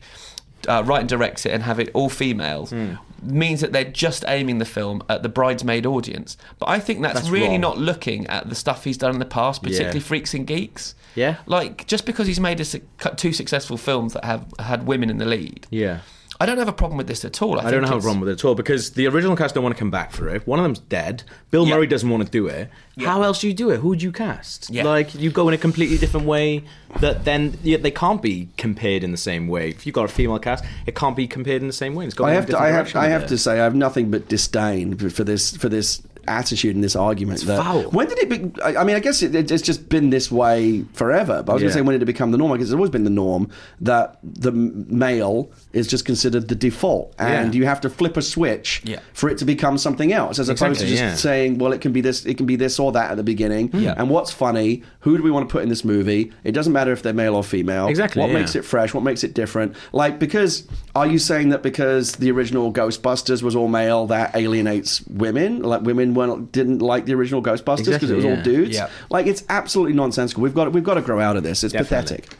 uh, 0.67 0.83
write 0.85 0.99
and 1.01 1.09
direct 1.09 1.45
it 1.45 1.51
and 1.51 1.63
have 1.63 1.79
it 1.79 1.89
all 1.93 2.09
females, 2.09 2.71
Hmm. 2.71 2.93
means 3.21 3.61
that 3.61 3.71
they're 3.71 3.83
just 3.83 4.23
aiming 4.27 4.59
the 4.59 4.65
film 4.65 5.01
at 5.09 5.23
the 5.23 5.29
bridesmaid 5.29 5.85
audience. 5.85 6.37
But 6.57 6.69
I 6.69 6.79
think 6.79 7.01
that's, 7.01 7.15
That's 7.15 7.29
really 7.29 7.49
wrong. 7.49 7.61
not 7.61 7.77
looking 7.77 8.27
at 8.27 8.49
the 8.49 8.55
stuff 8.55 8.83
he's 8.83 8.97
done 8.97 9.11
in 9.13 9.19
the 9.19 9.25
past, 9.25 9.61
particularly 9.63 9.99
Yeah. 9.99 10.05
Freaks 10.05 10.33
and 10.33 10.45
Geeks. 10.47 10.95
Yeah. 11.15 11.37
Like 11.45 11.85
just 11.87 12.05
because 12.05 12.27
he's 12.27 12.39
made 12.39 12.59
a, 12.59 12.65
su- 12.65 12.81
two 13.17 13.33
successful 13.33 13.77
films 13.77 14.13
that 14.13 14.23
have 14.25 14.45
had 14.59 14.85
women 14.87 15.09
in 15.09 15.17
the 15.17 15.25
lead, 15.25 15.67
Yeah. 15.69 15.99
I 16.41 16.45
don't 16.45 16.57
have 16.57 16.69
a 16.69 16.73
problem 16.73 16.97
with 16.97 17.07
this 17.07 17.25
at 17.25 17.41
all. 17.41 17.55
I, 17.55 17.59
I 17.59 17.61
think 17.63 17.71
don't 17.73 17.83
have 17.83 17.97
a 17.97 18.01
problem 18.01 18.21
with 18.21 18.29
it 18.29 18.33
at 18.33 18.45
all 18.45 18.55
because 18.55 18.91
the 18.91 19.07
original 19.07 19.35
cast 19.35 19.55
don't 19.55 19.63
want 19.63 19.75
to 19.75 19.79
come 19.79 19.91
back 19.91 20.11
for 20.13 20.29
it. 20.29 20.47
One 20.47 20.57
of 20.57 20.63
them's 20.63 20.79
dead. 20.79 21.23
Bill 21.51 21.67
Yeah. 21.67 21.75
Murray 21.75 21.85
doesn't 21.87 22.09
want 22.09 22.23
to 22.23 22.31
do 22.31 22.47
it. 22.47 22.69
Yeah. 22.95 23.07
How 23.09 23.23
else 23.23 23.41
do 23.41 23.47
you 23.49 23.53
do 23.53 23.69
it? 23.71 23.81
Who 23.81 23.89
would 23.89 24.01
you 24.01 24.13
cast? 24.13 24.69
Yeah. 24.69 24.83
Like 24.85 25.13
you 25.15 25.31
go 25.31 25.49
in 25.49 25.53
a 25.53 25.57
completely 25.57 25.97
different 25.97 26.25
way 26.27 26.63
that 27.01 27.25
then 27.25 27.57
yeah, 27.61 27.75
they 27.77 27.91
can't 27.91 28.21
be 28.21 28.47
compared 28.57 29.03
in 29.03 29.11
the 29.11 29.17
same 29.17 29.49
way. 29.49 29.69
If 29.69 29.85
you've 29.85 29.95
got 29.95 30.05
a 30.05 30.07
female 30.07 30.39
cast, 30.39 30.63
it 30.85 30.95
can't 30.95 31.15
be 31.15 31.27
compared 31.27 31.61
in 31.61 31.67
the 31.67 31.73
same 31.73 31.93
way. 31.93 32.05
It's 32.05 32.13
got 32.15 32.25
I 32.25 32.29
in 32.29 32.33
a 32.33 32.35
have 32.37 32.45
to. 32.45 32.51
different 32.53 32.65
I 32.65 32.69
have. 32.69 32.75
direction 32.85 33.01
I 33.01 33.07
have 33.07 33.27
to 33.27 33.37
say, 33.37 33.53
I 33.59 33.63
have 33.63 33.75
nothing 33.75 34.09
but 34.09 34.29
disdain 34.29 34.95
for 34.97 35.23
this. 35.25 35.57
For 35.57 35.67
this 35.67 36.01
attitude 36.27 36.75
and 36.75 36.83
this 36.83 36.95
argument. 36.95 37.41
that, 37.45 37.61
foul. 37.63 37.83
When 37.91 38.07
did 38.07 38.19
it? 38.19 38.29
Be, 38.29 38.61
I 38.61 38.77
I 38.77 38.83
mean, 38.83 38.95
I 38.95 38.99
guess 38.99 39.21
it, 39.21 39.33
it's 39.35 39.61
just 39.61 39.89
been 39.89 40.09
this 40.09 40.31
way 40.31 40.83
forever. 40.93 41.43
But 41.43 41.51
I 41.51 41.55
was 41.55 41.61
going 41.61 41.69
Yeah. 41.69 41.73
to 41.73 41.73
say, 41.73 41.81
when 41.81 41.93
did 41.93 42.01
it 42.01 42.05
become 42.05 42.31
the 42.31 42.37
norm? 42.37 42.51
I 42.51 42.57
guess 42.57 42.65
it's 42.67 42.73
always 42.73 42.89
been 42.89 43.03
the 43.03 43.09
norm 43.09 43.49
that 43.81 44.19
the 44.23 44.51
m- 44.51 44.85
male 44.89 45.49
is 45.73 45.87
just 45.87 46.05
considered 46.05 46.47
the 46.47 46.55
default, 46.55 47.13
and 47.19 47.53
Yeah. 47.53 47.59
you 47.59 47.65
have 47.65 47.81
to 47.81 47.89
flip 47.89 48.17
a 48.17 48.21
switch 48.21 48.81
Yeah. 48.85 48.99
for 49.13 49.29
it 49.29 49.37
to 49.39 49.45
become 49.45 49.77
something 49.77 50.11
else, 50.13 50.39
as 50.39 50.49
opposed 50.49 50.79
to 50.79 50.85
Exactly, 50.85 50.89
just 50.89 51.01
yeah. 51.03 51.15
saying, 51.15 51.57
well, 51.59 51.71
it 51.73 51.81
can 51.81 51.91
be 51.91 52.01
this, 52.01 52.25
it 52.25 52.37
can 52.37 52.45
be 52.45 52.55
this 52.55 52.79
or 52.79 52.91
that 52.93 53.11
at 53.11 53.17
the 53.17 53.23
beginning. 53.23 53.67
Hmm. 53.69 53.79
Yeah. 53.79 53.93
And 53.97 54.09
what's 54.09 54.31
funny? 54.31 54.83
Who 55.01 55.17
do 55.17 55.23
we 55.23 55.31
want 55.31 55.47
to 55.47 55.51
put 55.53 55.63
in 55.63 55.69
this 55.69 55.83
movie? 55.85 56.31
It 56.43 56.51
doesn't 56.53 56.73
matter 56.73 56.91
if 56.91 57.01
they're 57.03 57.13
male 57.13 57.35
or 57.35 57.43
female. 57.43 57.87
Exactly, 57.87 58.21
What 58.21 58.29
yeah. 58.31 58.39
makes 58.39 58.55
it 58.55 58.65
fresh? 58.65 58.93
What 58.93 59.03
makes 59.03 59.23
it 59.23 59.33
different? 59.33 59.73
Like, 59.93 60.19
because 60.19 60.63
are 60.95 61.07
you 61.07 61.19
saying 61.19 61.49
that 61.49 61.63
because 61.63 62.13
the 62.13 62.31
original 62.31 62.71
Ghostbusters 62.73 63.41
was 63.43 63.55
all 63.55 63.67
male, 63.67 64.07
that 64.07 64.35
alienates 64.35 65.01
women? 65.07 65.61
Like, 65.61 65.81
women 65.81 66.08
weren't 66.15 66.51
didn't 66.51 66.79
like 66.79 67.05
the 67.05 67.13
original 67.13 67.41
Ghostbusters 67.41 67.77
because 67.85 67.87
Exactly, 67.87 68.11
it 68.11 68.15
was 68.15 68.25
all 68.25 68.41
dudes. 68.43 68.75
Yeah. 68.77 68.89
Like, 69.09 69.27
it's 69.27 69.43
absolutely 69.49 69.93
nonsensical. 69.93 70.43
We've 70.43 70.53
got 70.55 70.71
we've 70.71 70.83
got 70.83 70.95
to 70.95 71.01
grow 71.01 71.19
out 71.19 71.37
of 71.37 71.43
this. 71.43 71.63
It's 71.63 71.73
Definitely. 71.73 72.17
pathetic. 72.17 72.37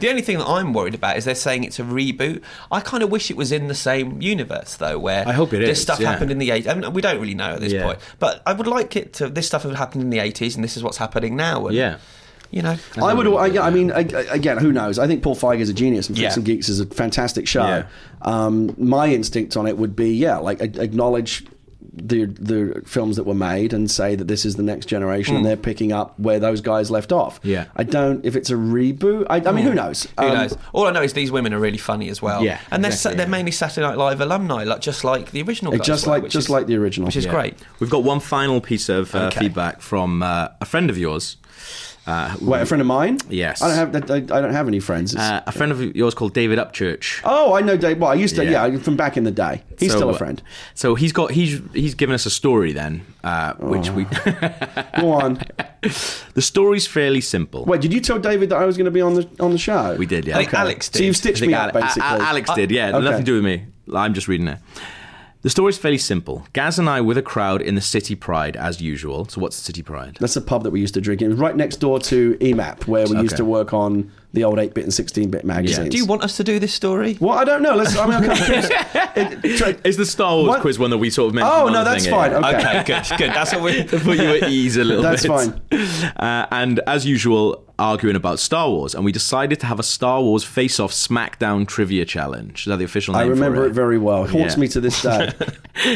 The 0.00 0.08
only 0.08 0.22
thing 0.22 0.38
that 0.38 0.46
I'm 0.48 0.72
worried 0.72 0.94
about 0.94 1.18
is 1.18 1.26
they're 1.26 1.34
saying 1.34 1.64
it's 1.64 1.78
a 1.78 1.82
reboot. 1.82 2.40
I 2.72 2.80
kind 2.80 3.02
of 3.02 3.10
wish 3.10 3.30
it 3.30 3.36
was 3.36 3.52
in 3.52 3.68
the 3.68 3.74
same 3.74 4.22
universe 4.22 4.76
though, 4.76 4.98
where 4.98 5.28
I 5.28 5.32
hope 5.32 5.52
it 5.52 5.58
this 5.58 5.76
is, 5.76 5.82
stuff 5.82 6.00
yeah. 6.00 6.10
happened 6.10 6.30
in 6.30 6.38
the 6.38 6.48
80s. 6.48 6.66
I 6.68 6.74
mean, 6.74 6.90
we 6.94 7.02
don't 7.02 7.20
really 7.20 7.34
know 7.34 7.50
at 7.52 7.60
this 7.60 7.72
Yeah. 7.72 7.82
point, 7.84 7.98
but 8.18 8.40
I 8.46 8.54
would 8.54 8.66
like 8.66 8.96
it 8.96 9.12
to. 9.14 9.28
This 9.28 9.46
stuff 9.46 9.64
had 9.64 9.74
happened 9.74 10.02
in 10.04 10.08
the 10.10 10.16
80s, 10.18 10.54
and 10.54 10.64
this 10.64 10.76
is 10.78 10.82
what's 10.82 10.96
happening 10.96 11.36
now. 11.36 11.66
And, 11.66 11.76
Yeah. 11.76 11.98
you 12.50 12.62
know, 12.62 12.76
I 12.96 13.12
would. 13.12 13.26
I, 13.26 13.66
I 13.66 13.68
mean, 13.68 13.90
again, 13.90 14.56
who 14.56 14.72
knows? 14.72 14.98
I 14.98 15.06
think 15.06 15.22
Paul 15.22 15.36
Feig 15.36 15.60
is 15.60 15.68
a 15.68 15.74
genius, 15.74 16.08
and 16.08 16.16
Freaks 16.16 16.32
Yeah. 16.32 16.38
and 16.38 16.44
Geeks 16.46 16.70
is 16.70 16.80
a 16.80 16.86
fantastic 16.86 17.46
show. 17.46 17.66
Yeah. 17.66 17.84
Um, 18.22 18.74
my 18.78 19.08
instinct 19.08 19.54
on 19.58 19.66
it 19.66 19.76
would 19.76 19.94
be, 19.94 20.14
yeah, 20.14 20.38
like 20.38 20.62
acknowledge 20.62 21.44
the 21.92 22.26
the 22.26 22.82
films 22.86 23.16
that 23.16 23.24
were 23.24 23.34
made 23.34 23.72
and 23.72 23.90
say 23.90 24.14
that 24.14 24.28
this 24.28 24.44
is 24.44 24.56
the 24.56 24.62
next 24.62 24.86
generation, 24.86 25.36
and 25.36 25.44
they're 25.44 25.56
picking 25.56 25.92
up 25.92 26.18
where 26.18 26.38
those 26.38 26.60
guys 26.60 26.90
left 26.90 27.12
off. 27.12 27.40
Yeah. 27.42 27.66
I 27.76 27.84
don't. 27.84 28.24
If 28.24 28.36
it's 28.36 28.50
a 28.50 28.54
reboot, 28.54 29.26
I, 29.30 29.36
I 29.36 29.52
mean, 29.52 29.64
who 29.64 29.74
knows? 29.74 30.04
Who 30.18 30.26
Um, 30.26 30.34
knows? 30.34 30.56
All 30.72 30.86
I 30.86 30.92
know 30.92 31.02
is 31.02 31.12
these 31.12 31.32
women 31.32 31.52
are 31.54 31.58
really 31.58 31.78
funny 31.78 32.08
as 32.10 32.20
well. 32.22 32.44
Yeah, 32.44 32.60
and 32.70 32.84
they're 32.84 32.92
exactly, 32.92 33.16
they're 33.16 33.26
yeah. 33.26 33.30
mainly 33.30 33.50
Saturday 33.52 33.86
Night 33.86 33.96
Live 33.98 34.20
alumni, 34.20 34.64
like 34.64 34.80
just 34.80 35.04
like 35.04 35.30
the 35.32 35.42
original. 35.42 35.72
guys 35.72 35.86
Just 35.86 36.06
were, 36.06 36.12
like 36.12 36.22
which 36.24 36.32
just 36.32 36.46
is- 36.46 36.50
like 36.50 36.66
the 36.66 36.76
original, 36.76 37.06
which 37.06 37.16
is 37.16 37.24
Yeah. 37.26 37.32
great. 37.32 37.54
We've 37.80 37.90
got 37.90 38.04
one 38.04 38.20
final 38.20 38.60
piece 38.60 38.88
of 38.88 39.14
uh, 39.14 39.26
Okay. 39.26 39.40
feedback 39.40 39.80
from 39.80 40.22
uh, 40.22 40.48
a 40.60 40.64
friend 40.66 40.90
of 40.90 40.98
yours. 40.98 41.36
Uh, 42.10 42.34
Wait, 42.40 42.60
a 42.62 42.66
friend 42.66 42.80
of 42.80 42.86
mine? 42.86 43.18
Yes. 43.28 43.62
I 43.62 43.68
don't 43.68 43.76
have. 43.94 44.10
I, 44.10 44.16
I 44.16 44.40
don't 44.40 44.52
have 44.52 44.66
any 44.68 44.80
friends. 44.80 45.14
Uh, 45.14 45.42
a 45.46 45.52
friend 45.52 45.70
of 45.70 45.80
yours 45.94 46.14
called 46.14 46.34
David 46.34 46.58
Upchurch. 46.58 47.20
oh, 47.24 47.54
I 47.54 47.60
know 47.60 47.76
Dave. 47.76 47.98
Well, 47.98 48.10
I 48.10 48.14
used 48.14 48.34
to. 48.36 48.44
Yeah. 48.44 48.66
Yeah, 48.66 48.78
from 48.78 48.96
back 48.96 49.16
in 49.16 49.24
the 49.24 49.30
day. 49.30 49.62
He's 49.78 49.92
So, 49.92 49.98
still 49.98 50.10
a 50.10 50.14
uh, 50.14 50.18
friend. 50.18 50.42
So 50.74 50.94
he's 50.96 51.12
got 51.12 51.30
he's 51.30 51.60
he's 51.72 51.94
given 51.94 52.14
us 52.14 52.26
a 52.26 52.30
story 52.30 52.72
then, 52.72 53.06
uh, 53.22 53.54
which 53.54 53.90
we 53.90 54.04
Go 54.98 55.12
on. 55.12 55.40
the 56.34 56.42
story's 56.42 56.86
fairly 56.86 57.20
simple. 57.20 57.64
Wait, 57.64 57.80
did 57.80 57.92
you 57.92 58.00
tell 58.00 58.18
David 58.18 58.48
that 58.50 58.56
I 58.58 58.64
was 58.66 58.76
going 58.76 58.86
to 58.86 58.90
be 58.90 59.00
on 59.00 59.14
the 59.14 59.28
on 59.38 59.52
the 59.52 59.58
show? 59.58 59.94
We 59.96 60.06
did, 60.06 60.26
yeah. 60.26 60.38
I 60.38 60.42
Okay. 60.42 60.56
Alex 60.56 60.88
did. 60.88 60.98
So 60.98 61.04
you've 61.04 61.16
stitched 61.16 61.40
think 61.40 61.50
me 61.52 61.54
up, 61.54 61.74
Ale- 61.74 61.82
basically. 61.82 62.08
A- 62.08 62.22
Alex 62.22 62.50
did, 62.54 62.70
yeah. 62.70 62.88
Okay. 62.88 63.04
Nothing 63.04 63.18
to 63.20 63.24
do 63.24 63.34
with 63.34 63.44
me. 63.44 63.66
I'm 63.94 64.14
just 64.14 64.28
reading 64.28 64.48
it. 64.48 64.58
The 65.42 65.48
story's 65.48 65.78
fairly 65.78 65.96
simple. 65.96 66.46
Gaz 66.52 66.78
and 66.78 66.88
I 66.88 67.00
with 67.00 67.16
a 67.16 67.22
crowd 67.22 67.62
in 67.62 67.74
the 67.74 67.80
City 67.80 68.14
Pride 68.14 68.56
as 68.56 68.82
usual. 68.82 69.26
So 69.26 69.40
what's 69.40 69.56
the 69.56 69.64
City 69.64 69.82
Pride? 69.82 70.18
That's 70.20 70.36
a 70.36 70.42
pub 70.42 70.64
that 70.64 70.70
we 70.70 70.80
used 70.80 70.92
to 70.94 71.00
drink 71.00 71.22
in. 71.22 71.28
It 71.28 71.30
was 71.30 71.40
right 71.40 71.56
next 71.56 71.76
door 71.76 71.98
to 72.00 72.36
EMAP, 72.40 72.86
where 72.86 73.06
we 73.06 73.18
used 73.20 73.38
to 73.38 73.44
work 73.46 73.72
on 73.72 74.12
the 74.32 74.44
old 74.44 74.58
8 74.58 74.74
bit 74.74 74.84
and 74.84 74.94
16 74.94 75.30
bit 75.30 75.44
magazines. 75.44 75.88
Do 75.88 75.96
you 75.96 76.06
want 76.06 76.22
us 76.22 76.36
to 76.36 76.44
do 76.44 76.58
this 76.58 76.72
story? 76.72 77.16
Well, 77.20 77.36
I 77.36 77.44
don't 77.44 77.62
know. 77.62 77.74
Let's. 77.74 77.96
I 77.96 78.06
mean, 78.06 78.30
I 78.30 78.36
can't, 78.36 79.44
it, 79.44 79.56
try- 79.58 79.76
Is 79.84 79.96
the 79.96 80.06
Star 80.06 80.36
Wars 80.36 80.48
What? 80.48 80.60
quiz 80.60 80.78
one 80.78 80.90
that 80.90 80.98
we 80.98 81.10
sort 81.10 81.28
of 81.28 81.34
mentioned? 81.34 81.52
Oh, 81.52 81.68
no, 81.68 81.82
that's 81.84 82.06
fine. 82.06 82.32
Okay. 82.34 82.48
Okay, 82.80 82.82
good, 82.86 83.18
good. 83.18 83.30
That's 83.30 83.52
what 83.52 83.62
we. 83.62 83.84
to 83.84 83.98
put 84.00 84.18
you 84.18 84.28
at 84.36 84.48
ease 84.48 84.76
a 84.76 84.84
little 84.84 85.02
That's 85.02 85.22
bit. 85.22 85.30
That's 85.70 86.00
fine. 86.02 86.12
Uh, 86.16 86.46
and 86.52 86.80
as 86.86 87.04
usual, 87.06 87.64
arguing 87.78 88.14
about 88.14 88.38
Star 88.38 88.68
Wars, 88.68 88.94
and 88.94 89.04
we 89.04 89.10
decided 89.10 89.58
to 89.60 89.66
have 89.66 89.80
a 89.80 89.82
Star 89.82 90.20
Wars 90.22 90.44
face-off 90.44 90.92
SmackDown 90.92 91.66
trivia 91.66 92.04
challenge. 92.04 92.60
Is 92.60 92.64
that 92.66 92.76
the 92.76 92.84
official 92.84 93.14
name? 93.14 93.22
I 93.22 93.26
remember 93.26 93.62
for 93.62 93.66
it 93.66 93.72
very 93.72 93.98
well. 93.98 94.24
It 94.24 94.30
haunts 94.30 94.54
Yeah. 94.54 94.60
me 94.60 94.68
to 94.68 94.80
this 94.80 95.02
day. 95.02 95.30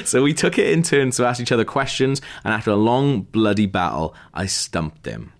so 0.04 0.22
we 0.22 0.32
took 0.34 0.58
it 0.58 0.72
in 0.72 0.82
turns 0.82 1.18
to 1.18 1.24
ask 1.26 1.40
each 1.40 1.52
other 1.52 1.64
questions, 1.64 2.20
and 2.42 2.52
after 2.54 2.70
a 2.70 2.76
long 2.76 3.22
bloody 3.22 3.66
battle, 3.66 4.14
I 4.32 4.46
stumped 4.46 5.06
him. 5.06 5.32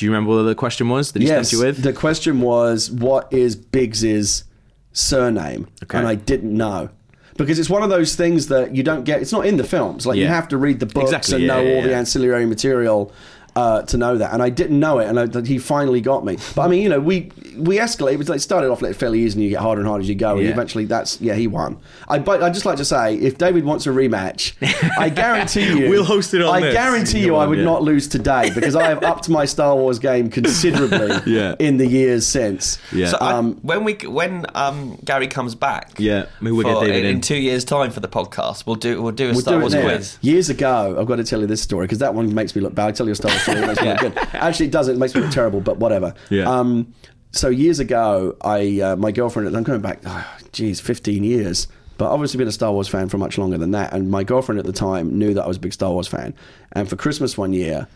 Do 0.00 0.06
you 0.06 0.12
remember 0.12 0.34
what 0.34 0.44
the 0.44 0.54
question 0.54 0.88
was 0.88 1.12
that 1.12 1.20
he 1.20 1.28
yes. 1.28 1.48
stumped 1.48 1.60
you 1.60 1.66
with? 1.66 1.82
The 1.82 1.92
question 1.92 2.40
was, 2.40 2.90
what 2.90 3.30
is 3.30 3.54
Biggs's 3.54 4.44
surname? 4.92 5.68
Okay. 5.82 5.98
And 5.98 6.08
I 6.08 6.14
didn't 6.14 6.56
know. 6.56 6.88
Because 7.36 7.58
it's 7.58 7.68
one 7.68 7.82
of 7.82 7.90
those 7.90 8.16
things 8.16 8.46
that 8.46 8.74
you 8.74 8.82
don't 8.82 9.04
get. 9.04 9.20
It's 9.20 9.30
not 9.30 9.44
in 9.44 9.58
the 9.58 9.64
films. 9.64 10.06
Like 10.06 10.16
you 10.16 10.26
have 10.26 10.48
to 10.48 10.56
read 10.56 10.80
the 10.80 10.86
books 10.86 11.12
Exactly, 11.12 11.34
and 11.34 11.44
yeah, 11.44 11.54
know 11.54 11.60
yeah, 11.60 11.76
all 11.76 11.82
the 11.82 11.94
ancillary 11.94 12.46
material 12.46 13.12
uh, 13.56 13.82
to 13.82 13.96
know 13.96 14.16
that. 14.18 14.32
And 14.32 14.42
I 14.42 14.48
didn't 14.50 14.78
know 14.78 14.98
it, 14.98 15.08
and 15.08 15.18
I, 15.36 15.40
he 15.42 15.58
finally 15.58 16.00
got 16.00 16.24
me. 16.24 16.36
But 16.54 16.62
I 16.62 16.68
mean, 16.68 16.82
you 16.82 16.88
know, 16.88 17.00
we 17.00 17.30
we 17.56 17.78
escalate. 17.78 18.12
It 18.14 18.18
was 18.18 18.28
like 18.28 18.40
started 18.40 18.70
off 18.70 18.82
like 18.82 18.94
fairly 18.96 19.20
easy, 19.20 19.34
and 19.38 19.44
you 19.44 19.50
get 19.50 19.60
harder 19.60 19.80
and 19.80 19.88
harder 19.88 20.02
as 20.02 20.08
you 20.08 20.14
go. 20.14 20.36
And 20.36 20.44
Yeah. 20.46 20.50
eventually, 20.52 20.84
that's 20.84 21.20
yeah, 21.20 21.34
he 21.34 21.46
won. 21.46 21.78
I 22.08 22.18
but 22.18 22.42
I 22.42 22.50
just 22.50 22.64
like 22.66 22.76
to 22.78 22.84
say, 22.84 23.16
if 23.16 23.38
David 23.38 23.64
wants 23.64 23.86
a 23.86 23.90
rematch, 23.90 24.52
I 24.98 25.08
guarantee 25.22 25.66
you, 25.78 25.88
We'll 25.90 26.04
host 26.04 26.34
it 26.34 26.42
on 26.42 26.54
I 26.54 26.60
this. 26.60 26.74
guarantee 26.74 27.20
you, 27.20 27.32
Come 27.32 27.40
I 27.40 27.46
would 27.46 27.58
yeah. 27.58 27.64
not 27.64 27.82
lose 27.82 28.08
today 28.08 28.50
because 28.54 28.74
I 28.76 28.84
have 28.88 29.02
upped 29.02 29.28
my 29.28 29.44
Star 29.44 29.74
Wars 29.76 29.98
game 29.98 30.30
considerably 30.30 31.16
Yeah. 31.32 31.54
in 31.58 31.76
the 31.76 31.86
years 31.86 32.26
since. 32.26 32.78
Yeah. 32.92 33.08
So 33.08 33.18
I- 33.20 33.32
Um, 33.32 33.54
when 33.62 33.84
we 33.84 33.94
when 34.06 34.44
um, 34.54 34.96
Gary 35.04 35.26
comes 35.28 35.54
back, 35.54 35.92
Yeah, 35.98 36.26
maybe 36.40 36.52
we'll 36.56 36.66
get 36.66 36.78
for- 36.78 36.86
David 36.86 37.04
in, 37.04 37.16
in. 37.16 37.20
two 37.20 37.36
years' 37.36 37.64
time 37.64 37.90
for 37.90 38.00
the 38.00 38.08
podcast. 38.08 38.66
We'll 38.66 38.76
do 38.76 39.00
we'll 39.02 39.12
do 39.12 39.28
a 39.30 39.32
We'll 39.32 39.40
Star 39.40 39.54
do 39.54 39.60
Wars 39.60 39.74
quiz. 39.74 40.18
Years 40.20 40.50
ago, 40.50 40.96
I've 40.98 41.06
got 41.06 41.16
to 41.16 41.24
tell 41.24 41.40
you 41.40 41.46
this 41.46 41.62
story 41.62 41.86
because 41.86 41.98
that 41.98 42.14
one 42.14 42.34
makes 42.34 42.54
me 42.54 42.62
look 42.62 42.74
bad. 42.74 42.86
I'll 42.86 42.92
tell 42.92 43.06
you 43.06 43.12
a 43.12 43.16
Star 43.16 43.30
Wars 43.30 43.39
story. 43.40 43.58
It 43.58 43.66
makes 43.66 43.80
me 43.80 43.88
look 43.88 44.00
good. 44.00 44.18
Actually, 44.34 44.66
it 44.66 44.72
doesn't. 44.72 44.96
It 44.96 44.98
makes 44.98 45.14
me 45.14 45.20
look 45.20 45.30
terrible, 45.32 45.60
but 45.60 45.78
whatever. 45.78 46.14
Yeah. 46.30 46.50
Um, 46.50 46.94
so 47.32 47.48
years 47.48 47.78
ago, 47.78 48.36
I 48.42 48.80
uh, 48.80 48.96
my 48.96 49.12
girlfriend. 49.12 49.54
I'm 49.56 49.62
going 49.62 49.80
back. 49.80 50.00
Oh, 50.04 50.38
geez, 50.52 50.80
15 50.80 51.24
years. 51.24 51.68
But 51.98 52.10
obviously, 52.10 52.38
been 52.38 52.48
a 52.48 52.52
Star 52.52 52.72
Wars 52.72 52.88
fan 52.88 53.10
for 53.10 53.18
much 53.18 53.36
longer 53.36 53.58
than 53.58 53.72
that. 53.72 53.92
And 53.92 54.10
my 54.10 54.24
girlfriend 54.24 54.58
at 54.58 54.64
the 54.64 54.72
time 54.72 55.18
knew 55.18 55.34
that 55.34 55.44
I 55.44 55.46
was 55.46 55.58
a 55.58 55.60
big 55.60 55.74
Star 55.74 55.92
Wars 55.92 56.08
fan. 56.08 56.34
And 56.72 56.88
for 56.88 56.96
Christmas 56.96 57.36
one 57.36 57.52
year, 57.52 57.88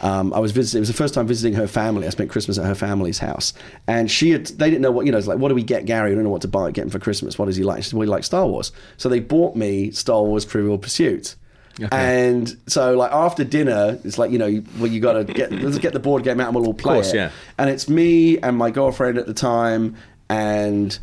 um, 0.00 0.32
I 0.32 0.38
was 0.38 0.52
visiting. 0.52 0.78
It 0.78 0.82
was 0.82 0.88
the 0.88 0.94
first 0.94 1.12
time 1.12 1.26
visiting 1.26 1.54
her 1.54 1.66
family. 1.66 2.06
I 2.06 2.10
spent 2.10 2.30
Christmas 2.30 2.56
at 2.58 2.64
her 2.64 2.74
family's 2.74 3.18
house, 3.18 3.54
and 3.86 4.10
she 4.10 4.30
had. 4.30 4.46
They 4.46 4.70
didn't 4.70 4.82
know 4.82 4.92
what 4.92 5.06
you 5.06 5.12
know. 5.12 5.18
It's 5.18 5.26
like, 5.26 5.38
what 5.38 5.48
do 5.48 5.54
we 5.54 5.64
get 5.64 5.86
Gary? 5.86 6.10
We 6.10 6.14
don't 6.14 6.24
know 6.24 6.30
what 6.30 6.42
to 6.42 6.48
buy. 6.48 6.70
Get 6.70 6.84
him 6.84 6.90
for 6.90 6.98
Christmas. 7.00 7.38
What 7.38 7.46
does 7.46 7.56
he 7.56 7.64
like? 7.64 7.82
She 7.82 7.90
said, 7.90 7.96
well, 7.98 8.06
he 8.06 8.10
likes 8.10 8.26
Star 8.26 8.46
Wars. 8.46 8.72
So 8.96 9.08
they 9.08 9.20
bought 9.20 9.56
me 9.56 9.90
Star 9.90 10.22
Wars 10.22 10.44
Trivial 10.44 10.78
Pursuit. 10.78 11.34
And 11.92 12.56
so, 12.66 12.96
like 12.96 13.12
after 13.12 13.44
dinner, 13.44 13.98
it's 14.04 14.18
like 14.18 14.30
you 14.30 14.38
know, 14.38 14.62
well, 14.78 14.88
you 14.88 15.00
got 15.00 15.12
to 15.14 15.24
get 15.24 15.52
let's 15.52 15.78
get 15.78 15.92
the 15.92 16.00
board 16.00 16.24
game 16.24 16.40
out 16.40 16.48
and 16.48 16.56
we'll 16.56 16.66
all 16.66 16.74
play 16.74 16.96
course, 16.96 17.12
it. 17.12 17.16
yeah. 17.16 17.30
And 17.56 17.70
it's 17.70 17.88
me 17.88 18.38
and 18.38 18.56
my 18.56 18.70
girlfriend 18.70 19.18
at 19.18 19.26
the 19.26 19.34
time, 19.34 19.96
and 20.28 20.98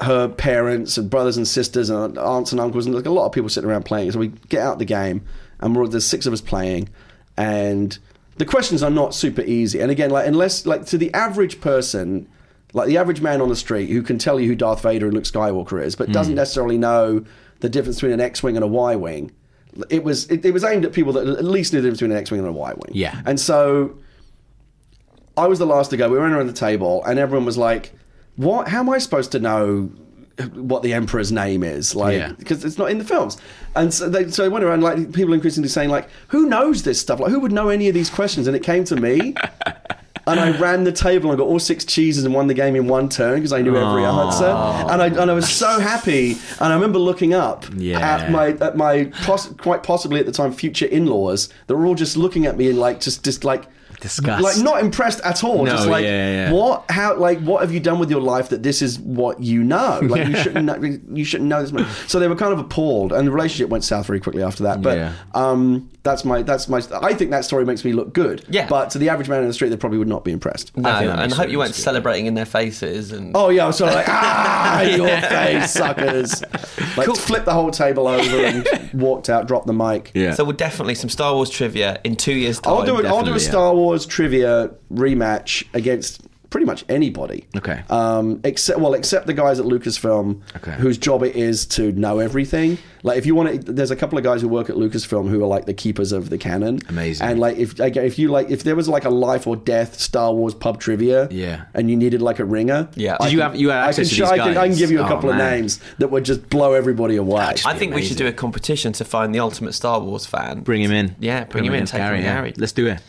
her 0.00 0.28
parents 0.28 0.96
and 0.96 1.10
brothers 1.10 1.36
and 1.36 1.46
sisters 1.46 1.90
and 1.90 2.18
aunts 2.18 2.52
and 2.52 2.60
uncles 2.60 2.86
and 2.86 2.94
like 2.94 3.06
a 3.06 3.10
lot 3.10 3.26
of 3.26 3.32
people 3.32 3.48
sitting 3.48 3.68
around 3.68 3.84
playing. 3.84 4.10
So 4.12 4.18
we 4.18 4.28
get 4.48 4.62
out 4.62 4.78
the 4.78 4.84
game, 4.84 5.24
and 5.60 5.74
we're 5.76 5.86
there's 5.86 6.06
six 6.06 6.26
of 6.26 6.32
us 6.32 6.40
playing, 6.40 6.88
and 7.36 7.96
the 8.36 8.44
questions 8.44 8.82
are 8.82 8.90
not 8.90 9.14
super 9.14 9.42
easy. 9.42 9.80
And 9.80 9.90
again, 9.90 10.10
like 10.10 10.26
unless 10.26 10.66
like 10.66 10.86
to 10.86 10.98
the 10.98 11.12
average 11.14 11.60
person. 11.60 12.28
Like 12.74 12.86
the 12.86 12.98
average 12.98 13.22
man 13.22 13.40
on 13.40 13.48
the 13.48 13.56
street 13.56 13.88
who 13.88 14.02
can 14.02 14.18
tell 14.18 14.38
you 14.38 14.46
who 14.46 14.54
Darth 14.54 14.82
Vader 14.82 15.06
and 15.06 15.14
Luke 15.14 15.24
Skywalker 15.24 15.82
is, 15.82 15.96
but 15.96 16.12
doesn't 16.12 16.34
hmm. 16.34 16.36
necessarily 16.36 16.76
know 16.76 17.24
the 17.60 17.70
difference 17.70 17.96
between 17.96 18.12
an 18.12 18.20
X-wing 18.20 18.56
and 18.56 18.64
a 18.64 18.68
Y-wing. 18.68 19.32
It 19.90 20.02
was 20.04 20.28
it, 20.30 20.44
it 20.44 20.52
was 20.52 20.64
aimed 20.64 20.84
at 20.84 20.92
people 20.92 21.12
that 21.14 21.26
at 21.26 21.44
least 21.44 21.72
knew 21.72 21.80
the 21.80 21.86
difference 21.88 21.98
between 22.00 22.12
an 22.12 22.18
X-wing 22.18 22.40
and 22.40 22.48
a 22.48 22.52
Y-wing. 22.52 22.90
Yeah. 22.92 23.20
and 23.26 23.38
so 23.38 23.96
I 25.36 25.46
was 25.46 25.58
the 25.58 25.66
last 25.66 25.90
to 25.90 25.96
go. 25.96 26.08
We 26.08 26.18
went 26.18 26.32
around 26.32 26.48
the 26.48 26.52
table, 26.52 27.04
and 27.04 27.18
everyone 27.18 27.44
was 27.46 27.56
like, 27.56 27.92
"What? 28.36 28.68
How 28.68 28.80
am 28.80 28.90
I 28.90 28.98
supposed 28.98 29.30
to 29.32 29.38
know 29.38 29.90
what 30.54 30.82
the 30.82 30.92
emperor's 30.94 31.30
name 31.30 31.62
is?" 31.62 31.94
Like, 31.94 32.16
Yeah. 32.16 32.32
because 32.38 32.64
it's 32.64 32.76
not 32.78 32.90
in 32.90 32.98
the 32.98 33.04
films. 33.04 33.36
And 33.76 33.94
so 33.94 34.08
they 34.08 34.28
so 34.30 34.44
I 34.44 34.48
went 34.48 34.64
around 34.64 34.82
like 34.82 35.12
people 35.12 35.32
increasingly 35.34 35.68
saying 35.68 35.90
like, 35.90 36.08
"Who 36.28 36.48
knows 36.48 36.82
this 36.82 36.98
stuff? 37.00 37.20
Like, 37.20 37.30
who 37.30 37.38
would 37.40 37.52
know 37.52 37.68
any 37.68 37.86
of 37.88 37.94
these 37.94 38.10
questions?" 38.10 38.46
And 38.48 38.56
it 38.56 38.62
came 38.64 38.82
to 38.84 38.96
me. 38.96 39.34
And 40.28 40.38
I 40.40 40.58
ran 40.58 40.84
the 40.84 40.92
table 40.92 41.30
and 41.30 41.38
got 41.38 41.46
all 41.46 41.58
six 41.58 41.84
cheeses 41.84 42.24
and 42.24 42.34
won 42.34 42.46
the 42.46 42.54
game 42.54 42.76
in 42.76 42.86
one 42.86 43.08
turn 43.08 43.36
because 43.36 43.52
I 43.52 43.62
knew 43.62 43.76
every 43.76 44.04
answer. 44.04 44.44
And 44.46 45.02
I, 45.02 45.06
and 45.06 45.30
I 45.30 45.34
was 45.34 45.48
so 45.48 45.80
happy. 45.80 46.32
And 46.60 46.72
I 46.72 46.74
remember 46.74 46.98
looking 46.98 47.34
up 47.34 47.64
Yeah. 47.76 47.98
at 47.98 48.30
my 48.30 48.48
at 48.60 48.76
my 48.76 49.04
poss- 49.22 49.48
quite 49.58 49.82
possibly 49.82 50.20
at 50.20 50.26
the 50.26 50.32
time 50.32 50.52
future 50.52 50.86
in-laws 50.86 51.48
that 51.66 51.76
were 51.76 51.86
all 51.86 51.94
just 51.94 52.16
looking 52.16 52.46
at 52.46 52.56
me 52.56 52.68
and 52.68 52.78
like 52.78 53.00
just 53.00 53.24
just 53.24 53.42
like 53.44 53.64
Disgust. 54.00 54.44
like 54.44 54.56
not 54.58 54.80
impressed 54.80 55.20
at 55.22 55.42
all. 55.42 55.64
No, 55.64 55.72
just 55.72 55.88
like 55.88 56.04
yeah, 56.04 56.30
yeah. 56.50 56.52
what 56.52 56.88
how 56.88 57.16
like 57.16 57.40
what 57.40 57.62
have 57.62 57.72
you 57.72 57.80
done 57.80 57.98
with 57.98 58.10
your 58.10 58.20
life 58.20 58.50
that 58.50 58.62
this 58.62 58.80
is 58.80 58.98
what 59.00 59.42
you 59.42 59.64
know? 59.64 59.98
Like 60.08 60.28
you 60.28 60.36
shouldn't 60.36 60.64
know, 60.66 60.98
you 61.12 61.24
shouldn't 61.24 61.48
know 61.48 61.62
this. 61.62 61.72
Much. 61.72 61.86
So 62.06 62.20
they 62.20 62.28
were 62.28 62.36
kind 62.36 62.52
of 62.52 62.60
appalled, 62.60 63.12
and 63.12 63.26
the 63.26 63.32
relationship 63.32 63.70
went 63.70 63.82
south 63.82 64.06
very 64.06 64.20
quickly 64.20 64.42
after 64.42 64.62
that. 64.64 64.82
But 64.82 64.98
Yeah. 64.98 65.12
um, 65.34 65.90
that's 66.02 66.24
my 66.24 66.42
that's 66.42 66.68
my. 66.68 66.80
I 67.02 67.12
think 67.14 67.30
that 67.32 67.44
story 67.44 67.64
makes 67.64 67.84
me 67.84 67.92
look 67.92 68.14
good. 68.14 68.44
Yeah. 68.48 68.68
But 68.68 68.90
to 68.90 68.98
the 68.98 69.08
average 69.08 69.28
man 69.28 69.42
in 69.42 69.48
the 69.48 69.54
street, 69.54 69.70
they 69.70 69.76
probably 69.76 69.98
would 69.98 70.08
not 70.08 70.24
be 70.24 70.32
impressed. 70.32 70.76
No, 70.76 70.98
think 70.98 71.10
and 71.10 71.32
I 71.32 71.36
hope 71.36 71.50
you 71.50 71.58
weren't 71.58 71.76
yeah. 71.76 71.84
celebrating 71.84 72.26
in 72.26 72.34
their 72.34 72.46
faces. 72.46 73.12
And 73.12 73.36
Oh 73.36 73.48
yeah, 73.48 73.64
I 73.64 73.66
was 73.66 73.78
sort 73.78 73.90
of 73.90 73.96
like 73.96 74.08
ah, 74.08 74.80
your 74.82 75.08
face, 75.22 75.72
suckers. 75.72 76.42
Like 76.96 77.06
Cool. 77.06 77.14
flipped 77.14 77.46
the 77.46 77.52
whole 77.52 77.70
table 77.70 78.06
over 78.06 78.44
and 78.44 78.90
walked 78.92 79.28
out, 79.28 79.48
dropped 79.48 79.66
the 79.66 79.72
mic. 79.72 80.12
Yeah. 80.14 80.34
so 80.34 80.44
we'll 80.44 80.56
definitely 80.56 80.94
some 80.94 81.10
Star 81.10 81.34
Wars 81.34 81.50
trivia 81.50 82.00
in 82.04 82.16
two 82.16 82.34
years' 82.34 82.60
time. 82.60 82.74
I'll 82.74 82.86
do 82.86 82.98
it. 82.98 83.06
I'll 83.06 83.24
do 83.24 83.34
a. 83.34 83.40
Star 83.40 83.74
Wars 83.74 84.06
trivia 84.06 84.70
rematch 84.92 85.64
against 85.74 86.22
pretty 86.50 86.64
much 86.66 86.84
anybody. 86.88 87.46
Okay. 87.56 87.82
Um, 87.90 88.40
except 88.44 88.78
well, 88.80 88.94
except 88.94 89.26
the 89.26 89.34
guys 89.34 89.60
at 89.60 89.66
Lucasfilm, 89.66 90.40
Okay. 90.56 90.72
whose 90.72 90.96
job 90.98 91.22
it 91.22 91.36
is 91.36 91.66
to 91.66 91.92
know 91.92 92.18
everything. 92.20 92.78
Like 93.02 93.18
if 93.18 93.26
you 93.26 93.34
want 93.34 93.64
to, 93.66 93.72
there's 93.72 93.90
a 93.90 93.96
couple 93.96 94.18
of 94.18 94.24
guys 94.24 94.40
who 94.40 94.48
work 94.48 94.68
at 94.70 94.76
Lucasfilm 94.76 95.28
who 95.28 95.42
are 95.44 95.46
like 95.46 95.66
the 95.66 95.74
keepers 95.74 96.10
of 96.10 96.30
the 96.30 96.38
canon. 96.38 96.80
Amazing. 96.88 97.26
And 97.28 97.38
like 97.38 97.56
if 97.58 97.78
like, 97.78 97.96
if 97.96 98.18
you 98.18 98.28
like 98.28 98.50
if 98.50 98.62
there 98.64 98.74
was 98.74 98.88
like 98.88 99.04
a 99.04 99.10
life 99.10 99.46
or 99.46 99.56
death 99.56 100.00
Star 100.00 100.32
Wars 100.32 100.54
pub 100.54 100.80
trivia, 100.80 101.28
Yeah. 101.30 101.64
and 101.74 101.90
you 101.90 101.96
needed 101.96 102.22
like 102.22 102.38
a 102.38 102.44
ringer, 102.44 102.88
Yeah. 102.94 103.16
I 103.20 103.24
Did 103.24 103.32
you 103.32 103.38
can- 103.38 103.50
have- 103.50 103.60
you 103.60 103.68
had 103.70 103.82
I 103.84 103.92
can 103.92 104.04
to 104.04 104.04
show- 104.04 104.24
these 104.24 104.32
I 104.32 104.36
can, 104.38 104.40
I 104.40 104.54
can 104.54 104.54
guys? 104.70 104.78
give 104.78 104.90
you 104.90 105.00
a 105.00 105.04
Oh, 105.04 105.08
couple 105.08 105.30
of 105.30 105.36
names 105.36 105.80
that 105.98 106.10
would 106.10 106.24
just 106.24 106.48
blow 106.48 106.72
everybody 106.74 107.16
away. 107.16 107.42
I 107.64 107.74
think 107.74 107.94
we 107.94 108.02
should 108.02 108.16
do 108.16 108.26
a 108.26 108.32
competition 108.32 108.92
to 108.94 109.04
find 109.04 109.34
the 109.34 109.40
ultimate 109.40 109.74
Star 109.74 110.00
Wars 110.00 110.26
fan. 110.26 110.60
Bring 110.60 110.82
him 110.82 110.92
in. 110.92 111.14
Yeah, 111.20 111.44
bring 111.44 111.64
him 111.64 111.74
in, 111.74 111.82
as 111.84 111.90
take 111.90 112.00
him 112.00 112.14
in, 112.14 112.22
yeah. 112.22 112.34
Gary. 112.34 112.54
Let's 112.56 112.72
do 112.72 112.86
it. 112.86 113.00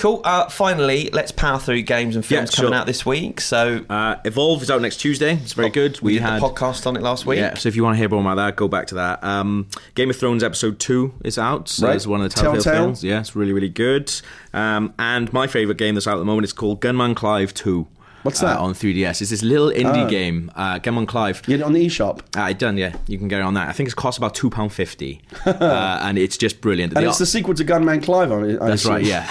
Cool. 0.00 0.22
Uh, 0.24 0.48
finally, 0.48 1.10
let's 1.12 1.30
power 1.30 1.58
through 1.58 1.82
games 1.82 2.16
and 2.16 2.24
films 2.24 2.50
Yeah, 2.52 2.56
coming 2.56 2.72
sure. 2.72 2.80
out 2.80 2.86
this 2.86 3.04
week. 3.04 3.38
So 3.40 3.84
Uh, 3.90 4.16
Evolve 4.24 4.62
is 4.62 4.70
out 4.70 4.80
next 4.80 4.96
Tuesday. 4.96 5.34
It's 5.34 5.52
very 5.52 5.68
good. 5.68 6.00
we, 6.00 6.14
did 6.14 6.22
had 6.22 6.40
the 6.40 6.46
podcast 6.48 6.86
on 6.86 6.96
it 6.96 7.02
last 7.02 7.26
week. 7.26 7.38
Yeah, 7.38 7.52
so 7.54 7.68
if 7.68 7.76
you 7.76 7.84
want 7.84 7.94
to 7.94 7.98
hear 7.98 8.08
more 8.08 8.20
about 8.22 8.36
that, 8.36 8.56
go 8.56 8.66
back 8.66 8.86
to 8.88 8.94
that. 8.94 9.22
Um, 9.22 9.66
Game 9.94 10.08
of 10.08 10.16
Thrones 10.16 10.42
episode 10.42 10.78
two 10.78 11.12
is 11.22 11.36
out. 11.36 11.68
So 11.68 11.86
Right. 11.86 11.96
It's 11.96 12.06
one 12.06 12.22
of 12.22 12.30
the 12.30 12.34
Telltale, 12.40 12.62
Telltale. 12.62 12.82
films. 12.84 13.04
Yeah, 13.04 13.20
it's 13.20 13.36
really, 13.36 13.52
really 13.52 13.68
good. 13.68 14.10
Um, 14.54 14.94
and 14.98 15.30
my 15.34 15.46
favourite 15.46 15.76
game 15.76 15.94
that's 15.96 16.06
out 16.06 16.14
at 16.14 16.20
the 16.20 16.24
moment 16.24 16.44
is 16.44 16.54
called 16.54 16.80
Gunman 16.80 17.14
Clive 17.14 17.52
2. 17.52 17.86
What's 18.22 18.42
uh, 18.42 18.46
that? 18.46 18.58
on 18.58 18.74
3DS. 18.74 19.20
It's 19.22 19.30
this 19.30 19.42
little 19.42 19.70
indie 19.70 20.06
Oh. 20.06 20.08
game, 20.10 20.50
uh, 20.54 20.78
Gunman 20.78 21.06
Clive. 21.06 21.42
Yeah, 21.46 21.62
on 21.64 21.72
the 21.72 21.86
eShop. 21.86 22.20
Uh, 22.36 22.48
it 22.50 22.58
done, 22.58 22.76
yeah. 22.76 22.94
You 23.06 23.18
can 23.18 23.28
get 23.28 23.40
it 23.40 23.42
on 23.44 23.54
that. 23.54 23.68
I 23.68 23.72
think 23.72 23.86
it's 23.88 23.94
cost 23.94 24.18
about 24.18 24.34
two 24.34 24.50
pound 24.50 24.72
fifty, 24.72 25.22
uh, 25.46 26.00
and 26.02 26.18
it's 26.18 26.36
just 26.36 26.60
brilliant. 26.60 26.92
And 26.94 27.04
The 27.04 27.08
it's 27.08 27.18
the 27.18 27.26
sequel 27.26 27.54
to 27.54 27.64
Gunman 27.64 28.00
Clive. 28.02 28.30
I, 28.30 28.36
I 28.36 28.68
That's 28.68 28.82
assume. 28.82 28.92
right, 28.92 29.04
yeah. 29.04 29.26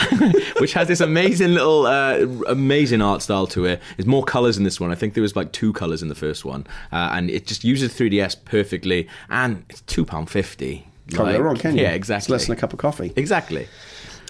Which 0.60 0.74
has 0.74 0.88
this 0.88 1.02
amazing 1.02 1.54
little, 1.54 1.86
uh, 1.86 2.18
amazing 2.48 3.02
art 3.02 3.22
style 3.22 3.48
to 3.48 3.66
it. 3.66 3.82
There's 3.98 4.08
more 4.08 4.24
colours 4.24 4.58
in 4.58 4.64
this 4.64 4.80
one. 4.80 4.92
I 4.92 4.96
think 4.96 5.14
there 5.14 5.22
was 5.24 5.36
like 5.36 5.52
two 5.52 5.72
colours 5.74 6.02
in 6.02 6.08
the 6.08 6.16
first 6.16 6.44
one, 6.46 6.66
uh, 6.92 7.10
and 7.14 7.30
it 7.30 7.46
just 7.48 7.64
uses 7.64 7.94
3DS 7.94 8.44
perfectly. 8.46 9.08
And 9.30 9.66
it's 9.70 9.82
two 9.82 10.06
pound 10.06 10.30
fifty. 10.30 10.86
Can't 11.12 11.28
go 11.32 11.40
wrong, 11.40 11.58
can 11.58 11.76
you? 11.76 11.82
Yeah, 11.82 11.90
It's 11.90 11.98
exactly. 11.98 12.34
less 12.34 12.46
than 12.46 12.56
a 12.56 12.60
cup 12.60 12.72
of 12.72 12.78
coffee. 12.78 13.12
Exactly. 13.16 13.68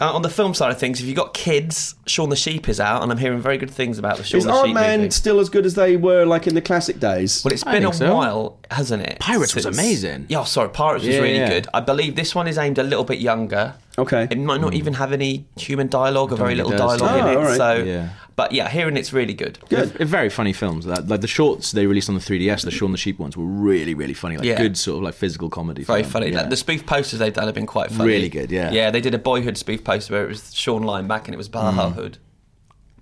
Uh, 0.01 0.13
on 0.13 0.21
the 0.21 0.29
film 0.29 0.53
side 0.53 0.71
of 0.71 0.79
things, 0.79 1.01
if 1.01 1.05
you've 1.07 1.15
got 1.15 1.33
kids, 1.33 1.95
Shaun 2.07 2.29
the 2.29 2.35
Sheep 2.37 2.69
is 2.69 2.79
out, 2.79 3.03
and 3.03 3.11
I'm 3.11 3.17
hearing 3.17 3.41
very 3.41 3.57
good 3.57 3.69
things 3.71 3.99
about 3.99 4.15
the 4.17 4.23
Shaun 4.23 4.37
Is 4.39 4.45
the 4.45 4.53
Ant 4.53 4.65
Sheep 4.67 4.73
Man 4.73 4.99
movie. 5.01 5.11
still 5.11 5.39
as 5.41 5.49
good 5.49 5.65
as 5.65 5.73
they 5.75 5.97
were 5.97 6.25
like 6.25 6.47
in 6.47 6.55
the 6.55 6.61
classic 6.61 6.99
days? 6.99 7.43
Well, 7.43 7.51
it's 7.53 7.65
I 7.65 7.73
been 7.73 7.85
a 7.85 7.93
so. 7.93 8.15
while, 8.15 8.57
hasn't 8.71 9.03
it? 9.03 9.19
Pirates 9.19 9.55
was 9.55 9.65
amazing. 9.65 10.27
Yeah, 10.29 10.39
oh, 10.39 10.43
sorry, 10.45 10.69
Pirates 10.69 11.05
was 11.05 11.17
really 11.17 11.35
yeah. 11.35 11.49
good. 11.49 11.67
I 11.73 11.81
believe 11.81 12.15
this 12.15 12.33
one 12.33 12.47
is 12.47 12.57
aimed 12.57 12.77
a 12.77 12.83
little 12.83 13.03
bit 13.03 13.19
younger. 13.19 13.75
Okay. 13.97 14.27
It 14.31 14.37
might 14.39 14.61
not 14.61 14.73
even 14.73 14.93
have 14.93 15.11
any 15.11 15.45
human 15.57 15.87
dialogue 15.89 16.31
or 16.31 16.37
very 16.37 16.55
little 16.55 16.71
it 16.71 16.77
does. 16.77 16.99
dialogue 17.01 17.19
in 17.19 17.25
Oh, 17.25 17.31
it. 17.31 17.35
all 17.35 17.43
right. 17.43 17.57
So, 17.57 17.73
Yeah. 17.83 18.09
But 18.39 18.53
yeah, 18.53 18.69
hearing 18.69 18.95
it's 18.95 19.11
really 19.11 19.33
good. 19.33 19.59
Good. 19.67 19.89
They're 19.95 20.07
very 20.07 20.29
funny 20.29 20.53
films. 20.53 20.85
Like 20.87 21.19
the 21.19 21.27
shorts 21.27 21.73
they 21.73 21.85
released 21.87 22.07
on 22.07 22.15
the 22.15 22.21
3DS, 22.21 22.63
the 22.63 22.71
Shaun 22.71 22.93
the 22.93 22.97
Sheep 22.97 23.19
ones 23.19 23.35
were 23.35 23.43
really, 23.43 23.93
really 23.93 24.13
funny. 24.13 24.37
Like 24.37 24.45
Yeah. 24.45 24.57
good 24.57 24.77
sort 24.77 24.99
of 24.99 25.03
like 25.03 25.13
physical 25.15 25.49
comedy. 25.49 25.83
Very 25.83 26.03
film. 26.03 26.11
funny. 26.13 26.29
Yeah. 26.29 26.37
Like, 26.43 26.49
the 26.49 26.55
spoof 26.55 26.85
posters 26.85 27.19
they've 27.19 27.33
done 27.33 27.47
have 27.47 27.53
been 27.55 27.65
quite 27.65 27.91
funny. 27.91 28.07
Really 28.09 28.29
good, 28.29 28.49
yeah. 28.49 28.71
Yeah, 28.71 28.91
they 28.91 29.01
did 29.01 29.13
a 29.13 29.17
boyhood 29.17 29.57
spoof 29.57 29.83
poster 29.83 30.13
where 30.13 30.23
it 30.23 30.29
was 30.29 30.53
Shaun 30.55 30.83
lying 30.83 31.05
back 31.05 31.27
and 31.27 31.35
it 31.35 31.37
was 31.37 31.49
Mm. 31.49 31.73
Bahahood. 31.73 32.13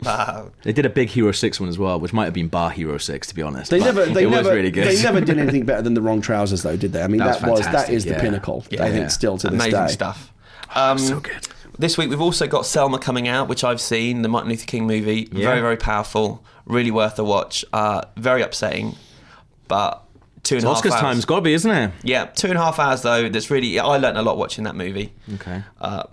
Wow. 0.03 0.53
They 0.63 0.73
did 0.73 0.87
a 0.87 0.89
big 0.89 1.09
Hero 1.09 1.31
Six 1.31 1.59
one 1.59 1.69
as 1.69 1.77
well, 1.77 1.99
which 1.99 2.13
might 2.13 2.25
have 2.25 2.33
been 2.33 2.47
Bar 2.47 2.71
Hero 2.71 2.97
Six, 2.97 3.27
to 3.27 3.35
be 3.35 3.43
honest. 3.43 3.69
They 3.69 3.79
never, 3.79 4.05
they 4.07 4.23
it 4.25 4.29
never, 4.31 4.49
was 4.49 4.55
really 4.55 4.71
good. 4.71 4.87
they 4.87 5.01
never 5.03 5.21
did 5.21 5.37
anything 5.37 5.65
better 5.69 5.83
than 5.83 5.93
the 5.93 6.01
wrong 6.01 6.19
trousers, 6.21 6.63
though, 6.63 6.77
did 6.77 6.93
they? 6.93 7.01
I 7.03 7.07
mean, 7.07 7.19
That 7.19 7.41
that, 7.41 7.49
was 7.49 7.59
was, 7.59 7.59
that 7.61 7.65
fantastic, 7.65 7.95
is 7.95 8.05
the 8.05 8.15
pinnacle. 8.15 8.65
Yeah. 8.71 8.83
I 8.83 8.87
Yeah. 8.87 8.93
think 8.93 9.11
still 9.11 9.37
to 9.37 9.47
this 9.49 9.53
Amazing 9.61 9.85
day. 9.85 9.91
stuff. 9.91 10.33
Um, 10.75 10.97
so 10.97 11.19
good. 11.19 11.47
This 11.79 11.97
week 11.97 12.09
we've 12.09 12.21
also 12.21 12.47
got 12.47 12.65
Selma 12.65 12.97
coming 12.99 13.27
out, 13.27 13.47
which 13.47 13.63
I've 13.63 13.81
seen, 13.81 14.21
the 14.23 14.29
Martin 14.29 14.49
Luther 14.49 14.65
King 14.65 14.87
movie. 14.87 15.29
Yeah. 15.31 15.47
Very, 15.49 15.61
very 15.61 15.77
powerful. 15.77 16.43
Really 16.65 16.91
worth 16.91 17.17
a 17.19 17.23
watch. 17.23 17.63
Uh, 17.71 18.01
very 18.17 18.41
upsetting, 18.41 18.95
but 19.67 20.03
two 20.43 20.55
and 20.55 20.65
a 20.65 20.67
half 20.67 20.83
Oscars 20.83 20.91
hours. 20.91 21.01
time's 21.01 21.25
got 21.25 21.35
to 21.37 21.41
be, 21.41 21.53
isn't 21.53 21.71
it? 21.71 21.91
Yeah, 22.03 22.25
two 22.25 22.47
and 22.47 22.57
a 22.57 22.61
half 22.61 22.79
hours 22.79 23.01
though. 23.03 23.29
That's 23.29 23.49
really 23.51 23.79
I 23.79 23.97
learned 23.97 24.17
a 24.17 24.21
lot 24.21 24.37
watching 24.37 24.63
that 24.65 24.75
movie. 24.75 25.13
Okay. 25.35 25.61
Uh, 25.79 26.03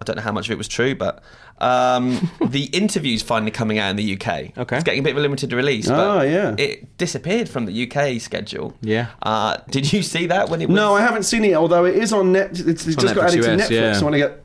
I 0.00 0.04
don't 0.04 0.16
know 0.16 0.22
how 0.22 0.32
much 0.32 0.46
of 0.46 0.52
it 0.52 0.58
was 0.58 0.68
true, 0.68 0.94
but 0.94 1.22
um, 1.58 2.30
the 2.40 2.64
interview's 2.66 3.20
finally 3.20 3.50
coming 3.50 3.78
out 3.80 3.90
in 3.90 3.96
the 3.96 4.14
UK. 4.14 4.56
Okay. 4.56 4.76
it's 4.76 4.84
getting 4.84 5.00
a 5.00 5.02
bit 5.02 5.10
of 5.10 5.16
a 5.16 5.20
limited 5.20 5.52
release. 5.52 5.88
But 5.88 5.98
Oh, 6.18 6.22
yeah. 6.22 6.54
it 6.56 6.96
disappeared 6.98 7.48
from 7.48 7.66
the 7.66 7.90
UK 7.90 8.20
schedule. 8.20 8.74
Yeah. 8.80 9.08
Uh, 9.22 9.56
did 9.68 9.92
you 9.92 10.02
see 10.02 10.26
that 10.28 10.48
when 10.48 10.62
it 10.62 10.68
was? 10.68 10.76
No, 10.76 10.94
I 10.94 11.00
haven't 11.00 11.24
seen 11.24 11.44
it. 11.44 11.54
Although 11.54 11.84
it 11.84 11.96
is 11.96 12.12
on 12.12 12.30
net, 12.32 12.52
it's, 12.52 12.86
it's 12.86 12.86
on 12.96 13.02
just 13.02 13.14
got 13.16 13.24
Netflix 13.30 13.32
added 13.32 13.42
to 13.42 13.64
Netflix. 13.64 13.70
yeah. 13.70 13.92
So 13.94 14.04
when 14.04 14.14
I 14.14 14.18
get 14.18 14.44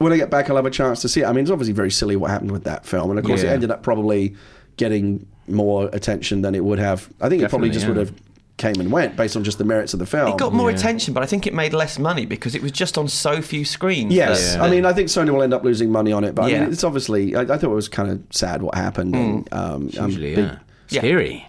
when 0.00 0.12
I 0.14 0.16
get 0.16 0.30
back, 0.30 0.48
I'll 0.48 0.56
have 0.56 0.66
a 0.66 0.70
chance 0.70 1.02
to 1.02 1.08
see 1.08 1.20
it. 1.20 1.26
I 1.26 1.32
mean, 1.32 1.42
it's 1.42 1.50
obviously 1.50 1.74
very 1.74 1.90
silly 1.90 2.16
what 2.16 2.30
happened 2.30 2.52
with 2.52 2.64
that 2.64 2.86
film, 2.86 3.10
and 3.10 3.18
of 3.18 3.24
course, 3.24 3.42
it 3.42 3.48
ended 3.48 3.70
up 3.70 3.82
probably 3.82 4.34
getting 4.76 5.26
more 5.46 5.90
attention 5.92 6.40
than 6.42 6.54
it 6.54 6.64
would 6.64 6.78
have. 6.78 7.08
I 7.20 7.28
think 7.28 7.42
it 7.42 7.50
probably 7.50 7.68
just 7.70 7.84
yeah. 7.84 7.92
would 7.92 7.98
have 7.98 8.12
came 8.56 8.80
and 8.80 8.90
went 8.90 9.16
based 9.16 9.36
on 9.36 9.44
just 9.44 9.58
the 9.58 9.64
merits 9.64 9.92
of 9.92 9.98
the 10.00 10.06
film. 10.06 10.32
It 10.32 10.38
got 10.38 10.52
more 10.54 10.70
Yeah. 10.70 10.76
attention, 10.76 11.12
but 11.12 11.22
I 11.22 11.26
think 11.26 11.46
it 11.46 11.52
made 11.54 11.72
less 11.74 11.98
money 11.98 12.24
because 12.26 12.54
it 12.54 12.62
was 12.62 12.72
just 12.72 12.96
on 12.98 13.08
so 13.08 13.42
few 13.42 13.64
screens. 13.64 14.12
Yes, 14.12 14.54
that- 14.54 14.62
I 14.62 14.70
mean, 14.70 14.86
I 14.86 14.92
think 14.92 15.08
Sony 15.08 15.30
will 15.30 15.42
end 15.42 15.52
up 15.52 15.64
losing 15.64 15.90
money 15.90 16.12
on 16.12 16.24
it, 16.24 16.34
but 16.34 16.44
I 16.44 16.58
mean, 16.58 16.72
it's 16.72 16.84
obviously. 16.84 17.34
I, 17.36 17.42
I 17.42 17.44
thought 17.46 17.64
it 17.64 17.68
was 17.68 17.88
kind 17.88 18.10
of 18.10 18.22
sad 18.30 18.62
what 18.62 18.74
happened. 18.74 19.14
And, 19.14 19.48
um, 19.52 19.90
I'm 19.98 20.06
Usually, 20.06 20.34
big- 20.34 20.44
yeah. 20.44 20.58
Yeah. 20.88 21.00
Scary. 21.00 21.46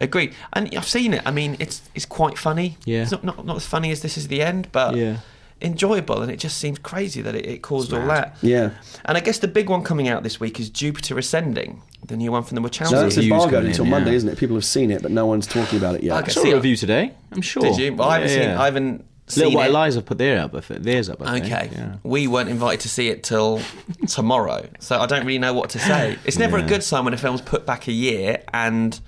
Agreed. 0.00 0.34
And 0.52 0.74
I've 0.76 0.88
seen 0.88 1.14
it. 1.14 1.22
I 1.24 1.30
mean, 1.30 1.56
it's 1.60 1.82
it's 1.94 2.06
quite 2.06 2.36
funny. 2.36 2.76
Yeah. 2.84 3.02
It's 3.02 3.12
not, 3.12 3.22
not, 3.22 3.46
not 3.46 3.56
as 3.56 3.66
funny 3.66 3.92
as 3.92 4.02
This 4.02 4.18
Is 4.18 4.26
the 4.28 4.42
End, 4.42 4.66
but 4.72 4.96
Yeah. 4.96 5.18
Enjoyable. 5.62 6.22
And 6.22 6.30
it 6.30 6.36
just 6.38 6.58
seems 6.58 6.78
crazy 6.78 7.22
that 7.22 7.34
it, 7.34 7.46
it 7.46 7.62
caused 7.62 7.92
all 7.92 8.06
that. 8.06 8.36
Yeah. 8.42 8.70
And 9.04 9.16
I 9.16 9.20
guess 9.20 9.38
the 9.38 9.48
big 9.48 9.68
one 9.70 9.82
coming 9.82 10.08
out 10.08 10.22
this 10.22 10.38
week 10.40 10.58
is 10.60 10.68
Jupiter 10.70 11.18
Ascending. 11.18 11.82
the 12.06 12.16
new 12.16 12.32
one 12.32 12.42
from 12.42 12.56
the 12.56 12.60
Wachowskis. 12.68 12.92
No, 12.92 13.02
that's 13.02 13.14
Hughes 13.16 13.26
embargoed 13.26 13.50
coming 13.50 13.64
in, 13.64 13.70
until 13.70 13.84
yeah. 13.86 13.90
Monday, 13.90 14.14
isn't 14.14 14.28
it? 14.28 14.38
People 14.38 14.56
have 14.56 14.64
seen 14.64 14.90
it, 14.90 15.02
but 15.02 15.10
no 15.10 15.26
one's 15.26 15.46
talking 15.46 15.78
about 15.78 15.94
it 15.94 16.02
yet. 16.02 16.16
Okay. 16.18 16.26
I 16.26 16.28
saw 16.34 16.42
See, 16.42 16.50
a 16.50 16.56
review 16.56 16.76
today. 16.76 17.14
I'm 17.32 17.40
sure. 17.42 17.62
Did 17.62 17.76
you? 17.78 17.94
Well, 17.94 18.08
I 18.08 18.14
haven't 18.20 18.28
Yeah, 18.30 18.34
seen. 18.34 18.48
yeah. 18.50 18.60
I 18.60 18.64
haven't 18.66 19.04
Little 19.36 19.54
White 19.54 19.70
it. 19.70 19.72
Lies 19.72 19.94
have 19.94 20.04
put 20.04 20.18
their 20.18 20.40
up, 20.40 20.52
theirs 20.66 21.08
up. 21.08 21.22
I 21.22 21.40
think. 21.40 21.46
Okay, 21.46 21.70
Yeah. 21.72 21.96
we 22.02 22.26
weren't 22.26 22.50
invited 22.50 22.80
to 22.80 22.88
see 22.90 23.08
it 23.08 23.22
till 23.22 23.60
tomorrow, 24.08 24.68
so 24.80 24.98
I 24.98 25.06
don't 25.06 25.24
really 25.24 25.38
know 25.38 25.54
what 25.54 25.70
to 25.70 25.78
say. 25.78 26.18
It's 26.26 26.38
never 26.38 26.58
a 26.58 26.62
good 26.62 26.82
sign 26.82 27.04
when 27.04 27.14
a 27.14 27.16
film's 27.16 27.40
put 27.40 27.64
back 27.64 27.88
a 27.88 27.92
year 27.92 28.42
and 28.52 29.00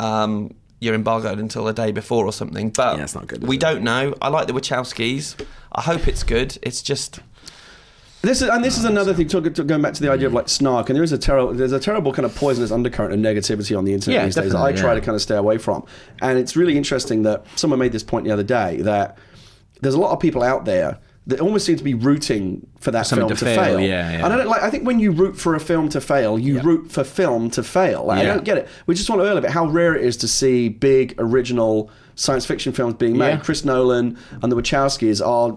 um, 0.00 0.54
you're 0.80 0.94
embargoed 0.94 1.38
until 1.38 1.64
the 1.64 1.72
day 1.72 1.90
before 1.92 2.24
or 2.26 2.32
something. 2.32 2.70
But 2.70 2.96
Yeah, 2.98 3.04
it's 3.04 3.14
not 3.14 3.26
good, 3.26 3.46
we 3.46 3.56
it? 3.56 3.60
don't 3.60 3.82
know. 3.82 4.14
I 4.20 4.28
like 4.28 4.46
the 4.46 4.52
Wachowskis. 4.52 5.44
I 5.72 5.80
hope 5.82 6.06
it's 6.08 6.22
good. 6.22 6.58
It's 6.62 6.82
just 6.82 7.20
This 8.22 8.42
is 8.42 8.48
and 8.48 8.64
this 8.64 8.76
is 8.78 8.84
another 8.84 9.14
thing. 9.14 9.28
Talk, 9.28 9.44
to, 9.54 9.64
going 9.64 9.82
back 9.82 9.94
to 9.94 10.02
the 10.02 10.10
idea 10.10 10.26
of 10.26 10.32
like 10.32 10.48
snark, 10.48 10.88
and 10.88 10.96
there 10.96 11.04
is 11.04 11.12
a 11.12 11.18
terrible, 11.18 11.52
there's 11.54 11.72
a 11.72 11.78
terrible 11.80 12.12
kind 12.12 12.26
of 12.26 12.34
poisonous 12.34 12.70
undercurrent 12.72 13.12
of 13.14 13.20
negativity 13.20 13.76
on 13.76 13.84
the 13.84 13.94
internet 13.94 14.20
Yeah, 14.20 14.24
these 14.26 14.34
days. 14.34 14.52
that 14.52 14.60
I 14.60 14.72
try 14.72 14.90
yeah. 14.94 15.00
to 15.00 15.00
kind 15.00 15.14
of 15.14 15.22
stay 15.22 15.36
away 15.36 15.58
from, 15.58 15.84
and 16.20 16.38
it's 16.38 16.56
really 16.56 16.76
interesting 16.76 17.22
that 17.22 17.44
someone 17.56 17.78
made 17.78 17.92
this 17.92 18.02
point 18.02 18.24
the 18.24 18.32
other 18.32 18.42
day 18.42 18.78
that 18.82 19.16
there's 19.80 19.94
a 19.94 20.00
lot 20.00 20.12
of 20.12 20.20
people 20.20 20.42
out 20.42 20.64
there 20.64 20.98
that 21.28 21.40
almost 21.40 21.66
seem 21.66 21.76
to 21.76 21.84
be 21.84 21.94
rooting 21.94 22.66
for 22.78 22.92
that 22.92 23.02
something 23.02 23.26
film 23.26 23.36
to 23.36 23.44
to, 23.44 23.44
fail, 23.44 23.64
fail. 23.64 23.80
yeah, 23.80 24.10
yeah. 24.12 24.24
And 24.24 24.32
I 24.32 24.36
don't 24.36 24.46
like. 24.46 24.62
I 24.62 24.70
think 24.70 24.84
when 24.86 25.00
you 25.00 25.10
root 25.10 25.36
for 25.36 25.54
a 25.54 25.60
film 25.60 25.88
to 25.90 26.00
fail, 26.00 26.38
you 26.38 26.60
root 26.60 26.90
for 26.90 27.02
film 27.02 27.50
to 27.50 27.62
fail. 27.62 28.04
Like, 28.04 28.20
I 28.20 28.24
don't 28.24 28.44
get 28.44 28.58
it. 28.58 28.68
We 28.86 28.94
just 28.94 29.10
want 29.10 29.20
to 29.20 29.24
earlier 29.24 29.38
about 29.38 29.50
how 29.50 29.66
rare 29.66 29.96
it 29.96 30.04
is 30.04 30.16
to 30.18 30.28
see 30.28 30.68
big 30.68 31.14
original 31.18 31.90
science 32.18 32.46
fiction 32.46 32.72
films 32.72 32.94
being 32.94 33.16
made. 33.16 33.28
Yeah. 33.28 33.36
Chris 33.36 33.62
Nolan 33.64 34.18
and 34.42 34.50
the 34.50 34.56
Wachowskis 34.56 35.24
are 35.24 35.56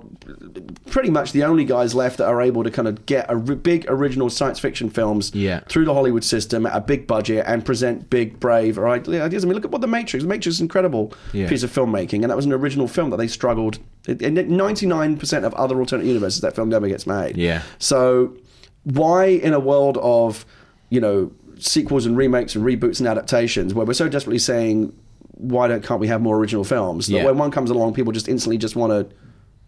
pretty 0.92 1.10
much 1.10 1.32
the 1.32 1.44
only 1.44 1.64
guys 1.64 1.96
left 1.96 2.18
that 2.18 2.28
are 2.28 2.42
able 2.42 2.64
to 2.66 2.70
kind 2.70 2.88
of 2.88 3.06
get 3.06 3.26
a 3.30 3.34
r- 3.34 3.40
big 3.40 3.86
original 3.88 4.30
science 4.30 4.60
fiction 4.60 4.90
films 4.90 5.32
Yeah. 5.34 5.62
through 5.70 5.86
the 5.86 5.94
Hollywood 5.94 6.24
system 6.24 6.66
at 6.66 6.76
a 6.76 6.82
big 6.82 7.08
budget 7.08 7.46
and 7.48 7.64
present 7.66 8.10
big, 8.10 8.40
brave 8.42 8.78
ideas. 8.78 9.44
I 9.44 9.48
mean, 9.48 9.56
look 9.56 9.64
at 9.66 9.72
what 9.72 9.80
the 9.82 9.88
Matrix. 9.88 10.24
The 10.24 10.30
Matrix 10.30 10.56
is 10.56 10.60
an 10.60 10.66
incredible 10.66 11.14
Yeah. 11.34 11.48
piece 11.48 11.64
of 11.64 11.72
filmmaking, 11.72 12.22
and 12.22 12.30
that 12.30 12.36
was 12.36 12.46
an 12.46 12.54
original 12.54 12.88
film 12.88 13.10
that 13.12 13.18
they 13.18 13.28
struggled. 13.28 13.80
Ninety 14.08 14.86
nine 14.86 15.18
percent 15.18 15.46
of 15.46 15.54
other 15.54 15.80
alternate 15.80 16.06
universes, 16.06 16.42
that 16.42 16.56
film 16.56 16.68
never 16.70 16.88
gets 16.90 17.08
made. 17.08 17.38
Yeah. 17.38 17.62
So 17.78 18.34
why, 18.84 19.26
in 19.26 19.54
a 19.54 19.60
world 19.60 19.98
of 20.02 20.46
you 20.90 21.00
know 21.00 21.32
sequels 21.58 22.06
and 22.06 22.16
remakes 22.18 22.56
and 22.56 22.66
reboots 22.66 23.00
and 23.00 23.08
adaptations, 23.08 23.74
where 23.74 23.86
we're 23.86 23.94
so 23.94 24.10
desperately 24.10 24.40
saying 24.40 24.94
why 25.40 25.68
don't 25.68 25.84
can't 25.84 26.00
we 26.00 26.08
have 26.08 26.22
more 26.22 26.38
original 26.38 26.64
films? 26.64 27.08
That 27.08 27.14
Yeah. 27.14 27.26
when 27.26 27.38
one 27.38 27.50
comes 27.52 27.70
along, 27.72 27.94
people 27.96 28.14
just 28.14 28.28
instantly 28.28 28.58
just 28.58 28.76
want 28.76 28.92
to 28.92 29.08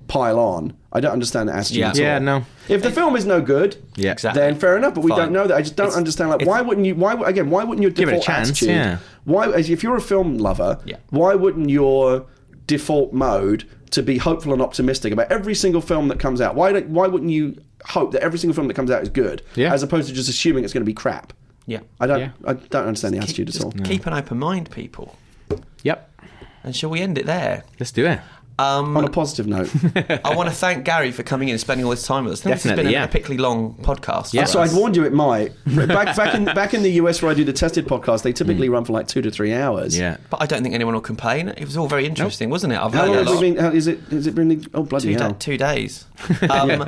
pile 0.07 0.37
on. 0.39 0.73
I 0.91 0.99
don't 0.99 1.13
understand 1.13 1.49
that 1.49 1.55
attitude. 1.55 1.77
Yeah. 1.79 1.87
at 1.89 1.95
all. 1.95 2.01
Yeah, 2.01 2.19
no. 2.19 2.43
If 2.67 2.83
the 2.83 2.91
film 2.91 3.15
is 3.15 3.25
no 3.25 3.41
good, 3.41 3.77
Yeah. 3.95 4.11
Exactly. 4.11 4.41
then 4.41 4.55
fair 4.55 4.77
enough. 4.77 4.93
But 4.95 5.03
we 5.05 5.09
Fine. 5.09 5.19
don't 5.19 5.31
know 5.33 5.47
that. 5.47 5.55
I 5.55 5.61
just 5.61 5.75
don't 5.75 5.87
It's- 5.87 5.97
understand. 5.97 6.29
Like, 6.29 6.45
why 6.45 6.61
wouldn't 6.61 6.85
you? 6.85 6.95
Why 6.95 7.13
again? 7.25 7.49
Why 7.49 7.63
wouldn't 7.63 7.81
your 7.81 7.91
Give 7.91 8.09
it 8.09 8.11
a 8.11 8.15
default 8.15 8.25
chance, 8.25 8.49
attitude? 8.49 8.69
yeah. 8.69 8.97
Why, 9.23 9.47
as 9.49 9.69
if 9.69 9.81
you're 9.83 9.95
a 9.95 10.01
film 10.01 10.37
lover, 10.37 10.79
Yeah. 10.85 10.97
why 11.09 11.35
wouldn't 11.35 11.69
your 11.69 12.25
default 12.67 13.13
mode 13.13 13.63
to 13.91 14.01
be 14.03 14.17
hopeful 14.17 14.53
and 14.53 14.61
optimistic 14.61 15.11
about 15.13 15.31
every 15.31 15.53
single 15.55 15.81
film 15.81 16.07
that 16.09 16.19
comes 16.19 16.41
out? 16.41 16.55
Why 16.55 16.71
don't? 16.73 16.89
Why 16.89 17.07
wouldn't 17.07 17.31
you 17.31 17.55
hope 17.85 18.11
that 18.11 18.21
every 18.21 18.37
single 18.39 18.53
film 18.55 18.67
that 18.67 18.73
comes 18.73 18.91
out 18.91 19.01
is 19.03 19.09
good, 19.09 19.41
Yeah. 19.55 19.73
as 19.73 19.81
opposed 19.83 20.07
to 20.09 20.13
just 20.13 20.29
assuming 20.29 20.63
it's 20.65 20.73
going 20.73 20.81
to 20.81 20.85
be 20.85 20.93
crap? 20.93 21.31
yeah. 21.67 21.79
I 22.01 22.07
don't. 22.07 22.19
Yeah. 22.19 22.29
I 22.45 22.53
don't 22.53 22.85
understand 22.87 23.13
the 23.13 23.19
attitude 23.19 23.47
Just 23.47 23.59
at 23.59 23.65
all. 23.65 23.71
keep 23.83 24.05
an 24.07 24.13
open 24.13 24.39
mind, 24.39 24.69
people. 24.71 25.15
Yep. 26.61 26.65
And 26.65 26.75
shall 26.75 26.89
we 26.89 27.01
end 27.01 27.17
it 27.17 27.25
there? 27.25 27.63
Let's 27.79 27.91
do 27.91 28.05
it. 28.05 28.19
Um, 28.59 28.95
On 28.95 29.03
a 29.03 29.09
positive 29.09 29.47
note. 29.47 29.71
I 30.23 30.35
want 30.35 30.47
to 30.47 30.53
thank 30.53 30.85
Gary 30.85 31.11
for 31.11 31.23
coming 31.23 31.47
in 31.47 31.53
and 31.53 31.59
spending 31.59 31.83
all 31.83 31.89
this 31.89 32.05
time 32.05 32.25
with 32.25 32.33
us. 32.33 32.41
This 32.41 32.51
has 32.51 32.63
Definitely, 32.63 32.83
been 32.83 32.91
yeah. 32.93 33.03
an 33.05 33.09
epically 33.09 33.39
long 33.39 33.73
podcast. 33.75 34.33
Yeah. 34.33 34.43
So 34.45 34.61
I'd 34.61 34.71
warned 34.73 34.95
you 34.95 35.03
it 35.03 35.13
might. 35.13 35.53
Back, 35.65 36.15
back 36.15 36.35
in 36.35 36.45
back 36.45 36.73
in 36.75 36.83
the 36.83 36.91
US 37.01 37.23
where 37.23 37.31
I 37.31 37.33
do 37.33 37.43
the 37.43 37.53
tested 37.53 37.87
podcast, 37.87 38.21
they 38.21 38.33
typically 38.33 38.67
Hmm. 38.67 38.73
run 38.73 38.85
for 38.85 38.93
like 38.93 39.07
two 39.07 39.21
to 39.23 39.31
three 39.31 39.51
hours. 39.53 39.97
Yeah. 39.97 40.17
But 40.29 40.43
I 40.43 40.45
don't 40.45 40.61
think 40.61 40.75
anyone 40.75 40.93
will 40.93 41.01
complain. 41.01 41.49
It 41.49 41.65
was 41.65 41.75
all 41.75 41.87
very 41.87 42.05
interesting, 42.05 42.51
wasn't 42.51 42.73
it? 42.73 42.79
I've 42.79 42.93
How 42.93 43.05
learned 43.05 43.15
long 43.15 43.25
a 43.25 43.31
have 43.31 43.39
we 43.41 43.47
lot. 43.49 43.55
been? 43.55 43.63
How, 43.63 43.71
is 43.71 43.87
it? 43.87 43.99
Is 44.13 44.27
it 44.27 44.35
been? 44.35 44.63
Oh 44.75 44.83
bloody 44.83 45.13
Two, 45.13 45.19
da- 45.19 45.31
two 45.31 45.57
days. 45.57 46.05
Um, 46.51 46.85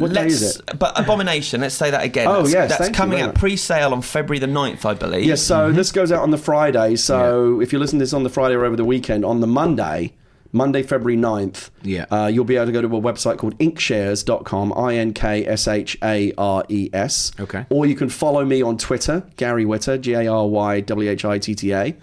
What 0.00 0.12
day 0.12 0.22
let's- 0.22 0.34
is 0.34 0.56
it? 0.56 0.78
But 0.78 0.98
Abomination, 0.98 1.60
let's 1.60 1.74
say 1.74 1.90
that 1.90 2.02
again. 2.04 2.26
Oh, 2.26 2.42
that's, 2.42 2.52
yes, 2.52 2.68
That's 2.70 2.82
thank 2.84 2.96
coming 2.96 3.20
out 3.20 3.34
pre 3.34 3.56
sale 3.56 3.92
on 3.92 4.02
February 4.02 4.38
the 4.38 4.46
9th, 4.46 4.84
I 4.84 4.94
believe. 4.94 5.24
Yes, 5.24 5.42
so 5.42 5.70
this 5.72 5.92
goes 5.92 6.10
out 6.12 6.22
on 6.22 6.30
the 6.30 6.38
Friday. 6.38 6.96
So 6.96 7.60
if 7.60 7.72
you 7.72 7.78
listen 7.78 7.98
to 7.98 8.02
this 8.04 8.12
on 8.12 8.22
the 8.22 8.30
Friday 8.30 8.54
or 8.54 8.64
over 8.64 8.76
the 8.76 8.84
weekend, 8.84 9.24
on 9.24 9.40
the 9.40 9.46
Monday, 9.46 10.14
Monday, 10.52 10.82
February 10.82 11.16
9th, 11.16 11.70
Yeah. 11.82 12.06
uh, 12.10 12.26
you'll 12.26 12.44
be 12.44 12.56
able 12.56 12.66
to 12.66 12.72
go 12.72 12.80
to 12.82 12.88
a 12.96 13.00
website 13.00 13.36
called 13.38 13.56
inkshares.com, 13.58 14.72
I 14.76 14.94
N 14.96 15.12
K 15.12 15.46
S 15.46 15.68
H 15.68 15.96
A 16.02 16.32
R 16.36 16.64
E 16.68 16.90
S. 16.92 17.32
Okay. 17.38 17.66
Or 17.70 17.86
you 17.86 17.94
can 17.94 18.08
follow 18.08 18.44
me 18.44 18.62
on 18.62 18.76
Twitter, 18.76 19.22
Gary 19.36 19.64
Whitta, 19.64 20.00
G 20.00 20.14
A 20.14 20.26
R 20.26 20.46
Y 20.48 20.80
W 20.80 21.10
H 21.10 21.24
I 21.24 21.38
T 21.38 21.54
T 21.54 21.72
A. 21.72 21.94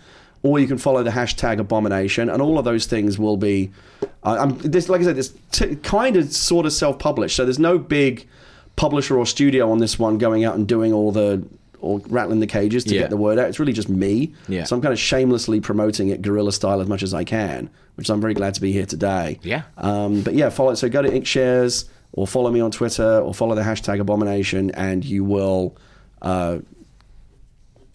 Or 0.43 0.59
you 0.59 0.67
can 0.67 0.77
follow 0.77 1.03
the 1.03 1.09
hashtag 1.09 1.59
abomination, 1.59 2.29
and 2.29 2.41
all 2.41 2.57
of 2.59 2.65
those 2.65 2.85
things 2.85 3.17
will 3.17 3.37
be. 3.37 3.71
Uh, 4.23 4.37
I'm, 4.39 4.57
this, 4.59 4.87
like 4.87 5.01
I 5.01 5.05
said, 5.05 5.17
it's 5.17 5.33
t- 5.51 5.75
kind 5.77 6.15
of 6.15 6.31
sort 6.31 6.65
of 6.65 6.73
self 6.73 6.99
published. 6.99 7.35
So 7.35 7.43
there's 7.43 7.59
no 7.59 7.77
big 7.77 8.27
publisher 8.75 9.17
or 9.17 9.25
studio 9.25 9.71
on 9.71 9.79
this 9.79 9.97
one 9.97 10.17
going 10.19 10.45
out 10.45 10.55
and 10.55 10.67
doing 10.67 10.93
all 10.93 11.11
the 11.11 11.43
or 11.79 11.99
rattling 12.07 12.39
the 12.39 12.47
cages 12.47 12.83
to 12.85 12.93
Yeah. 12.95 13.01
get 13.01 13.09
the 13.11 13.17
word 13.17 13.37
out. 13.39 13.47
It's 13.49 13.59
really 13.59 13.73
just 13.73 13.89
me. 13.89 14.33
Yeah. 14.47 14.63
So 14.63 14.75
I'm 14.75 14.81
kind 14.81 14.93
of 14.93 14.99
shamelessly 14.99 15.59
promoting 15.59 16.09
it 16.09 16.21
guerrilla 16.23 16.51
style 16.51 16.81
as 16.81 16.87
much 16.87 17.03
as 17.03 17.13
I 17.13 17.23
can, 17.23 17.69
which 17.95 18.09
I'm 18.09 18.19
very 18.21 18.33
glad 18.33 18.53
to 18.55 18.61
be 18.61 18.71
here 18.71 18.85
today. 18.85 19.39
Yeah. 19.43 19.63
Um, 19.77 20.21
but 20.21 20.33
yeah, 20.33 20.49
follow. 20.49 20.73
So 20.75 20.89
go 20.89 21.01
to 21.03 21.09
InkShares 21.09 21.85
or 22.13 22.25
follow 22.27 22.51
me 22.51 22.59
on 22.61 22.71
Twitter 22.71 23.19
or 23.19 23.33
follow 23.33 23.53
the 23.55 23.61
hashtag 23.63 23.99
Abomination, 23.99 24.71
and 24.71 25.03
you 25.05 25.23
will. 25.23 25.75
Uh, 26.21 26.59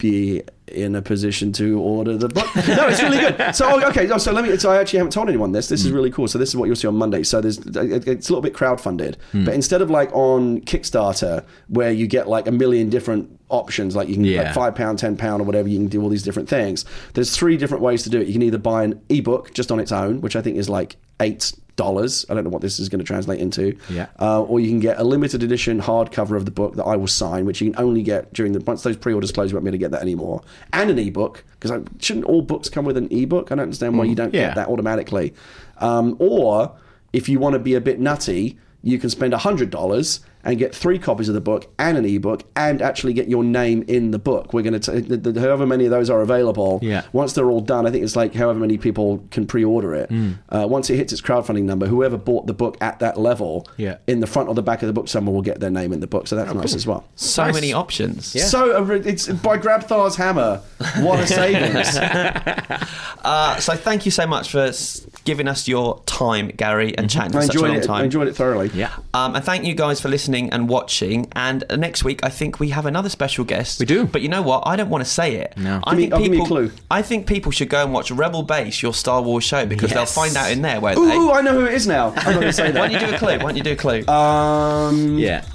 be 0.03 0.43
in 0.67 0.95
a 0.95 1.01
position 1.01 1.53
to 1.53 1.79
order 1.79 2.17
the 2.17 2.27
book. 2.27 2.47
No, 2.67 2.87
it's 2.87 3.01
really 3.01 3.19
good. 3.19 3.55
So 3.55 3.87
okay, 3.89 4.07
so 4.17 4.31
let 4.31 4.43
me. 4.43 4.57
So 4.57 4.71
I 4.71 4.77
actually 4.77 4.97
haven't 4.99 5.13
told 5.13 5.29
anyone 5.29 5.51
this. 5.53 5.69
This 5.69 5.81
is 5.83 5.89
hmm. 5.89 5.95
really 5.95 6.11
cool. 6.11 6.27
So 6.27 6.37
this 6.37 6.49
is 6.49 6.55
what 6.57 6.65
you'll 6.65 6.75
see 6.75 6.87
on 6.87 6.95
Monday. 6.95 7.23
So 7.23 7.39
there's 7.39 7.59
it's 7.59 8.29
a 8.29 8.33
little 8.33 8.41
bit 8.41 8.53
crowdfunded, 8.53 9.15
hmm. 9.31 9.45
but 9.45 9.53
instead 9.53 9.81
of 9.81 9.89
like 9.89 10.11
on 10.13 10.61
Kickstarter 10.61 11.45
where 11.67 11.91
you 11.91 12.05
get 12.07 12.27
like 12.27 12.47
a 12.47 12.51
million 12.51 12.89
different 12.89 13.39
options, 13.49 13.95
like 13.95 14.09
you 14.09 14.15
can 14.15 14.25
Yeah. 14.25 14.43
like 14.43 14.53
five 14.53 14.75
pound, 14.75 14.99
ten 14.99 15.15
pound, 15.15 15.41
or 15.41 15.45
whatever, 15.45 15.69
you 15.69 15.77
can 15.77 15.87
do 15.87 16.01
all 16.01 16.09
these 16.09 16.23
different 16.23 16.49
things. 16.49 16.85
There's 17.13 17.35
three 17.35 17.55
different 17.55 17.81
ways 17.83 18.03
to 18.03 18.09
do 18.09 18.19
it. 18.19 18.27
You 18.27 18.33
can 18.33 18.41
either 18.41 18.57
buy 18.57 18.83
an 18.83 19.01
ebook 19.09 19.53
just 19.53 19.71
on 19.71 19.79
its 19.79 19.91
own, 19.91 20.21
which 20.21 20.35
I 20.35 20.41
think 20.41 20.57
is 20.57 20.69
like 20.69 20.97
eight 21.19 21.53
dollars. 21.75 22.25
I 22.29 22.33
don't 22.33 22.43
know 22.43 22.49
what 22.49 22.61
this 22.61 22.79
is 22.79 22.89
going 22.89 22.99
to 22.99 23.05
translate 23.05 23.39
into. 23.39 23.77
Yeah. 23.89 24.07
Uh, 24.19 24.41
or 24.43 24.59
you 24.59 24.69
can 24.69 24.79
get 24.79 24.99
a 24.99 25.03
limited 25.03 25.43
edition 25.43 25.81
hardcover 25.81 26.35
of 26.35 26.45
the 26.45 26.51
book 26.51 26.75
that 26.75 26.83
I 26.83 26.95
will 26.95 27.07
sign, 27.07 27.45
which 27.45 27.61
you 27.61 27.71
can 27.71 27.81
only 27.81 28.03
get 28.03 28.33
during 28.33 28.53
the 28.53 28.59
once 28.61 28.83
those 28.83 28.97
pre-orders 28.97 29.31
close. 29.31 29.51
You 29.51 29.55
won't 29.55 29.65
be 29.65 29.69
able 29.69 29.75
to 29.75 29.79
get 29.79 29.91
that 29.91 30.01
anymore, 30.01 30.41
and 30.71 30.89
an 30.89 30.99
ebook 30.99 31.43
because 31.59 31.71
shouldn't 31.99 32.25
all 32.25 32.41
books 32.41 32.69
come 32.69 32.85
with 32.85 32.97
an 32.97 33.07
ebook? 33.11 33.51
I 33.51 33.55
don't 33.55 33.63
understand 33.63 33.97
why 33.97 34.05
you 34.05 34.15
don't 34.15 34.33
yeah. 34.33 34.47
get 34.47 34.55
that 34.55 34.67
automatically. 34.67 35.33
Um, 35.79 36.15
or 36.19 36.75
if 37.11 37.29
you 37.29 37.39
want 37.39 37.53
to 37.53 37.59
be 37.59 37.75
a 37.75 37.81
bit 37.81 37.99
nutty, 37.99 38.57
you 38.83 38.99
can 38.99 39.09
spend 39.09 39.33
hundred 39.33 39.69
dollars 39.69 40.19
and 40.45 40.59
get 40.59 40.75
three 40.75 40.99
copies 40.99 41.29
of 41.29 41.35
the 41.35 41.39
book 41.39 41.71
and 41.79 41.97
an 41.97 42.03
ebook, 42.03 42.43
and 42.57 42.81
actually 42.81 43.13
get 43.13 43.29
your 43.29 43.45
name 43.45 43.81
in 43.87 44.11
the 44.11 44.19
book. 44.19 44.51
We're 44.51 44.61
going 44.61 44.77
to 44.77 44.91
the, 44.99 45.15
the, 45.31 45.39
however 45.39 45.65
many 45.65 45.85
of 45.85 45.91
those 45.91 46.09
are 46.09 46.19
available. 46.19 46.79
Yeah. 46.81 47.03
Once 47.13 47.31
they're 47.31 47.49
all 47.49 47.61
done, 47.61 47.87
I 47.87 47.91
think 47.91 48.03
it's 48.03 48.17
like 48.17 48.35
however 48.35 48.59
many 48.59 48.77
people 48.77 49.25
can 49.31 49.47
pre-order 49.47 49.93
it. 49.95 50.09
Hmm. 50.09 50.31
Uh, 50.49 50.67
once 50.69 50.89
it 50.89 50.97
hits 50.97 51.13
its 51.13 51.21
crowdfunding 51.21 51.63
number, 51.63 51.85
whoever 51.87 52.17
bought 52.17 52.45
the 52.47 52.53
book 52.53 52.75
at 52.81 52.99
that 52.99 53.17
level, 53.17 53.65
Yeah. 53.77 53.99
in 54.05 54.19
the 54.19 54.27
front 54.27 54.49
or 54.49 54.53
the 54.55 54.61
back 54.61 54.81
of 54.83 54.87
the 54.87 54.93
book, 54.93 55.07
someone 55.07 55.33
will 55.33 55.41
get 55.43 55.61
their 55.61 55.69
name 55.69 55.93
in 55.93 56.01
the 56.01 56.07
book. 56.07 56.27
So 56.27 56.35
that's 56.35 56.53
nice 56.53 56.75
as 56.75 56.85
well. 56.85 57.05
So 57.15 57.45
Nice. 57.45 57.53
many 57.53 57.71
options. 57.71 58.25
So 58.49 58.75
uh, 58.83 58.91
it's 59.05 59.29
by 59.29 59.57
Grabthar's 59.57 60.17
hammer. 60.17 60.61
What 60.99 61.21
a 61.21 61.27
savings! 61.39 61.97
Uh, 63.23 63.57
so 63.57 63.73
thank 63.73 64.03
you 64.05 64.11
so 64.11 64.27
much 64.27 64.51
for 64.51 64.59
s- 64.59 65.07
giving 65.25 65.47
us 65.47 65.67
your 65.67 66.01
time, 66.05 66.49
Gary, 66.49 66.97
and 66.97 67.09
chatting 67.09 67.31
for 67.31 67.39
I 67.39 67.45
such 67.45 67.55
a 67.55 67.59
enjoyed 67.59 67.69
long 67.69 67.77
it. 67.77 67.83
I 67.83 67.87
time. 67.87 68.05
enjoyed 68.05 68.27
it 68.27 68.35
thoroughly. 68.35 68.69
Yeah. 68.73 68.91
Um, 69.13 69.35
and 69.35 69.43
thank 69.45 69.63
you 69.65 69.73
guys 69.73 70.01
for 70.01 70.09
listening 70.09 70.49
and 70.51 70.67
watching. 70.67 71.27
And 71.33 71.63
uh, 71.69 71.75
next 71.77 72.03
week, 72.03 72.19
I 72.23 72.29
think 72.29 72.59
we 72.59 72.69
have 72.69 72.85
another 72.85 73.07
special 73.09 73.45
guest. 73.45 73.79
We 73.79 73.85
do. 73.85 74.05
But 74.05 74.21
you 74.21 74.29
know 74.29 74.41
what? 74.41 74.63
I 74.67 74.75
don't 74.75 74.89
want 74.89 75.03
to 75.03 75.09
say 75.09 75.35
it. 75.35 75.53
No. 75.57 75.79
I 75.85 75.91
Give 75.91 75.97
me- 75.97 76.03
think 76.03 76.13
I'll 76.13 76.19
give 76.19 76.31
people. 76.31 76.37
me 76.57 76.65
a 76.65 76.67
clue. 76.69 76.71
I 76.91 77.01
think 77.01 77.27
people 77.27 77.51
should 77.51 77.69
go 77.69 77.83
and 77.83 77.93
watch 77.93 78.11
Rebel 78.11 78.43
Base, 78.43 78.81
your 78.81 78.93
Star 78.93 79.21
Wars 79.21 79.43
show, 79.43 79.65
because 79.65 79.91
they'll 79.91 80.05
find 80.05 80.35
out 80.35 80.51
in 80.51 80.61
there, 80.61 80.81
won't 80.81 80.97
Ooh, 80.97 81.07
they? 81.07 81.15
ooh, 81.15 81.31
I 81.31 81.41
know 81.41 81.53
who 81.53 81.65
it 81.65 81.73
is 81.73 81.87
now. 81.87 82.09
I'm 82.09 82.15
not 82.15 82.25
going 82.33 82.41
to 82.41 82.53
say 82.53 82.71
that. 82.71 82.79
Why 82.79 82.89
don't 82.89 83.01
you 83.01 83.07
do 83.07 83.15
a 83.15 83.17
clue? 83.17 83.31
Why 83.37 83.37
don't 83.37 83.55
you 83.57 83.63
do 83.63 83.71
a 83.71 83.75
clue? 83.75 84.05
Um, 84.07 85.17
Yeah. 85.17 85.45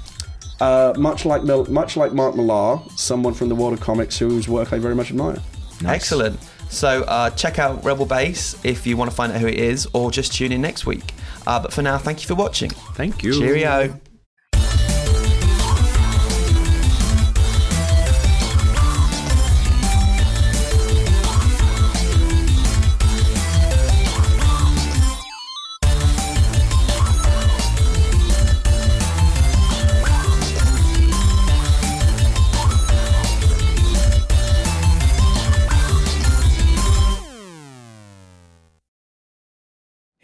uh, 0.59 0.93
much 0.97 1.25
like 1.25 1.43
Mil- 1.43 1.65
much 1.71 1.95
like 1.95 2.11
Mark 2.13 2.35
Millar, 2.35 2.79
someone 2.95 3.33
from 3.33 3.49
the 3.49 3.55
world 3.55 3.73
of 3.73 3.81
comics 3.81 4.17
whose 4.17 4.47
work 4.49 4.73
I 4.73 4.79
very 4.79 4.95
much 4.95 5.09
admire. 5.11 5.37
Excellent. 5.85 6.39
So 6.69 7.03
uh, 7.03 7.31
check 7.31 7.59
out 7.59 7.83
Rebel 7.83 8.05
Base 8.05 8.55
if 8.63 8.85
you 8.87 8.95
want 8.95 9.09
to 9.09 9.15
find 9.15 9.31
out 9.31 9.41
who 9.41 9.47
it 9.47 9.59
is, 9.59 9.87
or 9.93 10.11
just 10.11 10.33
tune 10.33 10.51
in 10.51 10.61
next 10.61 10.85
week. 10.85 11.13
Uh, 11.45 11.59
but 11.59 11.73
for 11.73 11.81
now, 11.81 11.97
thank 11.97 12.21
you 12.21 12.27
for 12.27 12.35
watching. 12.35 12.69
Thank 12.69 13.23
you. 13.23 13.33
Cheerio. 13.33 13.99